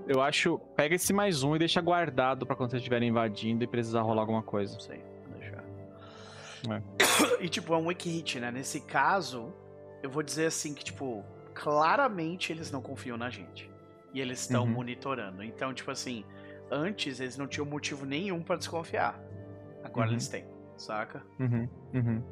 Eu 0.08 0.22
acho. 0.22 0.60
Pega 0.76 0.96
esse 0.96 1.14
mais 1.14 1.44
um 1.44 1.56
e 1.56 1.60
deixa 1.60 1.80
guardado 1.82 2.46
pra 2.46 2.56
quando 2.56 2.72
vocês 2.72 2.82
estiverem 2.82 3.10
invadindo 3.10 3.64
e 3.64 3.68
precisar 3.68 4.02
rolar 4.02 4.22
alguma 4.22 4.44
coisa. 4.44 4.74
Não 4.74 4.80
sei, 4.82 5.02
vou 5.30 5.40
deixar. 5.40 5.64
É. 6.70 6.82
E 7.42 7.50
tipo, 7.50 7.74
é 7.74 7.78
um 7.78 7.88
weak 7.88 8.08
hit, 8.08 8.40
né? 8.40 8.52
Nesse 8.52 8.82
caso, 8.82 9.52
eu 10.04 10.10
vou 10.10 10.24
dizer 10.24 10.48
assim 10.48 10.74
que, 10.74 10.84
tipo, 10.84 11.24
claramente 11.54 12.52
eles 12.52 12.72
não 12.72 12.82
confiam 12.82 13.18
na 13.18 13.30
gente. 13.30 13.70
E 14.14 14.20
eles 14.20 14.42
estão 14.42 14.64
Uhum. 14.64 14.72
monitorando. 14.72 15.44
Então, 15.44 15.74
tipo 15.74 15.90
assim, 15.92 16.26
antes 16.70 17.20
eles 17.20 17.38
não 17.38 17.48
tinham 17.48 17.66
motivo 17.66 18.06
nenhum 18.06 18.42
pra 18.44 18.56
desconfiar. 18.58 19.20
Agora 19.84 20.08
Uhum. 20.08 20.14
eles 20.14 20.28
têm, 20.28 20.46
saca? 20.78 21.24
Uhum, 21.40 21.68
uhum. 21.94 22.24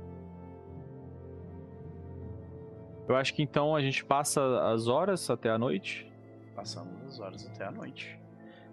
Eu 3.08 3.16
acho 3.16 3.34
que 3.34 3.42
então 3.42 3.76
a 3.76 3.82
gente 3.82 4.06
passa 4.06 4.42
as 4.72 4.88
horas 4.88 5.30
até 5.30 5.50
a 5.50 5.58
noite. 5.58 6.12
Passamos 6.56 7.02
as 7.08 7.20
horas 7.20 7.48
até 7.48 7.66
a 7.66 7.72
noite. 7.72 8.20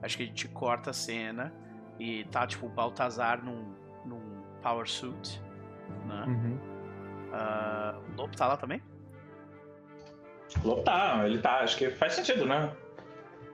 Acho 0.02 0.16
que 0.18 0.24
a 0.24 0.26
gente 0.26 0.46
corta 0.48 0.90
a 0.90 0.92
cena 0.92 1.54
e 1.98 2.24
tá, 2.24 2.46
tipo, 2.46 2.66
o 2.66 2.68
Baltazar 2.68 3.42
num, 3.42 3.72
num 4.04 4.42
power 4.62 4.86
suit, 4.86 5.40
né? 6.06 6.24
Uhum. 6.26 6.58
Ah, 7.38 7.94
o 8.14 8.16
Lobo 8.16 8.34
tá 8.36 8.46
lá 8.46 8.56
também? 8.56 8.82
O 10.64 10.68
Lobo 10.68 10.82
tá, 10.82 11.22
ele 11.26 11.38
tá, 11.38 11.58
acho 11.60 11.76
que 11.76 11.90
faz 11.90 12.14
sentido, 12.14 12.46
né? 12.46 12.72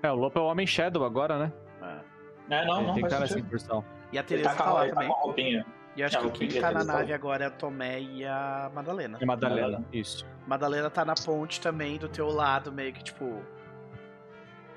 É, 0.02 0.10
o 0.10 0.14
Lopo 0.14 0.38
é 0.38 0.42
o 0.42 0.46
Homem 0.46 0.66
Shadow 0.66 1.04
agora, 1.04 1.38
né? 1.38 1.52
É. 1.82 2.54
É, 2.56 2.64
não, 2.66 2.78
Ele 2.78 2.86
não 2.86 2.94
tem 2.94 3.02
que 3.04 3.10
faz 3.10 3.12
estar 3.12 3.20
nessa 3.20 3.34
sentido. 3.34 3.46
incursão. 3.46 3.84
E 4.12 4.18
a 4.18 4.20
Ele 4.20 4.28
Teresa 4.28 4.50
tá, 4.50 4.64
tá, 4.64 4.72
lá 4.72 4.82
ele 4.84 4.90
tá 4.90 4.94
também. 5.00 5.08
com 5.08 5.14
a 5.14 5.22
roupinha. 5.22 5.66
E 5.96 6.00
eu 6.00 6.06
acho 6.06 6.16
É, 6.16 6.20
que 6.20 6.26
o 6.26 6.30
quem 6.32 6.60
tá 6.60 6.70
na 6.70 6.84
nave 6.84 7.12
agora 7.12 7.44
é 7.44 7.46
a 7.48 7.50
Tomé 7.50 8.00
e 8.00 8.24
a 8.24 8.70
Madalena. 8.74 9.18
É 9.20 9.24
Madalena, 9.26 9.84
isso. 9.92 10.26
Madalena 10.46 10.88
tá 10.90 11.04
na 11.04 11.14
ponte 11.14 11.60
também, 11.60 11.98
do 11.98 12.08
teu 12.08 12.28
lado, 12.28 12.72
meio 12.72 12.92
que 12.92 13.02
tipo. 13.04 13.42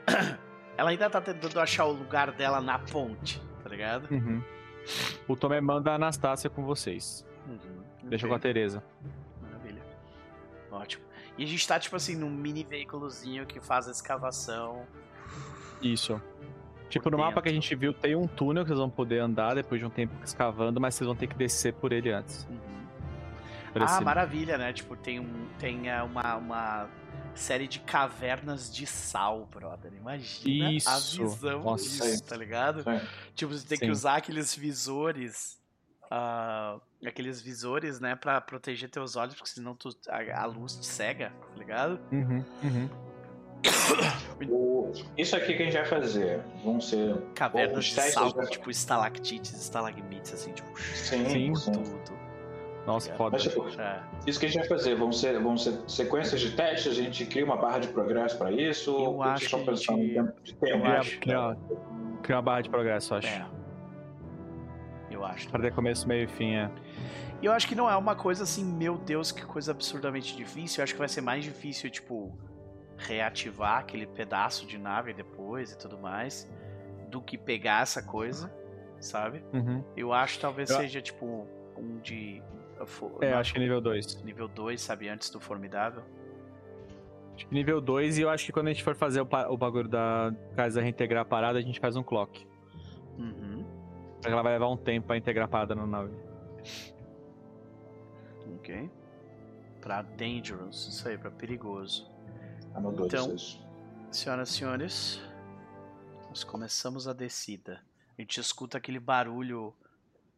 Ela 0.78 0.90
ainda 0.90 1.10
tá 1.10 1.22
tentando 1.22 1.60
achar 1.60 1.86
o 1.86 1.92
lugar 1.94 2.32
dela 2.34 2.60
na 2.60 2.78
ponte, 2.80 3.42
tá 3.64 3.70
ligado? 3.70 4.12
Uhum. 4.12 4.42
O 5.28 5.36
Tomé 5.36 5.62
manda 5.62 5.92
a 5.92 5.96
Anastácia 5.96 6.50
com 6.50 6.64
vocês. 6.66 7.26
Uhum, 7.48 7.82
Deixa 8.10 8.26
ok. 8.26 8.30
com 8.30 8.36
a 8.36 8.40
Teresa. 8.40 8.84
Maravilha. 9.42 9.82
Ótimo. 10.72 11.04
E 11.38 11.44
a 11.44 11.48
gente 11.48 11.68
tá, 11.68 11.80
tipo 11.80 11.96
assim, 11.96 12.16
num 12.16 12.30
mini 12.30 12.64
veículozinho 12.64 13.46
que 13.46 13.60
faz 13.60 13.88
a 13.88 13.92
escavação. 13.92 14.86
Isso. 15.82 16.22
Tipo, 16.90 17.10
no 17.10 17.18
dentro. 17.18 17.30
mapa 17.30 17.42
que 17.42 17.50
a 17.50 17.52
gente 17.52 17.74
viu, 17.76 17.94
tem 17.94 18.16
um 18.16 18.28
túnel 18.28 18.64
que 18.64 18.70
vocês 18.70 18.80
vão 18.80 18.90
poder 18.90 19.20
andar 19.20 19.56
depois 19.56 19.80
de 19.82 19.86
um 19.86 19.90
tempo 19.90 20.14
escavando, 20.24 20.80
mas 20.80 20.96
vocês 20.96 21.06
vão 21.08 21.16
ter 21.16 21.28
que 21.28 21.36
descer 21.36 21.74
por 21.74 21.92
ele 21.92 22.12
antes. 22.12 22.46
Uhum. 22.50 22.58
Por 23.74 23.82
Ah, 23.82 23.86
esse- 23.86 24.04
maravilha, 24.04 24.58
né? 24.58 24.72
Tipo, 24.72 24.96
tem, 24.96 25.20
um, 25.20 25.48
tem 25.60 25.90
ah, 25.90 26.06
uma, 26.06 26.36
uma 26.38 26.90
série 27.34 27.68
de 27.68 27.80
cavernas 27.82 28.74
de 28.74 28.86
sal, 28.88 29.46
brother. 29.52 29.92
Imagina 29.94 30.68
a 30.68 30.72
Isso. 30.72 31.18
visão 31.24 31.64
Nossa. 31.64 31.84
disso, 31.84 32.24
tá 32.24 32.38
ligado? 32.38 32.84
Sim. 32.84 33.02
Tipo, 33.34 33.52
você 33.54 33.68
tem 33.68 33.78
que 33.80 33.86
Sim. 33.86 33.92
usar 33.92 34.16
aqueles 34.18 34.56
visores. 34.56 35.60
Ah, 36.12 36.78
aqueles 37.06 37.42
visores, 37.42 38.00
né, 38.00 38.16
pra 38.16 38.40
proteger 38.42 38.90
teus 38.90 39.16
olhos, 39.16 39.36
porque 39.36 39.50
senão 39.50 39.76
tu, 39.76 39.90
a, 40.10 40.42
a 40.42 40.46
luz 40.46 40.76
te 40.78 40.86
cega, 40.86 41.32
tá 41.52 41.58
ligado? 41.58 42.00
Uhum, 42.12 42.44
uhum. 42.64 42.90
O- 44.50 44.92
Isso 45.18 45.36
aqui 45.36 45.56
que 45.56 45.64
a 45.64 45.66
gente 45.66 45.74
vai 45.76 45.86
fazer 45.86 46.42
vão 46.64 46.80
ser. 46.80 47.18
Cavernas 47.34 47.86
de 47.86 47.96
testes 47.96 48.14
sal, 48.14 48.30
já- 48.30 48.46
tipo 48.46 48.70
estalactites, 48.70 49.54
estalagmites, 49.54 50.34
assim, 50.34 50.52
tipo, 50.52 50.80
Sim, 50.80 51.26
Sim. 51.30 51.56
sim. 51.56 51.72
tudo. 51.72 52.16
Nossa, 52.86 53.12
Obrigado. 53.16 53.18
foda. 53.18 53.32
Mas, 53.32 53.44
tipo, 53.44 53.82
É. 53.82 54.04
isso 54.28 54.40
que 54.40 54.46
a 54.46 54.50
gente 54.50 54.68
vai 54.68 54.78
fazer 54.78 54.96
vão 54.96 55.12
ser, 55.12 55.40
vão 55.42 55.58
ser 55.58 55.80
sequências 55.88 56.40
de 56.40 56.52
testes, 56.56 56.92
a 56.92 56.96
gente 57.02 57.26
cria 57.26 57.44
uma 57.44 57.58
barra 57.58 57.80
de 57.80 57.88
progresso 57.88 58.38
pra 58.38 58.52
isso. 58.52 58.92
Eu 58.92 59.14
ou 59.14 59.24
acho 59.24 59.50
que 59.50 59.56
a 59.56 59.60
pensando 59.60 59.98
gente- 59.98 60.12
em 60.12 60.14
tempo 60.14 60.42
de 60.44 60.54
tempo? 60.56 60.86
eu 60.86 60.92
acho- 60.92 61.20
Criar, 61.20 61.58
criar 62.22 62.36
uma 62.38 62.42
barra 62.44 62.62
de 62.62 62.70
progresso, 62.70 63.14
eu 63.14 63.18
acho. 63.18 63.28
É. 63.28 63.46
Eu 65.26 65.32
acho. 65.32 65.50
Pra 65.50 65.60
ter 65.60 65.74
começo, 65.74 66.08
meio 66.08 66.24
e 66.26 66.28
fim, 66.28 66.56
é. 66.56 66.70
E 67.42 67.46
eu 67.46 67.52
acho 67.52 67.68
que 67.68 67.76
não 67.76 67.90
é 67.90 67.96
uma 67.98 68.16
coisa 68.16 68.44
assim, 68.44 68.64
meu 68.64 68.98
Deus, 68.98 69.32
que 69.32 69.46
coisa 69.46 69.72
absurdamente 69.72 70.36
difícil. 70.36 70.80
Eu 70.82 70.84
acho 70.84 70.94
que 70.94 71.00
vai 71.00 71.10
ser 71.10 71.22
mais 71.22 71.44
difícil, 71.44 71.90
tipo, 71.90 72.38
reativar 72.98 73.80
aquele 73.80 74.06
pedaço 74.08 74.66
de 74.66 74.78
nave 74.78 75.14
depois 75.14 75.72
e 75.72 75.78
tudo 75.78 75.98
mais, 75.98 76.50
do 77.10 77.22
que 77.22 77.38
pegar 77.38 77.82
essa 77.82 78.02
coisa, 78.02 78.54
sabe? 79.00 79.44
Uhum. 79.54 79.84
Eu 79.98 80.14
acho 80.14 80.36
que 80.36 80.42
talvez 80.42 80.70
Eu- 80.70 80.78
seja, 80.78 81.02
tipo, 81.02 81.48
um 81.78 82.00
de. 82.00 82.42
É, 83.22 83.32
não, 83.32 83.38
acho 83.40 83.54
que 83.54 83.60
nível 83.60 83.80
2. 83.80 84.22
nível 84.24 84.48
2, 84.50 84.82
sabe? 84.82 85.08
Antes 85.08 85.30
do 85.30 85.40
Formidável. 85.40 86.04
Acho 87.34 87.48
que 87.48 87.54
nível 87.54 87.82
2 87.82 88.18
e 88.18 88.22
eu 88.22 88.30
acho 88.30 88.46
que 88.46 88.52
quando 88.52 88.68
a 88.68 88.72
gente 88.72 88.84
for 88.84 88.96
fazer 88.96 89.22
o, 89.22 89.28
o 89.50 89.58
bagulho 89.58 89.88
da 89.90 90.34
casa 90.56 90.82
reintegrar 90.82 91.22
a 91.24 91.26
parada, 91.26 91.58
a 91.60 91.62
gente 91.62 91.80
faz 91.80 91.96
um 91.96 92.04
clock. 92.04 92.46
Uhum. 93.18 93.65
Porque 94.26 94.34
ela 94.34 94.42
vai 94.42 94.54
levar 94.54 94.70
um 94.70 94.78
tempo 94.78 95.06
pra 95.06 95.18
integrar 95.18 95.46
a 95.46 95.48
parada 95.48 95.76
na 95.76 95.86
nave. 95.86 96.12
Ok. 98.58 98.90
Pra 99.82 100.02
Dangerous, 100.02 100.88
isso 100.88 101.08
aí, 101.08 101.16
pra 101.18 101.30
perigoso. 101.30 102.10
Anotou 102.74 103.06
Então- 103.06 103.36
isso. 103.36 103.64
Senhoras 104.12 104.50
e 104.50 104.54
senhores, 104.54 105.22
nós 106.30 106.44
começamos 106.44 107.08
a 107.08 107.14
descida. 107.14 107.82
A 108.18 108.22
gente 108.22 108.40
escuta 108.40 108.78
aquele 108.80 109.00
barulho, 109.00 109.76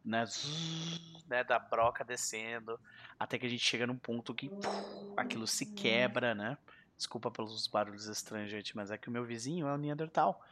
né, 0.04 0.24
zzz, 0.26 1.24
né, 1.28 1.42
da 1.44 1.58
broca 1.58 2.04
descendo, 2.04 2.78
até 3.18 3.38
que 3.38 3.46
a 3.46 3.48
gente 3.48 3.62
chega 3.64 3.86
num 3.86 3.96
ponto 3.96 4.34
que 4.34 4.48
puf, 4.48 5.12
aquilo 5.16 5.46
se 5.46 5.64
quebra, 5.64 6.34
né? 6.34 6.58
Desculpa 6.96 7.30
pelos 7.30 7.66
barulhos 7.68 8.06
estranhos, 8.06 8.50
gente, 8.50 8.76
mas 8.76 8.90
é 8.90 8.98
que 8.98 9.08
o 9.08 9.12
meu 9.12 9.24
vizinho 9.24 9.66
é 9.68 9.72
o 9.72 9.78
Neandertal. 9.78 10.42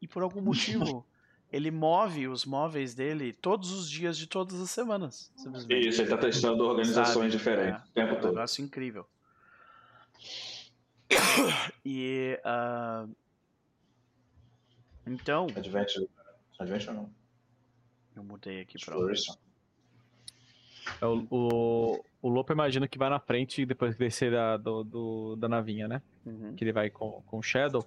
E 0.00 0.06
por 0.06 0.22
algum 0.22 0.40
motivo, 0.40 1.04
ele 1.52 1.70
move 1.70 2.28
os 2.28 2.44
móveis 2.44 2.94
dele 2.94 3.32
todos 3.32 3.70
os 3.72 3.88
dias 3.90 4.16
de 4.18 4.26
todas 4.26 4.60
as 4.60 4.70
semanas. 4.70 5.32
Simplesmente. 5.36 5.88
Isso, 5.88 6.02
ele 6.02 6.10
tá 6.10 6.18
testando 6.18 6.64
organizações 6.64 7.32
Sabe? 7.32 7.38
diferentes 7.38 7.80
É, 7.80 7.84
o 7.88 7.92
tempo 7.94 8.14
é 8.14 8.18
um 8.18 8.20
todo. 8.20 8.34
negócio 8.34 8.64
incrível. 8.64 9.06
E. 11.84 12.38
ah, 12.44 13.06
então, 15.06 15.46
Adventure. 15.56 16.08
Adventure 16.58 16.94
não. 16.94 17.10
eu 18.14 18.22
mudei 18.22 18.60
aqui 18.60 18.74
pra. 18.84 18.94
Exploration. 18.94 19.34
É, 21.00 21.06
O, 21.06 21.26
o, 21.30 22.04
o 22.22 22.28
Lopo 22.28 22.52
imagino 22.52 22.88
que 22.88 22.98
vai 22.98 23.08
na 23.08 23.18
frente 23.20 23.64
depois 23.64 23.94
que 23.94 24.00
descer 24.04 24.32
da, 24.32 24.56
do, 24.56 24.84
do- 24.84 25.36
da 25.36 25.48
navinha, 25.48 25.88
né? 25.88 26.02
Uhum. 26.26 26.54
Que 26.54 26.64
ele 26.64 26.72
vai 26.72 26.90
com, 26.90 27.22
com 27.26 27.38
o 27.38 27.42
Shadow. 27.42 27.86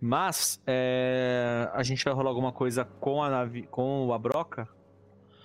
Mas 0.00 0.60
é, 0.66 1.68
a 1.72 1.82
gente 1.82 2.04
vai 2.04 2.14
rolar 2.14 2.30
alguma 2.30 2.52
coisa 2.52 2.84
com 2.84 3.22
a 3.22 3.28
nave, 3.28 3.66
com 3.66 4.12
a 4.12 4.18
broca? 4.18 4.68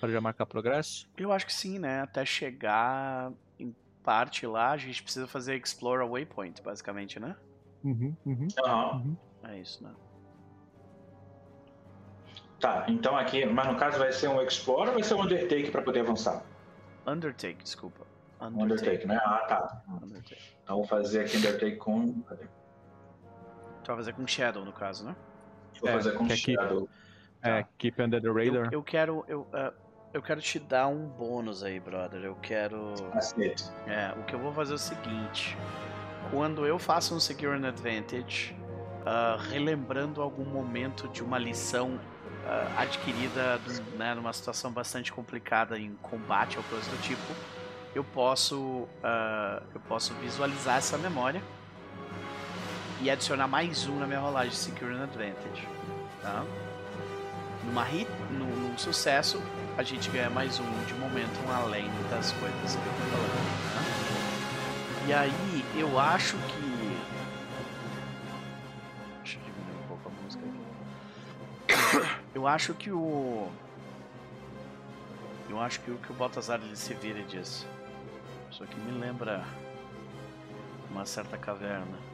Pra 0.00 0.08
já 0.08 0.20
marcar 0.20 0.46
progresso? 0.46 1.08
Eu 1.16 1.32
acho 1.32 1.46
que 1.46 1.52
sim, 1.52 1.78
né? 1.78 2.02
Até 2.02 2.24
chegar 2.24 3.32
em 3.58 3.74
parte 4.02 4.46
lá, 4.46 4.70
a 4.70 4.76
gente 4.76 5.02
precisa 5.02 5.26
fazer 5.26 5.56
Explore 5.56 6.02
a 6.02 6.06
Waypoint, 6.06 6.62
basicamente, 6.62 7.18
né? 7.18 7.36
Uhum, 7.82 8.14
uhum. 8.24 8.48
Aham. 8.64 9.16
É 9.44 9.58
isso, 9.58 9.82
né? 9.82 9.92
Tá, 12.60 12.86
então 12.88 13.16
aqui, 13.16 13.44
mas 13.44 13.66
no 13.66 13.76
caso 13.76 13.98
vai 13.98 14.12
ser 14.12 14.28
um 14.28 14.40
Explorer 14.40 14.88
ou 14.88 14.94
vai 14.94 15.02
ser 15.02 15.14
um 15.14 15.22
Undertake 15.22 15.70
pra 15.70 15.82
poder 15.82 16.00
avançar? 16.00 16.42
Undertake, 17.06 17.62
desculpa. 17.62 18.06
Um 18.40 18.62
Undertake, 18.62 19.06
né? 19.06 19.18
Ah, 19.22 19.44
tá. 19.48 19.82
Undertake. 20.02 20.56
Então 20.62 20.76
vou 20.76 20.86
fazer 20.86 21.22
aqui 21.22 21.36
Undertake 21.36 21.76
com. 21.76 22.22
Tu 23.84 23.88
vai 23.88 23.96
fazer 23.96 24.12
com 24.14 24.26
Shadow, 24.26 24.64
no 24.64 24.72
caso, 24.72 25.04
né? 25.04 25.14
Vou 25.80 25.90
É, 25.90 25.92
fazer 25.92 26.12
com 26.12 26.26
que 26.26 26.32
aqui- 26.32 26.54
Shadow. 26.54 26.88
É, 27.42 27.64
keep 27.76 28.00
under 28.00 28.20
the 28.22 28.28
radar. 28.28 28.66
Eu, 28.72 28.78
eu 28.78 28.82
quero. 28.82 29.24
Eu, 29.28 29.46
ah, 29.52 29.72
eu 30.14 30.22
quero 30.22 30.40
te 30.40 30.58
dar 30.58 30.86
um 30.88 31.06
bônus 31.06 31.62
aí, 31.62 31.78
brother. 31.78 32.22
Eu 32.24 32.34
quero. 32.36 32.94
Aceito. 33.12 33.70
É, 33.86 34.14
o 34.18 34.22
que 34.24 34.34
eu 34.34 34.38
vou 34.38 34.52
fazer 34.52 34.72
é 34.72 34.76
o 34.76 34.78
seguinte: 34.78 35.54
quando 36.30 36.64
eu 36.66 36.78
faço 36.78 37.14
um 37.14 37.20
Secure 37.20 37.52
an 37.58 37.68
Advantage, 37.68 38.56
ah, 39.04 39.36
relembrando 39.50 40.22
algum 40.22 40.44
momento 40.46 41.06
de 41.08 41.22
uma 41.22 41.36
lição 41.38 42.00
ah, 42.46 42.80
adquirida 42.82 43.58
do- 43.58 43.98
né, 43.98 44.14
numa 44.14 44.32
situação 44.32 44.72
bastante 44.72 45.12
complicada 45.12 45.78
em 45.78 45.94
combate 45.96 46.56
ou 46.56 46.64
coisa 46.64 46.90
do 46.90 46.96
tipo, 47.02 47.32
eu 47.94 48.02
posso, 48.04 48.88
ah, 49.02 49.62
eu 49.74 49.80
posso 49.80 50.14
visualizar 50.14 50.78
essa 50.78 50.96
memória 50.96 51.42
e 53.00 53.10
adicionar 53.10 53.48
mais 53.48 53.86
um 53.86 53.98
na 53.98 54.06
minha 54.06 54.20
rolagem 54.20 54.52
Secure 54.52 54.94
an 54.94 55.04
Advantage. 55.04 55.68
Tá? 56.22 56.44
Numa 57.64 57.84
hit, 57.84 58.10
num, 58.30 58.46
num 58.46 58.78
sucesso, 58.78 59.42
a 59.76 59.82
gente 59.82 60.10
ganha 60.10 60.30
mais 60.30 60.60
um 60.60 60.84
de 60.84 60.94
momento 60.94 61.38
além 61.50 61.90
das 62.10 62.32
coisas 62.32 62.76
que 62.76 62.86
eu 62.86 62.92
tô 62.92 63.02
falando. 63.10 63.34
Tá? 63.74 65.06
E 65.06 65.12
aí, 65.12 65.64
eu 65.76 65.98
acho 65.98 66.36
que. 66.36 66.98
Deixa 69.22 69.38
eu 69.38 69.42
diminuir 69.42 69.84
um 69.84 69.88
pouco 69.88 70.08
a 70.08 70.22
música 70.22 70.44
aqui. 70.44 72.14
Eu 72.34 72.46
acho 72.48 72.74
que 72.74 72.90
o. 72.90 73.48
Eu 75.48 75.60
acho 75.60 75.80
que 75.80 75.90
o 75.90 75.98
que 75.98 76.10
o 76.10 76.14
Baltazar 76.14 76.60
ele 76.60 76.74
se 76.74 76.94
vira 76.94 77.20
e 77.20 77.24
diz. 77.24 77.66
Isso 78.50 78.64
aqui 78.64 78.76
me 78.80 78.98
lembra 78.98 79.44
uma 80.90 81.04
certa 81.06 81.36
caverna. 81.36 82.13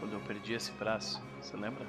Quando 0.00 0.14
eu 0.14 0.20
perdi 0.20 0.54
esse 0.54 0.72
braço, 0.72 1.22
você 1.40 1.56
lembra? 1.56 1.86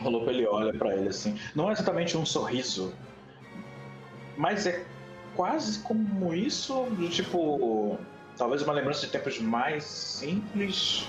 Rolou 0.00 0.28
ele 0.28 0.46
olha 0.46 0.76
pra 0.76 0.96
ele 0.96 1.08
assim. 1.10 1.38
Não 1.54 1.68
é 1.68 1.72
exatamente 1.72 2.16
um 2.16 2.26
sorriso, 2.26 2.92
mas 4.36 4.66
é 4.66 4.84
quase 5.36 5.80
como 5.80 6.34
isso, 6.34 6.84
do 6.90 7.08
tipo. 7.08 7.98
Talvez 8.36 8.62
uma 8.62 8.72
lembrança 8.72 9.06
de 9.06 9.12
tempos 9.12 9.38
mais 9.38 9.84
simples. 9.84 11.08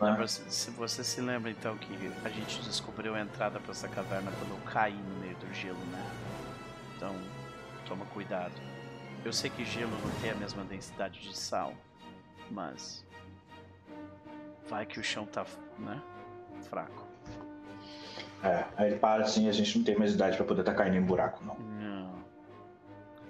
né? 0.00 0.26
Se 0.26 0.70
você 0.72 1.04
se 1.04 1.20
lembra 1.20 1.50
então 1.50 1.76
que 1.76 2.10
a 2.24 2.28
gente 2.28 2.60
descobriu 2.62 3.14
a 3.14 3.20
entrada 3.20 3.60
para 3.60 3.70
essa 3.70 3.86
caverna 3.86 4.32
quando 4.32 4.50
eu 4.50 4.72
caí 4.72 4.94
no 4.94 5.20
meio 5.20 5.36
do 5.36 5.54
gelo, 5.54 5.78
né? 5.92 6.10
Então, 6.96 7.14
toma 7.86 8.04
cuidado. 8.06 8.54
Eu 9.24 9.32
sei 9.32 9.50
que 9.50 9.64
gelo 9.64 9.92
não 9.92 10.10
tem 10.20 10.30
a 10.30 10.34
mesma 10.34 10.64
densidade 10.64 11.20
de 11.20 11.36
sal, 11.36 11.72
mas 12.50 13.04
vai 14.68 14.86
que 14.86 14.98
o 14.98 15.04
chão 15.04 15.26
tá, 15.26 15.44
né, 15.78 16.00
fraco. 16.68 17.04
É, 18.42 18.64
aí 18.76 18.90
ele 18.90 18.98
para 18.98 19.22
assim, 19.24 19.48
a 19.48 19.52
gente 19.52 19.78
não 19.78 19.84
tem 19.84 19.96
mais 19.96 20.14
idade 20.14 20.36
pra 20.36 20.44
poder 20.46 20.60
estar 20.60 20.74
caindo 20.74 20.96
em 20.96 21.02
buraco, 21.02 21.42
não. 21.44 21.56
Não. 21.58 22.24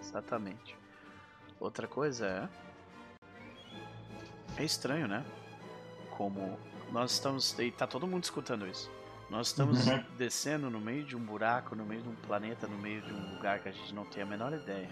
Exatamente. 0.00 0.76
Outra 1.60 1.86
coisa 1.86 2.26
é 2.26 2.48
é 4.60 4.64
estranho, 4.64 5.06
né? 5.06 5.24
Como 6.16 6.58
nós 6.92 7.12
estamos 7.12 7.56
e 7.58 7.70
tá 7.70 7.86
todo 7.86 8.06
mundo 8.06 8.24
escutando 8.24 8.66
isso. 8.66 8.90
Nós 9.30 9.48
estamos 9.48 9.86
Uhum. 9.86 10.04
descendo 10.18 10.68
no 10.70 10.80
meio 10.80 11.04
de 11.04 11.16
um 11.16 11.20
buraco, 11.20 11.74
no 11.74 11.84
meio 11.84 12.02
de 12.02 12.08
um 12.08 12.14
planeta, 12.14 12.66
no 12.66 12.76
meio 12.76 13.00
de 13.02 13.12
um 13.12 13.34
lugar 13.36 13.60
que 13.60 13.68
a 13.68 13.72
gente 13.72 13.94
não 13.94 14.04
tem 14.04 14.22
a 14.22 14.26
menor 14.26 14.52
ideia. 14.52 14.88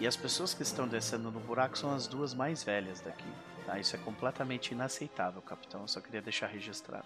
E 0.00 0.06
as 0.06 0.16
pessoas 0.16 0.54
que 0.54 0.62
estão 0.62 0.86
descendo 0.86 1.30
no 1.30 1.40
buraco 1.40 1.76
são 1.76 1.92
as 1.94 2.06
duas 2.06 2.32
mais 2.32 2.62
velhas 2.62 3.00
daqui. 3.00 3.26
Tá? 3.68 3.78
Isso 3.78 3.94
é 3.94 3.98
completamente 3.98 4.72
inaceitável, 4.72 5.42
capitão. 5.42 5.82
Eu 5.82 5.88
só 5.88 6.00
queria 6.00 6.22
deixar 6.22 6.46
registrado. 6.46 7.04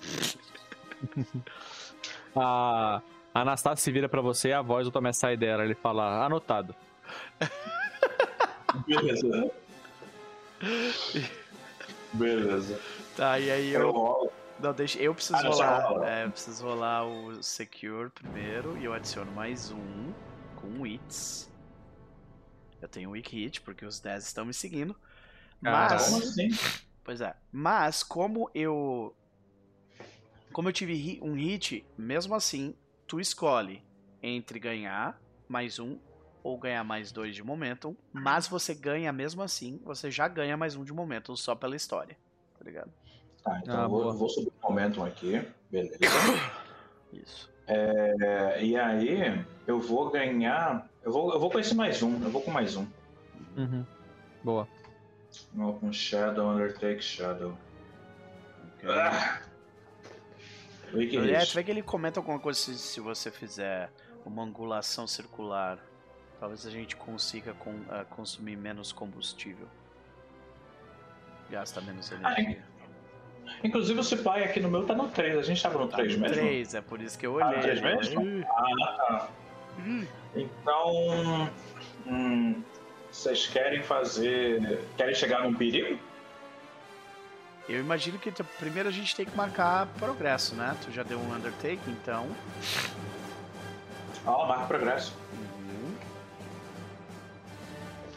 A 2.34 3.02
Anastácia 3.34 3.84
se 3.84 3.92
vira 3.92 4.08
pra 4.08 4.22
você 4.22 4.48
e 4.48 4.52
a 4.54 4.62
voz 4.62 4.86
do 4.86 4.90
Tomé 4.90 5.12
sai 5.12 5.36
dela. 5.36 5.62
Ele 5.62 5.74
fala, 5.74 6.24
anotado. 6.24 6.74
Beleza. 8.86 9.50
Beleza. 12.14 12.80
Tá, 13.14 13.38
e 13.38 13.50
aí 13.50 13.70
Eu 13.70 13.82
eu. 13.82 14.32
Não, 14.60 14.72
deixa. 14.72 14.98
Eu 14.98 15.14
preciso 15.14 15.36
Ah, 15.36 15.42
rolar. 15.48 15.80
rola. 15.88 16.10
É, 16.10 16.24
eu 16.24 16.30
preciso 16.30 16.64
rolar 16.64 17.04
o 17.06 17.42
Secure 17.42 18.08
primeiro 18.10 18.78
e 18.78 18.84
eu 18.86 18.94
adiciono 18.94 19.30
mais 19.32 19.70
um 19.70 20.12
com 20.56 20.68
o 20.80 20.86
Hits. 20.86 21.50
Eu 22.80 22.88
tenho 22.88 23.10
Weak 23.10 23.36
Hit, 23.36 23.60
porque 23.60 23.84
os 23.84 24.00
10 24.00 24.24
estão 24.24 24.46
me 24.46 24.54
seguindo. 24.54 24.96
Mas. 25.60 26.04
Como 26.04 26.16
assim? 26.18 26.48
Pois 27.04 27.20
é. 27.20 27.34
Mas 27.50 28.02
como 28.02 28.50
eu. 28.54 29.14
Como 30.52 30.68
eu 30.68 30.72
tive 30.72 31.18
um 31.22 31.34
hit, 31.34 31.86
mesmo 31.96 32.34
assim, 32.34 32.74
tu 33.06 33.20
escolhe 33.20 33.82
entre 34.22 34.58
ganhar 34.58 35.20
mais 35.48 35.78
um 35.78 35.98
ou 36.42 36.58
ganhar 36.58 36.82
mais 36.84 37.12
dois 37.12 37.34
de 37.34 37.42
momentum. 37.42 37.94
Mas 38.12 38.48
você 38.48 38.74
ganha 38.74 39.12
mesmo 39.12 39.42
assim, 39.42 39.80
você 39.84 40.10
já 40.10 40.26
ganha 40.26 40.56
mais 40.56 40.74
um 40.74 40.84
de 40.84 40.92
momentum 40.92 41.36
só 41.36 41.54
pela 41.54 41.76
história. 41.76 42.16
Tá 42.58 42.64
ligado? 42.64 42.90
Tá, 43.42 43.58
então 43.62 43.80
Ah, 43.80 43.82
eu 43.84 43.88
vou, 43.88 44.04
eu 44.04 44.14
vou 44.14 44.28
subir 44.28 44.52
o 44.62 44.68
momentum 44.68 45.04
aqui. 45.04 45.42
Beleza. 45.70 45.98
Isso. 47.12 47.50
É, 47.66 48.64
e 48.64 48.76
aí, 48.76 49.44
eu 49.66 49.78
vou 49.78 50.10
ganhar. 50.10 50.88
Eu 51.02 51.12
vou, 51.12 51.32
eu 51.32 51.38
vou 51.38 51.50
com 51.50 51.58
esse 51.58 51.74
mais 51.74 52.02
um. 52.02 52.22
Eu 52.22 52.30
vou 52.30 52.40
com 52.40 52.50
mais 52.50 52.76
um. 52.76 52.86
Uhum. 53.56 53.84
Boa. 54.42 54.66
Com 55.80 55.92
Shadow, 55.92 56.48
Undertake, 56.48 57.02
Shadow. 57.02 57.56
Ah! 58.84 59.40
Weak 60.94 61.16
É, 61.18 61.44
tu 61.44 61.54
vê 61.54 61.64
que 61.64 61.70
ele 61.70 61.82
comenta 61.82 62.18
alguma 62.20 62.38
coisa 62.38 62.58
se, 62.58 62.78
se 62.78 63.00
você 63.00 63.30
fizer 63.30 63.90
uma 64.24 64.42
angulação 64.42 65.06
circular. 65.06 65.78
Talvez 66.40 66.64
a 66.66 66.70
gente 66.70 66.96
consiga 66.96 67.52
com- 67.54 67.80
ah, 67.90 68.04
consumir 68.04 68.56
menos 68.56 68.92
combustível. 68.92 69.66
Gasta 71.50 71.80
menos 71.80 72.10
energia. 72.12 72.62
Inclusive 73.64 73.98
o 74.00 74.04
supply 74.04 74.44
aqui 74.44 74.60
no 74.60 74.70
meu 74.70 74.86
tá 74.86 74.94
no 74.94 75.08
3. 75.08 75.38
A 75.38 75.42
gente 75.42 75.62
tava 75.62 75.78
no 75.78 75.88
Tá 75.88 75.96
3 75.98 76.14
no 76.14 76.20
mesmo? 76.20 76.36
3, 76.36 76.74
é 76.74 76.80
por 76.80 77.00
isso 77.00 77.18
que 77.18 77.26
eu 77.26 77.42
Ah, 77.42 77.48
olhei. 77.48 77.60
três 77.60 77.80
né? 77.80 77.94
mesmo? 77.96 78.44
Ah, 78.46 78.96
tá. 78.96 79.28
ih. 79.84 80.08
Então. 80.36 81.50
hum, 82.06 82.62
vocês 83.18 83.48
querem 83.48 83.82
fazer. 83.82 84.84
Querem 84.96 85.14
chegar 85.14 85.42
num 85.42 85.52
perigo? 85.52 85.98
Eu 87.68 87.80
imagino 87.80 88.18
que 88.18 88.32
primeiro 88.58 88.88
a 88.88 88.92
gente 88.92 89.14
tem 89.14 89.26
que 89.26 89.36
marcar 89.36 89.86
progresso, 89.98 90.54
né? 90.54 90.76
Tu 90.84 90.92
já 90.92 91.02
deu 91.02 91.18
um 91.18 91.34
undertake, 91.34 91.82
então. 91.90 92.28
Ah, 94.24 94.46
marca 94.46 94.66
progresso. 94.66 95.14
Uhum. 95.32 95.96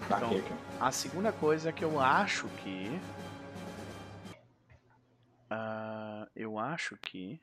Marquei 0.07 0.37
Então, 0.37 0.37
aqui. 0.37 0.53
A 0.79 0.91
segunda 0.91 1.31
coisa 1.31 1.71
que 1.73 1.83
eu 1.83 1.99
acho 1.99 2.47
que. 2.63 2.99
ah, 5.49 6.27
eu 6.35 6.59
acho 6.59 6.95
que. 6.97 7.41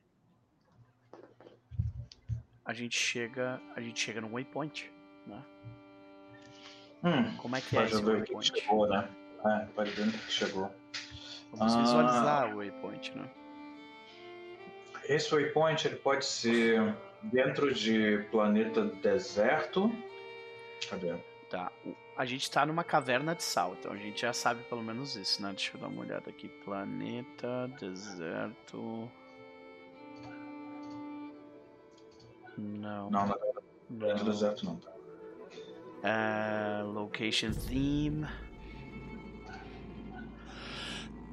A 2.64 2.72
gente 2.72 2.97
chega. 2.97 3.60
A 3.74 3.80
gente 3.80 3.98
chega 3.98 4.20
no 4.20 4.32
waypoint, 4.32 4.90
né? 5.26 5.43
Hum, 7.04 7.36
Como 7.36 7.56
é 7.56 7.60
que 7.60 7.76
é 7.78 7.84
esse 7.84 8.02
waypoint? 8.02 8.52
que 8.52 8.60
chegou, 8.60 8.88
né? 8.88 9.08
É, 9.46 9.66
pode 9.74 9.90
ver 9.90 10.08
o 10.08 10.12
que 10.12 10.32
chegou. 10.32 10.70
Vamos 11.52 11.74
Ah. 11.76 11.80
visualizar 11.82 12.54
o 12.54 12.58
waypoint, 12.58 13.16
né? 13.16 13.30
Esse 15.08 15.32
waypoint 15.34 15.86
ele 15.86 15.96
pode 15.96 16.24
ser 16.26 16.94
dentro 17.22 17.72
de 17.72 18.26
planeta 18.30 18.84
deserto. 18.84 19.90
Cadê? 20.90 21.14
Tá. 21.48 21.72
A 22.16 22.24
gente 22.26 22.50
tá 22.50 22.66
numa 22.66 22.82
caverna 22.84 23.34
de 23.34 23.42
sal, 23.44 23.74
então 23.78 23.92
a 23.92 23.96
gente 23.96 24.20
já 24.20 24.32
sabe 24.32 24.62
pelo 24.64 24.82
menos 24.82 25.14
isso, 25.16 25.40
né? 25.40 25.50
Deixa 25.50 25.76
eu 25.76 25.80
dar 25.80 25.86
uma 25.86 26.02
olhada 26.02 26.28
aqui. 26.28 26.48
Planeta, 26.64 27.68
deserto. 27.80 29.08
Não. 32.58 33.08
Não, 33.08 33.26
não 33.26 33.34
é 33.34 33.38
planeta 33.98 34.24
deserto 34.24 34.64
não. 34.66 34.80
É, 36.02 36.82
location 36.84 37.50
theme. 37.52 38.26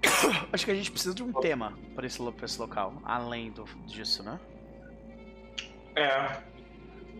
Acho 0.51 0.65
que 0.65 0.71
a 0.71 0.75
gente 0.75 0.91
precisa 0.91 1.13
de 1.13 1.23
um 1.23 1.31
tema 1.33 1.77
para 1.93 2.05
esse, 2.05 2.19
pra 2.31 2.45
esse 2.45 2.59
local, 2.59 2.93
além 3.03 3.51
do, 3.51 3.65
disso, 3.85 4.23
né? 4.23 4.39
É. 5.95 6.55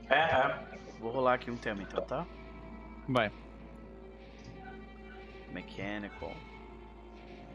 É, 0.10 0.16
é. 0.16 0.80
Vou 1.00 1.12
rolar 1.12 1.36
aqui 1.36 1.52
um 1.52 1.58
tema 1.58 1.84
então, 1.84 2.04
tá? 2.04 2.26
Vai. 3.08 3.32
Mechanical. 5.52 6.34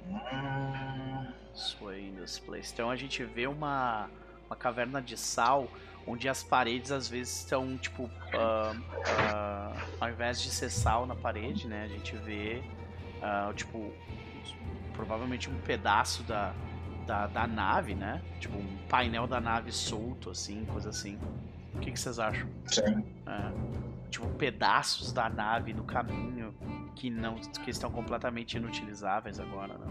Hum, 0.08 1.32
Sway 1.54 2.08
in 2.08 2.14
this 2.16 2.38
place. 2.38 2.72
Então 2.72 2.90
a 2.90 2.96
gente 2.96 3.22
vê 3.24 3.46
uma, 3.46 4.08
uma 4.46 4.56
caverna 4.56 5.02
de 5.02 5.16
sal 5.16 5.68
onde 6.06 6.28
as 6.28 6.42
paredes 6.42 6.90
às 6.90 7.08
vezes 7.08 7.40
estão 7.40 7.76
tipo. 7.76 8.10
ah, 8.34 8.74
ah, 9.18 9.72
ao 10.00 10.10
invés 10.10 10.40
de 10.40 10.50
ser 10.50 10.70
sal 10.70 11.06
na 11.06 11.14
parede, 11.14 11.68
né? 11.68 11.84
A 11.84 11.88
gente 11.88 12.16
vê 12.16 12.62
ah, 13.22 13.52
tipo. 13.54 13.92
Provavelmente 14.92 15.48
um 15.48 15.58
pedaço 15.60 16.22
da, 16.24 16.52
da, 17.06 17.26
da 17.26 17.46
nave, 17.46 17.94
né? 17.94 18.22
Tipo 18.38 18.58
um 18.58 18.78
painel 18.88 19.26
da 19.26 19.40
nave 19.40 19.72
solto, 19.72 20.30
assim, 20.30 20.64
coisa 20.66 20.90
assim. 20.90 21.18
O 21.74 21.78
que, 21.78 21.92
que 21.92 21.98
vocês 21.98 22.18
acham? 22.18 22.48
sim. 22.66 23.04
É, 23.26 24.10
tipo 24.10 24.28
pedaços 24.34 25.12
da 25.12 25.30
nave 25.30 25.72
no 25.72 25.84
caminho 25.84 26.54
que 26.96 27.08
não 27.08 27.36
que 27.36 27.70
estão 27.70 27.90
completamente 27.90 28.56
inutilizáveis 28.56 29.40
agora, 29.40 29.78
né? 29.78 29.86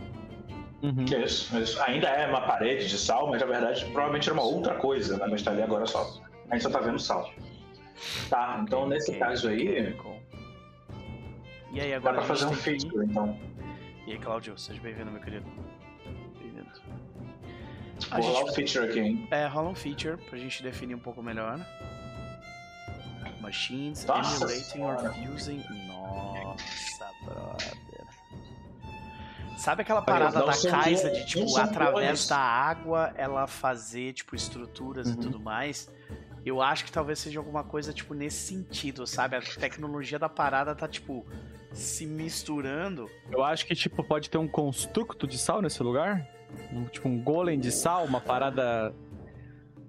Uhum. 0.81 1.06
Que 1.06 1.18
isso, 1.18 1.57
isso. 1.60 1.81
Ainda 1.84 2.07
é 2.07 2.27
uma 2.27 2.41
parede 2.41 2.88
de 2.88 2.97
sal, 2.97 3.27
mas 3.30 3.41
na 3.41 3.47
verdade 3.47 3.84
provavelmente 3.85 4.30
era 4.30 4.34
uma 4.39 4.43
outra 4.47 4.76
coisa, 4.76 5.18
né? 5.18 5.27
Mas 5.30 5.41
tá 5.43 5.51
ali 5.51 5.61
agora 5.61 5.85
só. 5.85 6.22
A 6.49 6.56
gente 6.56 6.64
só 6.64 6.69
tá 6.69 6.80
vendo 6.80 6.99
sal. 6.99 7.31
Tá, 8.30 8.61
então 8.64 8.84
Ok, 8.84 8.89
nesse 8.93 9.11
ok, 9.11 9.19
caso 9.19 9.49
aí. 9.49 9.93
E 11.72 11.81
aí 11.81 11.89
dá 11.91 11.97
agora 11.97 12.15
pra 12.15 12.23
a 12.23 12.27
fazer 12.27 12.45
um 12.45 12.53
feature, 12.53 13.06
então. 13.06 13.38
E 14.07 14.14
aí, 14.14 14.18
Claudio, 14.18 14.57
seja 14.57 14.81
bem-vindo, 14.81 15.11
meu 15.11 15.22
querido. 15.22 15.45
Bem-vindo. 16.39 16.72
Vou 18.10 18.22
rolar 18.22 18.45
gente 18.45 18.56
feature 18.56 18.89
aqui, 18.89 18.99
hein? 18.99 19.27
é, 19.30 19.45
rola 19.47 19.69
um 19.69 19.76
feature 19.76 20.18
pra 20.30 20.38
gente 20.38 20.64
definir 20.64 20.95
um 20.95 20.99
pouco 20.99 21.22
melhor. 21.22 21.60
Machines 23.41 24.06
Nossa 24.06 24.45
emulating 24.45 24.81
or 24.81 24.99
senhora. 24.99 25.14
fusing. 25.14 25.64
Sabe 29.60 29.81
aquela 29.81 30.02
parada 30.02 30.40
da 30.40 30.45
Kaisa 30.57 31.10
clones, 31.10 31.18
de, 31.18 31.26
tipo, 31.26 31.48
são 31.49 31.61
através 31.61 32.27
da 32.27 32.38
água 32.38 33.11
ela 33.15 33.45
fazer, 33.45 34.14
tipo, 34.14 34.34
estruturas 34.34 35.10
e 35.10 35.14
Uhum. 35.15 35.19
tudo 35.19 35.40
mais? 35.40 35.91
Eu 36.45 36.61
acho 36.61 36.86
que 36.86 36.91
talvez 36.91 37.19
seja 37.19 37.40
alguma 37.40 37.61
coisa, 37.61 37.91
tipo, 37.91 38.14
nesse 38.14 38.38
sentido, 38.48 39.06
sabe? 39.06 39.36
A 39.36 39.41
tecnologia 39.41 40.18
da 40.18 40.30
parada 40.30 40.73
tá, 40.73 40.88
tipo, 40.88 41.26
se 41.73 42.06
misturando. 42.06 43.10
Eu 43.30 43.44
acho 43.44 43.65
que, 43.65 43.76
tipo, 43.76 44.02
pode 44.02 44.30
ter 44.30 44.38
um 44.38 44.48
construto 44.48 45.27
de 45.27 45.38
sal 45.38 45.61
nesse 45.61 45.84
lugar. 45.84 46.26
Um, 46.72 46.86
tipo, 46.86 47.10
um 47.10 47.22
golem 47.22 47.60
de 47.60 47.69
sal, 47.72 48.06
uma 48.06 48.22
parada 48.22 48.95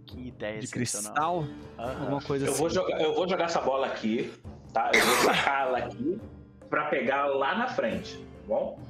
Que 0.05 0.27
ideia 0.27 0.59
de 0.59 0.67
cristal, 0.67 1.47
Aham. 1.79 1.93
alguma 2.01 2.21
coisa 2.21 2.45
Eu 2.47 2.51
assim. 2.51 2.61
vou, 2.61 2.69
jogar, 2.71 3.01
eu 3.01 3.15
vou 3.15 3.29
jogar 3.29 3.45
essa 3.45 3.61
bola 3.61 3.87
aqui, 3.87 4.33
tá? 4.75 4.91
Eu 4.93 5.01
vou 5.01 5.17
sacar 5.33 5.69
ela 5.69 5.79
aqui 5.79 6.21
pra 6.69 6.87
pegar 6.87 7.27
lá 7.27 7.57
na 7.57 7.69
frente, 7.69 8.17
tá 8.19 8.25
bom? 8.49 8.81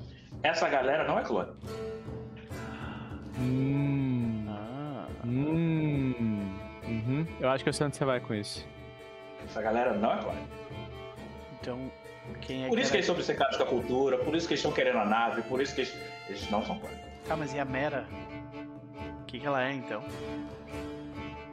Essa 0.42 0.68
galera 0.68 1.04
não 1.06 1.18
é 1.18 1.22
clone. 1.22 1.50
Hum, 3.38 4.46
Ah, 4.48 5.06
hum, 5.24 6.58
uhum. 6.84 7.26
Eu 7.40 7.48
acho 7.50 7.62
que 7.64 7.68
eu 7.68 7.72
sei 7.72 7.86
onde 7.86 7.96
você 7.96 8.04
vai 8.04 8.20
com 8.20 8.34
isso. 8.34 8.66
Essa 9.44 9.62
galera 9.62 9.92
não 9.94 10.12
é 10.12 10.18
clone. 10.18 10.40
então, 11.60 11.90
quem 12.40 12.64
é 12.64 12.68
Por 12.68 12.76
que 12.76 12.80
isso 12.82 12.90
que 12.90 12.96
era- 12.96 12.96
eles 12.98 13.06
são 13.06 13.14
obcecados 13.14 13.56
com 13.56 13.62
a 13.62 13.66
cultura, 13.66 14.18
por 14.18 14.34
isso 14.34 14.46
que 14.46 14.54
eles 14.54 14.60
estão 14.60 14.72
querendo 14.72 14.98
a 14.98 15.04
nave, 15.04 15.42
por 15.42 15.60
isso 15.60 15.74
que 15.74 15.82
eles, 15.82 15.94
eles 16.28 16.50
não 16.50 16.64
são 16.64 16.78
clones. 16.78 16.98
Tá, 17.26 17.36
mas 17.36 17.52
e 17.54 17.58
a 17.60 17.64
Mera? 17.64 18.06
O 19.20 19.24
que, 19.24 19.38
que 19.40 19.46
ela 19.46 19.62
é 19.64 19.72
então? 19.72 20.02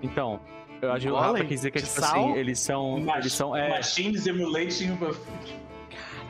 Então, 0.02 0.40
eu 0.82 0.92
acho 0.92 1.06
que 1.06 1.12
o 1.12 1.16
Rafa 1.16 1.40
quis 1.40 1.50
dizer 1.50 1.72
que 1.72 1.78
é 1.80 1.82
tipo 1.82 2.00
sal? 2.00 2.30
assim, 2.30 2.34
eles 2.38 2.60
são. 2.60 2.98
Eles 3.18 3.34
são. 3.34 3.56
É, 3.56 3.70
Machines 3.70 4.26
emulating. 4.28 4.98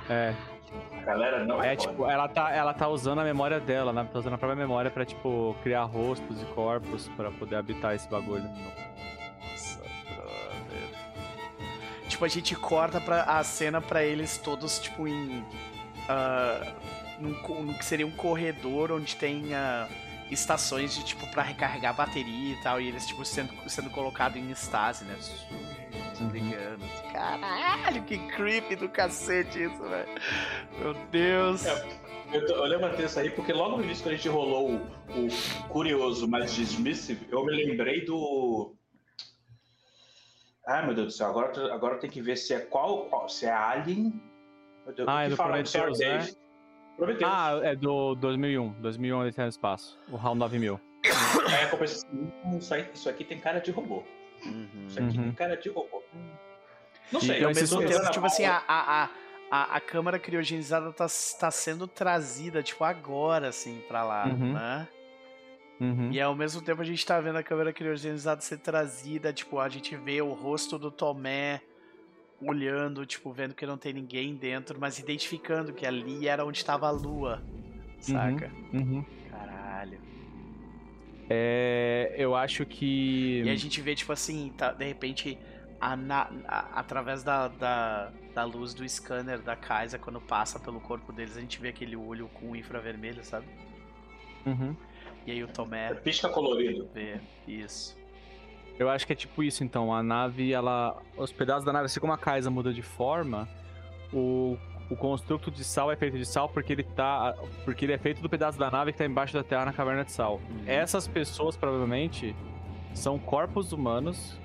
é. 0.10 0.34
Galera 1.08 1.46
não 1.46 1.64
é, 1.64 1.72
É 1.72 1.76
tipo, 1.78 2.06
ela 2.06 2.28
tá, 2.28 2.52
ela 2.52 2.74
tá 2.74 2.86
usando 2.90 3.20
a 3.20 3.24
memória 3.24 3.62
dela, 3.62 3.94
né? 3.94 4.06
Tá 4.12 4.20
usando 4.20 4.34
a 4.34 4.38
própria 4.38 4.58
memória 4.58 4.92
pra, 4.92 5.06
tipo, 5.06 5.56
criar 5.64 5.86
rostos 5.86 6.42
e 6.42 6.46
corpos 6.48 7.08
pra 7.16 7.32
poder 7.32 7.56
habitar 7.56 7.96
esse 7.96 8.10
bagulho. 8.10 8.44
Nossa, 8.44 9.80
brother. 10.14 10.90
Tipo, 12.10 12.26
a 12.26 12.28
gente 12.28 12.54
corta 12.58 13.00
pra, 13.00 13.24
a 13.24 13.42
cena 13.42 13.80
pra 13.80 14.04
eles 14.04 14.38
todos, 14.38 14.80
tipo, 14.80 15.08
em. 15.08 15.46
ah, 16.10 16.74
num, 17.20 17.62
no 17.62 17.74
que 17.74 17.86
seria 17.86 18.06
um 18.06 18.12
corredor 18.12 18.92
onde 18.92 19.16
tem 19.16 19.56
ah, 19.56 19.88
estações 20.32 20.94
de, 20.96 21.04
tipo, 21.06 21.26
pra 21.32 21.42
recarregar 21.44 21.92
a 21.92 21.98
bateria 21.98 22.54
e 22.56 22.62
tal. 22.64 22.80
E 22.82 22.88
eles, 22.88 23.06
tipo, 23.08 23.24
sendo, 23.26 23.54
sendo 23.70 23.90
colocados 23.90 24.38
em 24.38 24.50
estase, 24.52 25.06
né? 25.06 25.16
Desligando. 26.20 26.84
Caralho, 27.14 28.04
que 28.04 28.18
creepy 28.30 28.76
do 28.76 28.90
cacete 28.90 29.64
isso, 29.64 29.82
velho. 29.84 30.10
Meu 30.80 30.94
Deus. 31.12 31.66
É. 31.66 32.08
Eu, 32.34 32.46
tô- 32.46 32.56
eu 32.56 32.64
levantei 32.66 33.06
isso 33.06 33.18
aí 33.20 33.30
porque 33.30 33.54
logo 33.54 33.78
no 33.78 33.84
início, 33.86 34.04
quando 34.04 34.14
a 34.14 34.18
gente 34.18 34.28
rolou 34.28 34.72
o, 34.72 34.76
o 34.78 35.68
curioso, 35.70 36.28
mas 36.28 36.54
dismissive, 36.54 37.26
eu 37.32 37.46
me 37.46 37.54
lembrei 37.56 38.04
do. 38.04 38.76
Ai 40.68 40.86
meu 40.86 40.94
Deus 40.94 41.08
do 41.08 41.12
céu, 41.18 41.28
agora, 41.30 41.74
agora 41.74 41.98
tenho 41.98 42.12
que 42.12 42.22
ver 42.22 42.36
se 42.36 42.54
é 42.54 42.60
qual. 42.60 43.06
qual- 43.06 43.30
se 43.30 43.46
é 43.46 43.52
Alien. 43.54 44.22
Meu 44.86 44.94
Deus, 44.94 45.08
Ah, 45.08 45.16
o 45.16 45.20
é 45.20 45.24
que 45.24 45.30
do 45.30 45.36
fala 45.38 45.62
do 45.64 45.70
Senhor 45.70 45.86
Prometheus, 45.86 46.34
né? 46.34 46.40
Dave? 46.98 47.18
Prometheus. 47.20 47.32
Ah, 47.32 47.60
é 47.64 47.76
do 47.76 48.16
2001. 48.16 48.74
2001 48.82 49.22
ele 49.24 49.32
tem 49.32 49.46
no 49.46 49.50
espaço. 49.50 49.98
O 50.10 50.18
HAL 50.18 50.36
9000. 50.36 50.80
Aí 51.48 51.64
eu 51.72 51.78
pensei 51.78 51.98
assim, 51.98 52.32
"Hum, 52.46 52.58
isso, 52.94 53.10
aqui 53.10 53.24
tem 53.24 53.40
cara 53.40 53.60
de 53.60 53.72
robô. 53.72 54.04
Uhum. 54.46 54.86
Isso 54.88 55.00
aqui 55.00 55.18
Uhum. 55.18 55.24
tem 55.26 55.32
cara 55.34 55.56
de 55.58 55.70
robô. 55.70 56.04
Não 57.12 57.22
sei, 57.22 57.30
E 57.40 57.44
ao 57.44 57.52
Então, 57.52 57.62
mesmo 57.62 57.82
esses- 57.82 57.98
tempo, 57.98 58.12
tipo 58.12 58.26
assim, 58.26 58.44
a, 58.46 58.62
a, 58.68 59.04
a, 59.04 59.10
a, 59.50 59.76
a 59.78 59.80
câmara 59.80 60.20
criogenizada 60.20 60.92
tá, 60.92 61.06
tá 61.40 61.52
sendo 61.52 61.88
trazida, 61.88 62.62
tipo, 62.62 62.84
agora, 62.84 63.48
assim, 63.48 63.82
pra 63.88 64.04
lá, 64.04 64.26
Uhum. 64.28 64.54
né? 64.54 64.88
Uhum. 65.80 66.12
E 66.12 66.20
ao 66.20 66.36
mesmo 66.36 66.62
tempo 66.62 66.82
a 66.82 66.86
gente 66.86 67.06
tá 67.06 67.20
vendo 67.22 67.38
a 67.38 67.44
câmera 67.44 67.72
criogenizada 67.72 68.42
ser 68.42 68.58
trazida, 68.58 69.32
tipo, 69.32 69.60
a 69.60 69.70
gente 69.70 69.96
vê 69.96 70.22
o 70.22 70.34
rosto 70.34 70.78
do 70.78 70.90
Tomé 70.92 71.62
olhando, 72.42 73.06
tipo, 73.06 73.32
vendo 73.32 73.56
que 73.56 73.66
não 73.66 73.78
tem 73.78 73.94
ninguém 73.94 74.36
dentro, 74.36 74.80
mas 74.80 75.00
identificando 75.00 75.74
que 75.74 75.86
ali 75.86 76.28
era 76.28 76.46
onde 76.46 76.64
tava 76.64 76.88
a 76.88 76.92
lua, 76.92 77.42
saca? 78.00 78.52
Uhum. 78.74 79.04
Caralho. 79.30 80.00
É, 81.30 82.14
eu 82.18 82.36
acho 82.36 82.66
que. 82.66 83.42
E 83.44 83.50
a 83.50 83.56
gente 83.56 83.82
vê, 83.82 83.96
tipo 83.96 84.12
assim, 84.14 84.52
tá, 84.58 84.72
de 84.72 84.86
repente, 84.86 85.38
a 85.80 85.96
na- 85.96 86.30
a- 86.48 86.80
através 86.80 87.24
da, 87.24 87.48
da, 87.50 88.12
da 88.34 88.44
luz 88.46 88.74
do 88.74 88.88
scanner 88.88 89.40
da 89.42 89.56
Kaisa, 89.56 90.00
quando 90.00 90.22
passa 90.22 90.58
pelo 90.60 90.80
corpo 90.80 91.12
deles, 91.12 91.36
a 91.36 91.42
gente 91.42 91.60
vê 91.60 91.70
aquele 91.70 91.96
olho 91.96 92.30
com 92.36 92.56
infravermelho, 92.56 93.24
sabe? 93.26 93.46
Uhum. 94.46 94.76
E 95.26 95.32
aí 95.32 95.44
o 95.44 95.48
Tomé 95.50 95.94
Pisca 95.96 96.30
colorido. 96.30 96.88
vê 96.94 97.20
isso. 97.46 97.97
Eu 98.80 98.90
acho 98.90 99.06
que 99.08 99.14
é 99.14 99.16
tipo 99.16 99.42
isso, 99.44 99.64
então. 99.64 99.94
A 99.94 100.04
nave, 100.04 100.52
ela. 100.54 100.98
Os 101.18 101.32
pedaços 101.32 101.64
da 101.66 101.74
nave, 101.74 101.86
assim 101.86 102.00
como 102.00 102.14
a 102.14 102.18
Kaisa 102.18 102.50
muda 102.50 102.72
de 102.72 102.82
forma, 102.84 103.48
o, 104.14 104.58
o 104.90 104.96
construto 104.96 105.50
de 105.50 105.64
sal 105.64 105.92
é 105.92 105.96
feito 105.96 106.18
de 106.18 106.26
sal 106.26 106.48
porque 106.50 106.74
ele 106.74 106.84
tá. 106.84 107.34
Porque 107.66 107.86
ele 107.86 107.94
é 107.94 107.98
feito 107.98 108.22
do 108.22 108.30
pedaço 108.30 108.58
da 108.60 108.70
nave 108.70 108.92
que 108.92 108.98
tá 109.00 109.06
embaixo 109.06 109.34
da 109.34 109.44
terra 109.44 109.66
na 109.66 109.74
caverna 109.74 110.04
de 110.06 110.12
sal. 110.12 110.36
Uhum. 110.50 110.64
Essas 110.68 111.08
pessoas 111.08 111.58
provavelmente 111.58 112.36
são 112.94 113.18
corpos 113.18 113.72
humanos 113.74 114.40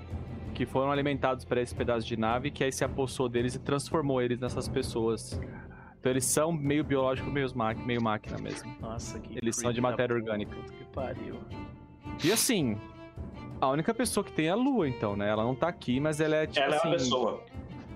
que 0.54 0.66
foram 0.66 0.90
alimentados 0.92 1.44
para 1.44 1.60
esse 1.62 1.74
pedaço 1.74 2.06
de 2.06 2.16
nave 2.16 2.50
que 2.50 2.62
aí 2.62 2.70
se 2.72 2.84
apossou 2.84 3.28
deles 3.28 3.54
e 3.54 3.58
transformou 3.58 4.20
eles 4.20 4.38
nessas 4.40 4.68
pessoas. 4.68 5.40
Então 5.98 6.10
eles 6.10 6.24
são 6.24 6.50
meio 6.52 6.82
biológico, 6.84 7.30
meio, 7.30 7.46
ma- 7.54 7.74
meio 7.74 8.02
máquina 8.02 8.36
mesmo. 8.38 8.74
Nossa, 8.80 9.18
que 9.20 9.38
Eles 9.38 9.56
são 9.56 9.72
de 9.72 9.80
matéria 9.80 10.14
orgânica. 10.14 10.54
Que 10.56 10.84
pariu. 10.92 11.38
E 12.22 12.30
assim, 12.32 12.76
a 13.62 13.68
única 13.70 13.94
pessoa 13.94 14.24
que 14.24 14.32
tem 14.32 14.46
é 14.48 14.50
a 14.50 14.54
Lua, 14.54 14.88
então, 14.88 15.14
né? 15.16 15.28
Ela 15.28 15.44
não 15.44 15.54
tá 15.54 15.68
aqui, 15.68 16.00
mas 16.00 16.20
ela 16.20 16.34
é 16.36 16.46
tipo 16.46 16.64
Ela 16.64 16.74
é 16.74 16.78
assim. 16.78 16.88
uma 16.88 16.94
pessoa. 16.96 17.44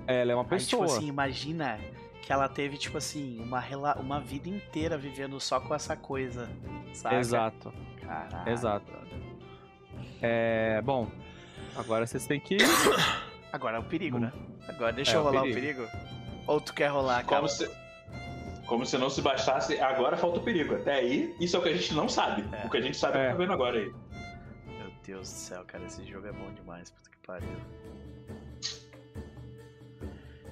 Ela 0.06 0.32
é 0.32 0.34
uma 0.34 0.44
Aí, 0.44 0.48
pessoa. 0.48 0.86
tipo 0.86 0.96
assim, 0.96 1.08
imagina 1.08 1.80
que 2.22 2.32
ela 2.32 2.48
teve, 2.48 2.76
tipo 2.76 2.96
assim, 2.98 3.40
uma, 3.40 3.58
rela... 3.58 3.96
uma 3.98 4.20
vida 4.20 4.48
inteira 4.48 4.96
vivendo 4.96 5.40
só 5.40 5.58
com 5.60 5.74
essa 5.74 5.96
coisa, 5.96 6.48
sabe? 6.92 7.16
Exato. 7.16 7.72
Caralho. 8.00 8.48
Exato. 8.48 8.92
É. 10.22 10.80
Bom, 10.82 11.08
agora 11.76 12.06
vocês 12.06 12.26
têm 12.26 12.38
que. 12.40 12.56
Agora 13.52 13.76
é 13.76 13.80
o 13.80 13.84
perigo, 13.84 14.18
Hum. 14.18 14.20
né? 14.20 14.32
Agora 14.68 14.92
deixa 14.92 15.12
É, 15.12 15.16
eu 15.16 15.20
o 15.20 15.24
rolar 15.24 15.42
perigo. 15.42 15.82
o 15.82 15.86
perigo. 15.86 16.06
Ou 16.46 16.60
tu 16.60 16.74
quer 16.74 16.88
rolar, 16.88 17.24
cara? 17.24 17.36
Como 17.36 17.48
se, 17.48 17.70
como 18.66 18.84
se 18.86 18.98
não 18.98 19.08
se 19.08 19.22
bastasse, 19.22 19.80
agora 19.80 20.16
falta 20.16 20.38
o 20.38 20.42
perigo. 20.42 20.74
Até 20.74 20.94
aí, 20.94 21.34
isso 21.40 21.56
é 21.56 21.58
o 21.58 21.62
que 21.62 21.70
a 21.70 21.72
gente 21.72 21.94
não 21.94 22.08
sabe. 22.08 22.44
É. 22.52 22.66
O 22.66 22.70
que 22.70 22.76
a 22.76 22.80
gente 22.80 22.96
sabe 22.96 23.16
é 23.16 23.20
o 23.20 23.22
É. 23.22 23.26
que 23.26 23.32
tá 23.32 23.38
vendo 23.38 23.52
agora 23.52 23.78
aí. 23.78 23.92
Meu 25.06 25.18
Deus 25.18 25.30
do 25.30 25.36
céu, 25.36 25.64
cara, 25.64 25.84
esse 25.84 26.04
jogo 26.04 26.26
é 26.26 26.32
bom 26.32 26.52
demais, 26.52 26.90
puta 26.90 27.10
que 27.10 27.16
pariu. 27.24 27.48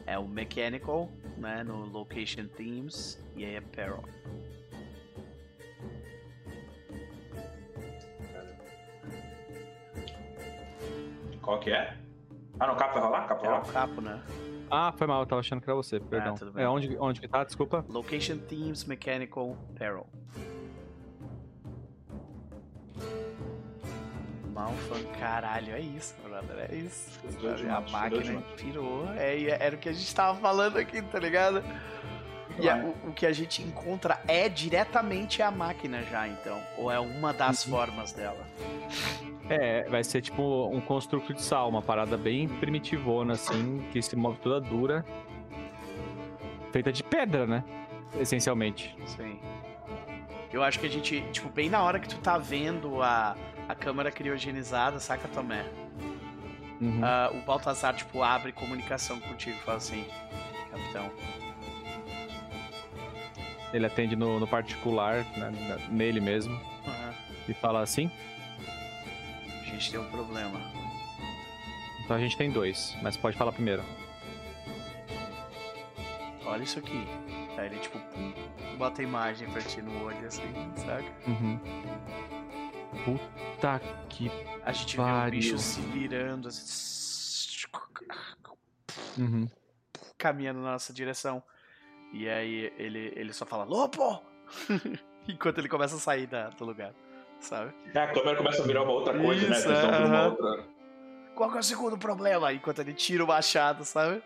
É 0.07 0.17
o 0.17 0.29
Mechanical, 0.29 1.11
né, 1.37 1.65
no 1.65 1.87
Location 1.87 2.47
Themes, 2.47 3.21
e 3.35 3.45
aí 3.45 3.57
é 3.57 3.61
Peril. 3.61 4.05
Qual 11.43 11.59
que 11.59 11.71
é? 11.71 11.97
Ah, 12.61 12.69
não, 12.69 12.77
capa 12.77 12.95
vai 12.95 13.03
rolar? 13.03 13.27
Capa 13.27 13.45
É 13.45 13.49
rolar? 13.49 13.73
capo, 13.73 14.01
né? 14.01 14.23
Ah, 14.71 14.93
foi 14.97 15.07
mal, 15.09 15.21
eu 15.23 15.27
tava 15.27 15.41
achando 15.41 15.61
que 15.61 15.69
era 15.69 15.75
você, 15.77 15.99
perdão. 15.99 16.37
tudo 16.37 16.53
bem. 16.53 16.65
é 16.65 16.69
onde, 16.69 16.97
onde 16.99 17.21
que 17.21 17.27
tá? 17.27 17.43
Desculpa. 17.43 17.85
Location 17.89 18.39
Themes, 18.39 18.85
Mechanical, 18.85 19.57
Peril. 19.75 20.07
Malfan, 24.55 25.03
caralho, 25.19 25.75
é 25.75 25.81
isso, 25.81 26.15
brother, 26.23 26.67
é 26.71 26.75
isso. 26.77 27.19
A 27.69 27.81
máquina 27.91 28.23
demais. 28.23 28.45
pirou, 28.57 29.09
é, 29.17 29.37
e 29.37 29.49
era 29.49 29.75
o 29.75 29.79
que 29.79 29.89
a 29.89 29.93
gente 29.93 30.15
tava 30.15 30.39
falando 30.39 30.77
aqui, 30.77 31.03
tá 31.03 31.19
ligado? 31.19 31.63
E 32.61 32.69
a- 32.71 32.77
o, 32.77 33.09
o 33.09 33.13
que 33.13 33.27
a 33.27 33.33
gente 33.33 33.63
encontra 33.63 34.21
é 34.29 34.49
diretamente 34.49 35.43
a 35.43 35.51
máquina 35.51 36.03
já, 36.05 36.29
então. 36.29 36.61
Ou 36.79 36.89
é 36.91 37.01
uma 37.01 37.33
das 37.33 37.65
Uhum. 37.67 37.73
formas 37.73 38.13
dela. 38.13 38.47
É, 39.51 39.83
vai 39.89 40.05
ser 40.05 40.23
tipo 40.23 40.69
um 40.69 40.81
construto 40.81 41.35
de 41.35 41.43
sal, 41.43 41.69
uma 41.69 41.83
parada 41.83 42.17
bem 42.17 42.47
primitivona, 42.49 43.33
assim, 43.35 43.85
que 43.93 44.01
se 44.01 44.15
move 44.15 44.39
toda 44.39 44.61
dura. 44.61 45.05
Feita 46.71 46.93
de 46.93 47.03
pedra, 47.03 47.45
né? 47.47 47.65
Essencialmente. 48.21 48.97
Sim. 49.07 49.39
Eu 50.53 50.63
acho 50.63 50.79
que 50.79 50.87
a 50.87 50.89
gente, 50.91 51.21
tipo, 51.33 51.49
bem 51.49 51.69
na 51.69 51.83
hora 51.83 51.99
que 51.99 52.09
tu 52.09 52.19
tá 52.19 52.39
vendo 52.39 53.03
a, 53.03 53.37
a 53.69 53.75
câmara 53.75 54.11
criogenizada, 54.11 54.99
saca, 55.01 55.29
Tomé? 55.29 55.65
Uhum. 56.81 57.01
Ah, 57.03 57.31
o 57.33 57.41
Baltazar, 57.41 57.95
tipo, 57.95 58.23
abre 58.23 58.53
comunicação 58.53 59.19
contigo, 59.21 59.57
fala 59.59 59.79
assim, 59.79 60.05
capitão. 60.71 61.11
Ele 63.73 63.87
atende 63.87 64.15
no, 64.15 64.39
no 64.39 64.47
particular, 64.47 65.25
né, 65.37 65.51
nele 65.91 66.21
mesmo, 66.21 66.55
aham, 66.87 67.15
e 67.49 67.55
fala 67.55 67.81
assim. 67.81 68.11
a 69.63 69.65
gente 69.65 69.91
tem 69.91 69.99
um 70.01 70.11
problema. 70.11 70.61
Então 72.05 72.17
a 72.17 72.21
gente 72.21 72.37
tem 72.37 72.51
dois, 72.51 72.95
mas 73.03 73.17
pode 73.17 73.37
falar 73.37 73.53
primeiro. 73.53 73.83
Olha 76.45 76.63
isso 76.63 76.79
aqui. 76.79 77.07
Aí 77.57 77.67
ele, 77.67 77.79
tipo, 77.79 77.99
pum, 77.99 78.35
bota 78.77 79.01
a 79.01 79.05
imagem 79.05 79.49
pra 79.49 79.63
ti 79.63 79.81
no 79.81 80.05
olho, 80.05 80.27
assim, 80.27 80.43
saca? 80.77 81.11
Uhum. 81.27 81.59
Puta 83.05 83.81
que. 84.09 84.31
A 84.65 84.73
gente 84.73 84.97
vê 84.97 85.03
o 85.03 85.05
Pariu. 85.05 85.31
bicho 85.41 85.59
se 85.59 85.81
virando, 85.81 86.49
assim, 86.49 86.95
Uhum. 89.19 89.49
caminhando 90.19 90.61
na 90.61 90.73
nossa 90.73 90.93
direção. 90.93 91.43
E 92.13 92.29
aí 92.29 92.73
ele, 92.79 93.13
ele 93.17 93.33
só 93.33 93.45
fala, 93.45 93.65
Lopo! 93.65 94.23
Enquanto 95.29 95.59
ele 95.59 95.69
começa 95.69 95.97
a 95.97 95.99
sair 95.99 96.27
da- 96.27 96.51
do 96.51 96.65
lugar. 96.65 96.93
sabe? 97.41 97.75
É, 97.93 97.99
a 97.99 98.13
câmera 98.13 98.37
começa 98.37 98.63
a 98.63 98.67
virar 98.67 98.83
uma 98.83 98.93
outra 98.93 99.19
coisa, 99.19 99.49
né? 99.49 99.57
Isso, 99.57 99.69
vão 99.69 99.81
pra 99.89 100.07
uma 100.07 100.27
outra. 100.29 100.65
Qual 101.35 101.51
que 101.51 101.57
é 101.57 101.61
o 101.61 101.63
segundo 101.65 101.99
problema? 101.99 102.53
Enquanto 102.53 102.79
ele 102.79 102.95
tira 102.95 103.23
o 103.25 103.27
machado, 103.27 103.85
sabe? 103.85 104.23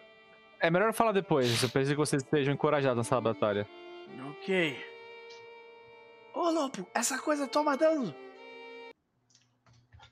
É 0.60 0.70
melhor 0.70 0.92
falar 0.92 1.12
depois. 1.12 1.62
Eu 1.62 1.68
preciso 1.68 1.94
que 1.94 1.98
vocês 1.98 2.22
estejam 2.22 2.52
encorajados 2.54 2.98
nessa 2.98 3.20
batalha. 3.20 3.66
Ok. 4.30 4.76
Ô, 6.34 6.50
Lopo, 6.50 6.86
essa 6.94 7.18
coisa 7.18 7.46
toma 7.48 7.76
dano. 7.76 8.14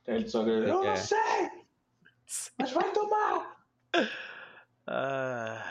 Ele 0.07 0.29
só 0.29 0.43
grita, 0.45 0.69
eu 0.69 0.85
É. 0.85 0.89
não 0.89 0.97
sei, 0.97 1.19
mas 2.59 2.73
vai 2.73 2.91
tomar. 2.93 3.57
Ah, 4.87 5.63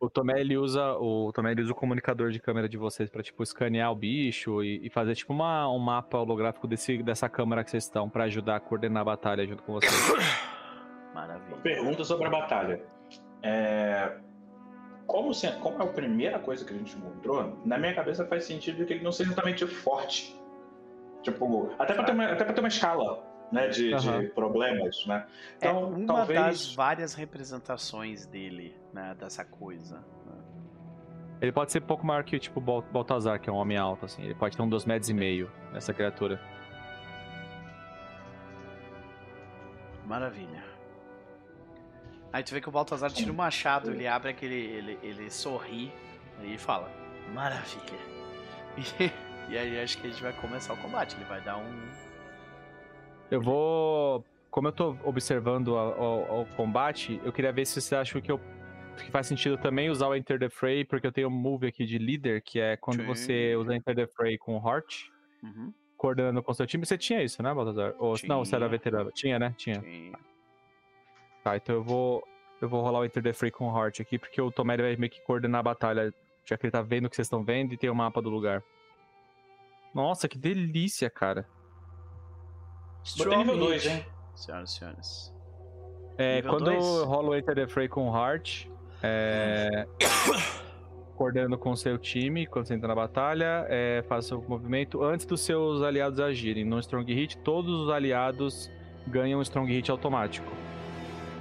O 0.00 0.10
Tomé 0.10 0.40
ele 0.40 0.56
usa 0.58 0.92
o 0.98 1.32
Tomé 1.32 1.52
ele 1.52 1.62
usa 1.62 1.72
o 1.72 1.74
comunicador 1.74 2.30
de 2.30 2.38
câmera 2.40 2.68
de 2.68 2.76
vocês 2.76 3.08
pra 3.08 3.22
tipo 3.22 3.42
escanear 3.42 3.90
o 3.90 3.94
bicho 3.94 4.62
e, 4.62 4.86
e 4.86 4.90
fazer 4.90 5.14
tipo 5.14 5.32
uma, 5.32 5.70
um 5.70 5.78
mapa 5.78 6.18
holográfico 6.18 6.66
desse, 6.66 7.02
dessa 7.02 7.28
câmera 7.28 7.64
que 7.64 7.70
vocês 7.70 7.84
estão 7.84 8.08
pra 8.10 8.24
ajudar 8.24 8.56
a 8.56 8.60
coordenar 8.60 9.02
a 9.02 9.04
batalha 9.04 9.46
junto 9.46 9.62
com 9.62 9.72
vocês. 9.74 9.92
maravilha. 11.14 11.56
Pergunta 11.58 12.04
sobre 12.04 12.26
a 12.26 12.30
batalha. 12.30 12.82
É, 13.42 14.18
Como, 15.06 15.32
se- 15.32 15.52
como 15.60 15.80
é 15.80 15.84
a 15.86 15.88
primeira 15.92 16.38
coisa 16.40 16.64
que 16.64 16.74
a 16.74 16.76
gente 16.76 16.96
encontrou, 16.96 17.56
na 17.64 17.78
minha 17.78 17.94
cabeça 17.94 18.26
faz 18.26 18.44
sentido 18.44 18.84
que 18.84 18.92
ele 18.94 19.04
não 19.04 19.12
seja 19.12 19.30
exatamente 19.30 19.66
forte. 19.66 20.38
Tipo, 21.22 21.70
até 21.78 21.94
pra 21.94 22.04
ter 22.04 22.12
uma, 22.12 22.26
até 22.32 22.44
pra 22.44 22.52
ter 22.52 22.60
uma 22.60 22.68
escala 22.68 23.24
né, 23.52 23.68
de, 23.68 23.88
de 23.88 23.94
Aham. 23.94 24.26
problemas, 24.34 25.04
né? 25.06 25.26
É 25.60 25.68
Então, 25.68 25.90
uma 25.90 26.06
talvez... 26.06 26.40
das 26.40 26.74
várias 26.74 27.14
representações 27.14 28.26
dele, 28.26 28.74
né? 28.92 29.14
Dessa 29.18 29.44
coisa. 29.44 29.96
né? 30.26 30.32
Ele 31.40 31.52
pode 31.52 31.70
ser 31.72 31.82
um 31.82 31.86
pouco 31.86 32.04
maior 32.06 32.24
que 32.24 32.38
tipo 32.38 32.60
Bal- 32.60 32.82
Baltazar, 32.90 33.38
que 33.40 33.48
é 33.48 33.52
um 33.52 33.56
homem 33.56 33.76
alto 33.76 34.04
assim. 34.06 34.22
Ele 34.22 34.34
pode 34.34 34.56
ter 34.56 34.62
um 34.62 34.68
2 34.68 34.84
metros 34.86 35.08
e 35.10 35.14
meio 35.14 35.50
essa 35.74 35.92
criatura. 35.92 36.40
Maravilha. 40.06 40.64
Aí 42.32 42.42
tu 42.42 42.52
vê 42.54 42.60
que 42.60 42.68
o 42.68 42.72
Baltazar 42.72 43.10
tira 43.10 43.32
o 43.32 43.34
machado, 43.34 43.90
ele 43.90 44.06
abre 44.06 44.30
aquele. 44.30 44.54
ele, 44.54 44.98
ele 45.02 45.30
sorri 45.30 45.92
e 46.42 46.56
fala: 46.58 46.90
Maravilha. 47.32 47.98
E, 48.76 49.12
e 49.52 49.58
aí 49.58 49.80
acho 49.80 49.98
que 49.98 50.06
a 50.06 50.10
gente 50.10 50.22
vai 50.22 50.32
começar 50.34 50.74
o 50.74 50.76
combate. 50.76 51.16
Ele 51.16 51.24
vai 51.24 51.40
dar 51.40 51.56
um. 51.56 51.88
Eu 53.30 53.40
vou. 53.40 54.24
Como 54.50 54.68
eu 54.68 54.72
tô 54.72 54.96
observando 55.04 55.68
o, 55.68 56.42
o 56.42 56.46
combate, 56.56 57.20
eu 57.24 57.32
queria 57.32 57.52
ver 57.52 57.66
se 57.66 57.80
você 57.80 57.94
acha 57.94 58.18
que, 58.20 58.32
eu, 58.32 58.40
que 58.96 59.10
faz 59.10 59.26
sentido 59.26 59.58
também 59.58 59.90
usar 59.90 60.08
o 60.08 60.14
Enter 60.14 60.38
the 60.38 60.48
Fray, 60.48 60.84
porque 60.84 61.06
eu 61.06 61.12
tenho 61.12 61.28
um 61.28 61.30
move 61.30 61.66
aqui 61.66 61.84
de 61.84 61.98
líder, 61.98 62.40
que 62.40 62.58
é 62.58 62.76
quando 62.76 63.00
Sim. 63.00 63.06
você 63.06 63.54
usa 63.56 63.74
Enter 63.74 63.94
the 63.94 64.06
Fray 64.06 64.38
com 64.38 64.56
Heart, 64.56 65.08
Uhum. 65.42 65.72
coordenando 65.96 66.42
com 66.42 66.50
o 66.52 66.54
seu 66.54 66.66
time. 66.66 66.86
Você 66.86 66.96
tinha 66.96 67.22
isso, 67.22 67.42
né, 67.42 67.52
Baltazar? 67.52 67.94
Ou, 67.98 68.16
não, 68.26 68.44
você 68.44 68.56
era 68.56 68.66
veterano. 68.66 69.12
Tinha, 69.12 69.38
né? 69.38 69.54
Tinha. 69.58 69.82
Tá, 71.44 71.56
então 71.56 71.74
eu 71.74 71.82
vou. 71.82 72.26
Eu 72.60 72.68
vou 72.70 72.80
rolar 72.80 73.00
o 73.00 73.04
Enter 73.04 73.22
the 73.22 73.34
Fray 73.34 73.50
com 73.50 73.68
Heart 73.68 74.00
aqui, 74.00 74.18
porque 74.18 74.40
o 74.40 74.50
Tomé 74.50 74.78
vai 74.78 74.96
meio 74.96 75.10
que 75.12 75.20
coordenar 75.20 75.60
a 75.60 75.62
batalha, 75.62 76.14
já 76.46 76.56
que 76.56 76.64
ele 76.64 76.70
tá 76.70 76.80
vendo 76.80 77.04
o 77.04 77.10
que 77.10 77.16
vocês 77.16 77.26
estão 77.26 77.44
vendo 77.44 77.74
e 77.74 77.76
tem 77.76 77.90
o 77.90 77.94
mapa 77.94 78.22
do 78.22 78.30
lugar. 78.30 78.62
Nossa, 79.94 80.26
que 80.26 80.38
delícia, 80.38 81.10
cara. 81.10 81.46
Botei 83.16 83.36
nível 83.36 83.54
Strong 83.54 83.70
2, 83.70 83.82
hit, 83.84 83.92
hein? 83.92 84.06
Senhoras 84.34 84.70
e 84.70 84.74
senhores. 84.78 85.34
É, 86.18 86.36
Nível 86.36 86.50
quando 86.50 86.64
dois? 86.64 86.84
eu 86.84 87.04
rolo 87.04 87.30
o 87.30 87.36
Enter 87.36 87.54
the 87.54 87.66
Fray 87.66 87.88
com 87.88 88.06
Heart, 88.14 88.66
é, 89.02 89.86
coordenando 91.14 91.58
com 91.58 91.70
o 91.70 91.76
seu 91.76 91.98
time, 91.98 92.46
quando 92.46 92.66
você 92.66 92.74
entra 92.74 92.88
na 92.88 92.94
batalha, 92.94 93.66
é, 93.68 94.02
faça 94.08 94.36
o 94.36 94.42
movimento 94.48 95.02
antes 95.02 95.26
dos 95.26 95.40
seus 95.42 95.82
aliados 95.82 96.20
agirem. 96.20 96.64
No 96.64 96.78
Strong 96.80 97.12
Hit, 97.12 97.38
todos 97.38 97.82
os 97.82 97.90
aliados 97.90 98.70
ganham 99.06 99.38
um 99.38 99.42
Strong 99.42 99.70
Hit 99.72 99.90
automático. 99.90 100.50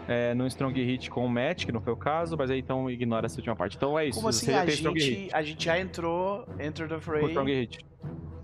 É, 0.08 0.36
no 0.36 0.46
Strong 0.46 0.84
Hit 0.84 1.10
com 1.10 1.26
o 1.26 1.30
match, 1.30 1.66
que 1.66 1.72
não 1.72 1.82
foi 1.82 1.94
o 1.94 1.98
caso, 1.98 2.38
mas 2.38 2.52
aí 2.52 2.60
então 2.60 2.88
ignora 2.92 3.26
essa 3.26 3.38
última 3.38 3.56
parte. 3.56 3.76
Então 3.76 3.98
é 3.98 4.06
isso, 4.08 4.20
Como 4.20 4.32
você 4.32 4.54
assim? 4.54 4.88
A 4.88 4.94
gente, 4.94 5.30
a 5.34 5.42
gente 5.42 5.66
já 5.66 5.80
entrou, 5.80 6.46
Enter 6.60 6.88
the 6.88 6.96
Com 6.96 7.02
Fray. 7.02 7.26
Strong 7.26 7.52
Hit. 7.54 7.86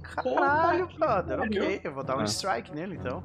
Caralho, 0.02 0.88
brother. 0.98 1.40
Ok, 1.41 1.82
eu 1.84 1.94
vou 1.94 2.03
dar 2.03 2.18
um 2.18 2.22
Ah. 2.22 2.26
strike 2.26 2.73
nele 2.73 2.95
então. 2.95 3.23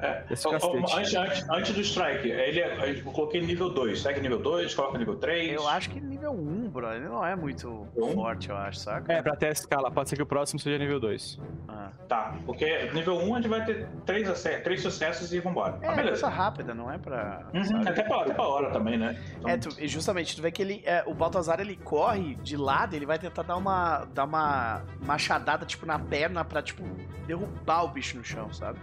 É. 0.00 0.24
Ó, 0.44 0.50
cacete. 0.50 0.94
antes, 0.96 1.14
antes, 1.14 1.50
antes 1.50 1.74
do 1.74 1.80
strike, 1.80 2.28
ele, 2.28 2.60
é- 2.60 2.90
eu 2.98 3.12
coloquei 3.12 3.40
nível 3.40 3.70
2. 3.70 4.00
Segue 4.00 4.20
nível 4.20 4.38
2, 4.38 4.74
coloca 4.74 4.98
nível 4.98 5.16
3. 5.16 5.52
Eu 5.54 5.66
acho 5.68 5.88
que 5.90 6.00
nível 6.00 6.32
1, 6.32 6.68
bro. 6.68 6.92
Ele 6.92 7.06
não 7.08 7.24
é 7.24 7.34
muito 7.34 7.86
Um? 7.96 8.12
forte, 8.14 8.50
eu 8.50 8.56
acho, 8.56 8.78
saca? 8.80 9.12
É, 9.12 9.22
pra 9.22 9.34
ter 9.36 9.46
a 9.46 9.52
escala, 9.52 9.90
pode 9.90 10.08
ser 10.10 10.16
que 10.16 10.22
o 10.22 10.26
próximo 10.26 10.60
seja 10.60 10.76
nível 10.78 11.00
2. 11.00 11.38
Ah. 11.68 11.90
Tá, 12.08 12.36
porque 12.44 12.90
nível 12.92 13.16
1 13.18 13.34
a 13.34 13.40
gente 13.40 13.48
vai 13.48 13.64
ter 13.64 13.88
3, 14.04 14.28
ace- 14.28 14.60
três 14.60 14.82
sucessos 14.82 15.32
e 15.32 15.40
vambora. 15.40 15.72
É, 15.80 15.86
Ah, 15.86 15.94
coisa 15.94 16.02
beleza. 16.02 16.28
rápida, 16.28 16.74
não 16.74 16.92
é 16.92 16.98
pra. 16.98 17.46
Uhum, 17.54 17.80
até, 17.88 18.02
pra, 18.02 18.20
até 18.22 18.34
pra 18.34 18.46
hora 18.46 18.70
também, 18.70 18.96
né? 18.98 19.18
Então, 19.38 19.50
É, 19.50 19.56
tu, 19.56 19.70
justamente, 19.88 20.36
tu 20.36 20.42
vê 20.42 20.50
que 20.52 20.62
ele, 20.62 20.82
é, 20.84 21.02
o 21.06 21.14
Baltazar 21.14 21.58
ele 21.60 21.76
corre 21.76 22.34
de 22.36 22.56
lado, 22.56 22.94
ele 22.94 23.06
vai 23.06 23.18
tentar 23.18 23.42
dar 23.42 23.56
uma, 23.56 24.04
dar 24.12 24.24
uma 24.24 24.82
machadada, 25.04 25.64
tipo, 25.64 25.86
na 25.86 25.98
perna 25.98 26.44
pra, 26.44 26.62
tipo, 26.62 26.82
derrubar 27.26 27.84
o 27.84 27.88
bicho 27.88 28.16
no 28.18 28.24
chão, 28.24 28.52
sabe? 28.52 28.78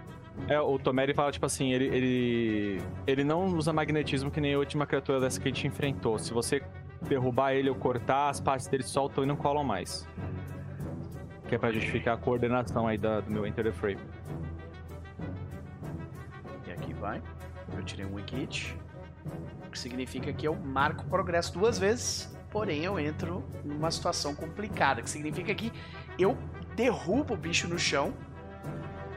É, 0.48 0.60
o 0.60 0.78
Tomeri 0.80 1.14
fala, 1.14 1.32
tipo 1.32 1.46
assim, 1.46 1.72
ele, 1.72 1.86
ele. 1.86 2.82
Ele 3.08 3.24
não 3.24 3.46
usa 3.48 3.72
magnetismo 3.72 4.30
que 4.32 4.42
nem 4.42 4.54
a 4.56 4.60
última 4.60 4.86
criatura 4.86 5.20
dessa 5.20 5.40
que 5.40 5.48
a 5.48 5.52
gente 5.52 5.68
enfrentou. 5.68 6.18
Se 6.20 6.34
você 6.34 6.62
derrubar 7.08 7.54
ele 7.54 7.70
ou 7.70 7.76
cortar, 7.76 8.30
as 8.30 8.40
partes 8.40 8.68
dele 8.68 8.84
soltam 8.84 9.24
e 9.24 9.28
não 9.28 9.36
colam 9.36 9.64
mais. 9.64 10.08
Que 11.48 11.56
é 11.56 11.58
pra 11.58 11.72
justificar 11.72 12.16
a 12.16 12.18
coordenação 12.18 12.88
aí 12.88 12.98
da- 12.98 13.22
do 13.22 13.30
meu 13.32 13.46
Enter 13.46 13.64
the 13.64 13.72
Frame. 13.72 14.00
E 16.68 16.72
aqui 16.72 16.94
vai. 16.94 17.22
Eu 17.76 17.84
tirei 17.84 18.06
um 18.06 18.16
hit. 18.16 18.78
O 19.68 19.70
que 19.70 19.80
significa 19.80 20.32
que 20.34 20.48
eu 20.48 20.56
marco 20.56 21.06
progresso 21.06 21.54
duas 21.54 21.78
vezes, 21.80 22.36
porém 22.52 22.84
eu 22.84 23.00
entro 23.00 23.44
numa 23.64 23.92
situação 23.92 24.36
complicada. 24.36 25.02
Que 25.02 25.10
significa 25.10 25.54
que 25.54 25.72
eu 26.18 26.38
derrubo 26.76 27.34
o 27.34 27.38
bicho 27.38 27.68
no 27.68 27.78
chão, 27.80 28.14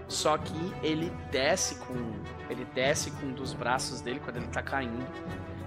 só 0.09 0.39
que 0.39 0.75
ele 0.83 1.11
desce 1.31 1.77
com. 1.77 2.13
Ele 2.49 2.65
desce 2.75 3.11
com 3.11 3.27
um 3.27 3.33
dos 3.33 3.53
braços 3.53 4.01
dele 4.01 4.21
quando 4.23 4.37
ele 4.37 4.47
tá 4.47 4.63
caindo. 4.63 5.05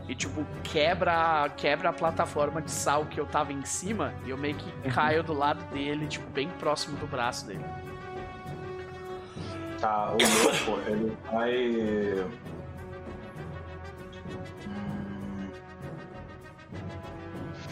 E 0.08 0.16
tipo, 0.16 0.44
quebra, 0.64 1.50
quebra 1.56 1.90
a 1.90 1.94
plataforma 1.94 2.62
de 2.62 2.72
sal 2.72 3.06
que 3.06 3.20
eu 3.20 3.28
tava 3.28 3.54
em 3.54 3.64
cima 3.64 4.14
e 4.26 4.32
eu 4.32 4.38
meio 4.38 4.56
que 4.56 4.90
caio 4.90 5.22
do 5.22 5.34
lado 5.34 5.64
dele, 5.72 6.08
tipo, 6.08 6.28
bem 6.32 6.50
próximo 6.58 6.98
do 6.98 7.06
braço 7.06 7.46
dele. 7.46 7.64
Tá, 9.80 10.12
o 10.12 10.18
louco, 10.68 10.90
ele 10.90 11.18
vai. 11.32 12.26
Hum. 14.68 15.50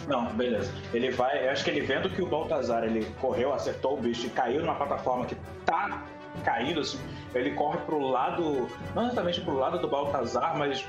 Não, 0.07 0.25
beleza. 0.27 0.71
Ele 0.93 1.09
vai. 1.11 1.47
Eu 1.47 1.51
acho 1.51 1.63
que 1.63 1.71
ele 1.71 1.81
vendo 1.81 2.09
que 2.09 2.21
o 2.21 2.27
Baltazar 2.27 2.83
ele 2.83 3.03
correu, 3.19 3.51
acertou 3.51 3.97
o 3.97 4.01
bicho 4.01 4.27
e 4.27 4.29
caiu 4.29 4.61
numa 4.61 4.75
plataforma 4.75 5.25
que 5.25 5.35
tá 5.65 6.03
caído, 6.47 6.79
assim, 6.79 6.97
ele 7.35 7.51
corre 7.51 7.77
pro 7.79 7.99
lado. 7.99 8.69
Não 8.95 9.03
exatamente 9.03 9.41
pro 9.41 9.57
lado 9.57 9.79
do 9.79 9.87
Baltazar, 9.89 10.57
mas 10.57 10.85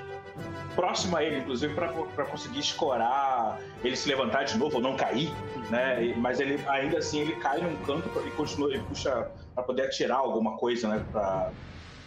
próximo 0.76 1.16
a 1.16 1.24
ele, 1.24 1.38
inclusive, 1.38 1.74
pra 1.74 2.24
conseguir 2.24 2.60
escorar, 2.60 3.58
ele 3.82 3.96
se 3.96 4.08
levantar 4.08 4.44
de 4.44 4.56
novo 4.56 4.76
ou 4.76 4.82
não 4.82 4.96
cair, 4.96 5.32
né? 5.68 6.14
Mas 6.16 6.38
ele 6.38 6.62
ainda 6.68 6.98
assim 6.98 7.18
ele 7.22 7.32
cai 7.36 7.60
num 7.60 7.76
canto 7.84 8.08
e 8.24 8.30
continua, 8.30 8.70
ele 8.70 8.84
puxa 8.84 9.28
pra 9.52 9.64
poder 9.64 9.86
atirar 9.86 10.18
alguma 10.18 10.56
coisa, 10.56 10.86
né? 10.86 11.04
Pra 11.10 11.50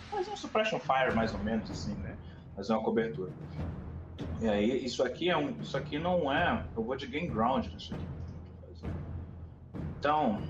fazer 0.09 0.31
um 0.31 0.37
suppression 0.37 0.79
fire, 0.79 1.13
mais 1.13 1.33
ou 1.33 1.39
menos, 1.39 1.69
assim, 1.69 1.93
né? 1.95 2.15
Fazer 2.55 2.71
uma 2.71 2.81
cobertura. 2.81 3.31
E 4.39 4.47
aí, 4.47 4.85
isso 4.85 5.03
aqui 5.03 5.29
é 5.29 5.35
um. 5.35 5.49
Isso 5.59 5.75
aqui 5.75 5.99
não 5.99 6.31
é. 6.31 6.63
Eu 6.75 6.83
vou 6.83 6.95
de 6.95 7.05
gain 7.05 7.27
ground 7.27 7.67
nisso 7.67 7.93
aqui. 7.93 8.05
Então. 9.99 10.41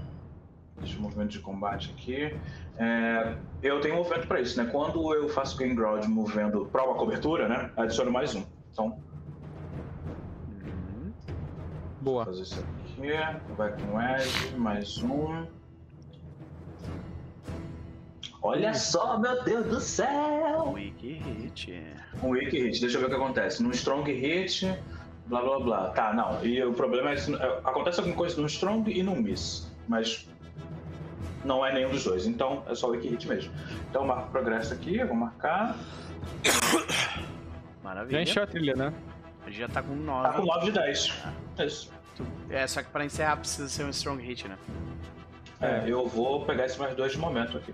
Deixa 0.81 0.97
o 0.97 1.01
movimento 1.01 1.29
de 1.29 1.39
combate 1.39 1.91
aqui. 1.95 2.35
É, 2.77 3.35
eu 3.61 3.79
tenho 3.81 3.93
um 3.95 3.97
movimento 3.99 4.27
pra 4.27 4.41
isso, 4.41 4.61
né? 4.61 4.67
Quando 4.71 5.13
eu 5.13 5.29
faço 5.29 5.55
gain 5.57 5.75
ground 5.75 6.03
movendo 6.05 6.65
pra 6.65 6.83
uma 6.83 6.95
cobertura, 6.95 7.47
né? 7.47 7.71
Adiciono 7.77 8.11
mais 8.11 8.33
um. 8.35 8.43
Então, 8.71 8.97
Uhum. 10.47 11.13
vou 12.01 12.13
Boa. 12.13 12.25
fazer 12.25 12.41
isso 12.41 12.59
aqui. 12.59 13.11
Vai 13.55 13.71
com 13.73 14.01
Edge, 14.01 14.55
mais 14.57 14.97
um. 15.03 15.45
Olha 18.43 18.73
só, 18.73 19.19
meu 19.19 19.43
Deus 19.43 19.67
do 19.67 19.79
céu! 19.79 20.71
Weak 20.73 21.07
hit. 21.13 21.83
Um 22.23 22.29
weak 22.29 22.49
hit, 22.57 22.81
deixa 22.81 22.97
eu 22.97 23.01
ver 23.01 23.05
o 23.05 23.09
que 23.09 23.15
acontece. 23.15 23.61
Num 23.61 23.69
strong 23.69 24.11
hit, 24.11 24.65
blá 25.27 25.41
blá 25.43 25.59
blá. 25.59 25.89
Tá, 25.91 26.11
não. 26.11 26.43
E 26.43 26.63
o 26.63 26.73
problema 26.73 27.11
é 27.11 27.15
que 27.15 27.31
acontece 27.63 27.99
alguma 27.99 28.15
coisa 28.17 28.39
num 28.41 28.47
strong 28.47 28.91
e 28.91 29.03
num 29.03 29.21
miss. 29.21 29.71
Mas 29.87 30.27
não 31.43 31.65
é 31.65 31.73
nenhum 31.73 31.89
dos 31.89 32.03
dois. 32.03 32.25
Então 32.25 32.63
é 32.67 32.75
só 32.75 32.87
weak 32.87 33.07
hit 33.07 33.27
mesmo. 33.27 33.53
Então 33.89 34.01
eu 34.01 34.07
marco 34.07 34.29
progresso 34.31 34.73
aqui, 34.73 34.97
eu 34.97 35.07
vou 35.07 35.15
marcar. 35.15 35.75
Maravilha. 37.83 38.17
Já 38.17 38.21
encheu 38.23 38.43
a 38.43 38.47
trilha, 38.47 38.75
né? 38.75 38.93
A 39.45 39.49
gente 39.49 39.59
já 39.59 39.67
tá 39.67 39.81
com 39.81 39.95
Tá 40.05 40.33
com 40.33 40.45
9. 40.45 40.47
9 40.47 40.65
de 40.65 40.71
10. 40.71 41.13
Isso. 41.59 41.91
É, 42.49 42.67
só 42.67 42.83
que 42.83 42.89
pra 42.89 43.03
encerrar 43.03 43.37
precisa 43.37 43.67
ser 43.67 43.83
um 43.83 43.89
strong 43.89 44.21
hit, 44.23 44.47
né? 44.47 44.57
É, 45.59 45.83
eu 45.85 46.07
vou 46.07 46.45
pegar 46.45 46.65
esses 46.65 46.77
mais 46.77 46.95
dois 46.95 47.11
de 47.11 47.17
momento 47.17 47.57
aqui. 47.57 47.73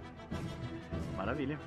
Maravilha. 1.15 1.59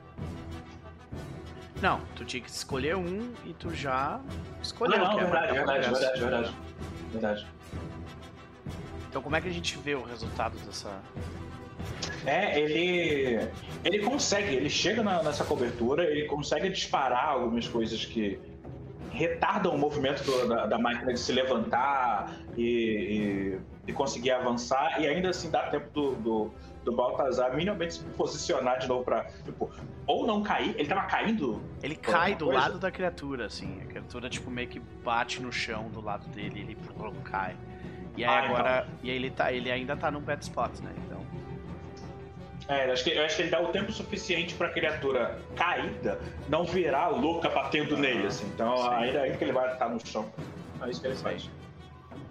Não, 1.81 2.01
tu 2.14 2.24
tinha 2.24 2.43
que 2.43 2.51
escolher 2.51 2.94
um 2.94 3.32
e 3.44 3.55
tu 3.55 3.74
já 3.74 4.20
escolheu. 4.62 4.98
Não, 4.98 5.06
não, 5.06 5.14
que 5.14 5.20
é 5.20 5.24
verdade, 5.24 5.52
verdade, 5.52 5.89
verdade, 5.89 6.20
verdade. 6.20 6.56
Verdade. 7.12 7.47
Então 9.09 9.22
como 9.22 9.35
é 9.35 9.40
que 9.40 9.48
a 9.48 9.52
gente 9.52 9.77
vê 9.78 9.94
o 9.94 10.02
resultado 10.02 10.56
dessa. 10.64 10.90
É, 12.27 12.59
ele. 12.61 13.48
Ele 13.82 13.98
consegue, 14.01 14.55
ele 14.55 14.69
chega 14.69 15.02
na- 15.02 15.23
nessa 15.23 15.43
cobertura, 15.44 16.05
ele 16.05 16.27
consegue 16.27 16.69
disparar 16.69 17.28
algumas 17.31 17.66
coisas 17.66 18.05
que 18.05 18.39
retardam 19.11 19.74
o 19.74 19.78
movimento 19.78 20.23
do- 20.23 20.47
da, 20.48 20.66
da 20.66 20.78
máquina 20.78 21.12
de 21.15 21.19
se 21.19 21.32
levantar 21.32 22.36
e, 22.57 22.62
e- 22.62 23.61
e 23.89 23.93
conseguir 23.93 24.31
avançar, 24.32 25.01
e 25.01 25.07
ainda 25.07 25.31
assim 25.31 25.51
dá 25.51 25.62
tempo 25.70 25.89
do, 25.93 26.15
do, 26.16 26.51
do 26.85 26.93
Baltazar 26.93 27.57
minimamente 27.57 27.94
se 27.94 28.01
posicionar 28.16 28.78
de 28.78 28.86
novo 28.86 29.02
pra. 29.02 29.24
Tipo, 29.44 29.70
ou 30.07 30.27
não 30.27 30.43
cair, 30.43 30.74
ele 30.77 30.86
tava 30.89 31.02
caindo. 31.02 31.62
Ele 31.82 31.97
cai 31.97 32.35
do 32.35 32.47
coisa? 32.47 32.61
lado 32.61 32.78
da 32.78 32.90
criatura, 32.90 33.47
assim. 33.47 33.81
A 33.82 33.86
criatura, 33.86 34.28
tipo, 34.28 34.51
meio 34.51 34.69
que 34.69 34.78
bate 35.02 35.40
no 35.40 35.51
chão 35.52 35.89
do 35.89 36.01
lado 36.02 36.28
dele 36.28 36.61
ele 36.61 36.77
cai. 37.24 37.57
E 38.16 38.24
aí 38.24 38.31
Ah, 38.31 38.44
agora. 38.44 38.89
E 39.02 39.11
aí 39.11 39.16
ele, 39.16 39.31
tá, 39.31 39.51
ele 39.52 39.70
ainda 39.70 39.97
tá 39.97 40.11
num 40.11 40.20
bad 40.20 40.43
spot, 40.43 40.78
né? 40.81 40.93
Então. 41.07 41.20
É, 42.71 42.87
eu 42.87 42.93
acho 42.93 43.03
que, 43.03 43.11
eu 43.11 43.25
acho 43.25 43.35
que 43.35 43.43
ele 43.43 43.51
dá 43.51 43.61
o 43.61 43.67
tempo 43.73 43.91
suficiente 43.91 44.55
pra 44.55 44.69
criatura 44.69 45.41
caída 45.57 46.21
não 46.49 46.65
virar 46.65 47.09
louca 47.09 47.49
batendo 47.49 47.97
nele, 47.97 48.29
assim. 48.29 48.47
Então, 48.47 48.77
Sim. 48.77 48.89
ainda, 48.91 49.23
ainda 49.23 49.37
que 49.37 49.43
ele 49.43 49.53
vai 49.53 49.73
estar 49.73 49.89
no 49.89 49.99
chão. 50.07 50.33
É 50.81 50.89
isso 50.89 51.01
que 51.01 51.09
ele 51.09 51.17
faz. 51.17 51.51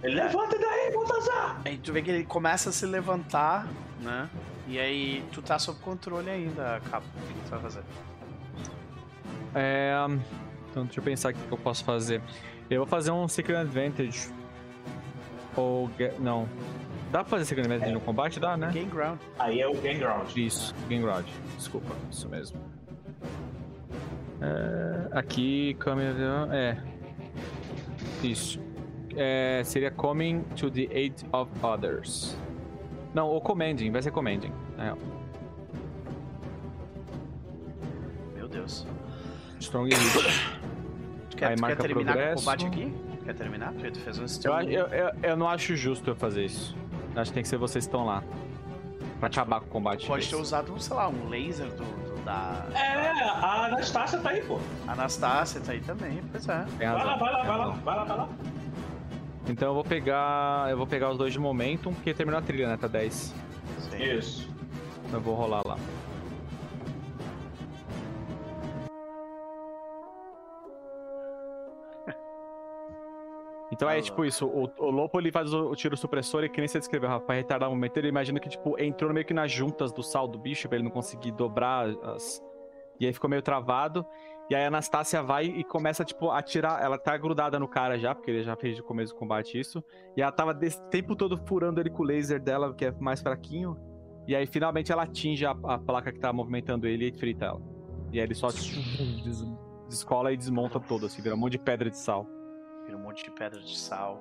Ele 0.01 0.15
levanta 0.15 0.57
daí, 0.57 0.93
Baltazar! 0.93 1.61
Aí 1.65 1.77
tu 1.77 1.91
vê 1.91 2.01
que 2.01 2.09
ele 2.09 2.23
começa 2.23 2.69
a 2.69 2.71
se 2.71 2.85
levantar, 2.85 3.67
né? 3.99 4.29
E 4.65 4.79
aí 4.79 5.25
tu 5.33 5.41
tá 5.41 5.59
sob 5.59 5.77
controle 5.81 6.29
ainda, 6.29 6.79
Capo. 6.89 7.05
O 7.17 7.33
que 7.33 7.41
tu 7.43 7.49
vai 7.49 7.59
fazer? 7.59 7.83
É, 9.53 9.93
então, 10.71 10.85
deixa 10.85 11.01
eu 11.01 11.03
pensar 11.03 11.31
o 11.31 11.33
que 11.33 11.51
eu 11.51 11.57
posso 11.57 11.83
fazer. 11.83 12.21
Eu 12.69 12.79
vou 12.79 12.87
fazer 12.87 13.11
um 13.11 13.27
Secret 13.27 13.57
Advantage. 13.57 14.31
Ou. 15.57 15.91
Não. 16.17 16.47
Dá 17.11 17.19
pra 17.23 17.29
fazer 17.29 17.45
Secret 17.45 17.65
Advantage 17.65 17.91
no 17.91 18.01
combate? 18.01 18.39
Dá, 18.39 18.55
né? 18.55 18.69
Gain 18.73 18.87
ground. 18.87 19.19
Aí 19.39 19.59
é 19.59 19.67
o 19.67 19.73
Game 19.75 19.99
Ground. 19.99 20.29
Isso, 20.35 20.75
Game 20.87 21.03
Ground. 21.03 21.25
Desculpa, 21.57 21.95
isso 22.11 22.29
mesmo. 22.29 22.59
É, 24.41 25.09
aqui, 25.17 25.75
câmera. 25.79 26.15
É. 26.55 26.77
Isso. 28.23 28.59
É, 29.15 29.61
seria 29.65 29.89
Coming 29.91 30.43
to 30.55 30.69
the 30.69 30.87
Aid 30.93 31.25
of 31.33 31.51
Others. 31.65 32.37
Não, 33.13 33.27
ou 33.27 33.41
Commanding, 33.41 33.91
vai 33.91 34.01
ser 34.03 34.11
Commanding. 34.11 34.51
É, 34.77 34.93
Meu 38.35 38.47
Deus. 38.47 38.85
Strong 39.59 39.89
Hit. 39.93 39.99
Tu 41.31 41.37
quer, 41.37 41.47
Aí 41.49 41.55
tu 41.55 41.57
quer 41.57 41.59
marca 41.59 41.81
terminar 41.81 42.13
com 42.13 42.19
o 42.19 42.23
progresso. 42.23 42.43
combate 42.43 42.65
aqui? 42.67 42.93
Quer 43.25 43.35
terminar? 43.35 43.73
Porque 43.73 43.91
tu 43.91 43.99
fez 43.99 44.19
um 44.19 44.49
Eu, 44.49 44.69
eu, 44.69 44.87
eu, 44.87 45.11
eu 45.23 45.37
não 45.37 45.49
acho 45.49 45.75
justo 45.75 46.09
eu 46.09 46.15
fazer 46.15 46.45
isso. 46.45 46.75
Acho 47.15 47.31
que 47.31 47.33
tem 47.35 47.43
que 47.43 47.49
ser 47.49 47.57
vocês 47.57 47.85
que 47.85 47.89
estão 47.89 48.05
lá. 48.05 48.23
Pra 49.19 49.27
acabar 49.27 49.59
com 49.59 49.65
o 49.65 49.69
combate. 49.69 50.07
Pode 50.07 50.25
ter 50.25 50.31
desse. 50.31 50.41
usado, 50.41 50.79
sei 50.81 50.95
lá, 50.95 51.09
um 51.09 51.27
laser 51.27 51.67
do, 51.71 51.83
do- 51.83 52.23
da 52.23 52.65
É, 52.73 53.21
a 53.21 53.65
Anastácia 53.65 54.19
tá 54.19 54.29
aí, 54.29 54.41
pô. 54.41 54.59
Anastácia, 54.87 55.59
tá 55.59 55.71
aí 55.73 55.81
também, 55.81 56.21
pois 56.31 56.47
é. 56.47 56.65
Tem 56.77 56.87
Vai 56.87 57.03
lá, 57.05 57.11
razão. 57.15 57.19
vai 57.19 57.33
lá, 57.33 57.43
vai 57.43 57.57
lá, 57.57 57.65
razão. 57.65 57.81
vai 57.83 57.95
lá, 57.97 58.03
vai 58.05 58.17
lá. 58.17 58.29
Então 59.47 59.67
eu 59.69 59.73
vou 59.73 59.83
pegar. 59.83 60.67
Eu 60.69 60.77
vou 60.77 60.87
pegar 60.87 61.09
os 61.09 61.17
dois 61.17 61.33
de 61.33 61.39
momentum, 61.39 61.93
porque 61.93 62.13
terminou 62.13 62.39
a 62.39 62.41
trilha, 62.43 62.67
né? 62.69 62.77
Tá 62.77 62.87
10. 62.87 63.33
Sim. 63.79 64.03
Isso. 64.03 64.49
Eu 65.11 65.19
vou 65.19 65.35
rolar 65.35 65.61
lá. 65.65 65.75
Então 73.79 73.89
é 73.89 73.97
Ah, 73.97 74.01
tipo 74.01 74.25
isso, 74.25 74.45
o, 74.45 74.69
o 74.77 74.89
Lopo 74.91 75.17
ele 75.17 75.31
faz 75.31 75.53
o, 75.53 75.69
o 75.69 75.75
tiro 75.75 75.95
supressor 75.95 76.43
e 76.43 76.49
que 76.49 76.59
nem 76.59 76.67
você 76.67 76.79
descreveu, 76.79 77.07
Rafa, 77.07 77.25
pra 77.27 77.35
retardar 77.35 77.69
o 77.69 77.71
momento, 77.71 77.95
ele 77.95 78.09
imagina 78.09 78.37
que 78.37 78.49
tipo, 78.49 78.77
entrou 78.77 79.13
meio 79.13 79.25
que 79.25 79.33
nas 79.33 79.49
juntas 79.49 79.93
do 79.93 80.03
sal 80.03 80.27
do 80.27 80.37
bicho, 80.37 80.67
pra 80.67 80.77
ele 80.77 80.83
não 80.83 80.91
conseguir 80.91 81.31
dobrar 81.31 81.87
as... 82.03 82.43
E 82.99 83.05
aí 83.07 83.13
ficou 83.13 83.29
meio 83.29 83.41
travado, 83.41 84.05
e 84.49 84.55
aí 84.55 84.65
a 84.65 84.67
Anastácia 84.67 85.23
vai 85.23 85.45
e 85.45 85.63
começa, 85.63 86.03
tipo, 86.03 86.29
a 86.29 86.39
atirar, 86.39 86.83
ela 86.83 86.97
tá 86.97 87.15
grudada 87.15 87.57
no 87.57 87.69
cara 87.69 87.97
já, 87.97 88.13
porque 88.13 88.29
ele 88.29 88.43
já 88.43 88.57
fez 88.57 88.75
de 88.75 88.83
começo 88.83 89.13
do 89.13 89.17
combate 89.17 89.57
isso, 89.57 89.81
e 90.17 90.21
ela 90.21 90.31
tava 90.33 90.53
desse 90.53 90.81
tempo 90.89 91.15
todo 91.15 91.37
furando 91.47 91.79
ele 91.79 91.89
com 91.89 92.03
o 92.03 92.05
laser 92.05 92.41
dela, 92.41 92.73
que 92.75 92.83
é 92.83 92.91
mais 92.99 93.21
fraquinho, 93.21 93.77
e 94.27 94.35
aí 94.35 94.45
finalmente 94.45 94.91
ela 94.91 95.03
atinge 95.03 95.45
a, 95.45 95.51
a 95.51 95.77
placa 95.79 96.11
que 96.11 96.19
tá 96.19 96.33
movimentando 96.33 96.85
ele 96.85 97.07
e 97.07 97.11
frita 97.17 97.45
ela. 97.45 97.61
E 98.11 98.19
aí 98.19 98.25
ele 98.25 98.35
só 98.35 98.47
des- 98.47 98.75
descola 99.87 100.33
e 100.33 100.37
desmonta 100.37 100.81
todo, 100.81 101.05
assim, 101.05 101.21
vira 101.21 101.33
um 101.33 101.37
monte 101.37 101.53
de 101.53 101.59
pedra 101.59 101.89
de 101.89 101.97
sal. 101.97 102.27
Vira 102.89 102.97
um 102.97 103.03
monte 103.03 103.23
de 103.23 103.29
pedra 103.29 103.59
de 103.59 103.77
sal 103.77 104.19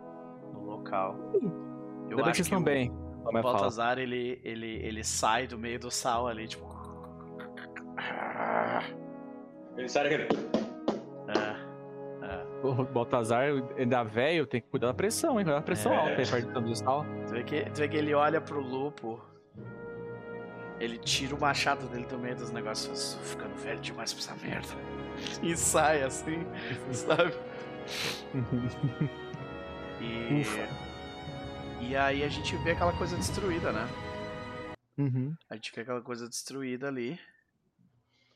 no 0.53 0.61
local. 0.61 1.17
Eu 1.33 2.11
Ainda 2.11 2.23
bem 2.25 2.33
que 2.35 2.43
estão 2.43 2.59
o- 2.59 2.63
bem. 2.63 2.91
O 3.25 3.31
é 3.31 3.41
fala? 3.41 3.43
Baltazar, 3.43 3.99
ele, 3.99 4.39
ele, 4.45 4.77
ele 4.85 5.03
sai 5.03 5.47
do 5.47 5.57
meio 5.59 5.81
do 5.81 5.91
sal 5.91 6.29
ali, 6.29 6.47
tipo. 6.47 6.69
Ele 9.75 9.89
sai 9.89 10.03
daquele. 10.05 10.29
É, 11.29 12.27
é. 12.27 12.67
O 12.67 12.85
Baltazar, 12.85 13.45
ainda 13.79 14.03
velho, 14.03 14.47
tem 14.47 14.61
que 14.61 14.69
cuidar 14.69 14.89
da 14.89 14.95
pressão, 14.95 15.39
hein? 15.39 15.45
Cuidar 15.47 15.61
da 15.61 15.63
pressão 15.65 15.91
É. 15.93 15.97
alta 15.97 16.11
aí 16.21 16.27
perto 16.27 16.61
do 16.61 16.77
sal. 16.77 17.07
Tu, 17.27 17.33
vê 17.33 17.43
que, 17.45 17.71
tu 17.71 17.79
vê 17.79 17.89
que 17.89 17.97
ele 17.97 18.13
olha 18.13 18.39
pro 18.39 18.61
lupo. 18.61 19.19
Ele 20.79 20.99
tira 20.99 21.35
o 21.35 21.41
machado 21.41 21.87
dele 21.89 22.05
do 22.05 22.19
meio 22.19 22.37
dos 22.37 22.51
negócios. 22.51 23.15
"Tô 23.15 23.25
ficando 23.25 23.55
velho 23.57 23.81
demais 23.81 24.13
pra 24.13 24.23
essa 24.23 24.47
merda. 24.47 24.69
E 25.43 25.57
sai 25.57 26.03
assim, 26.03 26.47
sabe? 26.93 27.33
E. 30.01 30.41
Ufa. 30.41 30.69
E 31.81 31.97
aí 31.97 32.23
a 32.23 32.29
gente 32.29 32.57
vê 32.59 32.73
aquela 32.73 32.93
coisa 32.93 33.17
destruída, 33.17 33.73
né? 33.73 33.89
Uhum. 34.97 35.35
A 35.49 35.55
gente 35.55 35.73
vê 35.75 35.83
aquela 35.83 36.01
coisa 36.01 36.29
destruída 36.29 36.89
ali. 36.89 37.19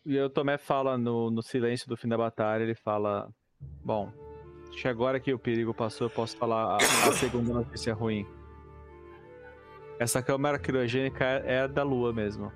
E 0.05 0.19
o 0.19 0.31
Tomé 0.31 0.59
fala 0.59 0.99
no, 0.99 1.31
no 1.31 1.43
silêncio 1.43 1.89
do 1.89 1.97
fim 1.97 2.09
da 2.09 2.17
batalha, 2.17 2.63
ele 2.63 2.75
fala: 2.75 3.33
Bom, 3.85 4.13
acho 4.71 4.83
que 4.83 4.89
agora 4.89 5.21
que 5.21 5.33
o 5.33 5.39
perigo 5.39 5.73
passou, 5.73 6.07
eu 6.07 6.11
posso 6.11 6.37
falar 6.37 6.73
a, 6.73 6.77
a 6.77 7.13
segunda 7.13 7.53
notícia 7.53 7.95
ruim. 7.95 8.27
Essa 9.99 10.23
câmara 10.23 10.59
criogênica 10.59 11.25
é, 11.25 11.65
é 11.65 11.69
da 11.69 11.83
Lua 11.83 12.13
mesmo. 12.13 12.53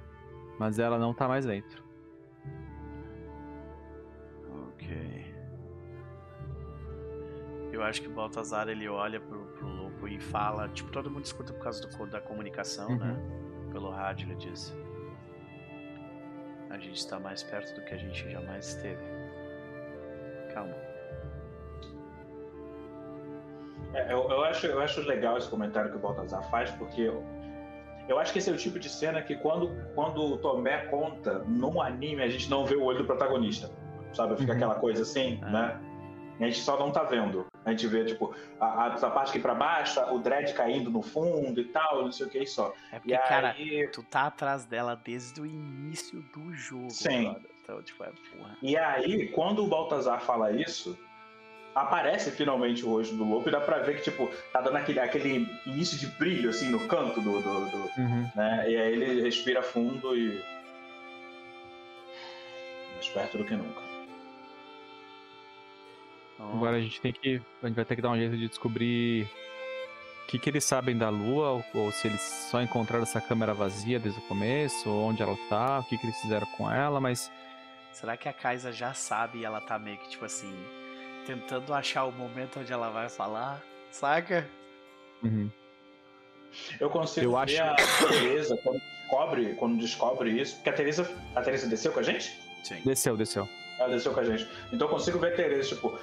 Mas 0.58 0.78
ela 0.78 0.98
não 0.98 1.14
tá 1.14 1.28
mais 1.28 1.46
dentro. 1.46 1.85
Eu 7.76 7.82
acho 7.82 8.00
que 8.00 8.08
o 8.08 8.10
Baltazar 8.10 8.68
ele 8.68 8.88
olha 8.88 9.20
pro, 9.20 9.38
pro 9.48 9.66
Lupo 9.68 10.08
e 10.08 10.18
fala, 10.18 10.66
tipo, 10.70 10.90
todo 10.90 11.10
mundo 11.10 11.26
escuta 11.26 11.52
por 11.52 11.62
causa 11.62 11.86
do, 11.86 12.06
da 12.06 12.20
comunicação, 12.22 12.88
Uhum. 12.88 12.96
né? 12.96 13.16
Pelo 13.70 13.90
rádio 13.90 14.26
ele 14.28 14.36
diz. 14.36 14.74
A 16.70 16.78
gente 16.78 16.96
está 16.96 17.20
mais 17.20 17.42
perto 17.42 17.74
do 17.78 17.84
que 17.84 17.92
a 17.92 17.98
gente 17.98 18.30
jamais 18.30 18.66
esteve. 18.68 19.02
Calma. 20.54 20.74
É, 23.92 24.10
eu, 24.10 24.28
eu 24.30 24.42
acho, 24.44 24.66
eu 24.66 24.80
acho 24.80 25.00
legal 25.02 25.36
esse 25.36 25.48
comentário 25.50 25.90
que 25.90 25.96
o 25.96 26.00
Baltazar 26.00 26.42
faz, 26.50 26.70
porque 26.72 27.02
eu, 27.02 27.22
eu 28.08 28.18
acho 28.18 28.32
que 28.32 28.38
esse 28.38 28.48
é 28.48 28.52
o 28.52 28.56
tipo 28.56 28.78
de 28.78 28.88
cena 28.88 29.20
que 29.20 29.36
quando, 29.36 29.70
quando 29.94 30.22
o 30.22 30.38
Tomé 30.38 30.86
conta, 30.86 31.40
num 31.40 31.80
anime 31.82 32.22
a 32.22 32.28
gente 32.28 32.48
não 32.48 32.64
vê 32.64 32.74
o 32.74 32.82
olho 32.84 32.98
do 32.98 33.04
protagonista. 33.04 33.70
Sabe? 34.14 34.34
Fica 34.38 34.52
Uhum. 34.52 34.56
aquela 34.56 34.74
coisa 34.76 35.02
assim, 35.02 35.38
É. 35.42 35.50
né? 35.50 35.80
A 36.38 36.44
gente 36.44 36.60
só 36.60 36.78
não 36.78 36.90
tá 36.90 37.02
vendo. 37.02 37.46
A 37.64 37.70
gente 37.70 37.86
vê, 37.86 38.04
tipo, 38.04 38.34
a, 38.60 38.86
a, 38.86 39.10
parte 39.10 39.30
aqui 39.30 39.38
pra 39.40 39.54
baixo, 39.54 40.00
o 40.12 40.18
dread 40.18 40.52
caindo 40.54 40.90
no 40.90 41.02
fundo 41.02 41.60
e 41.60 41.64
tal, 41.64 42.02
não 42.04 42.12
sei 42.12 42.26
o 42.26 42.28
que 42.30 42.38
e 42.40 42.46
só. 42.46 42.72
É 42.92 42.98
porque, 42.98 43.14
E 43.14 43.18
cara, 43.18 43.50
aí, 43.52 43.88
tu 43.88 44.02
tá 44.02 44.26
atrás 44.26 44.64
dela 44.64 44.94
desde 45.02 45.40
o 45.40 45.46
início 45.46 46.20
do 46.34 46.52
jogo. 46.54 46.90
Sim. 46.90 47.34
Então, 47.62 47.82
tipo, 47.82 48.04
é 48.04 48.10
porra. 48.36 48.56
e 48.62 48.76
aí, 48.76 49.28
quando 49.28 49.64
o 49.64 49.66
Baltazar 49.66 50.20
fala 50.20 50.52
isso, 50.52 50.96
aparece 51.74 52.30
finalmente 52.30 52.84
o 52.84 52.90
rosto 52.90 53.16
do 53.16 53.24
lobo 53.24 53.48
e 53.48 53.52
dá 53.52 53.60
pra 53.60 53.78
ver 53.78 53.96
que, 53.96 54.02
tipo, 54.02 54.30
tá 54.52 54.60
dando 54.60 54.76
aquele, 54.76 55.00
aquele 55.00 55.48
início 55.66 55.98
de 55.98 56.06
brilho, 56.18 56.50
assim, 56.50 56.68
no 56.70 56.86
canto 56.86 57.20
do- 57.20 57.40
do- 57.42 57.70
do, 57.70 58.00
Uhum. 58.00 58.30
né? 58.36 58.70
E 58.70 58.76
aí 58.76 58.92
ele 58.92 59.20
respira 59.22 59.62
fundo 59.62 60.16
e. 60.16 60.40
Mais 62.94 63.08
perto 63.08 63.38
do 63.38 63.44
que 63.44 63.54
nunca. 63.54 63.85
Agora 66.38 66.76
a 66.76 66.80
gente 66.80 67.00
tem 67.00 67.12
que. 67.12 67.40
A 67.62 67.66
gente 67.66 67.76
vai 67.76 67.84
ter 67.84 67.96
que 67.96 68.02
dar 68.02 68.10
um 68.10 68.16
jeito 68.16 68.36
de 68.36 68.48
descobrir 68.48 69.24
o 70.24 70.26
que, 70.28 70.38
que 70.38 70.50
eles 70.50 70.64
sabem 70.64 70.96
da 70.96 71.08
Lua, 71.08 71.50
ou, 71.50 71.64
ou 71.74 71.92
se 71.92 72.08
eles 72.08 72.20
só 72.20 72.60
encontraram 72.60 73.02
essa 73.04 73.20
câmera 73.20 73.54
vazia 73.54 73.98
desde 73.98 74.20
o 74.20 74.22
começo, 74.24 74.88
ou 74.90 75.04
onde 75.08 75.22
ela 75.22 75.36
tá, 75.48 75.78
o 75.78 75.84
que, 75.84 75.96
que 75.96 76.06
eles 76.06 76.20
fizeram 76.20 76.46
com 76.56 76.70
ela, 76.70 77.00
mas. 77.00 77.30
Será 77.92 78.16
que 78.16 78.28
a 78.28 78.32
Kaisa 78.32 78.70
já 78.72 78.92
sabe 78.92 79.38
e 79.38 79.44
ela 79.44 79.60
tá 79.60 79.78
meio 79.78 79.96
que, 79.98 80.10
tipo 80.10 80.24
assim, 80.26 80.52
tentando 81.24 81.72
achar 81.72 82.04
o 82.04 82.12
momento 82.12 82.60
onde 82.60 82.70
ela 82.72 82.90
vai 82.90 83.08
falar? 83.08 83.62
Saca? 83.90 84.46
Uhum. 85.22 85.50
Eu 86.78 86.90
consigo 86.90 87.26
Eu 87.26 87.46
ver 87.46 87.60
acho- 87.60 87.62
a 88.04 88.08
Tereza 88.08 88.56
quando 88.62 88.80
descobre, 88.80 89.54
quando 89.54 89.78
descobre 89.78 90.30
isso. 90.30 90.56
Porque 90.56 90.68
a 90.70 90.72
Tereza, 90.74 91.10
a 91.34 91.40
Tereza 91.40 91.66
desceu 91.68 91.92
com 91.92 92.00
a 92.00 92.02
gente? 92.02 92.30
Sim. 92.64 92.80
Desceu, 92.84 93.16
desceu. 93.16 93.48
Ela 93.78 93.88
desceu 93.94 94.12
com 94.12 94.20
a 94.20 94.24
gente. 94.24 94.46
Então 94.72 94.86
eu 94.88 94.92
consigo 94.92 95.18
ver 95.18 95.32
a 95.32 95.36
Tereza, 95.36 95.68
tipo. 95.74 95.98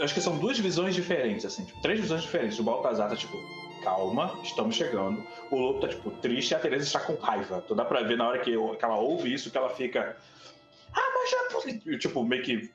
Acho 0.00 0.14
que 0.14 0.20
são 0.20 0.38
duas 0.38 0.58
visões 0.58 0.94
diferentes, 0.94 1.44
assim, 1.44 1.64
tipo, 1.64 1.80
três 1.82 2.00
visões 2.00 2.22
diferentes. 2.22 2.58
O 2.58 2.62
Baltazar 2.62 3.08
tá 3.08 3.16
tipo, 3.16 3.36
calma, 3.82 4.38
estamos 4.42 4.74
chegando. 4.76 5.22
O 5.50 5.56
Lobo 5.56 5.80
tá, 5.80 5.88
tipo, 5.88 6.10
triste 6.10 6.52
e 6.52 6.54
a 6.54 6.58
Tereza 6.58 6.84
está 6.84 7.00
com 7.00 7.14
raiva. 7.14 7.62
Então 7.64 7.76
dá 7.76 7.84
pra 7.84 8.02
ver 8.02 8.16
na 8.16 8.28
hora 8.28 8.38
que, 8.38 8.52
eu- 8.52 8.76
que 8.76 8.84
ela 8.84 8.96
ouve 8.96 9.32
isso 9.32 9.50
que 9.50 9.58
ela 9.58 9.68
fica. 9.70 10.16
Ah, 10.92 11.08
mas 11.14 11.30
já. 11.30 11.98
Tipo, 11.98 12.24
meio 12.24 12.42
que. 12.42 12.70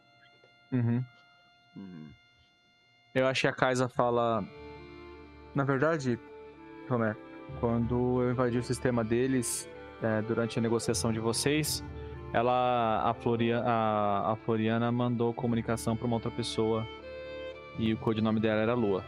Uhum. 0.72 1.04
Uhum. 1.76 2.10
Eu 3.14 3.28
acho 3.28 3.42
que 3.42 3.48
a 3.48 3.54
Kaisa 3.54 3.88
fala. 3.90 4.44
Na 5.54 5.64
verdade, 5.64 6.20
Tomé, 6.88 7.16
quando 7.60 8.22
eu 8.22 8.32
invadi 8.32 8.58
o 8.58 8.64
sistema 8.64 9.04
deles, 9.04 9.70
é, 10.04 10.22
durante 10.22 10.60
a 10.60 10.62
negociação 10.62 11.12
de 11.14 11.20
vocês, 11.20 11.84
ela. 12.34 13.02
A, 13.10 13.14
Floria, 13.14 13.60
a, 13.66 14.34
a 14.34 14.36
Floriana 14.36 14.92
mandou 14.92 15.34
comunicação 15.34 15.96
pra 15.96 16.06
uma 16.06 16.18
outra 16.18 16.30
pessoa. 16.32 16.86
E 17.78 17.94
o 17.94 17.98
codinome 17.98 18.40
dela 18.40 18.62
era 18.62 18.74
Lua. 18.74 19.04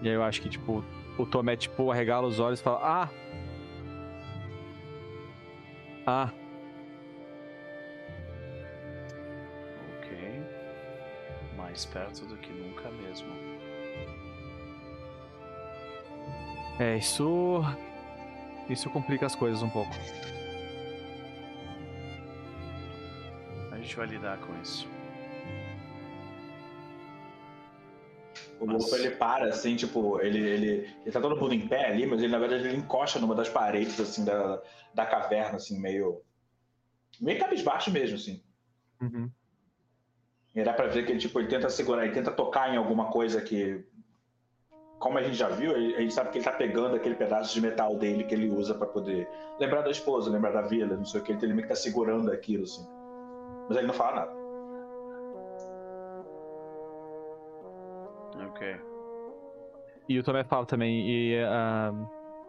E 0.00 0.08
aí 0.08 0.14
eu 0.14 0.22
acho 0.22 0.40
que, 0.40 0.48
tipo, 0.48 0.84
o 1.18 1.26
Tomé, 1.26 1.56
tipo, 1.56 1.90
arregala 1.90 2.26
os 2.26 2.38
olhos 2.38 2.60
e 2.60 2.62
fala: 2.62 2.80
Ah! 2.82 3.10
Ah! 6.06 6.32
Ok. 9.98 10.42
Mais 11.56 11.84
perto 11.86 12.26
do 12.26 12.36
que 12.36 12.52
nunca 12.52 12.90
mesmo. 12.90 13.28
É, 16.78 16.96
isso. 16.96 17.62
Isso 18.68 18.90
complica 18.90 19.26
as 19.26 19.34
coisas 19.34 19.62
um 19.62 19.70
pouco. 19.70 19.90
Gente 23.86 23.96
vai 23.96 24.06
lidar 24.06 24.38
com 24.38 24.60
isso. 24.60 24.88
O 28.58 28.66
Lobo 28.66 28.96
ele 28.96 29.10
para, 29.10 29.48
assim, 29.48 29.76
tipo, 29.76 30.20
ele, 30.20 30.38
ele, 30.38 30.68
ele 31.02 31.12
tá 31.12 31.20
todo 31.20 31.36
mundo 31.36 31.54
em 31.54 31.68
pé 31.68 31.90
ali, 31.90 32.06
mas 32.06 32.20
ele, 32.20 32.32
na 32.32 32.38
verdade, 32.38 32.66
ele 32.66 32.76
encosta 32.76 33.18
numa 33.18 33.34
das 33.34 33.48
paredes, 33.48 34.00
assim, 34.00 34.24
da, 34.24 34.60
da 34.94 35.06
caverna, 35.06 35.56
assim, 35.56 35.78
meio. 35.78 36.22
meio 37.20 37.38
cabisbaixo 37.38 37.90
mesmo, 37.90 38.16
assim. 38.16 38.42
Uhum. 39.00 39.30
E 40.54 40.64
dá 40.64 40.72
pra 40.72 40.86
ver 40.86 41.04
que 41.04 41.12
ele, 41.12 41.20
tipo, 41.20 41.38
ele 41.38 41.48
tenta 41.48 41.68
segurar, 41.68 42.04
ele 42.04 42.14
tenta 42.14 42.32
tocar 42.32 42.72
em 42.74 42.76
alguma 42.76 43.10
coisa 43.10 43.40
que. 43.40 43.84
Como 44.98 45.18
a 45.18 45.22
gente 45.22 45.36
já 45.36 45.50
viu, 45.50 45.72
a 45.72 46.00
gente 46.00 46.14
sabe 46.14 46.30
que 46.30 46.38
ele 46.38 46.44
tá 46.44 46.52
pegando 46.52 46.96
aquele 46.96 47.14
pedaço 47.14 47.52
de 47.52 47.60
metal 47.60 47.98
dele 47.98 48.24
que 48.24 48.34
ele 48.34 48.48
usa 48.48 48.74
pra 48.74 48.86
poder 48.86 49.28
lembrar 49.60 49.82
da 49.82 49.90
esposa, 49.90 50.30
lembrar 50.30 50.52
da 50.52 50.62
vila, 50.62 50.96
não 50.96 51.04
sei 51.04 51.20
o 51.20 51.22
que, 51.22 51.32
ele 51.32 51.48
meio 51.48 51.62
que 51.64 51.68
tá 51.68 51.74
segurando 51.74 52.32
aquilo, 52.32 52.64
assim. 52.64 52.88
Mas 53.68 53.78
ele 53.78 53.86
não 53.86 53.94
fala 53.94 54.16
nada. 54.16 54.36
Ok. 58.48 58.80
E 60.08 60.18
o 60.18 60.22
Tomé 60.22 60.44
fala 60.44 60.64
também, 60.64 61.08
e 61.08 61.36
ah, 61.42 61.92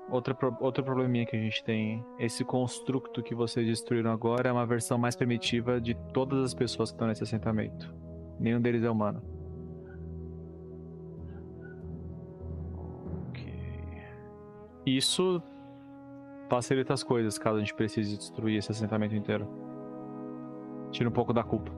outra, 0.10 0.36
pro- 0.36 0.56
outro 0.60 0.84
probleminha 0.84 1.26
que 1.26 1.36
a 1.36 1.40
gente 1.40 1.64
tem, 1.64 2.06
esse 2.20 2.44
construto 2.46 3.24
que 3.24 3.34
vocês 3.34 3.66
destruíram 3.66 4.12
agora 4.12 4.50
é 4.50 4.52
uma 4.52 4.66
versão 4.66 4.98
mais 4.98 5.16
primitiva 5.16 5.82
de 5.82 5.96
todas 6.14 6.44
as 6.44 6.54
pessoas 6.54 6.92
que 6.92 6.96
estão 6.96 7.08
nesse 7.08 7.24
assentamento. 7.24 7.94
Nenhum 8.40 8.62
deles 8.62 8.84
é 8.84 8.90
humano. 8.90 9.24
Ok. 13.30 13.52
Isso 14.86 15.42
facilita 16.48 16.94
as 16.94 17.04
coisas 17.04 17.38
caso 17.40 17.58
a 17.58 17.60
gente 17.60 17.74
precise 17.74 18.18
destruir 18.18 18.58
esse 18.58 18.72
assentamento 18.72 19.16
inteiro. 19.16 19.48
Tira 20.98 21.10
um 21.10 21.14
pouco 21.14 21.32
da 21.32 21.44
culpa. 21.44 21.72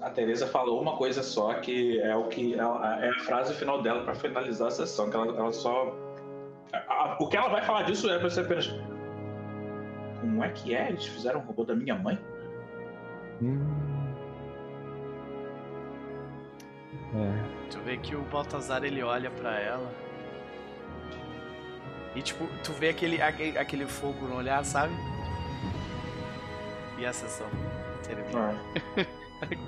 A 0.00 0.10
Teresa 0.10 0.46
falou 0.46 0.80
uma 0.80 0.96
coisa 0.96 1.24
só 1.24 1.54
que 1.54 1.98
é 2.00 2.14
o 2.14 2.28
que 2.28 2.54
é 2.54 2.60
a, 2.60 2.98
é 3.02 3.08
a 3.08 3.18
frase 3.24 3.52
final 3.54 3.82
dela 3.82 4.04
pra 4.04 4.14
finalizar 4.14 4.68
a 4.68 4.70
sessão, 4.70 5.10
que 5.10 5.16
ela, 5.16 5.26
ela 5.36 5.50
só 5.52 5.92
a- 6.72 6.78
a- 7.14 7.16
o 7.18 7.26
que 7.26 7.36
ela 7.36 7.48
vai 7.48 7.62
falar 7.62 7.82
disso 7.82 8.08
é 8.08 8.16
pra 8.20 8.30
ser 8.30 8.42
apenas 8.42 8.72
como 10.20 10.44
é 10.44 10.50
que 10.50 10.72
é? 10.72 10.90
Eles 10.90 11.04
fizeram 11.04 11.40
um 11.40 11.42
robô 11.42 11.64
da 11.64 11.74
minha 11.74 11.96
mãe? 11.96 12.16
É. 17.12 17.70
Tu 17.72 17.80
vê 17.80 17.96
que 17.96 18.14
o 18.14 18.22
Baltazar 18.22 18.84
ele 18.84 19.02
olha 19.02 19.32
pra 19.32 19.58
ela. 19.58 19.90
E 22.14 22.22
tipo, 22.22 22.46
tu 22.64 22.72
vê 22.72 22.88
aquele, 22.90 23.20
aquele, 23.22 23.56
aquele 23.58 23.86
fogo 23.86 24.26
no 24.26 24.36
olhar, 24.36 24.64
sabe? 24.64 24.92
E 26.98 27.06
a 27.06 27.12
sessão 27.12 27.46
termina. 28.06 28.54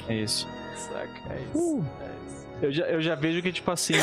É 0.06 0.14
isso. 0.14 0.46
Saca? 0.76 1.32
É 1.32 1.40
isso. 1.40 1.58
Uh. 1.58 1.84
É 2.02 2.26
isso. 2.26 2.46
Eu 2.60 2.70
já, 2.72 2.84
eu 2.88 3.00
já 3.00 3.14
vejo 3.14 3.40
que, 3.40 3.50
tipo 3.50 3.70
assim. 3.70 3.94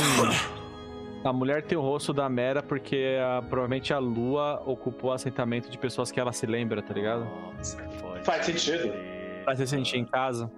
A 1.23 1.31
mulher 1.31 1.61
tem 1.61 1.77
o 1.77 1.81
rosto 1.81 2.11
da 2.11 2.27
Mera 2.27 2.63
porque 2.63 3.17
ah, 3.21 3.39
provavelmente 3.47 3.93
a 3.93 3.99
Lua 3.99 4.63
ocupou 4.65 5.11
o 5.11 5.13
assentamento 5.13 5.69
de 5.69 5.77
pessoas 5.77 6.11
que 6.11 6.19
ela 6.19 6.31
se 6.31 6.47
lembra, 6.47 6.81
tá 6.81 6.91
ligado? 6.91 7.25
Nossa, 7.55 7.77
Faz 8.23 8.45
sentido. 8.47 8.91
Pra 9.43 9.55
se 9.55 9.67
sentir 9.67 9.97
em 9.97 10.05
casa. 10.05 10.49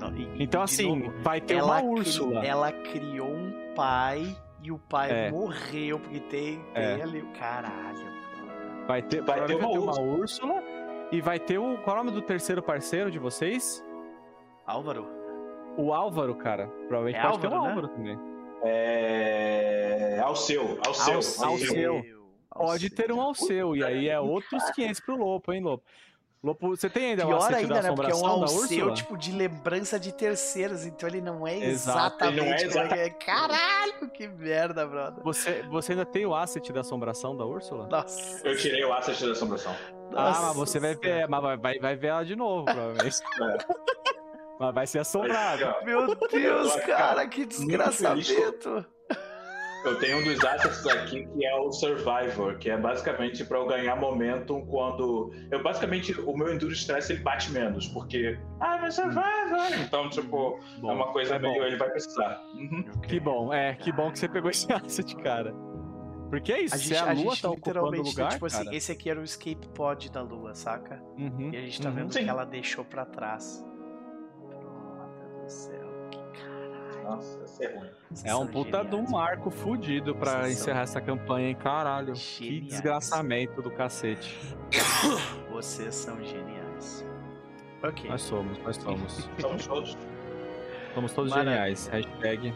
Não, 0.00 0.12
e- 0.16 0.42
Então, 0.42 0.60
assim, 0.60 0.98
novo, 0.98 1.12
vai 1.22 1.40
ter 1.40 1.62
uma 1.62 1.78
cri- 1.78 1.86
Úrsula. 1.88 2.44
ela 2.44 2.72
criou 2.72 3.28
um 3.32 3.52
pai 3.76 4.34
e 4.62 4.70
o 4.70 4.78
pai 4.78 5.10
É. 5.10 5.30
morreu 5.30 5.98
porque 5.98 6.20
tem, 6.20 6.62
tem 6.72 6.82
É. 6.82 7.02
ali 7.02 7.20
o 7.20 7.28
caralho. 7.38 8.06
Vai 8.86 9.02
ter, 9.02 9.20
Vai 9.22 9.40
ter 9.46 9.56
provavelmente 9.56 9.78
uma 9.78 9.92
vai 9.92 9.94
ter 9.94 10.00
uma 10.02 10.16
Úrsula. 10.18 10.62
E 11.12 11.20
vai 11.20 11.38
ter 11.38 11.58
o. 11.58 11.76
Qual 11.78 11.96
é 11.96 12.00
o 12.00 12.04
nome 12.04 12.14
do 12.16 12.22
terceiro 12.22 12.62
parceiro 12.62 13.10
de 13.10 13.18
vocês? 13.18 13.84
Álvaro, 14.66 15.06
O 15.76 15.92
Álvaro, 15.92 16.34
cara. 16.34 16.66
Provavelmente 16.88 17.18
É 17.18 17.22
pode 17.22 17.40
ter 17.40 17.48
um 17.48 17.54
Álvaro, 17.54 17.62
né? 17.64 17.68
Álvaro 17.70 17.88
também. 17.88 18.18
É. 18.64 20.20
Alceu, 20.22 20.78
Alceu. 20.86 21.14
Alceu. 21.16 21.48
Alceu. 21.48 22.02
Pode 22.54 22.90
ter 22.90 23.10
um 23.12 23.20
Alceu. 23.20 23.74
E 23.76 23.82
aí 23.84 24.08
é 24.08 24.20
outros 24.20 24.62
500 24.70 25.00
pro 25.00 25.16
Lopo, 25.16 25.52
hein, 25.52 25.62
Lopo? 25.62 25.84
Lopo, 26.42 26.70
você 26.70 26.90
tem 26.90 27.10
ainda 27.10 27.24
o 27.24 27.28
Pior 27.28 27.38
assete 27.38 27.54
ainda, 27.54 27.74
da 27.74 27.82
né? 27.82 27.92
Porque 27.94 28.10
é 28.10 28.14
um 28.16 28.26
Alceu, 28.26 28.58
Úrsula? 28.62 28.94
tipo, 28.94 29.16
de 29.16 29.30
lembrança 29.30 29.98
de 29.98 30.12
terceiros, 30.12 30.84
então 30.84 31.08
ele 31.08 31.20
não 31.20 31.46
é 31.46 31.56
Exato, 31.56 32.24
ele 32.24 32.40
não 32.40 32.46
é 32.46 32.56
exatamente 32.56 33.00
é 33.00 33.06
é. 33.06 33.10
Caralho, 33.10 34.10
que 34.12 34.26
merda, 34.26 34.84
brother. 34.84 35.22
Você, 35.22 35.62
você 35.70 35.92
ainda 35.92 36.04
tem 36.04 36.26
o 36.26 36.34
asset 36.34 36.72
da 36.72 36.80
assombração 36.80 37.36
da 37.36 37.46
Úrsula? 37.46 37.86
Nossa. 37.86 38.40
Eu 38.44 38.56
tirei 38.56 38.84
o 38.84 38.92
asset 38.92 39.24
da 39.24 39.32
assombração. 39.32 39.72
Ah, 40.10 40.24
nossa 40.24 40.46
mas 40.48 40.56
você 40.56 40.80
vai 40.80 40.96
ver, 40.96 41.28
mas 41.28 41.42
vai, 41.42 41.56
vai, 41.56 41.78
vai 41.78 41.96
ver 41.96 42.08
ela 42.08 42.24
de 42.24 42.34
novo, 42.34 42.64
provavelmente. 42.64 43.18
mas 44.58 44.74
vai 44.74 44.86
ser 44.88 44.98
assombrado. 44.98 45.84
Meu 45.84 46.12
Deus, 46.28 46.74
cara, 46.84 47.24
que 47.28 47.42
feliz 47.42 47.58
desgraçamento. 47.58 48.84
Eu 49.84 49.98
tenho 49.98 50.18
um 50.18 50.22
dos 50.24 50.44
assets 50.44 50.86
aqui 50.86 51.26
que 51.26 51.44
é 51.44 51.54
o 51.56 51.72
Survivor, 51.72 52.56
que 52.58 52.70
é 52.70 52.76
basicamente 52.76 53.44
pra 53.44 53.58
eu 53.58 53.66
ganhar 53.66 53.96
momentum 53.96 54.64
quando. 54.66 55.32
Eu 55.50 55.62
basicamente, 55.62 56.12
o 56.20 56.36
meu 56.36 56.52
Enduro 56.54 56.72
Stress 56.72 57.12
ele 57.12 57.20
bate 57.22 57.50
menos, 57.50 57.88
porque. 57.88 58.38
Ah, 58.60 58.78
mas 58.80 58.94
Survivor! 58.94 59.80
Então, 59.84 60.08
tipo, 60.08 60.60
Bom, 60.80 60.90
é 60.90 60.94
uma 60.94 61.12
coisa 61.12 61.34
é 61.34 61.38
bom. 61.38 61.50
meio. 61.50 61.64
Ele 61.64 61.76
vai 61.76 61.90
precisar. 61.90 62.40
Uhum. 62.54 62.84
Que 63.08 63.18
bom, 63.18 63.52
é, 63.52 63.74
que 63.74 63.90
bom 63.90 64.10
que 64.12 64.18
você 64.20 64.28
pegou 64.28 64.50
esse 64.50 64.70
asset, 64.72 65.16
cara. 65.16 65.52
Porque 66.30 66.50
é 66.52 66.62
isso, 66.62 66.74
A 66.74 66.78
gente, 66.78 66.96
a 66.96 67.02
a 67.02 67.12
lua 67.12 67.14
gente 67.34 67.42
tá 67.42 67.48
literalmente, 67.50 68.08
lugar, 68.10 68.32
tipo 68.32 68.46
assim, 68.46 68.64
cara. 68.64 68.74
esse 68.76 68.90
aqui 68.92 69.10
era 69.10 69.20
o 69.20 69.24
escape 69.24 69.68
pod 69.68 70.10
da 70.10 70.22
lua, 70.22 70.54
saca? 70.54 71.02
Uhum, 71.18 71.50
E 71.52 71.56
a 71.56 71.60
gente 71.60 71.82
tá 71.82 71.90
uhum. 71.90 71.94
vendo 71.96 72.08
o 72.08 72.12
Sim. 72.14 72.24
que 72.24 72.30
ela 72.30 72.44
deixou 72.46 72.84
pra 72.86 73.04
trás. 73.04 73.62
Brother 74.48 75.42
do 75.42 75.50
céu. 75.50 75.81
Nossa, 77.16 77.46
ser 77.46 77.76
ruim. 77.76 77.90
É 78.24 78.34
um 78.34 78.38
são 78.38 78.46
puta 78.46 78.84
de 78.84 78.94
um 78.94 79.08
marco 79.10 79.50
fudido 79.50 80.14
pra 80.14 80.32
Vocês 80.42 80.42
são 80.58 80.62
encerrar 80.62 80.80
essa 80.82 81.00
campanha, 81.00 81.48
hein? 81.48 81.54
Caralho. 81.54 82.12
Que 82.14 82.20
Geniais. 82.20 82.66
desgraçamento 82.68 83.62
do 83.62 83.70
cacete. 83.70 84.36
Vocês 85.50 85.94
são 85.94 86.22
geniais. 86.24 87.04
Ok. 87.82 88.08
Nós 88.08 88.22
somos, 88.22 88.58
nós 88.58 88.76
somos. 88.76 89.28
Somos 89.40 89.66
todos. 89.66 89.98
Somos 90.94 91.12
todos 91.12 91.30
Maravilha. 91.30 91.54
geniais. 91.56 91.86
Hashtag. 91.88 92.54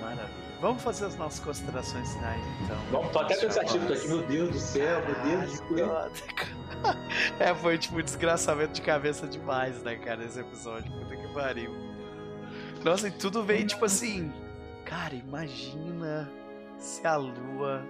Maravilha. 0.00 0.48
Vamos 0.60 0.82
fazer 0.82 1.04
as 1.06 1.16
nossas 1.16 1.38
considerações 1.38 2.12
finais, 2.14 2.42
então. 2.64 2.76
Vamos, 2.90 3.12
tô 3.12 3.20
até 3.20 3.36
pensativo 3.36 3.84
falar. 3.84 3.96
aqui, 3.96 4.08
meu 4.08 4.22
Deus 4.26 4.50
do 4.50 4.58
céu, 4.58 5.02
meu 5.06 5.38
Deus 5.38 5.60
do 5.60 5.76
céu. 5.76 6.10
É, 7.40 7.52
foi 7.54 7.76
tipo 7.76 7.98
um 7.98 8.02
desgraçamento 8.02 8.72
de 8.74 8.82
cabeça 8.82 9.26
demais, 9.26 9.82
né, 9.82 9.96
cara, 9.96 10.22
esse 10.24 10.38
episódio. 10.38 10.90
Puta 10.92 11.16
que 11.16 11.28
pariu. 11.34 11.87
Nossa, 12.84 13.08
e 13.08 13.10
tudo 13.10 13.42
veio 13.42 13.66
tipo 13.66 13.84
assim. 13.84 14.32
Cara, 14.84 15.14
imagina 15.14 16.30
se 16.78 17.06
a 17.06 17.16
lua. 17.16 17.82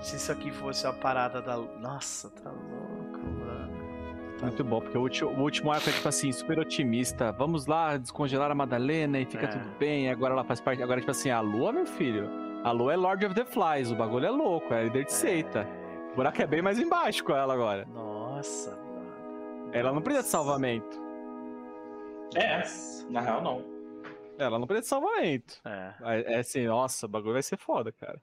Se 0.00 0.16
isso 0.16 0.32
aqui 0.32 0.50
fosse 0.50 0.86
uma 0.86 0.92
parada 0.92 1.40
da. 1.40 1.56
Nossa, 1.56 2.28
tá 2.30 2.50
louco, 2.50 3.18
mano. 3.18 3.72
Muito 4.42 4.64
bom, 4.64 4.80
porque 4.80 4.98
o 4.98 5.02
último, 5.02 5.30
o 5.30 5.40
último 5.40 5.70
arco 5.70 5.88
é 5.88 5.92
tipo 5.92 6.08
assim, 6.08 6.32
super 6.32 6.58
otimista. 6.58 7.30
Vamos 7.32 7.66
lá 7.66 7.96
descongelar 7.96 8.50
a 8.50 8.54
Madalena 8.54 9.20
e 9.20 9.24
fica 9.24 9.44
É. 9.44 9.48
tudo 9.48 9.68
bem. 9.78 10.10
Agora 10.10 10.34
ela 10.34 10.42
faz 10.44 10.60
parte. 10.60 10.82
Agora, 10.82 10.98
tipo 11.00 11.12
assim, 11.12 11.30
a 11.30 11.40
Lua, 11.40 11.70
meu 11.72 11.86
filho. 11.86 12.28
A 12.64 12.72
Lua 12.72 12.92
é 12.92 12.96
Lord 12.96 13.24
of 13.26 13.34
the 13.34 13.44
Flies, 13.44 13.90
o 13.90 13.94
bagulho 13.94 14.26
é 14.26 14.30
louco, 14.30 14.72
é 14.74 14.84
líder 14.84 15.04
de 15.04 15.12
seita. 15.12 15.66
O 16.12 16.16
buraco 16.16 16.42
é 16.42 16.46
bem 16.46 16.60
mais 16.62 16.78
embaixo 16.78 17.24
com 17.24 17.32
ela 17.34 17.54
agora. 17.54 17.86
Nossa, 17.94 18.70
mano. 18.76 19.70
Ela 19.72 19.92
não 19.92 20.02
precisa 20.02 20.24
de 20.24 20.28
salvamento. 20.30 21.00
É, 22.34 22.62
na 23.10 23.20
real 23.20 23.42
não. 23.42 23.62
Ela 24.44 24.58
não 24.58 24.66
precisa 24.66 24.82
de 24.82 24.88
salvamento. 24.88 25.60
É, 25.64 25.94
É, 26.02 26.34
é 26.34 26.38
assim, 26.38 26.66
nossa, 26.66 27.06
o 27.06 27.08
bagulho 27.08 27.34
vai 27.34 27.42
ser 27.42 27.56
foda, 27.56 27.92
cara. 27.92 28.20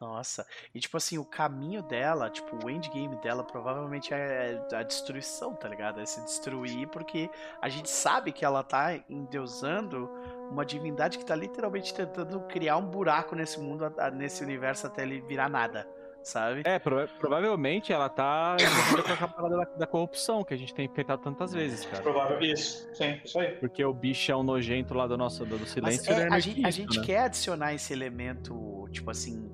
nossa. 0.00 0.46
E 0.74 0.80
tipo 0.80 0.96
assim, 0.96 1.18
o 1.18 1.24
caminho 1.24 1.82
dela, 1.82 2.30
tipo, 2.30 2.56
o 2.64 2.70
endgame 2.70 3.16
dela 3.16 3.44
provavelmente 3.44 4.14
é 4.14 4.58
a 4.72 4.82
destruição, 4.82 5.54
tá 5.54 5.68
ligado? 5.68 6.00
É 6.00 6.06
se 6.06 6.22
destruir 6.24 6.88
porque 6.88 7.28
a 7.60 7.68
gente 7.68 7.90
sabe 7.90 8.32
que 8.32 8.44
ela 8.44 8.62
tá 8.62 8.94
endeusando 9.08 10.10
uma 10.50 10.64
divindade 10.64 11.18
que 11.18 11.24
tá 11.24 11.34
literalmente 11.34 11.94
tentando 11.94 12.40
criar 12.42 12.76
um 12.76 12.86
buraco 12.86 13.36
nesse 13.36 13.60
mundo, 13.60 13.84
nesse 14.14 14.42
universo 14.42 14.86
até 14.86 15.02
ele 15.02 15.20
virar 15.20 15.48
nada, 15.48 15.86
sabe? 16.22 16.62
É, 16.64 16.78
prova- 16.78 17.08
provavelmente 17.18 17.92
ela 17.92 18.08
tá 18.08 18.56
com 18.58 19.24
a 19.24 19.28
parada 19.28 19.56
da, 19.56 19.64
da 19.78 19.86
corrupção 19.86 20.44
que 20.44 20.54
a 20.54 20.56
gente 20.56 20.74
tem 20.74 20.86
enfrentado 20.86 21.22
tantas 21.22 21.52
vezes, 21.52 21.84
cara. 21.86 22.02
Provável. 22.02 22.40
Isso, 22.40 22.88
sim, 22.94 23.20
isso 23.24 23.38
aí. 23.38 23.52
Porque 23.56 23.84
o 23.84 23.92
bichão 23.92 24.42
nojento 24.42 24.94
lá 24.94 25.06
do 25.06 25.16
nosso 25.16 25.44
do 25.44 25.58
Mas 25.58 25.70
silêncio. 25.70 26.12
é, 26.12 26.22
é 26.22 26.28
a 26.32 26.38
gente, 26.38 26.54
que 26.60 26.66
a 26.66 26.68
isso, 26.68 26.78
gente 26.78 26.98
né? 26.98 27.04
quer 27.06 27.18
adicionar 27.24 27.74
esse 27.74 27.92
elemento, 27.92 28.88
tipo 28.90 29.10
assim, 29.10 29.50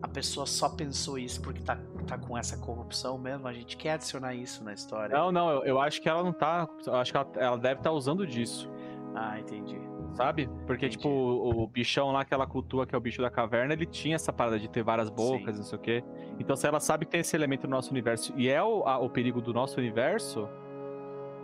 a 0.00 0.06
pessoa 0.08 0.46
só 0.46 0.68
pensou 0.68 1.18
isso 1.18 1.40
porque 1.42 1.60
tá, 1.62 1.76
tá 2.06 2.16
com 2.18 2.36
essa 2.38 2.56
corrupção 2.58 3.18
mesmo. 3.18 3.46
A 3.48 3.52
gente 3.52 3.76
quer 3.76 3.92
adicionar 3.92 4.34
isso 4.34 4.62
na 4.62 4.72
história. 4.72 5.16
Não, 5.16 5.32
não, 5.32 5.50
eu, 5.50 5.64
eu 5.64 5.80
acho 5.80 6.00
que 6.00 6.08
ela 6.08 6.22
não 6.22 6.32
tá. 6.32 6.68
Eu 6.86 6.94
acho 6.96 7.10
que 7.12 7.16
ela, 7.16 7.30
ela 7.36 7.58
deve 7.58 7.80
estar 7.80 7.90
usando 7.92 8.26
disso, 8.26 8.70
Ah, 9.14 9.38
entendi. 9.40 9.80
Sabe? 10.18 10.48
Porque, 10.66 10.86
Entendi. 10.86 10.96
tipo, 10.96 11.08
o, 11.08 11.62
o 11.62 11.66
bichão 11.66 12.10
lá 12.12 12.24
que 12.24 12.34
ela 12.34 12.46
cultua, 12.46 12.86
que 12.86 12.94
é 12.94 12.98
o 12.98 13.00
bicho 13.00 13.22
da 13.22 13.30
caverna, 13.30 13.72
ele 13.72 13.86
tinha 13.86 14.16
essa 14.16 14.32
parada 14.32 14.58
de 14.58 14.68
ter 14.68 14.82
várias 14.82 15.08
bocas, 15.08 15.54
Sim. 15.54 15.62
não 15.62 15.64
sei 15.68 15.78
o 15.78 15.80
quê. 15.80 16.04
Então, 16.38 16.54
se 16.56 16.66
ela 16.66 16.80
sabe 16.80 17.04
que 17.06 17.12
tem 17.12 17.20
esse 17.20 17.34
elemento 17.36 17.66
no 17.66 17.70
nosso 17.76 17.90
universo 17.90 18.32
e 18.36 18.48
é 18.48 18.62
o, 18.62 18.82
a- 18.86 18.98
o 18.98 19.08
perigo 19.08 19.40
do 19.40 19.52
nosso 19.54 19.78
universo, 19.78 20.48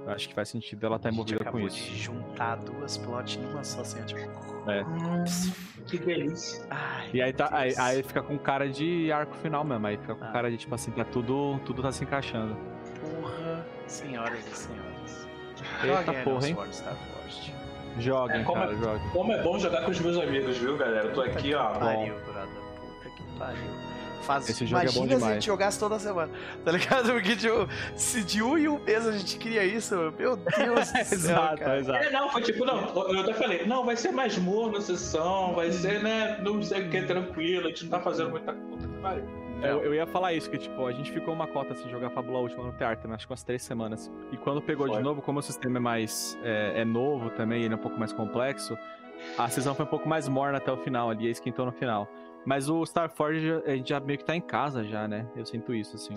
eu 0.06 0.10
acho 0.12 0.28
que 0.28 0.34
faz 0.34 0.48
sentido 0.50 0.84
ela 0.84 0.96
estar 0.96 1.10
gente 1.10 1.14
envolvida 1.20 1.50
com 1.50 1.58
isso. 1.60 1.76
de 1.76 1.96
juntar 1.96 2.56
duas 2.56 2.98
plot 2.98 3.38
numa 3.38 3.64
só, 3.64 3.80
assim, 3.80 4.04
tipo... 4.04 4.20
É. 4.70 4.84
Que 5.86 5.98
delícia. 5.98 6.64
Ai, 6.70 7.10
E 7.12 7.20
aí, 7.20 7.30
tá, 7.34 7.48
aí, 7.52 7.74
aí 7.78 8.02
fica 8.02 8.22
com 8.22 8.38
cara 8.38 8.66
de 8.70 9.12
arco 9.12 9.34
final 9.36 9.62
mesmo. 9.62 9.86
Aí 9.86 9.98
fica 9.98 10.14
com 10.14 10.24
Ah. 10.24 10.28
cara 10.32 10.50
de 10.50 10.56
tipo 10.56 10.74
assim, 10.74 10.90
tá 10.92 11.04
tudo, 11.04 11.58
tudo 11.66 11.82
tá 11.82 11.92
se 11.92 12.04
encaixando. 12.04 12.56
Porra, 13.00 13.66
senhoras 13.86 14.38
e 14.46 14.56
senhores. 14.56 15.28
Eita 15.84 16.12
porra, 16.24 16.48
hein? 16.48 16.54
Sword 16.54 16.74
Star 16.74 16.94
Force. 16.96 17.52
Joguem, 17.98 18.40
É, 18.40 18.44
como 18.44 18.60
cara, 18.60 18.72
é- 18.72 18.76
joguem. 18.76 19.08
Como 19.10 19.32
é 19.32 19.42
bom 19.42 19.58
jogar 19.58 19.82
com 19.84 19.90
os 19.90 20.00
meus 20.00 20.16
amigos, 20.18 20.56
viu, 20.58 20.76
galera? 20.76 21.06
Eu 21.08 21.12
tô 21.14 21.20
aqui, 21.22 21.54
ó. 21.54 21.70
Pariu, 21.74 22.14
brother. 22.24 22.48
Puta 22.80 23.08
que 23.16 23.38
pariu. 23.38 23.84
Faz, 24.22 24.48
Esse 24.48 24.64
jogo 24.64 24.82
é 24.82 24.86
bom 24.86 24.90
imagina 24.90 25.06
se 25.08 25.12
a 25.12 25.16
demais. 25.18 25.34
gente 25.34 25.46
jogasse 25.46 25.78
toda 25.78 25.98
semana, 25.98 26.32
tá 26.64 26.72
ligado? 26.72 27.12
Porque 27.12 27.36
tipo, 27.36 27.68
se 27.94 28.24
de 28.24 28.42
um 28.42 28.56
em 28.56 28.68
um 28.68 28.78
mês 28.78 29.06
a 29.06 29.12
gente 29.12 29.36
cria 29.38 29.62
isso, 29.66 29.94
meu 29.94 30.10
Deus 30.34 30.38
do 30.48 30.84
céu, 30.86 31.00
exato, 31.12 31.58
cara. 31.58 31.78
exato. 31.78 32.04
É, 32.04 32.10
não, 32.10 32.30
foi 32.30 32.40
tipo, 32.40 32.64
não, 32.64 32.88
eu 33.12 33.20
até 33.20 33.34
falei, 33.34 33.66
não, 33.66 33.84
vai 33.84 33.96
ser 33.96 34.12
mais 34.12 34.38
morno 34.38 34.78
a 34.78 34.80
sessão, 34.80 35.54
vai 35.54 35.70
ser, 35.70 36.02
né, 36.02 36.38
não 36.42 36.62
sei 36.62 36.86
o 36.86 36.90
que, 36.90 37.02
tranquilo, 37.02 37.66
a 37.66 37.68
gente 37.68 37.84
não 37.84 37.90
tá 37.90 38.00
fazendo 38.00 38.30
muita 38.30 38.54
puta 38.54 38.88
que 38.88 38.94
pariu. 39.02 39.43
Eu, 39.62 39.82
eu 39.82 39.94
ia 39.94 40.06
falar 40.06 40.32
isso, 40.34 40.50
que 40.50 40.58
tipo, 40.58 40.86
a 40.86 40.92
gente 40.92 41.10
ficou 41.10 41.32
uma 41.32 41.46
cota 41.46 41.74
sem 41.74 41.88
jogar 41.90 42.10
Fábula 42.10 42.38
Última 42.38 42.64
no 42.64 42.72
teatro, 42.72 43.12
acho 43.14 43.26
que 43.26 43.32
umas 43.32 43.42
três 43.42 43.62
semanas. 43.62 44.10
E 44.30 44.36
quando 44.36 44.60
pegou 44.60 44.86
Foi. 44.86 44.96
de 44.98 45.02
novo, 45.02 45.22
como 45.22 45.38
o 45.38 45.42
sistema 45.42 45.78
é 45.78 45.80
mais 45.80 46.38
é, 46.42 46.80
é 46.80 46.84
novo 46.84 47.30
também, 47.30 47.62
ele 47.64 47.72
é 47.72 47.76
um 47.76 47.80
pouco 47.80 47.98
mais 47.98 48.12
complexo, 48.12 48.76
a 49.38 49.48
sessão 49.48 49.74
foi 49.74 49.84
um 49.86 49.88
pouco 49.88 50.08
mais 50.08 50.28
morna 50.28 50.58
até 50.58 50.70
o 50.70 50.76
final 50.76 51.08
ali, 51.08 51.30
esquentou 51.30 51.64
no 51.64 51.72
final. 51.72 52.06
Mas 52.44 52.68
o 52.68 52.82
Starforge, 52.84 53.52
a 53.64 53.70
gente 53.74 53.88
já 53.88 54.00
meio 54.00 54.18
que 54.18 54.24
tá 54.24 54.36
em 54.36 54.40
casa 54.40 54.84
já, 54.84 55.08
né? 55.08 55.26
Eu 55.34 55.46
sinto 55.46 55.72
isso, 55.72 55.96
assim. 55.96 56.14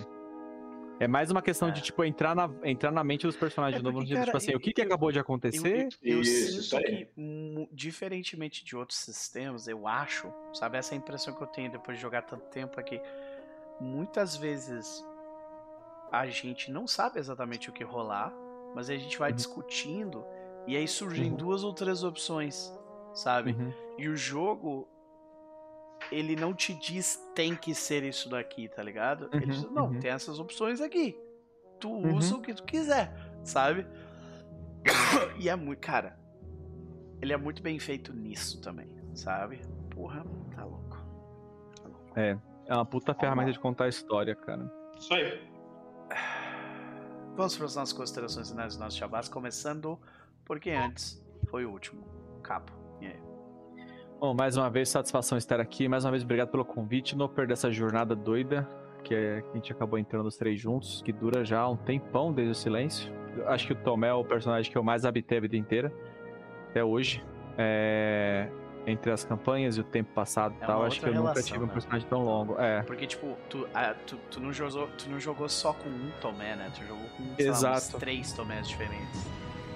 É 0.99 1.07
mais 1.07 1.30
uma 1.30 1.43
questão 1.43 1.68
É. 1.69 1.72
de, 1.72 1.81
tipo, 1.84 2.03
entrar 2.03 2.35
na, 2.35 2.49
entrar 2.64 2.91
na 2.91 3.03
mente 3.03 3.26
dos 3.27 3.38
personagens 3.38 3.76
É 3.76 3.77
de 3.77 3.84
novo, 3.84 3.99
no 3.99 4.03
porque, 4.03 4.07
sentido, 4.15 4.26
tipo 4.26 4.31
cara, 4.31 4.38
assim, 4.43 4.51
eu- 4.51 4.57
o 4.57 4.59
que, 4.59 4.73
que 4.73 4.81
eu- 4.81 4.85
acabou 4.85 5.11
de 5.11 5.19
Eu, 5.19 5.22
acontecer? 5.22 5.88
eu, 6.03 6.15
eu 6.15 6.22
Isso, 6.22 6.59
isso 6.59 6.76
sinto 6.76 6.77
aí. 6.77 7.05
que, 7.05 7.69
diferentemente 7.72 8.65
de 8.65 8.76
outros 8.76 8.97
sistemas, 8.97 9.68
eu 9.68 9.88
acho, 9.88 10.34
sabe, 10.53 10.76
essa 10.77 10.93
é 10.93 10.97
a 10.97 10.97
impressão 10.97 11.35
que 11.35 11.41
eu 11.41 11.47
tenho 11.47 11.72
depois 11.72 11.97
de 11.97 12.01
jogar 12.01 12.23
tanto 12.23 12.45
tempo 12.49 12.80
aqui. 12.80 12.99
Muitas 13.80 14.36
vezes 14.36 15.06
a 16.12 16.28
gente 16.28 16.72
não 16.72 16.88
sabe 16.88 17.20
exatamente 17.20 17.70
o 17.70 17.74
que 17.74 17.84
rolar, 17.84 18.34
mas 18.74 18.90
a 18.90 18.95
gente 18.95 19.18
vai 19.18 19.30
Uhum. 19.32 19.36
discutindo 19.36 20.26
e 20.66 20.76
aí 20.76 20.88
surgem 20.88 21.32
Uhum. 21.32 21.38
duas 21.38 21.64
ou 21.64 21.74
três 21.74 22.04
opções, 22.04 22.74
sabe? 23.14 23.52
Uhum. 23.52 23.74
E 23.98 24.08
o 24.10 24.16
jogo, 24.16 24.88
ele 26.12 26.36
não 26.36 26.54
te 26.54 26.74
diz 26.74 27.18
tem 27.36 27.56
que 27.56 27.74
ser 27.76 28.04
isso 28.04 28.30
daqui, 28.30 28.68
tá 28.70 28.82
ligado? 28.82 29.30
Ele 29.32 29.45
Uhum, 29.45 29.52
diz, 29.52 29.72
não, 29.72 29.86
uhum. 29.88 29.99
tem 29.99 30.12
essas 30.12 30.40
opções 30.40 30.82
aqui. 30.82 31.18
Tu 31.80 31.90
Uhum. 31.90 32.16
usa 32.16 32.36
o 32.36 32.41
que 32.41 32.54
tu 32.54 32.64
quiser, 32.64 33.14
sabe? 33.44 33.86
e 35.40 35.49
é 35.49 35.56
muito, 35.56 35.80
cara, 35.80 36.18
ele 37.22 37.34
é 37.34 37.38
muito 37.38 37.62
bem 37.62 37.78
feito 37.80 38.14
nisso 38.14 38.62
também, 38.62 38.88
sabe? 39.14 39.60
Porra, 39.91 40.24
tá 40.56 40.64
louco. 40.64 40.98
Tá 41.82 41.88
louco. 41.90 42.20
É 42.20 42.38
uma 42.76 42.85
puta 42.85 43.14
ferramenta 43.14 43.52
de 43.52 43.60
contar 43.60 43.85
a 43.85 43.89
história, 43.89 44.35
cara. 44.35 44.72
Isso 44.98 45.14
aí. 45.14 45.41
Vamos 47.35 47.56
para 47.56 47.65
as 47.65 47.76
nossas 47.76 47.94
considerações 47.94 48.49
finais 48.49 48.73
dos 48.73 48.80
nossos 48.80 48.98
chabás, 48.98 49.30
começando 49.30 49.99
porque 50.44 50.72
antes 50.72 51.23
foi 51.49 51.65
o 51.65 51.72
último. 51.72 52.03
Capo. 52.41 52.72
E 53.02 53.07
aí? 53.07 53.19
Bom, 54.19 54.34
mais 54.34 54.57
uma 54.57 54.69
vez, 54.69 54.89
satisfação 54.89 55.38
estar 55.38 55.60
aqui. 55.60 55.88
Mais 55.88 56.03
uma 56.06 56.11
vez, 56.11 56.23
obrigado 56.23 56.49
pelo 56.49 56.65
convite. 56.65 57.15
Não 57.15 57.27
perder 57.27 57.53
essa 57.53 57.72
jornada 57.72 58.15
doida 58.15 58.68
que, 59.03 59.14
é, 59.14 59.41
que 59.41 59.49
a 59.49 59.53
gente 59.53 59.72
acabou 59.72 59.99
entrando 59.99 60.26
os 60.26 60.38
três 60.38 60.60
juntos, 60.60 61.02
que 61.02 61.14
dura 61.14 61.45
já 61.45 61.68
um 61.68 61.77
tempão 61.77 62.34
desde 62.34 62.52
o 62.52 62.56
silêncio. 62.56 63.14
Acho 63.45 63.68
que 63.68 63.73
o 63.73 63.76
Tomé 63.76 64.07
é 64.07 64.14
o 64.14 64.26
personagem 64.26 64.72
que 64.72 64.77
eu 64.77 64.84
mais 64.84 65.06
habitei 65.06 65.38
a 65.38 65.41
vida 65.41 65.56
inteira, 65.56 65.94
até 66.69 66.84
hoje. 66.84 67.23
É, 67.57 68.49
Entre 68.89 69.11
as 69.11 69.26
campanhas 69.26 69.76
e 69.76 69.81
o 69.81 69.84
tempo 69.84 70.09
passado 70.14 70.55
e 70.59 70.64
É 70.64 70.65
tal, 70.65 70.84
acho 70.85 70.99
que 71.01 71.05
eu 71.05 71.09
nunca 71.14 71.22
relação, 71.34 71.43
tive 71.43 71.59
um 71.64 71.68
né? 71.68 71.73
personagem 71.73 72.07
tão 72.07 72.23
longo. 72.23 72.57
É, 72.57 72.81
Porque, 72.84 73.05
tipo, 73.05 73.38
tu, 73.49 73.68
ah, 73.76 73.93
tu, 74.05 74.18
tu, 74.31 74.39
não 74.39 74.53
jogou, 74.53 74.88
tu 74.97 75.09
não 75.09 75.19
jogou 75.19 75.49
só 75.49 75.73
com 75.73 75.89
um 75.89 76.09
Tomé, 76.22 76.55
né? 76.55 76.72
Tu 76.73 76.85
jogou 76.88 77.05
com 77.18 77.35
sei 77.35 77.45
lá, 77.47 77.51
uns 77.51 77.57
Exato. 77.57 77.99
três 77.99 78.31
Tomés 78.31 78.65
diferentes. 78.68 79.27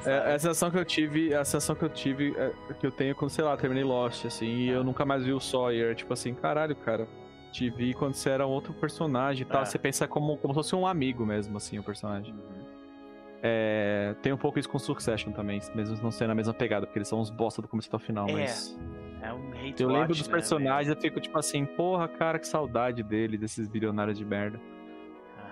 É, 0.05 0.33
a 0.33 0.39
sensação 0.39 0.71
que 0.71 0.77
eu 0.77 0.85
tive, 0.85 1.35
a 1.35 1.43
sensação 1.43 1.75
que 1.75 1.83
eu 1.83 1.89
tive, 1.89 2.33
é, 2.37 2.53
que 2.79 2.87
eu 2.87 2.91
tenho 2.91 3.13
quando, 3.13 3.29
sei 3.31 3.43
lá, 3.43 3.55
terminei 3.57 3.83
Lost, 3.83 4.25
assim, 4.25 4.47
e 4.47 4.69
É. 4.69 4.75
eu 4.75 4.83
nunca 4.83 5.03
mais 5.05 5.25
vi 5.25 5.33
o 5.33 5.39
Sawyer, 5.41 5.93
tipo 5.93 6.13
assim, 6.13 6.33
caralho, 6.33 6.75
cara, 6.75 7.05
te 7.51 7.69
vi 7.69 7.93
quando 7.93 8.13
você 8.13 8.29
era 8.29 8.47
um 8.47 8.49
outro 8.49 8.73
personagem 8.73 9.43
e 9.43 9.45
tal, 9.45 9.61
É. 9.61 9.65
você 9.65 9.77
pensa 9.77 10.07
como, 10.07 10.37
como 10.37 10.53
se 10.53 10.57
fosse 10.57 10.75
um 10.75 10.87
amigo 10.87 11.25
mesmo, 11.25 11.57
assim, 11.57 11.77
o 11.77 11.83
personagem. 11.83 12.33
Uhum. 12.33 12.61
É, 13.43 14.15
tem 14.21 14.31
um 14.31 14.37
pouco 14.37 14.57
isso 14.59 14.69
com 14.69 14.77
Succession 14.79 15.31
também, 15.31 15.59
mesmo 15.75 15.97
não 16.01 16.11
sendo 16.11 16.31
a 16.31 16.35
mesma 16.35 16.53
pegada, 16.53 16.85
porque 16.85 16.99
eles 16.99 17.07
são 17.07 17.19
uns 17.19 17.29
bosta 17.29 17.61
do 17.61 17.67
começo 17.67 17.87
até 17.87 17.97
o 17.97 17.99
final, 17.99 18.27
É, 18.29 18.33
mas... 18.33 18.77
É 19.79 19.83
Eu 19.83 19.89
lembro 19.89 20.15
dos 20.15 20.27
né, 20.27 20.33
personagens, 20.33 20.93
eu 20.93 21.01
fico 21.01 21.19
tipo 21.19 21.37
assim, 21.37 21.65
porra, 21.65 22.07
cara, 22.07 22.39
que 22.39 22.47
saudade 22.47 23.03
dele, 23.03 23.37
desses 23.37 23.67
bilionários 23.67 24.17
de 24.17 24.25
merda. 24.25 24.59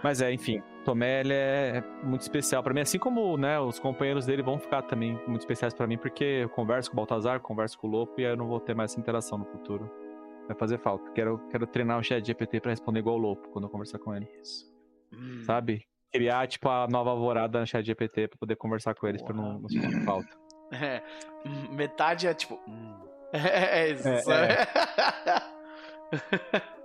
Mas 0.04 0.22
é, 0.22 0.32
enfim, 0.32 0.62
Tomé 0.86 1.20
ele 1.22 1.34
é 1.34 1.84
muito 2.04 2.22
especial 2.22 2.64
pra 2.64 2.74
mim, 2.74 2.82
assim 2.82 2.98
como 2.98 3.38
né, 3.38 3.60
os 3.60 3.80
companheiros 3.80 4.26
dele 4.26 4.42
vão 4.42 4.58
ficar 4.58 4.82
também 4.84 5.20
muito 5.28 5.42
especiais 5.42 5.74
pra 5.74 5.86
mim, 5.86 5.98
porque 5.98 6.24
eu 6.24 6.50
converso 6.50 6.90
com 6.90 6.96
o 6.96 6.98
Baltazar, 6.98 7.40
converso 7.42 7.78
com 7.78 7.88
o 7.88 7.92
Lopo 7.92 8.20
e 8.20 8.24
eu 8.24 8.38
não 8.38 8.48
vou 8.48 8.60
ter 8.60 8.74
mais 8.74 8.92
essa 8.92 9.00
interação 9.00 9.38
no 9.38 9.46
futuro. 9.46 9.92
Vai 10.48 10.58
fazer 10.58 10.80
falta. 10.80 11.12
Quero, 11.12 11.38
quero 11.50 11.68
treinar 11.68 12.00
o 12.00 12.04
chat 12.04 12.26
GPT 12.26 12.60
pra 12.62 12.72
responder 12.72 13.00
igual 13.00 13.18
o 13.18 13.20
Lopo 13.20 13.50
quando 13.50 13.66
eu 13.66 13.70
conversar 13.70 14.00
com 14.00 14.16
ele, 14.16 14.28
Isso. 14.42 14.74
Hum, 15.14 15.44
sabe? 15.44 15.86
Criar, 16.12 16.48
tipo, 16.48 16.70
a 16.70 16.88
nova 16.88 17.12
alvorada 17.12 17.60
no 17.60 17.68
chat 17.68 17.86
GPT 17.86 18.30
pra 18.30 18.38
poder 18.40 18.56
conversar 18.56 18.96
com 18.96 19.06
eles 19.06 19.22
pra 19.22 19.36
não, 19.36 19.60
não 19.60 19.70
sentir 19.70 20.04
falta. 20.04 20.30
É, 20.72 21.02
metade 21.72 22.28
é 22.28 22.34
tipo. 22.36 22.60
hum. 22.68 23.09
É, 23.32 23.82
é 23.82 23.92
isso, 23.92 24.08
É, 24.08 24.22
sabe? 24.22 24.54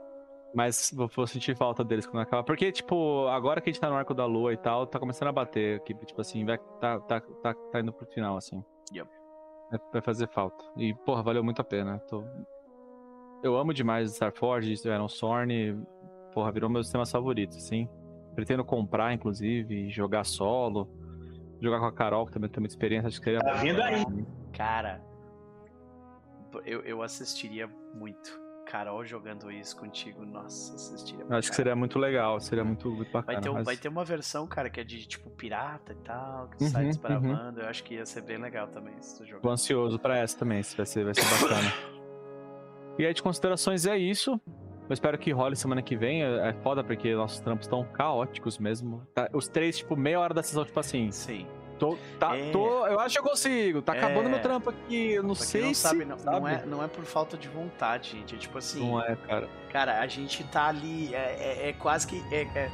Mas 0.55 0.93
vou, 0.95 1.27
sentir 1.27 1.57
falta 1.57 1.83
deles 1.83 2.07
quando 2.07 2.23
acabar. 2.23 2.45
Porque, 2.45 2.71
tipo, 2.71 3.27
agora 3.27 3.61
que 3.61 3.69
a 3.69 3.73
gente 3.73 3.81
tá 3.81 3.91
no 3.91 3.97
arco 3.97 4.15
da 4.15 4.25
lua 4.25 4.53
e 4.53 4.57
tal, 4.57 4.87
tá 4.87 5.01
começando 5.01 5.29
a 5.29 5.33
bater 5.33 5.81
aqui. 5.81 5.93
Tipo 5.95 6.21
assim, 6.21 6.45
vai, 6.45 6.59
tá, 6.81 7.01
tá, 7.01 7.21
tá, 7.21 7.55
tá 7.55 7.81
indo 7.81 7.93
pro 7.93 8.07
final, 8.07 8.37
assim. 8.37 8.62
Yep. 8.95 9.11
Vai, 9.71 9.81
vai 9.95 10.03
fazer 10.03 10.29
falta. 10.29 10.65
E, 10.77 10.95
porra, 10.95 11.25
valeu 11.25 11.43
muito 11.43 11.61
a 11.61 11.65
pena. 11.65 11.99
Tô... 12.09 12.23
Eu 13.43 13.57
amo 13.57 13.75
demais 13.75 14.12
Starforge, 14.12 14.75
Iron 14.85 15.09
Sorn. 15.09 15.85
Porra, 16.33 16.53
virou 16.53 16.71
meu 16.71 16.85
sistema 16.85 17.05
favorito, 17.05 17.57
assim. 17.57 17.89
Pretendo 18.37 18.65
comprar, 18.65 19.12
inclusive, 19.12 19.91
jogar 19.91 20.25
solo. 20.25 20.89
Jogar 21.61 21.81
com 21.81 21.87
a 21.87 21.93
Carol, 21.93 22.27
que 22.27 22.33
também 22.33 22.49
tem 22.49 22.61
muita 22.61 22.75
experiência. 22.75 23.09
Acho 23.09 23.19
que 23.19 23.25
seria 23.25 23.41
Tá 23.41 23.55
vindo 23.55 23.83
aí. 23.83 24.05
Cara, 24.53 25.03
eu, 26.64 26.81
eu 26.82 27.02
assistiria 27.02 27.68
muito 27.94 28.43
Carol 28.66 29.05
jogando 29.05 29.51
isso 29.52 29.76
contigo, 29.76 30.24
nossa, 30.24 30.74
assistiria. 30.74 31.24
Acho 31.31 31.51
que 31.51 31.55
seria 31.56 31.76
muito 31.76 31.98
legal, 31.98 32.40
seria 32.40 32.64
muito, 32.64 32.90
muito 32.90 33.12
bacana. 33.12 33.35
Vai 33.35 33.43
ter, 33.43 33.51
um- 33.51 33.55
mas- 33.55 33.64
vai 33.66 33.76
ter 33.76 33.89
uma 33.89 34.05
versão, 34.05 34.47
cara, 34.47 34.70
que 34.70 34.81
é 34.81 34.85
de 34.85 35.06
tipo 35.06 35.28
pirata 35.31 35.93
e 35.93 35.97
tal, 35.97 36.48
que 36.48 36.64
Uhum, 36.64 36.70
sai 36.70 36.85
desbravando. 36.86 37.60
Eu 37.60 37.68
acho 37.68 37.85
que 37.85 37.94
ia 37.94 38.06
ser 38.06 38.22
bem 38.22 38.39
legal 38.39 38.66
também 38.68 38.94
se 39.02 39.16
tu 39.16 39.18
Tô 39.18 39.24
jogar. 39.26 39.51
ansioso 39.51 39.98
pra 39.98 40.16
essa 40.16 40.39
também, 40.39 40.62
se 40.62 40.76
vai 40.76 40.86
ser, 40.86 41.05
vai 41.05 41.14
ser 41.14 41.24
bacana. 41.43 41.72
e 42.98 43.05
aí, 43.05 43.12
de 43.12 43.22
considerações, 43.22 43.86
é 43.86 43.97
isso. 43.98 44.40
Eu 44.89 44.93
espero 44.93 45.16
que 45.18 45.31
role 45.31 45.56
semana 45.56 45.81
que 45.82 45.97
vem. 45.97 46.22
É 46.22 46.48
é 46.48 46.52
foda 46.62 46.82
porque 46.85 47.14
nossos 47.14 47.40
trampos 47.40 47.66
estão 47.66 47.85
caóticos 47.85 48.59
mesmo. 48.59 49.06
Tá- 49.14 49.28
os 49.32 49.48
três, 49.48 49.78
tipo, 49.78 49.97
meia 49.97 50.20
hora 50.20 50.35
da 50.35 50.43
sessão, 50.43 50.64
tipo 50.64 50.78
assim. 50.78 51.10
Sim. 51.10 51.47
Tô, 51.78 51.98
tá, 52.20 52.36
É. 52.36 52.51
tô, 52.51 52.86
eu 52.86 53.01
acho 53.01 53.14
que 53.14 53.20
eu 53.20 53.24
consigo. 53.30 53.82
Tá 53.82 53.94
É. 53.94 53.98
acabando 53.98 54.28
meu 54.30 54.40
trampo 54.40 54.70
aqui. 54.70 55.12
Eu 55.12 55.22
não 55.22 55.34
Pra 55.34 55.44
sei 55.44 55.62
não 55.62 55.68
se. 55.74 55.80
sabe, 55.80 56.05
não, 56.05 56.16
não 56.16 56.18
sabe? 56.18 56.51
é, 56.52 56.66
não 56.66 56.82
é 56.84 56.88
por 56.88 57.05
falta 57.05 57.36
de 57.36 57.48
vontade, 57.48 58.10
gente. 58.12 58.34
É 58.34 58.38
tipo 58.38 58.59
assim. 58.59 58.88
Não 58.88 59.01
é, 59.02 59.16
cara. 59.16 59.48
Cara, 59.72 60.01
a 60.01 60.06
gente 60.06 60.44
tá 60.44 60.68
ali, 60.68 61.14
é, 61.14 61.18
é- 61.64 61.68
é 61.68 61.72
quase 61.72 62.06
que. 62.06 62.22
é- 62.32 62.42
é 62.56 62.70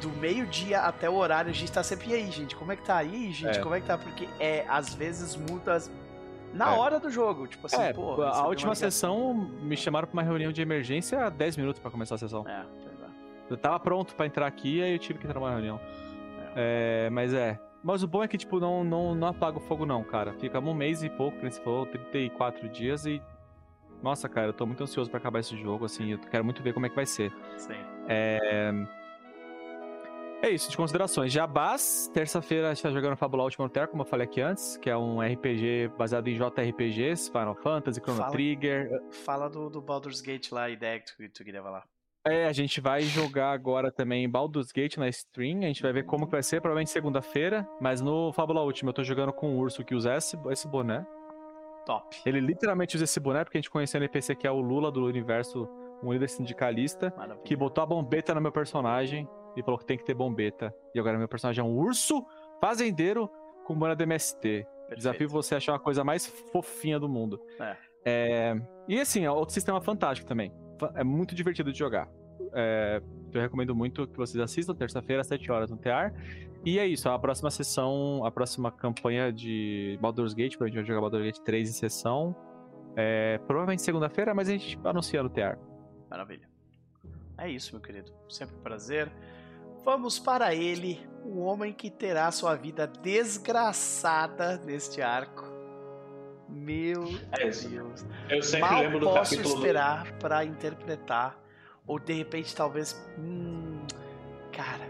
do 0.00 0.08
meio-dia 0.10 0.80
até 0.80 1.08
o 1.08 1.14
horário, 1.14 1.48
a 1.50 1.54
gente 1.54 1.70
tá 1.70 1.80
sempre. 1.82 2.10
E 2.10 2.14
aí, 2.14 2.28
gente, 2.30 2.56
como 2.56 2.72
é 2.72 2.76
que 2.76 2.82
tá? 2.84 2.96
Aí, 2.96 3.30
gente, 3.30 3.60
como 3.60 3.74
é 3.74 3.80
que 3.80 3.86
tá? 3.86 3.96
Porque 3.96 4.28
é, 4.40 4.64
às 4.68 4.92
vezes 4.92 5.36
muda 5.36 5.78
na 6.52 6.74
hora 6.74 6.98
do 6.98 7.08
jogo. 7.08 7.46
Tipo 7.46 7.66
assim, 7.66 7.92
pô. 7.94 8.20
a 8.22 8.48
última 8.48 8.74
sessão 8.74 9.32
me 9.34 9.76
chamaram 9.76 10.08
pra 10.08 10.14
uma 10.14 10.22
reunião 10.24 10.50
de 10.50 10.60
emergência 10.60 11.24
há 11.26 11.28
10 11.30 11.56
minutos 11.56 11.80
pra 11.80 11.88
começar 11.90 12.16
a 12.16 12.18
sessão. 12.18 12.44
É, 12.48 12.50
é. 12.62 12.64
Eu 13.48 13.56
tava 13.56 13.78
pronto 13.78 14.14
pra 14.16 14.26
entrar 14.26 14.46
aqui, 14.46 14.82
aí 14.82 14.92
eu 14.92 14.98
tive 14.98 15.20
que 15.20 15.26
entrar 15.26 15.38
numa 15.38 15.50
reunião. 15.52 15.78
É, 16.56 17.08
mas 17.10 17.32
é. 17.32 17.58
Mas 17.82 18.02
o 18.02 18.06
bom 18.06 18.22
é 18.22 18.28
que, 18.28 18.38
tipo, 18.38 18.60
não, 18.60 18.84
não, 18.84 19.14
não 19.14 19.28
apaga 19.28 19.58
o 19.58 19.60
fogo, 19.60 19.84
não, 19.84 20.04
cara. 20.04 20.32
Fica 20.34 20.60
um 20.60 20.74
mês 20.74 21.02
e 21.02 21.10
pouco, 21.10 21.38
que 21.38 21.50
você 21.50 21.60
falou, 21.60 21.86
34 21.86 22.68
dias 22.68 23.06
e. 23.06 23.20
Nossa, 24.02 24.28
cara, 24.28 24.48
eu 24.48 24.52
tô 24.52 24.66
muito 24.66 24.82
ansioso 24.82 25.10
pra 25.10 25.18
acabar 25.18 25.40
esse 25.40 25.56
jogo, 25.56 25.84
assim. 25.84 26.12
Eu 26.12 26.18
quero 26.18 26.44
muito 26.44 26.62
ver 26.62 26.72
como 26.72 26.86
é 26.86 26.88
que 26.88 26.94
vai 26.94 27.06
ser. 27.06 27.32
Sim. 27.56 27.74
É. 28.08 28.72
É 30.42 30.50
isso, 30.50 30.68
de 30.68 30.76
considerações. 30.76 31.32
Jabás, 31.32 32.10
terça-feira 32.12 32.68
a 32.68 32.74
gente 32.74 32.82
tá 32.82 32.90
jogando 32.90 33.16
Fabula 33.16 33.44
Ultima 33.44 33.68
Terra, 33.68 33.86
como 33.86 34.02
eu 34.02 34.06
falei 34.06 34.26
aqui 34.26 34.40
antes, 34.40 34.76
que 34.76 34.90
é 34.90 34.96
um 34.96 35.20
RPG 35.20 35.92
baseado 35.96 36.26
em 36.26 36.34
JRPGs, 36.34 37.30
Final 37.30 37.54
Fantasy, 37.54 38.00
Chrono 38.00 38.18
Fala. 38.18 38.32
Trigger, 38.32 39.02
Fala 39.24 39.48
do, 39.48 39.70
do 39.70 39.80
Baldur's 39.80 40.20
Gate 40.20 40.50
lá, 40.50 40.64
a 40.64 40.70
ideia 40.70 40.98
que 40.98 41.06
tu, 41.06 41.32
tu 41.32 41.44
queria 41.44 41.62
falar. 41.62 41.84
É, 42.24 42.46
a 42.46 42.52
gente 42.52 42.80
vai 42.80 43.02
jogar 43.02 43.50
agora 43.50 43.90
também 43.90 44.28
Baldur's 44.28 44.70
Gate 44.70 44.96
na 44.96 45.08
stream. 45.08 45.58
A 45.60 45.66
gente 45.66 45.82
vai 45.82 45.92
ver 45.92 46.04
como 46.04 46.26
que 46.26 46.32
vai 46.32 46.42
ser, 46.42 46.60
provavelmente 46.60 46.90
segunda-feira. 46.90 47.68
Mas 47.80 48.00
no 48.00 48.32
Fábula 48.32 48.62
Última 48.62 48.90
eu 48.90 48.94
tô 48.94 49.02
jogando 49.02 49.32
com 49.32 49.50
um 49.50 49.58
urso 49.58 49.84
que 49.84 49.94
usa 49.94 50.14
esse, 50.16 50.38
esse 50.50 50.68
boné. 50.68 51.04
Top. 51.84 52.16
Ele 52.24 52.38
literalmente 52.38 52.94
usa 52.94 53.04
esse 53.04 53.18
boné 53.18 53.42
porque 53.44 53.58
a 53.58 53.60
gente 53.60 53.70
conheceu 53.70 53.98
no 53.98 54.04
NPC 54.04 54.36
que 54.36 54.46
é 54.46 54.50
o 54.50 54.60
Lula 54.60 54.92
do 54.92 55.04
universo, 55.04 55.68
um 56.00 56.12
líder 56.12 56.28
sindicalista, 56.28 57.12
Maravilha. 57.16 57.42
que 57.44 57.56
botou 57.56 57.82
a 57.82 57.86
bombeta 57.86 58.32
no 58.34 58.40
meu 58.40 58.52
personagem 58.52 59.28
e 59.56 59.62
falou 59.62 59.78
que 59.78 59.84
tem 59.84 59.98
que 59.98 60.04
ter 60.04 60.14
bombeta. 60.14 60.72
E 60.94 61.00
agora 61.00 61.18
meu 61.18 61.28
personagem 61.28 61.60
é 61.60 61.66
um 61.66 61.76
urso 61.76 62.24
fazendeiro 62.60 63.28
com 63.64 63.74
boné 63.74 63.96
do 63.96 64.02
MST. 64.04 64.38
Perfeito. 64.38 64.96
Desafio 64.96 65.28
você 65.28 65.54
a 65.54 65.58
achar 65.58 65.72
uma 65.72 65.80
coisa 65.80 66.04
mais 66.04 66.26
fofinha 66.52 67.00
do 67.00 67.08
mundo. 67.08 67.40
É. 67.58 67.76
É, 68.04 68.54
E 68.88 69.00
assim, 69.00 69.24
é 69.24 69.30
outro 69.30 69.54
sistema 69.54 69.80
fantástico 69.80 70.28
também. 70.28 70.52
É 70.94 71.04
muito 71.04 71.34
divertido 71.34 71.72
de 71.72 71.78
jogar. 71.78 72.08
É, 72.54 73.02
Eu 73.32 73.40
recomendo 73.40 73.74
muito 73.74 74.06
que 74.06 74.16
vocês 74.16 74.42
assistam, 74.42 74.74
terça-feira, 74.74 75.22
às 75.22 75.26
7 75.26 75.50
horas 75.50 75.70
no 75.70 75.76
TR. 75.76 76.12
E 76.64 76.78
é 76.78 76.86
isso, 76.86 77.08
a 77.08 77.18
próxima 77.18 77.50
sessão, 77.50 78.24
a 78.24 78.30
próxima 78.30 78.70
campanha 78.70 79.32
de 79.32 79.98
Baldur's 80.00 80.34
Gate, 80.34 80.56
pra 80.56 80.66
gente 80.66 80.76
vai 80.76 80.84
jogar 80.84 81.00
Baldur's 81.00 81.24
Gate 81.24 81.38
3 81.38 81.70
em 81.70 81.72
sessão. 81.72 82.36
É, 82.94 83.38
provavelmente 83.46 83.82
segunda-feira, 83.82 84.34
mas 84.34 84.48
a 84.48 84.52
gente 84.52 84.78
anuncia 84.84 85.22
no 85.22 85.30
TR. 85.30 85.56
Maravilha. 86.10 86.48
É 87.38 87.50
isso, 87.50 87.72
meu 87.74 87.82
querido. 87.82 88.12
Sempre 88.28 88.56
um 88.56 88.60
prazer. 88.60 89.10
Vamos 89.84 90.18
para 90.18 90.54
ele, 90.54 91.00
o 91.24 91.40
homem 91.40 91.72
que 91.72 91.90
terá 91.90 92.30
sua 92.30 92.54
vida 92.54 92.86
desgraçada 92.86 94.58
neste 94.58 95.02
arco. 95.02 95.51
Meu 96.52 97.08
É. 97.32 97.44
Deus. 97.50 98.04
Eu 98.28 98.42
sempre 98.42 98.68
Mal 98.70 98.80
lembro 98.82 99.00
do 99.00 99.06
posso 99.06 99.30
capítulo. 99.36 99.54
do- 99.54 99.60
esperar 99.60 100.12
pra 100.12 100.44
interpretar. 100.44 101.38
Ou 101.86 101.98
de 101.98 102.12
repente, 102.12 102.54
talvez. 102.54 102.94
Hum, 103.18 103.80
cara, 104.52 104.88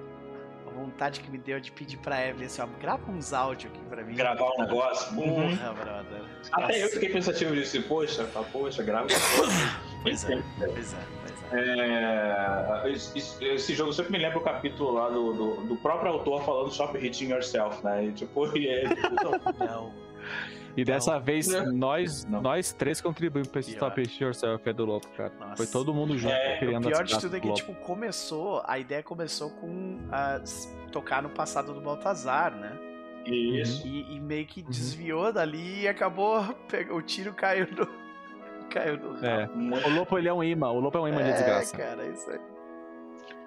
a 0.66 0.70
vontade 0.70 1.20
que 1.20 1.30
me 1.30 1.38
deu 1.38 1.58
de 1.60 1.72
pedir 1.72 1.96
pra 1.98 2.26
Evelyn 2.26 2.46
assim, 2.46 2.60
ó, 2.62 2.66
grava 2.80 3.10
uns 3.10 3.32
áudios 3.32 3.72
aqui 3.72 3.82
pra 3.86 4.02
mim. 4.04 4.14
Gravar 4.14 4.50
um 4.56 4.58
negócio. 4.60 5.16
Uhum. 5.18 5.56
Porra, 5.56 5.72
brother. 5.72 6.22
Até 6.52 6.76
eu 6.78 6.82
Nossa. 6.82 6.94
fiquei 6.94 7.08
pensativo 7.08 7.54
disso. 7.54 7.82
Poxa, 7.84 8.24
tá, 8.24 8.42
poxa, 8.42 8.82
grava. 8.82 9.06
Pois 10.02 10.24
é, 10.28 10.42
pois 10.58 10.94
é, 10.94 10.98
pois 11.22 11.52
é. 11.52 12.82
É, 12.84 12.90
esse, 12.90 13.44
esse 13.44 13.72
jogo 13.72 13.92
sempre 13.92 14.10
me 14.10 14.18
lembra 14.18 14.38
o 14.38 14.42
capítulo 14.42 14.90
lá 14.94 15.08
do, 15.08 15.32
do, 15.32 15.56
do 15.64 15.76
próprio 15.76 16.10
autor 16.10 16.42
falando 16.44 16.72
Stop 16.72 16.98
Hitting 16.98 17.30
Yourself, 17.30 17.84
né? 17.84 18.06
E, 18.06 18.12
tipo, 18.12 18.44
e 18.58 18.68
é, 18.68 18.88
tipo, 18.88 19.04
Não. 19.64 19.92
E 20.76 20.84
dessa 20.84 21.18
vez, 21.18 21.48
Não. 21.48 21.70
nós, 21.72 22.24
Não. 22.24 22.40
nós 22.40 22.72
três 22.72 23.00
contribuímos 23.00 23.48
pra 23.48 23.60
esse 23.60 23.72
Pior. 23.72 23.80
Top 23.90 24.00
It 24.00 24.24
Yourself 24.24 24.68
é 24.68 24.72
do 24.72 24.84
Lopo, 24.86 25.08
cara. 25.16 25.32
Nossa. 25.38 25.56
Foi 25.56 25.66
todo 25.66 25.92
mundo 25.92 26.16
junto 26.16 26.32
É, 26.32 26.58
criando 26.58 26.86
O 26.86 26.88
pior 26.88 27.04
de 27.04 27.20
tudo 27.20 27.36
é 27.36 27.40
que, 27.40 27.52
tipo, 27.52 27.74
começou, 27.74 28.62
a 28.66 28.78
ideia 28.78 29.02
começou 29.02 29.50
com 29.50 29.98
tocar 30.90 31.22
no 31.22 31.28
passado 31.30 31.72
do 31.74 31.80
Baltazar, 31.80 32.54
né? 32.56 32.72
isso. 33.26 33.86
E, 33.86 34.16
e 34.16 34.20
meio 34.20 34.44
que 34.46 34.62
Uhum. 34.62 34.68
desviou 34.70 35.32
dali 35.32 35.82
e 35.82 35.88
acabou, 35.88 36.42
pegou, 36.68 36.96
o 36.98 37.02
tiro 37.02 37.32
caiu 37.34 37.68
no... 37.70 37.86
caiu 38.68 38.96
no... 38.98 39.24
É. 39.24 39.46
Muito- 39.48 39.86
O 39.88 39.94
Lopo, 39.94 40.18
ele 40.18 40.28
é 40.28 40.32
um 40.34 40.42
imã. 40.42 40.70
O 40.70 40.80
Lopo 40.80 40.98
é 40.98 41.00
um 41.02 41.08
imã 41.08 41.22
de 41.22 41.32
desgraça. 41.32 41.76
cara, 41.76 42.04
isso 42.06 42.28
aí. 42.30 42.40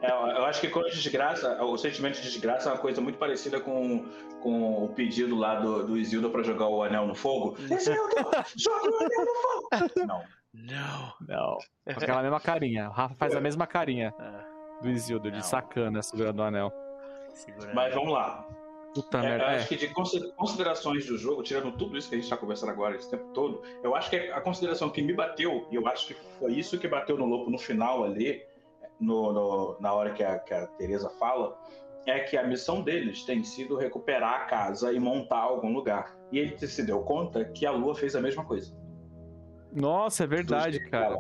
É, 0.06 0.38
eu 0.38 0.46
acho 0.46 0.62
que 0.62 0.70
quando 0.70 0.90
desgraça, 0.92 1.62
o 1.64 1.78
sentimento 1.78 2.16
de 2.16 2.22
desgraça 2.24 2.70
é 2.70 2.74
uma 2.74 2.78
coisa 2.80 3.02
muito 3.02 3.18
parecida 3.18 3.60
com, 3.60 4.06
com 4.42 4.86
o 4.86 4.90
pedido 4.90 5.36
lá 5.36 5.56
do, 5.56 5.86
do 5.88 5.98
Isildo 5.98 6.30
pra 6.30 6.44
jogar 6.44 6.68
o 6.68 6.84
anel 6.84 7.06
no 7.08 7.16
fogo. 7.16 7.56
Isildo, 7.60 8.16
joga 8.56 8.92
o 8.92 8.98
anel 9.04 9.26
no 9.26 9.36
fogo! 9.42 10.06
Não. 10.08 10.24
Não. 10.54 11.14
Não. 11.28 11.58
Com 11.86 11.92
aquela 12.04 12.22
mesma 12.22 12.40
carinha. 12.40 12.88
O 12.90 12.92
Rafa 12.94 13.16
faz 13.16 13.36
a 13.36 13.42
mesma 13.42 13.68
carinha 13.68 14.14
Ah, 14.18 14.46
do 14.82 14.90
Isildo, 14.90 15.30
Não. 15.30 15.38
de 15.38 15.46
sacana, 15.46 16.02
segurando 16.02 16.40
o 16.40 16.44
anel. 16.44 16.72
Mas 17.74 17.94
vamos 17.94 18.14
lá. 18.14 18.48
Puta 18.94 19.18
É, 19.18 19.22
merda. 19.22 19.44
eu 19.44 19.50
É. 19.50 19.56
acho 19.58 19.68
que 19.68 19.76
de 19.76 19.90
consi- 19.90 20.32
considerações 20.38 21.06
do 21.06 21.18
jogo, 21.18 21.44
tirando 21.44 21.70
tudo 21.74 21.98
isso 21.98 22.08
que 22.08 22.16
a 22.16 22.18
gente 22.18 22.24
está 22.24 22.38
conversando 22.38 22.70
agora 22.70 22.96
esse 22.96 23.12
tempo 23.12 23.26
todo, 23.34 23.62
eu 23.84 23.94
acho 23.94 24.10
que 24.10 24.16
a 24.16 24.40
consideração 24.40 24.90
que 24.90 25.02
me 25.02 25.12
bateu, 25.14 25.68
e 25.70 25.76
eu 25.76 25.86
acho 25.90 26.08
que 26.08 26.14
foi 26.40 26.54
isso 26.54 26.80
que 26.80 26.88
bateu 26.88 27.18
no 27.18 27.26
Lopo 27.26 27.52
no 27.52 27.58
final 27.58 28.06
ali, 28.06 28.42
no, 29.00 29.32
no- 29.34 29.78
na 29.80 29.94
hora 29.94 30.12
que 30.14 30.24
a, 30.24 30.40
que 30.40 30.54
a 30.54 30.68
Tereza 30.68 31.10
fala, 31.20 31.58
é 32.06 32.20
que 32.20 32.38
a 32.38 32.46
missão 32.48 32.82
deles 32.84 33.24
tem 33.24 33.44
sido 33.44 33.76
recuperar 33.78 34.42
a 34.42 34.46
casa 34.46 34.94
e 34.94 35.00
montar 35.00 35.40
algum 35.40 35.74
lugar. 35.74 36.16
E 36.32 36.38
ele 36.40 36.58
se 36.68 36.84
deu 36.84 37.02
conta 37.02 37.44
que 37.46 37.66
a 37.66 37.72
Lua 37.72 37.96
fez 37.96 38.16
a 38.16 38.22
mesma 38.22 38.46
coisa. 38.46 38.76
Nossa, 39.74 40.24
é 40.24 40.28
verdade, 40.28 40.80
cara. 40.90 41.18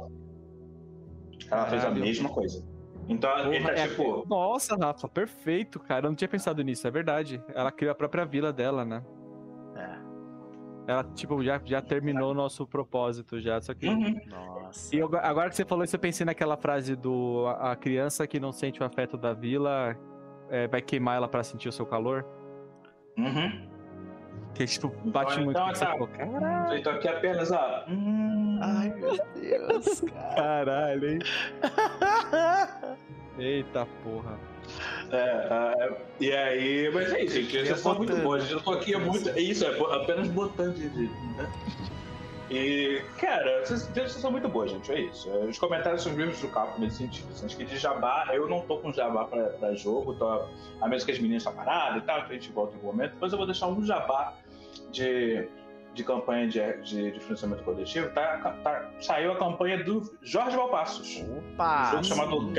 Ela 1.52 1.66
fez 1.68 1.84
a 1.84 1.90
mesma 1.92 2.30
coisa. 2.30 2.64
Então 3.08 3.30
ele 3.52 3.60
Porra, 3.62 3.74
tá 3.76 3.82
é- 3.82 3.88
tipo. 3.88 4.26
Nossa, 4.28 4.76
Rafa, 4.76 5.08
perfeito, 5.08 5.80
cara. 5.80 6.06
Eu 6.08 6.10
não 6.10 6.16
tinha 6.16 6.28
pensado 6.28 6.64
nisso, 6.64 6.88
é 6.88 6.92
verdade. 6.92 7.42
Ela 7.54 7.72
criou 7.72 7.92
a 7.92 7.96
própria 7.96 8.26
vila 8.26 8.52
dela, 8.54 8.84
né? 8.86 9.04
Ela, 10.88 11.04
tipo, 11.16 11.44
já, 11.44 11.60
já 11.66 11.82
terminou 11.82 12.32
o 12.32 12.34
nosso 12.34 12.68
propósito 12.68 13.40
já, 13.40 13.60
só 13.60 13.74
que... 13.74 13.88
Uhum. 13.88 14.20
Nossa. 14.28 14.96
E 14.96 15.00
eu- 15.00 15.10
agora 15.18 15.50
que 15.50 15.56
você 15.56 15.66
falou 15.66 15.84
isso, 15.84 15.96
eu 15.96 16.00
pensei 16.00 16.26
naquela 16.26 16.56
frase 16.58 16.96
do 16.96 17.46
a, 17.48 17.72
a 17.72 17.76
criança 17.76 18.28
que 18.28 18.40
não 18.40 18.52
sente 18.52 18.82
o 18.82 18.86
afeto 18.86 19.18
da 19.18 19.34
vila 19.34 19.98
é, 20.50 20.68
vai 20.68 20.82
queimar 20.82 21.16
ela 21.18 21.28
pra 21.28 21.44
sentir 21.44 21.68
o 21.70 21.72
seu 21.72 21.86
calor. 21.88 22.24
Uhum. 23.18 23.68
Que 24.54 24.66
tipo, 24.66 24.90
bate 25.10 25.34
Então, 25.34 25.44
muito 25.46 25.58
então, 25.58 25.68
com 25.68 25.74
você 25.76 25.86
tá. 25.86 25.92
falou, 25.92 26.08
caralho, 26.08 26.78
Então 26.78 26.94
aqui 26.94 27.08
apenas 27.08 27.52
a. 27.52 27.86
Hum, 27.90 28.60
Ai, 28.62 28.90
meu 28.94 29.18
Deus, 29.34 30.02
cara. 30.08 30.36
caralho, 30.36 31.10
hein? 31.10 31.20
Eita 33.38 33.88
porra. 34.04 34.38
É, 35.12 35.18
é, 35.18 35.98
e 36.20 36.32
aí, 36.32 36.92
mas 36.94 37.14
é 37.14 37.24
isso, 37.24 37.36
gente. 37.36 37.66
Vocês 37.66 37.80
são 37.80 37.96
muito 37.96 38.16
boas. 38.18 38.50
Eu 38.50 38.62
tô 38.62 38.72
aqui 38.72 38.94
é 38.94 38.98
muito. 38.98 39.30
É 39.30 39.40
isso, 39.40 39.66
é 39.66 39.96
apenas 39.96 40.28
botando 40.30 40.74
de. 40.76 40.88
né? 41.38 41.52
E, 42.50 43.02
cara, 43.18 43.66
vocês, 43.66 43.88
vocês 43.88 44.12
são 44.14 44.32
muito 44.32 44.48
boas, 44.48 44.70
gente. 44.72 44.92
É 44.92 45.00
isso. 45.02 45.30
É, 45.30 45.38
Os 45.46 45.58
comentários 45.58 46.04
são 46.04 46.12
os 46.12 46.18
mesmos 46.18 46.40
do 46.40 46.48
capo 46.50 46.80
nesse 46.80 46.98
sentido. 46.98 47.28
assim, 47.32 47.46
Acho 47.46 47.58
que 47.58 47.66
de 47.66 47.78
jabá, 47.78 48.28
eu 48.34 48.48
não 48.48 48.62
tô 48.62 48.78
com 48.78 48.94
jabá 48.94 49.26
pra, 49.26 49.44
pra 49.50 49.74
jogo, 49.74 50.14
tô, 50.14 50.28
a 50.30 50.88
menos 50.88 51.04
que 51.04 51.12
as 51.12 51.20
meninas 51.20 51.42
estão 51.44 51.56
paradas 51.56 52.04
e 52.04 52.06
tal, 52.06 52.24
que 52.26 52.32
a 52.32 52.34
gente 52.36 52.52
volta 52.52 52.74
em 52.74 52.76
algum 52.76 52.88
momento. 52.88 53.14
Depois 53.14 53.32
eu 53.32 53.38
vou 53.38 53.48
deixar 53.48 53.68
um 53.68 53.84
jabá 53.84 54.36
de, 54.92 55.48
de 55.96 56.04
campanha 56.04 56.48
de, 56.48 56.60
de, 56.84 57.12
de 57.14 57.20
financiamento 57.20 57.64
coletivo. 57.64 58.10
Tá, 58.12 58.38
tá- 58.64 58.92
saiu 59.00 59.32
a 59.32 59.38
campanha 59.38 59.84
do 59.84 60.16
Jorge 60.22 60.56
Valpassos 60.56 61.24
Opa! 61.54 61.88
um 61.88 61.92
jogo 61.92 62.04
chamado 62.04 62.42
sim. 62.42 62.54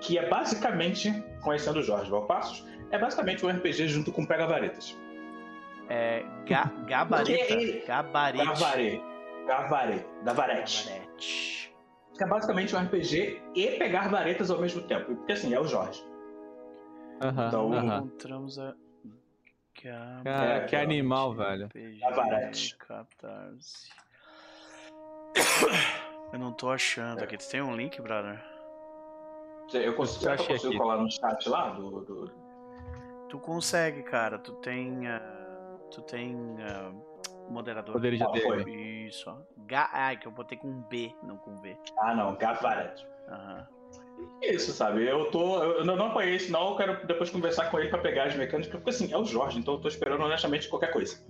Que 0.00 0.18
é 0.18 0.28
basicamente, 0.28 1.12
conhecendo 1.42 1.80
o 1.80 1.82
Jorge 1.82 2.10
Valpassos, 2.10 2.66
é 2.90 2.98
basicamente 2.98 3.44
um 3.44 3.48
RPG 3.50 3.88
junto 3.88 4.10
com 4.12 4.24
Pega 4.26 4.46
Varetas. 4.46 4.96
É, 5.88 6.24
ga, 6.46 6.64
gabareta. 6.86 7.52
Ele- 7.54 7.80
Gabarete. 7.86 8.44
Gavaré. 8.44 9.00
Gavarete. 9.46 10.06
Gabarete. 10.24 11.72
que 12.16 12.24
é 12.24 12.26
basicamente 12.28 12.76
um 12.76 12.78
RPG 12.80 13.40
e 13.54 13.66
pegar 13.78 14.08
varetas 14.10 14.50
ao 14.50 14.60
mesmo 14.60 14.82
tempo. 14.82 15.14
Porque 15.16 15.32
assim, 15.32 15.54
é 15.54 15.60
o 15.60 15.64
Jorge. 15.64 16.04
Aham, 17.22 17.48
Então, 17.48 17.72
aham. 17.72 17.96
Encontramos 17.98 18.58
a. 18.58 18.74
Cara, 19.82 20.20
É, 20.24 20.64
que 20.66 20.76
é, 20.76 20.80
animal, 20.82 21.32
velho. 21.34 21.68
Gavarete. 22.00 22.76
Catarse. 22.76 23.88
Eu 26.32 26.38
não 26.38 26.52
tô 26.52 26.70
achando 26.70 27.22
aqui. 27.24 27.36
Tu 27.38 27.48
tem 27.48 27.62
um 27.62 27.74
link, 27.74 28.00
brother? 28.02 28.38
Eu 29.72 29.94
consigo, 29.94 30.20
será 30.22 30.36
que 30.36 30.42
eu 30.42 30.46
consigo 30.48 30.68
aqui. 30.68 30.78
colar 30.78 30.96
no 30.98 31.10
chat 31.10 31.48
lá? 31.48 31.70
Do, 31.70 32.00
do- 32.00 32.30
Tu 33.28 33.38
consegue, 33.38 34.02
cara. 34.02 34.38
Tu 34.38 34.52
tem. 34.54 35.06
ah, 35.06 35.76
tu 35.90 36.02
tem. 36.02 36.36
ah, 36.60 36.92
moderador. 37.48 37.92
Poderes 37.94 38.18
de 38.18 38.24
Ah, 38.24 38.28
foi. 38.28 38.64
DM. 38.64 39.06
Isso, 39.08 39.30
ó. 39.30 39.36
Ga... 39.66 39.88
Ah, 39.92 40.14
que 40.16 40.26
eu 40.26 40.32
botei 40.32 40.58
com 40.58 40.68
um 40.68 40.82
B, 40.82 41.12
não 41.22 41.36
com 41.36 41.56
V. 41.60 41.76
Ah, 41.98 42.14
não, 42.14 42.34
Gavarete. 42.36 43.06
Aham. 43.28 43.66
Isso, 44.42 44.72
sabe? 44.72 45.06
Eu 45.06 45.30
tô. 45.30 45.62
Eu 45.62 45.84
não, 45.84 45.96
não 45.96 46.10
conheço, 46.10 46.50
não. 46.52 46.70
Eu 46.70 46.76
quero 46.76 47.06
depois 47.06 47.30
conversar 47.30 47.70
com 47.70 47.78
ele 47.78 47.88
pra 47.88 47.98
pegar 47.98 48.24
as 48.24 48.34
mecânicas, 48.36 48.70
porque 48.70 48.90
assim, 48.90 49.12
é 49.12 49.16
o 49.16 49.24
Jorge, 49.24 49.58
então 49.58 49.74
eu 49.74 49.80
tô 49.80 49.88
esperando 49.88 50.22
honestamente 50.24 50.68
qualquer 50.68 50.92
coisa. 50.92 51.24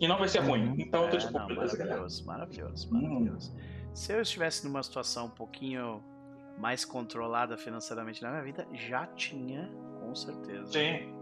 E 0.00 0.06
não 0.06 0.16
vai 0.18 0.28
ser 0.28 0.38
ruim. 0.40 0.74
Então 0.78 1.04
eu 1.04 1.10
tô 1.10 1.16
É, 1.16 1.20
tipo, 1.20 1.32
não, 1.32 1.46
beleza, 1.46 1.76
galera. 1.76 1.96
maravilhoso, 2.00 2.26
maravilhoso, 2.26 2.88
Hum. 2.94 3.02
maravilhoso. 3.02 3.54
Se 3.92 4.12
eu 4.12 4.20
estivesse 4.22 4.64
numa 4.66 4.82
situação 4.82 5.26
um 5.26 5.30
pouquinho 5.30 6.02
mais 6.60 6.84
controlada 6.84 7.56
financeiramente 7.56 8.22
na 8.22 8.30
minha 8.30 8.42
vida, 8.42 8.66
já 8.74 9.06
tinha, 9.06 9.70
com 9.98 10.14
certeza. 10.14 10.66
Sim. 10.72 11.12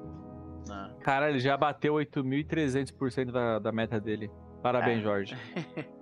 né? 0.69 0.91
Cara, 1.01 1.31
ele 1.31 1.39
já 1.39 1.57
bateu 1.57 1.95
8.300% 1.95 3.31
da, 3.31 3.59
da 3.61 3.71
meta 3.73 4.01
dele. 4.01 4.31
Parabéns, 4.63 4.99
É. 4.99 5.03
Jorge. 5.03 5.37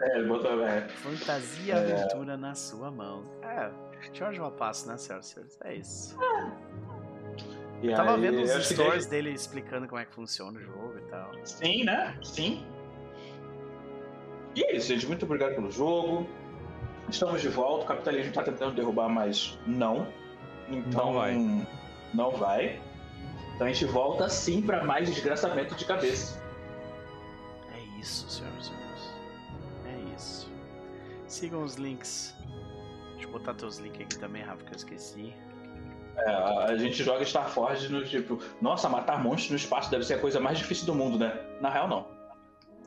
É, 0.00 0.18
ele 0.18 0.26
botou. 0.26 0.60
É, 0.66 0.88
Fantasia 0.88 1.74
É. 1.76 1.78
aventura 2.02 2.36
na 2.36 2.52
sua 2.56 2.90
mão. 2.90 3.24
É, 3.42 3.70
Jorge 4.12 4.40
Lapasso, 4.40 4.88
né, 4.88 4.96
senhoras 4.98 5.26
e 5.26 5.30
senhores? 5.32 5.58
É 5.62 5.74
isso. 5.76 6.18
e 7.80 7.86
Eu 7.86 7.94
tava 7.94 8.16
aí, 8.16 8.20
vendo 8.20 8.42
os 8.42 8.50
acho 8.50 8.68
que 8.68 8.74
stories 8.74 9.06
dele 9.06 9.30
explicando 9.30 9.86
como 9.86 10.00
é 10.00 10.04
que 10.04 10.12
funciona 10.12 10.58
o 10.58 10.60
jogo 10.60 10.98
e 10.98 11.02
tal. 11.02 11.30
Sim, 11.44 11.84
né? 11.84 12.18
Sim. 12.24 12.66
E 14.56 14.64
é 14.64 14.76
isso, 14.76 14.88
gente. 14.88 15.06
Muito 15.06 15.24
obrigado 15.24 15.54
pelo 15.54 15.70
jogo. 15.70 16.26
Estamos 17.08 17.40
de 17.42 17.48
volta. 17.48 17.84
O 17.84 17.86
capitalismo 17.88 18.32
tá 18.32 18.42
tentando 18.42 18.74
derrubar, 18.74 19.08
mas 19.08 19.58
não. 19.66 20.06
Então. 20.68 21.06
Não 21.06 21.12
vai. 21.14 21.66
Não 22.14 22.30
vai. 22.32 22.80
Então 23.54 23.66
a 23.66 23.70
gente 23.72 23.84
volta 23.84 24.28
sim 24.28 24.62
pra 24.62 24.82
mais 24.84 25.08
desgraçamento 25.08 25.74
de 25.74 25.84
cabeça. 25.84 26.42
É 27.72 28.00
isso, 28.00 28.28
senhoras 28.28 28.64
e 28.64 28.68
senhores. 28.68 29.14
É 29.86 30.14
isso. 30.16 30.52
Sigam 31.28 31.62
os 31.62 31.74
links. 31.76 32.34
Deixa 33.12 33.28
eu 33.28 33.32
botar 33.32 33.54
teus 33.54 33.78
links 33.78 34.00
aqui 34.00 34.18
também, 34.18 34.42
Rafa, 34.42 34.64
que 34.64 34.72
eu 34.72 34.76
esqueci. 34.76 35.32
É, 36.16 36.30
a 36.30 36.76
gente 36.76 37.02
joga 37.02 37.22
Starforge 37.24 37.90
no 37.92 38.04
tipo, 38.04 38.40
nossa, 38.60 38.88
matar 38.88 39.20
monstros 39.22 39.50
no 39.50 39.56
espaço 39.56 39.90
deve 39.90 40.04
ser 40.04 40.14
a 40.14 40.18
coisa 40.18 40.38
mais 40.38 40.58
difícil 40.58 40.86
do 40.86 40.94
mundo, 40.94 41.18
né? 41.18 41.36
Na 41.60 41.68
real, 41.68 41.88
não. 41.88 42.06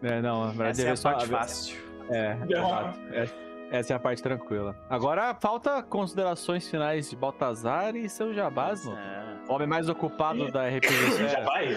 É, 0.01 0.21
não, 0.21 0.45
na 0.45 0.51
verdade 0.51 0.81
Essa 0.81 0.83
é 0.83 0.89
a 0.89 0.93
é 0.93 0.95
só. 0.95 1.11
parte 1.11 1.27
fácil. 1.27 1.77
É, 2.09 2.35
Não. 2.35 2.45
exato. 2.47 2.99
É- 3.11 3.46
essa 3.71 3.93
é 3.93 3.95
a 3.95 3.99
parte 3.99 4.21
tranquila. 4.23 4.75
Agora 4.89 5.33
falta 5.35 5.81
considerações 5.83 6.67
finais 6.69 7.09
de 7.09 7.15
Baltazar 7.15 7.95
e 7.95 8.07
seu 8.09 8.33
jabás, 8.33 8.85
mano. 8.85 8.97
É. 8.97 9.27
Homem 9.49 9.67
mais 9.67 9.87
ocupado 9.89 10.51
da 10.51 10.67
RPG. 10.67 11.27
Já 11.29 11.41
vai? 11.41 11.67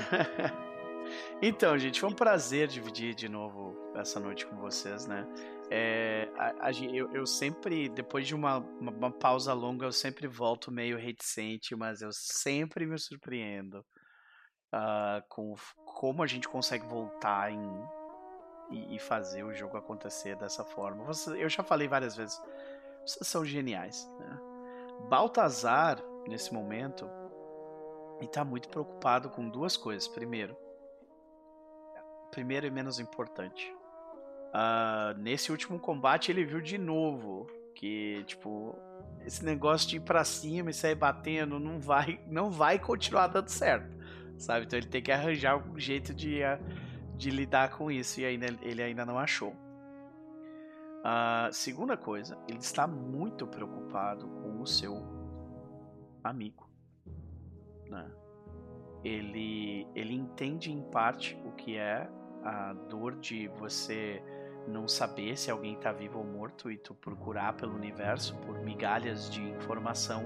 Então, 1.43 1.77
gente, 1.79 2.01
foi 2.01 2.09
um 2.11 2.15
prazer 2.15 2.69
dividir 2.69 3.15
de 3.15 3.29
novo 3.29 3.75
essa 3.97 4.21
noite 4.21 4.47
com 4.47 4.57
vocês, 4.57 5.07
né? 5.07 5.27
É, 5.71 6.29
a- 6.37 6.67
a 6.69 6.71
eu, 6.73 7.11
eu 7.13 7.27
sempre, 7.27 7.89
depois 7.89 8.27
de 8.27 8.35
uma, 8.35 8.59
uma, 8.59 8.93
uma 8.93 9.11
pausa 9.11 9.53
longa, 9.53 9.87
eu 9.87 9.93
sempre 9.93 10.27
volto 10.27 10.71
meio 10.71 10.99
reticente, 10.99 11.75
mas 11.75 12.01
eu 12.03 12.11
sempre 12.13 12.87
me 12.87 12.99
surpreendo 12.99 13.85
ah, 14.73 15.23
com 15.29 15.55
como 15.85 16.23
a 16.23 16.27
gente 16.27 16.49
consegue 16.49 16.87
voltar 16.87 17.51
em, 17.53 17.83
e, 18.71 18.97
e 18.97 18.99
fazer 18.99 19.43
o 19.45 19.53
jogo 19.55 19.77
acontecer 19.77 20.37
dessa 20.37 20.65
forma. 20.65 21.05
Você- 21.05 21.43
eu 21.43 21.49
já 21.49 21.63
falei 21.63 21.89
várias 21.89 22.17
vezes, 22.17 22.41
vocês 23.05 23.27
são 23.27 23.45
geniais, 23.45 24.09
né? 24.19 24.39
Baltazar, 25.09 25.99
nesse 26.29 26.53
momento, 26.53 27.09
ele 28.19 28.29
tá 28.29 28.45
muito 28.45 28.69
preocupado 28.69 29.31
com 29.31 29.49
duas 29.49 29.77
coisas. 29.77 30.07
Primeiro, 30.07 30.57
primeiro 32.31 32.67
e 32.67 32.71
menos 32.71 32.99
importante. 33.01 33.75
ah, 34.53 35.15
nesse 35.17 35.53
último 35.53 35.79
combate 35.79 36.33
ele 36.33 36.45
viu 36.45 36.61
de 36.61 36.77
novo 36.77 37.47
que, 37.75 38.25
tipo, 38.27 38.77
esse 39.25 39.45
negócio 39.45 39.89
de 39.89 39.97
ir 39.99 40.01
pra 40.01 40.25
cima 40.25 40.71
e 40.71 40.75
sair 40.75 40.97
batendo 40.97 41.61
não 41.61 41.79
vai, 41.81 42.21
não 42.27 42.51
vai 42.51 42.77
continuar 42.77 43.29
dando 43.29 43.49
certo, 43.49 43.89
sabe? 44.37 44.67
Então 44.67 44.77
ele 44.77 44.89
tem 44.89 45.01
que 45.01 45.13
arranjar 45.13 45.53
algum 45.53 45.79
jeito 45.79 46.13
de, 46.13 46.43
ah, 46.43 46.59
de 47.21 47.31
lidar 47.31 47.77
com 47.77 47.91
isso 47.91 48.19
e 48.19 48.25
ainda, 48.25 48.47
ele 48.63 48.83
ainda 48.83 49.05
não 49.05 49.19
achou. 49.19 49.55
Ah, 51.05 51.51
segunda 51.53 51.95
coisa, 51.95 52.39
ele 52.49 52.59
está 52.59 52.87
muito 52.87 53.47
preocupado 53.47 54.27
com 54.27 54.63
o 54.63 54.67
seu 54.67 55.03
amigo, 56.25 56.67
né? 57.89 58.11
Ele, 59.05 59.87
ele 59.95 60.15
entende 60.15 60.73
em 60.73 60.83
parte 60.91 61.39
o 61.45 61.53
que 61.53 61.77
é 61.77 62.09
a 62.43 62.73
dor 62.73 63.17
de 63.17 63.49
você 63.49 64.23
não 64.67 64.89
saber 64.89 65.37
se 65.39 65.51
alguém 65.51 65.75
está 65.75 65.93
vivo 65.93 66.19
ou 66.19 66.25
morto 66.25 66.71
e 66.71 66.79
tu 66.79 66.95
procurar 66.95 67.55
pelo 67.55 67.75
universo 67.75 68.35
por 68.39 68.61
migalhas 68.61 69.31
de 69.31 69.43
informação. 69.43 70.25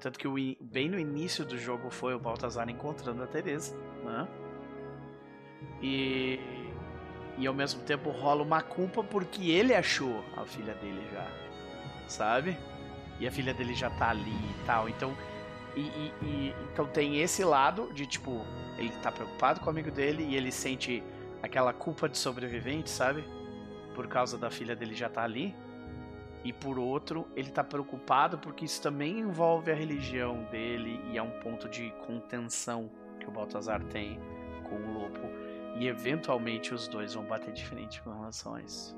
Tanto 0.00 0.18
que 0.18 0.26
o 0.26 0.34
bem 0.60 0.88
no 0.88 0.98
início 0.98 1.44
do 1.44 1.56
jogo 1.56 1.90
foi 1.90 2.12
o 2.14 2.18
Baltazar 2.18 2.68
encontrando 2.68 3.22
a 3.22 3.26
Teresa, 3.26 3.76
né? 4.04 4.41
E, 5.80 6.38
e 7.38 7.46
ao 7.46 7.54
mesmo 7.54 7.82
tempo 7.82 8.10
rola 8.10 8.42
uma 8.42 8.62
culpa 8.62 9.02
porque 9.02 9.50
ele 9.50 9.74
achou 9.74 10.22
a 10.36 10.44
filha 10.44 10.74
dele 10.74 11.02
já, 11.12 11.26
sabe? 12.06 12.56
E 13.18 13.26
a 13.26 13.30
filha 13.30 13.52
dele 13.54 13.74
já 13.74 13.90
tá 13.90 14.10
ali 14.10 14.30
e 14.30 14.64
tal. 14.66 14.88
Então, 14.88 15.16
e, 15.76 15.80
e- 15.80 16.12
e- 16.22 16.54
então 16.72 16.86
tem 16.86 17.20
esse 17.20 17.44
lado 17.44 17.90
de 17.92 18.06
tipo, 18.06 18.44
ele 18.78 18.90
tá 19.02 19.10
preocupado 19.10 19.60
com 19.60 19.66
o 19.66 19.70
amigo 19.70 19.90
dele 19.90 20.24
e 20.24 20.36
ele 20.36 20.52
sente 20.52 21.02
aquela 21.42 21.72
culpa 21.72 22.08
de 22.08 22.18
sobrevivente, 22.18 22.90
sabe? 22.90 23.24
Por 23.94 24.06
causa 24.06 24.38
da 24.38 24.50
filha 24.50 24.76
dele 24.76 24.94
já 24.94 25.08
tá 25.08 25.22
ali. 25.22 25.54
E 26.44 26.52
por 26.52 26.78
outro, 26.78 27.26
ele 27.36 27.50
tá 27.50 27.62
preocupado 27.62 28.36
porque 28.38 28.64
isso 28.64 28.82
também 28.82 29.20
envolve 29.20 29.70
a 29.70 29.74
religião 29.74 30.42
dele 30.50 31.00
e 31.12 31.16
é 31.16 31.22
um 31.22 31.30
ponto 31.40 31.68
de 31.68 31.90
contenção 32.06 32.90
que 33.20 33.28
o 33.28 33.30
Baltazar 33.30 33.82
tem 33.84 34.18
com 34.64 34.74
o 34.74 34.92
Lopo. 34.92 35.41
E 35.76 35.86
eventualmente 35.86 36.74
os 36.74 36.86
dois 36.86 37.14
vão 37.14 37.24
bater 37.24 37.52
de 37.52 37.64
frente 37.64 38.02
com 38.02 38.12
relação 38.12 38.54
a 38.54 38.62
isso. 38.62 38.96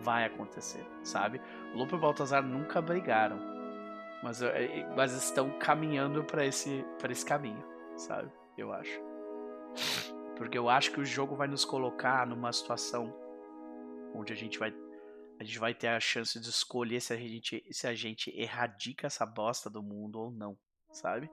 Vai 0.00 0.24
acontecer, 0.24 0.86
sabe? 1.02 1.40
O 1.74 1.78
Lopo 1.78 1.94
e 1.94 1.98
o 1.98 2.00
Baltazar 2.00 2.42
nunca 2.42 2.80
brigaram. 2.80 3.38
Mas, 4.22 4.42
eh, 4.42 4.86
mas 4.96 5.12
estão 5.12 5.58
caminhando 5.58 6.24
para 6.24 6.44
esse, 6.44 6.84
pra 6.98 7.12
esse 7.12 7.24
caminho, 7.24 7.62
sabe? 7.96 8.30
Eu 8.56 8.72
acho. 8.72 9.00
Porque 10.36 10.56
eu 10.56 10.68
acho 10.68 10.92
que 10.92 11.00
o 11.00 11.04
jogo 11.04 11.34
vai 11.34 11.48
nos 11.48 11.64
colocar 11.64 12.26
numa 12.26 12.52
situação 12.52 13.14
onde 14.14 14.32
a 14.32 14.36
gente 14.36 14.58
vai 14.58 14.72
a 15.40 15.44
gente 15.44 15.58
vai 15.58 15.72
ter 15.72 15.88
a 15.88 16.00
chance 16.00 16.38
de 16.40 16.48
escolher 16.48 17.00
se 17.00 17.12
a 17.12 17.16
gente 17.16 17.64
se 17.70 17.86
a 17.86 17.94
gente 17.94 18.30
erradica 18.36 19.06
essa 19.06 19.24
bosta 19.24 19.70
do 19.70 19.82
mundo 19.82 20.18
ou 20.18 20.30
não, 20.30 20.56
sabe? 20.90 21.30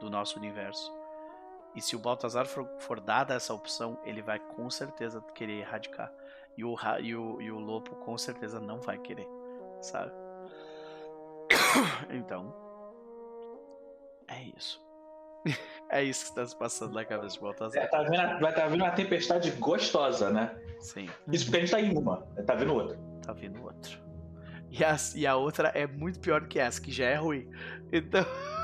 Do 0.00 0.10
nosso 0.10 0.38
universo. 0.38 0.95
E 1.76 1.82
se 1.82 1.94
o 1.94 1.98
Baltazar 1.98 2.46
for, 2.46 2.66
for 2.80 2.98
dada 2.98 3.34
essa 3.34 3.52
opção, 3.52 4.00
ele 4.04 4.22
vai 4.22 4.38
com 4.38 4.68
certeza 4.70 5.22
querer 5.34 5.60
erradicar. 5.60 6.10
E 6.56 6.64
o, 6.64 6.74
e 7.00 7.14
o, 7.14 7.40
e 7.42 7.50
o 7.52 7.58
Lopo 7.58 7.94
com 7.96 8.16
certeza 8.16 8.58
não 8.58 8.80
vai 8.80 8.98
querer, 8.98 9.28
sabe? 9.82 10.10
Então, 12.10 12.54
é 14.28 14.42
isso. 14.56 14.84
É 15.88 16.02
isso 16.02 16.24
que 16.24 16.30
está 16.30 16.44
se 16.44 16.56
passando 16.56 16.94
na 16.94 17.04
cabeça 17.04 17.36
de 17.36 17.40
Baltazar. 17.40 17.80
É, 17.80 17.86
tá 17.86 18.02
vendo, 18.02 18.40
vai 18.40 18.50
estar 18.50 18.66
vindo 18.66 18.82
uma 18.82 18.90
tempestade 18.90 19.52
gostosa, 19.52 20.30
né? 20.30 20.52
Sim, 20.80 21.08
Isso 21.30 21.44
porque 21.44 21.58
a 21.58 21.60
gente 21.60 21.70
tá 21.70 21.80
em 21.80 21.96
uma, 21.96 22.22
tá 22.44 22.56
vindo 22.56 22.74
outra. 22.74 22.98
tá 23.22 23.32
vindo 23.32 23.62
outro. 23.62 24.00
E 24.68 24.82
a, 24.84 24.96
e 25.14 25.26
a 25.26 25.36
outra 25.36 25.68
é 25.68 25.86
muito 25.86 26.18
pior 26.18 26.48
que 26.48 26.58
essa, 26.58 26.80
que 26.80 26.90
já 26.90 27.06
é 27.06 27.14
ruim. 27.14 27.48
Então, 27.92 28.24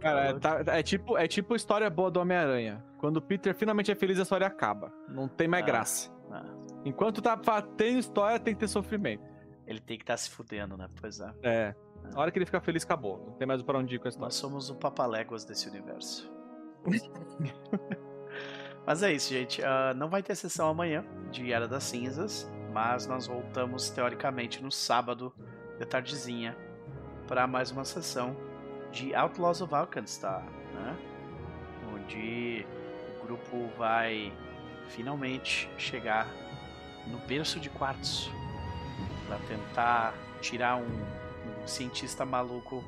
Cara, 0.00 0.24
é, 0.30 0.32
tá- 0.38 0.62
é 0.66 0.82
tipo, 0.82 1.16
é 1.18 1.28
tipo 1.28 1.54
história 1.54 1.88
boa 1.90 2.10
do 2.10 2.20
Homem-Aranha. 2.20 2.82
Quando 2.98 3.18
o 3.18 3.22
Peter 3.22 3.54
finalmente 3.54 3.90
é 3.90 3.94
feliz, 3.94 4.18
a 4.18 4.22
história 4.22 4.46
acaba. 4.46 4.92
Não 5.08 5.28
tem 5.28 5.46
mais 5.48 5.62
Ah. 5.62 5.66
graça. 5.66 6.10
ah, 6.30 6.44
Enquanto 6.84 7.20
tá 7.20 7.36
tendo 7.76 7.98
história, 7.98 8.38
tem 8.38 8.54
que 8.54 8.60
ter 8.60 8.68
sofrimento. 8.68 9.22
ele 9.66 9.78
tem 9.80 9.96
que 9.96 10.02
estar 10.02 10.16
se 10.16 10.28
fudendo, 10.30 10.76
né? 10.76 10.88
Pois 11.00 11.20
é. 11.20 11.32
É. 11.42 11.74
Na 12.12 12.18
hora 12.20 12.30
que 12.32 12.38
ele 12.38 12.46
ficar 12.46 12.60
feliz, 12.60 12.82
acabou. 12.84 13.24
Não 13.26 13.32
tem 13.34 13.46
mais 13.46 13.62
pra 13.62 13.78
onde 13.78 13.94
ir 13.94 13.98
com 14.00 14.06
a 14.06 14.08
história. 14.08 14.26
Nós 14.26 14.34
somos 14.34 14.68
o 14.70 14.74
papaléguas 14.74 15.44
desse 15.44 15.68
universo. 15.68 16.28
Mas 18.86 19.02
é 19.02 19.12
isso, 19.12 19.32
gente. 19.32 19.62
Ah, 19.64 19.92
não 19.94 20.08
vai 20.08 20.22
ter 20.22 20.34
sessão 20.34 20.68
amanhã 20.68 21.04
de 21.30 21.52
Era 21.52 21.68
das 21.68 21.84
Cinzas. 21.84 22.50
Mas 22.72 23.06
nós 23.06 23.26
voltamos 23.26 23.90
teoricamente 23.90 24.62
no 24.62 24.70
sábado 24.70 25.32
de 25.78 25.84
tardezinha 25.86 26.56
para 27.26 27.46
mais 27.46 27.70
uma 27.70 27.84
sessão 27.84 28.36
de 28.92 29.14
Outlaws 29.14 29.60
of 29.60 29.74
Alkenstar, 29.74 30.44
né? 30.74 30.96
Onde 31.94 32.66
o 33.16 33.26
grupo 33.26 33.68
vai 33.76 34.32
finalmente 34.88 35.70
chegar 35.78 36.26
no 37.06 37.18
berço 37.18 37.58
de 37.60 37.70
quartzo 37.70 38.30
para 39.26 39.38
tentar 39.46 40.14
tirar 40.40 40.76
um, 40.76 40.82
um, 40.82 41.66
cientista 41.66 42.24
maluco 42.24 42.84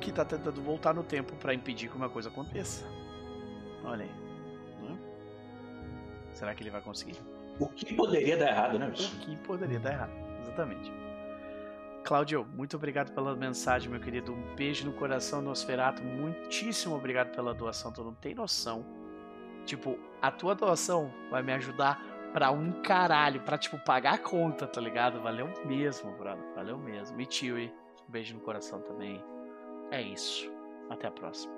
que 0.00 0.12
tá 0.12 0.24
tentando 0.24 0.60
voltar 0.62 0.94
no 0.94 1.02
tempo 1.02 1.34
para 1.36 1.54
impedir 1.54 1.88
que 1.88 1.96
uma 1.96 2.08
coisa 2.08 2.28
aconteça. 2.28 2.86
Olha 3.84 4.04
aí. 4.04 4.10
Né? 4.82 4.98
Será 6.32 6.54
que 6.54 6.62
ele 6.62 6.70
vai 6.70 6.80
conseguir? 6.80 7.18
O 7.58 7.68
que 7.68 7.94
poderia 7.94 8.36
dar 8.36 8.48
errado, 8.48 8.78
né? 8.78 8.88
O 8.88 8.92
que 8.92 9.36
poderia 9.38 9.80
dar 9.80 9.92
errado, 9.92 10.12
exatamente. 10.42 10.92
Cláudio, 12.08 12.42
muito 12.54 12.74
obrigado 12.74 13.12
pela 13.12 13.36
mensagem, 13.36 13.90
meu 13.90 14.00
querido. 14.00 14.32
Um 14.32 14.54
beijo 14.54 14.86
no 14.86 14.94
coração, 14.94 15.42
Nosferato. 15.42 16.02
Muitíssimo 16.02 16.96
obrigado 16.96 17.36
pela 17.36 17.52
doação. 17.52 17.92
Tu 17.92 18.02
não 18.02 18.14
tem 18.14 18.34
noção. 18.34 18.82
Tipo, 19.66 19.98
a 20.22 20.30
tua 20.30 20.54
doação 20.54 21.12
vai 21.30 21.42
me 21.42 21.52
ajudar 21.52 22.02
pra 22.32 22.50
um 22.50 22.80
caralho, 22.80 23.42
pra, 23.42 23.58
tipo, 23.58 23.78
pagar 23.78 24.14
a 24.14 24.18
conta, 24.18 24.66
tá 24.66 24.80
ligado? 24.80 25.20
Valeu 25.20 25.52
mesmo, 25.66 26.10
brother. 26.12 26.42
Valeu 26.54 26.78
mesmo. 26.78 27.20
E 27.20 27.26
tio, 27.26 27.58
um 27.58 28.10
beijo 28.10 28.32
no 28.32 28.40
coração 28.40 28.80
também. 28.80 29.22
É 29.90 30.00
isso. 30.00 30.50
Até 30.88 31.08
a 31.08 31.10
próxima. 31.10 31.57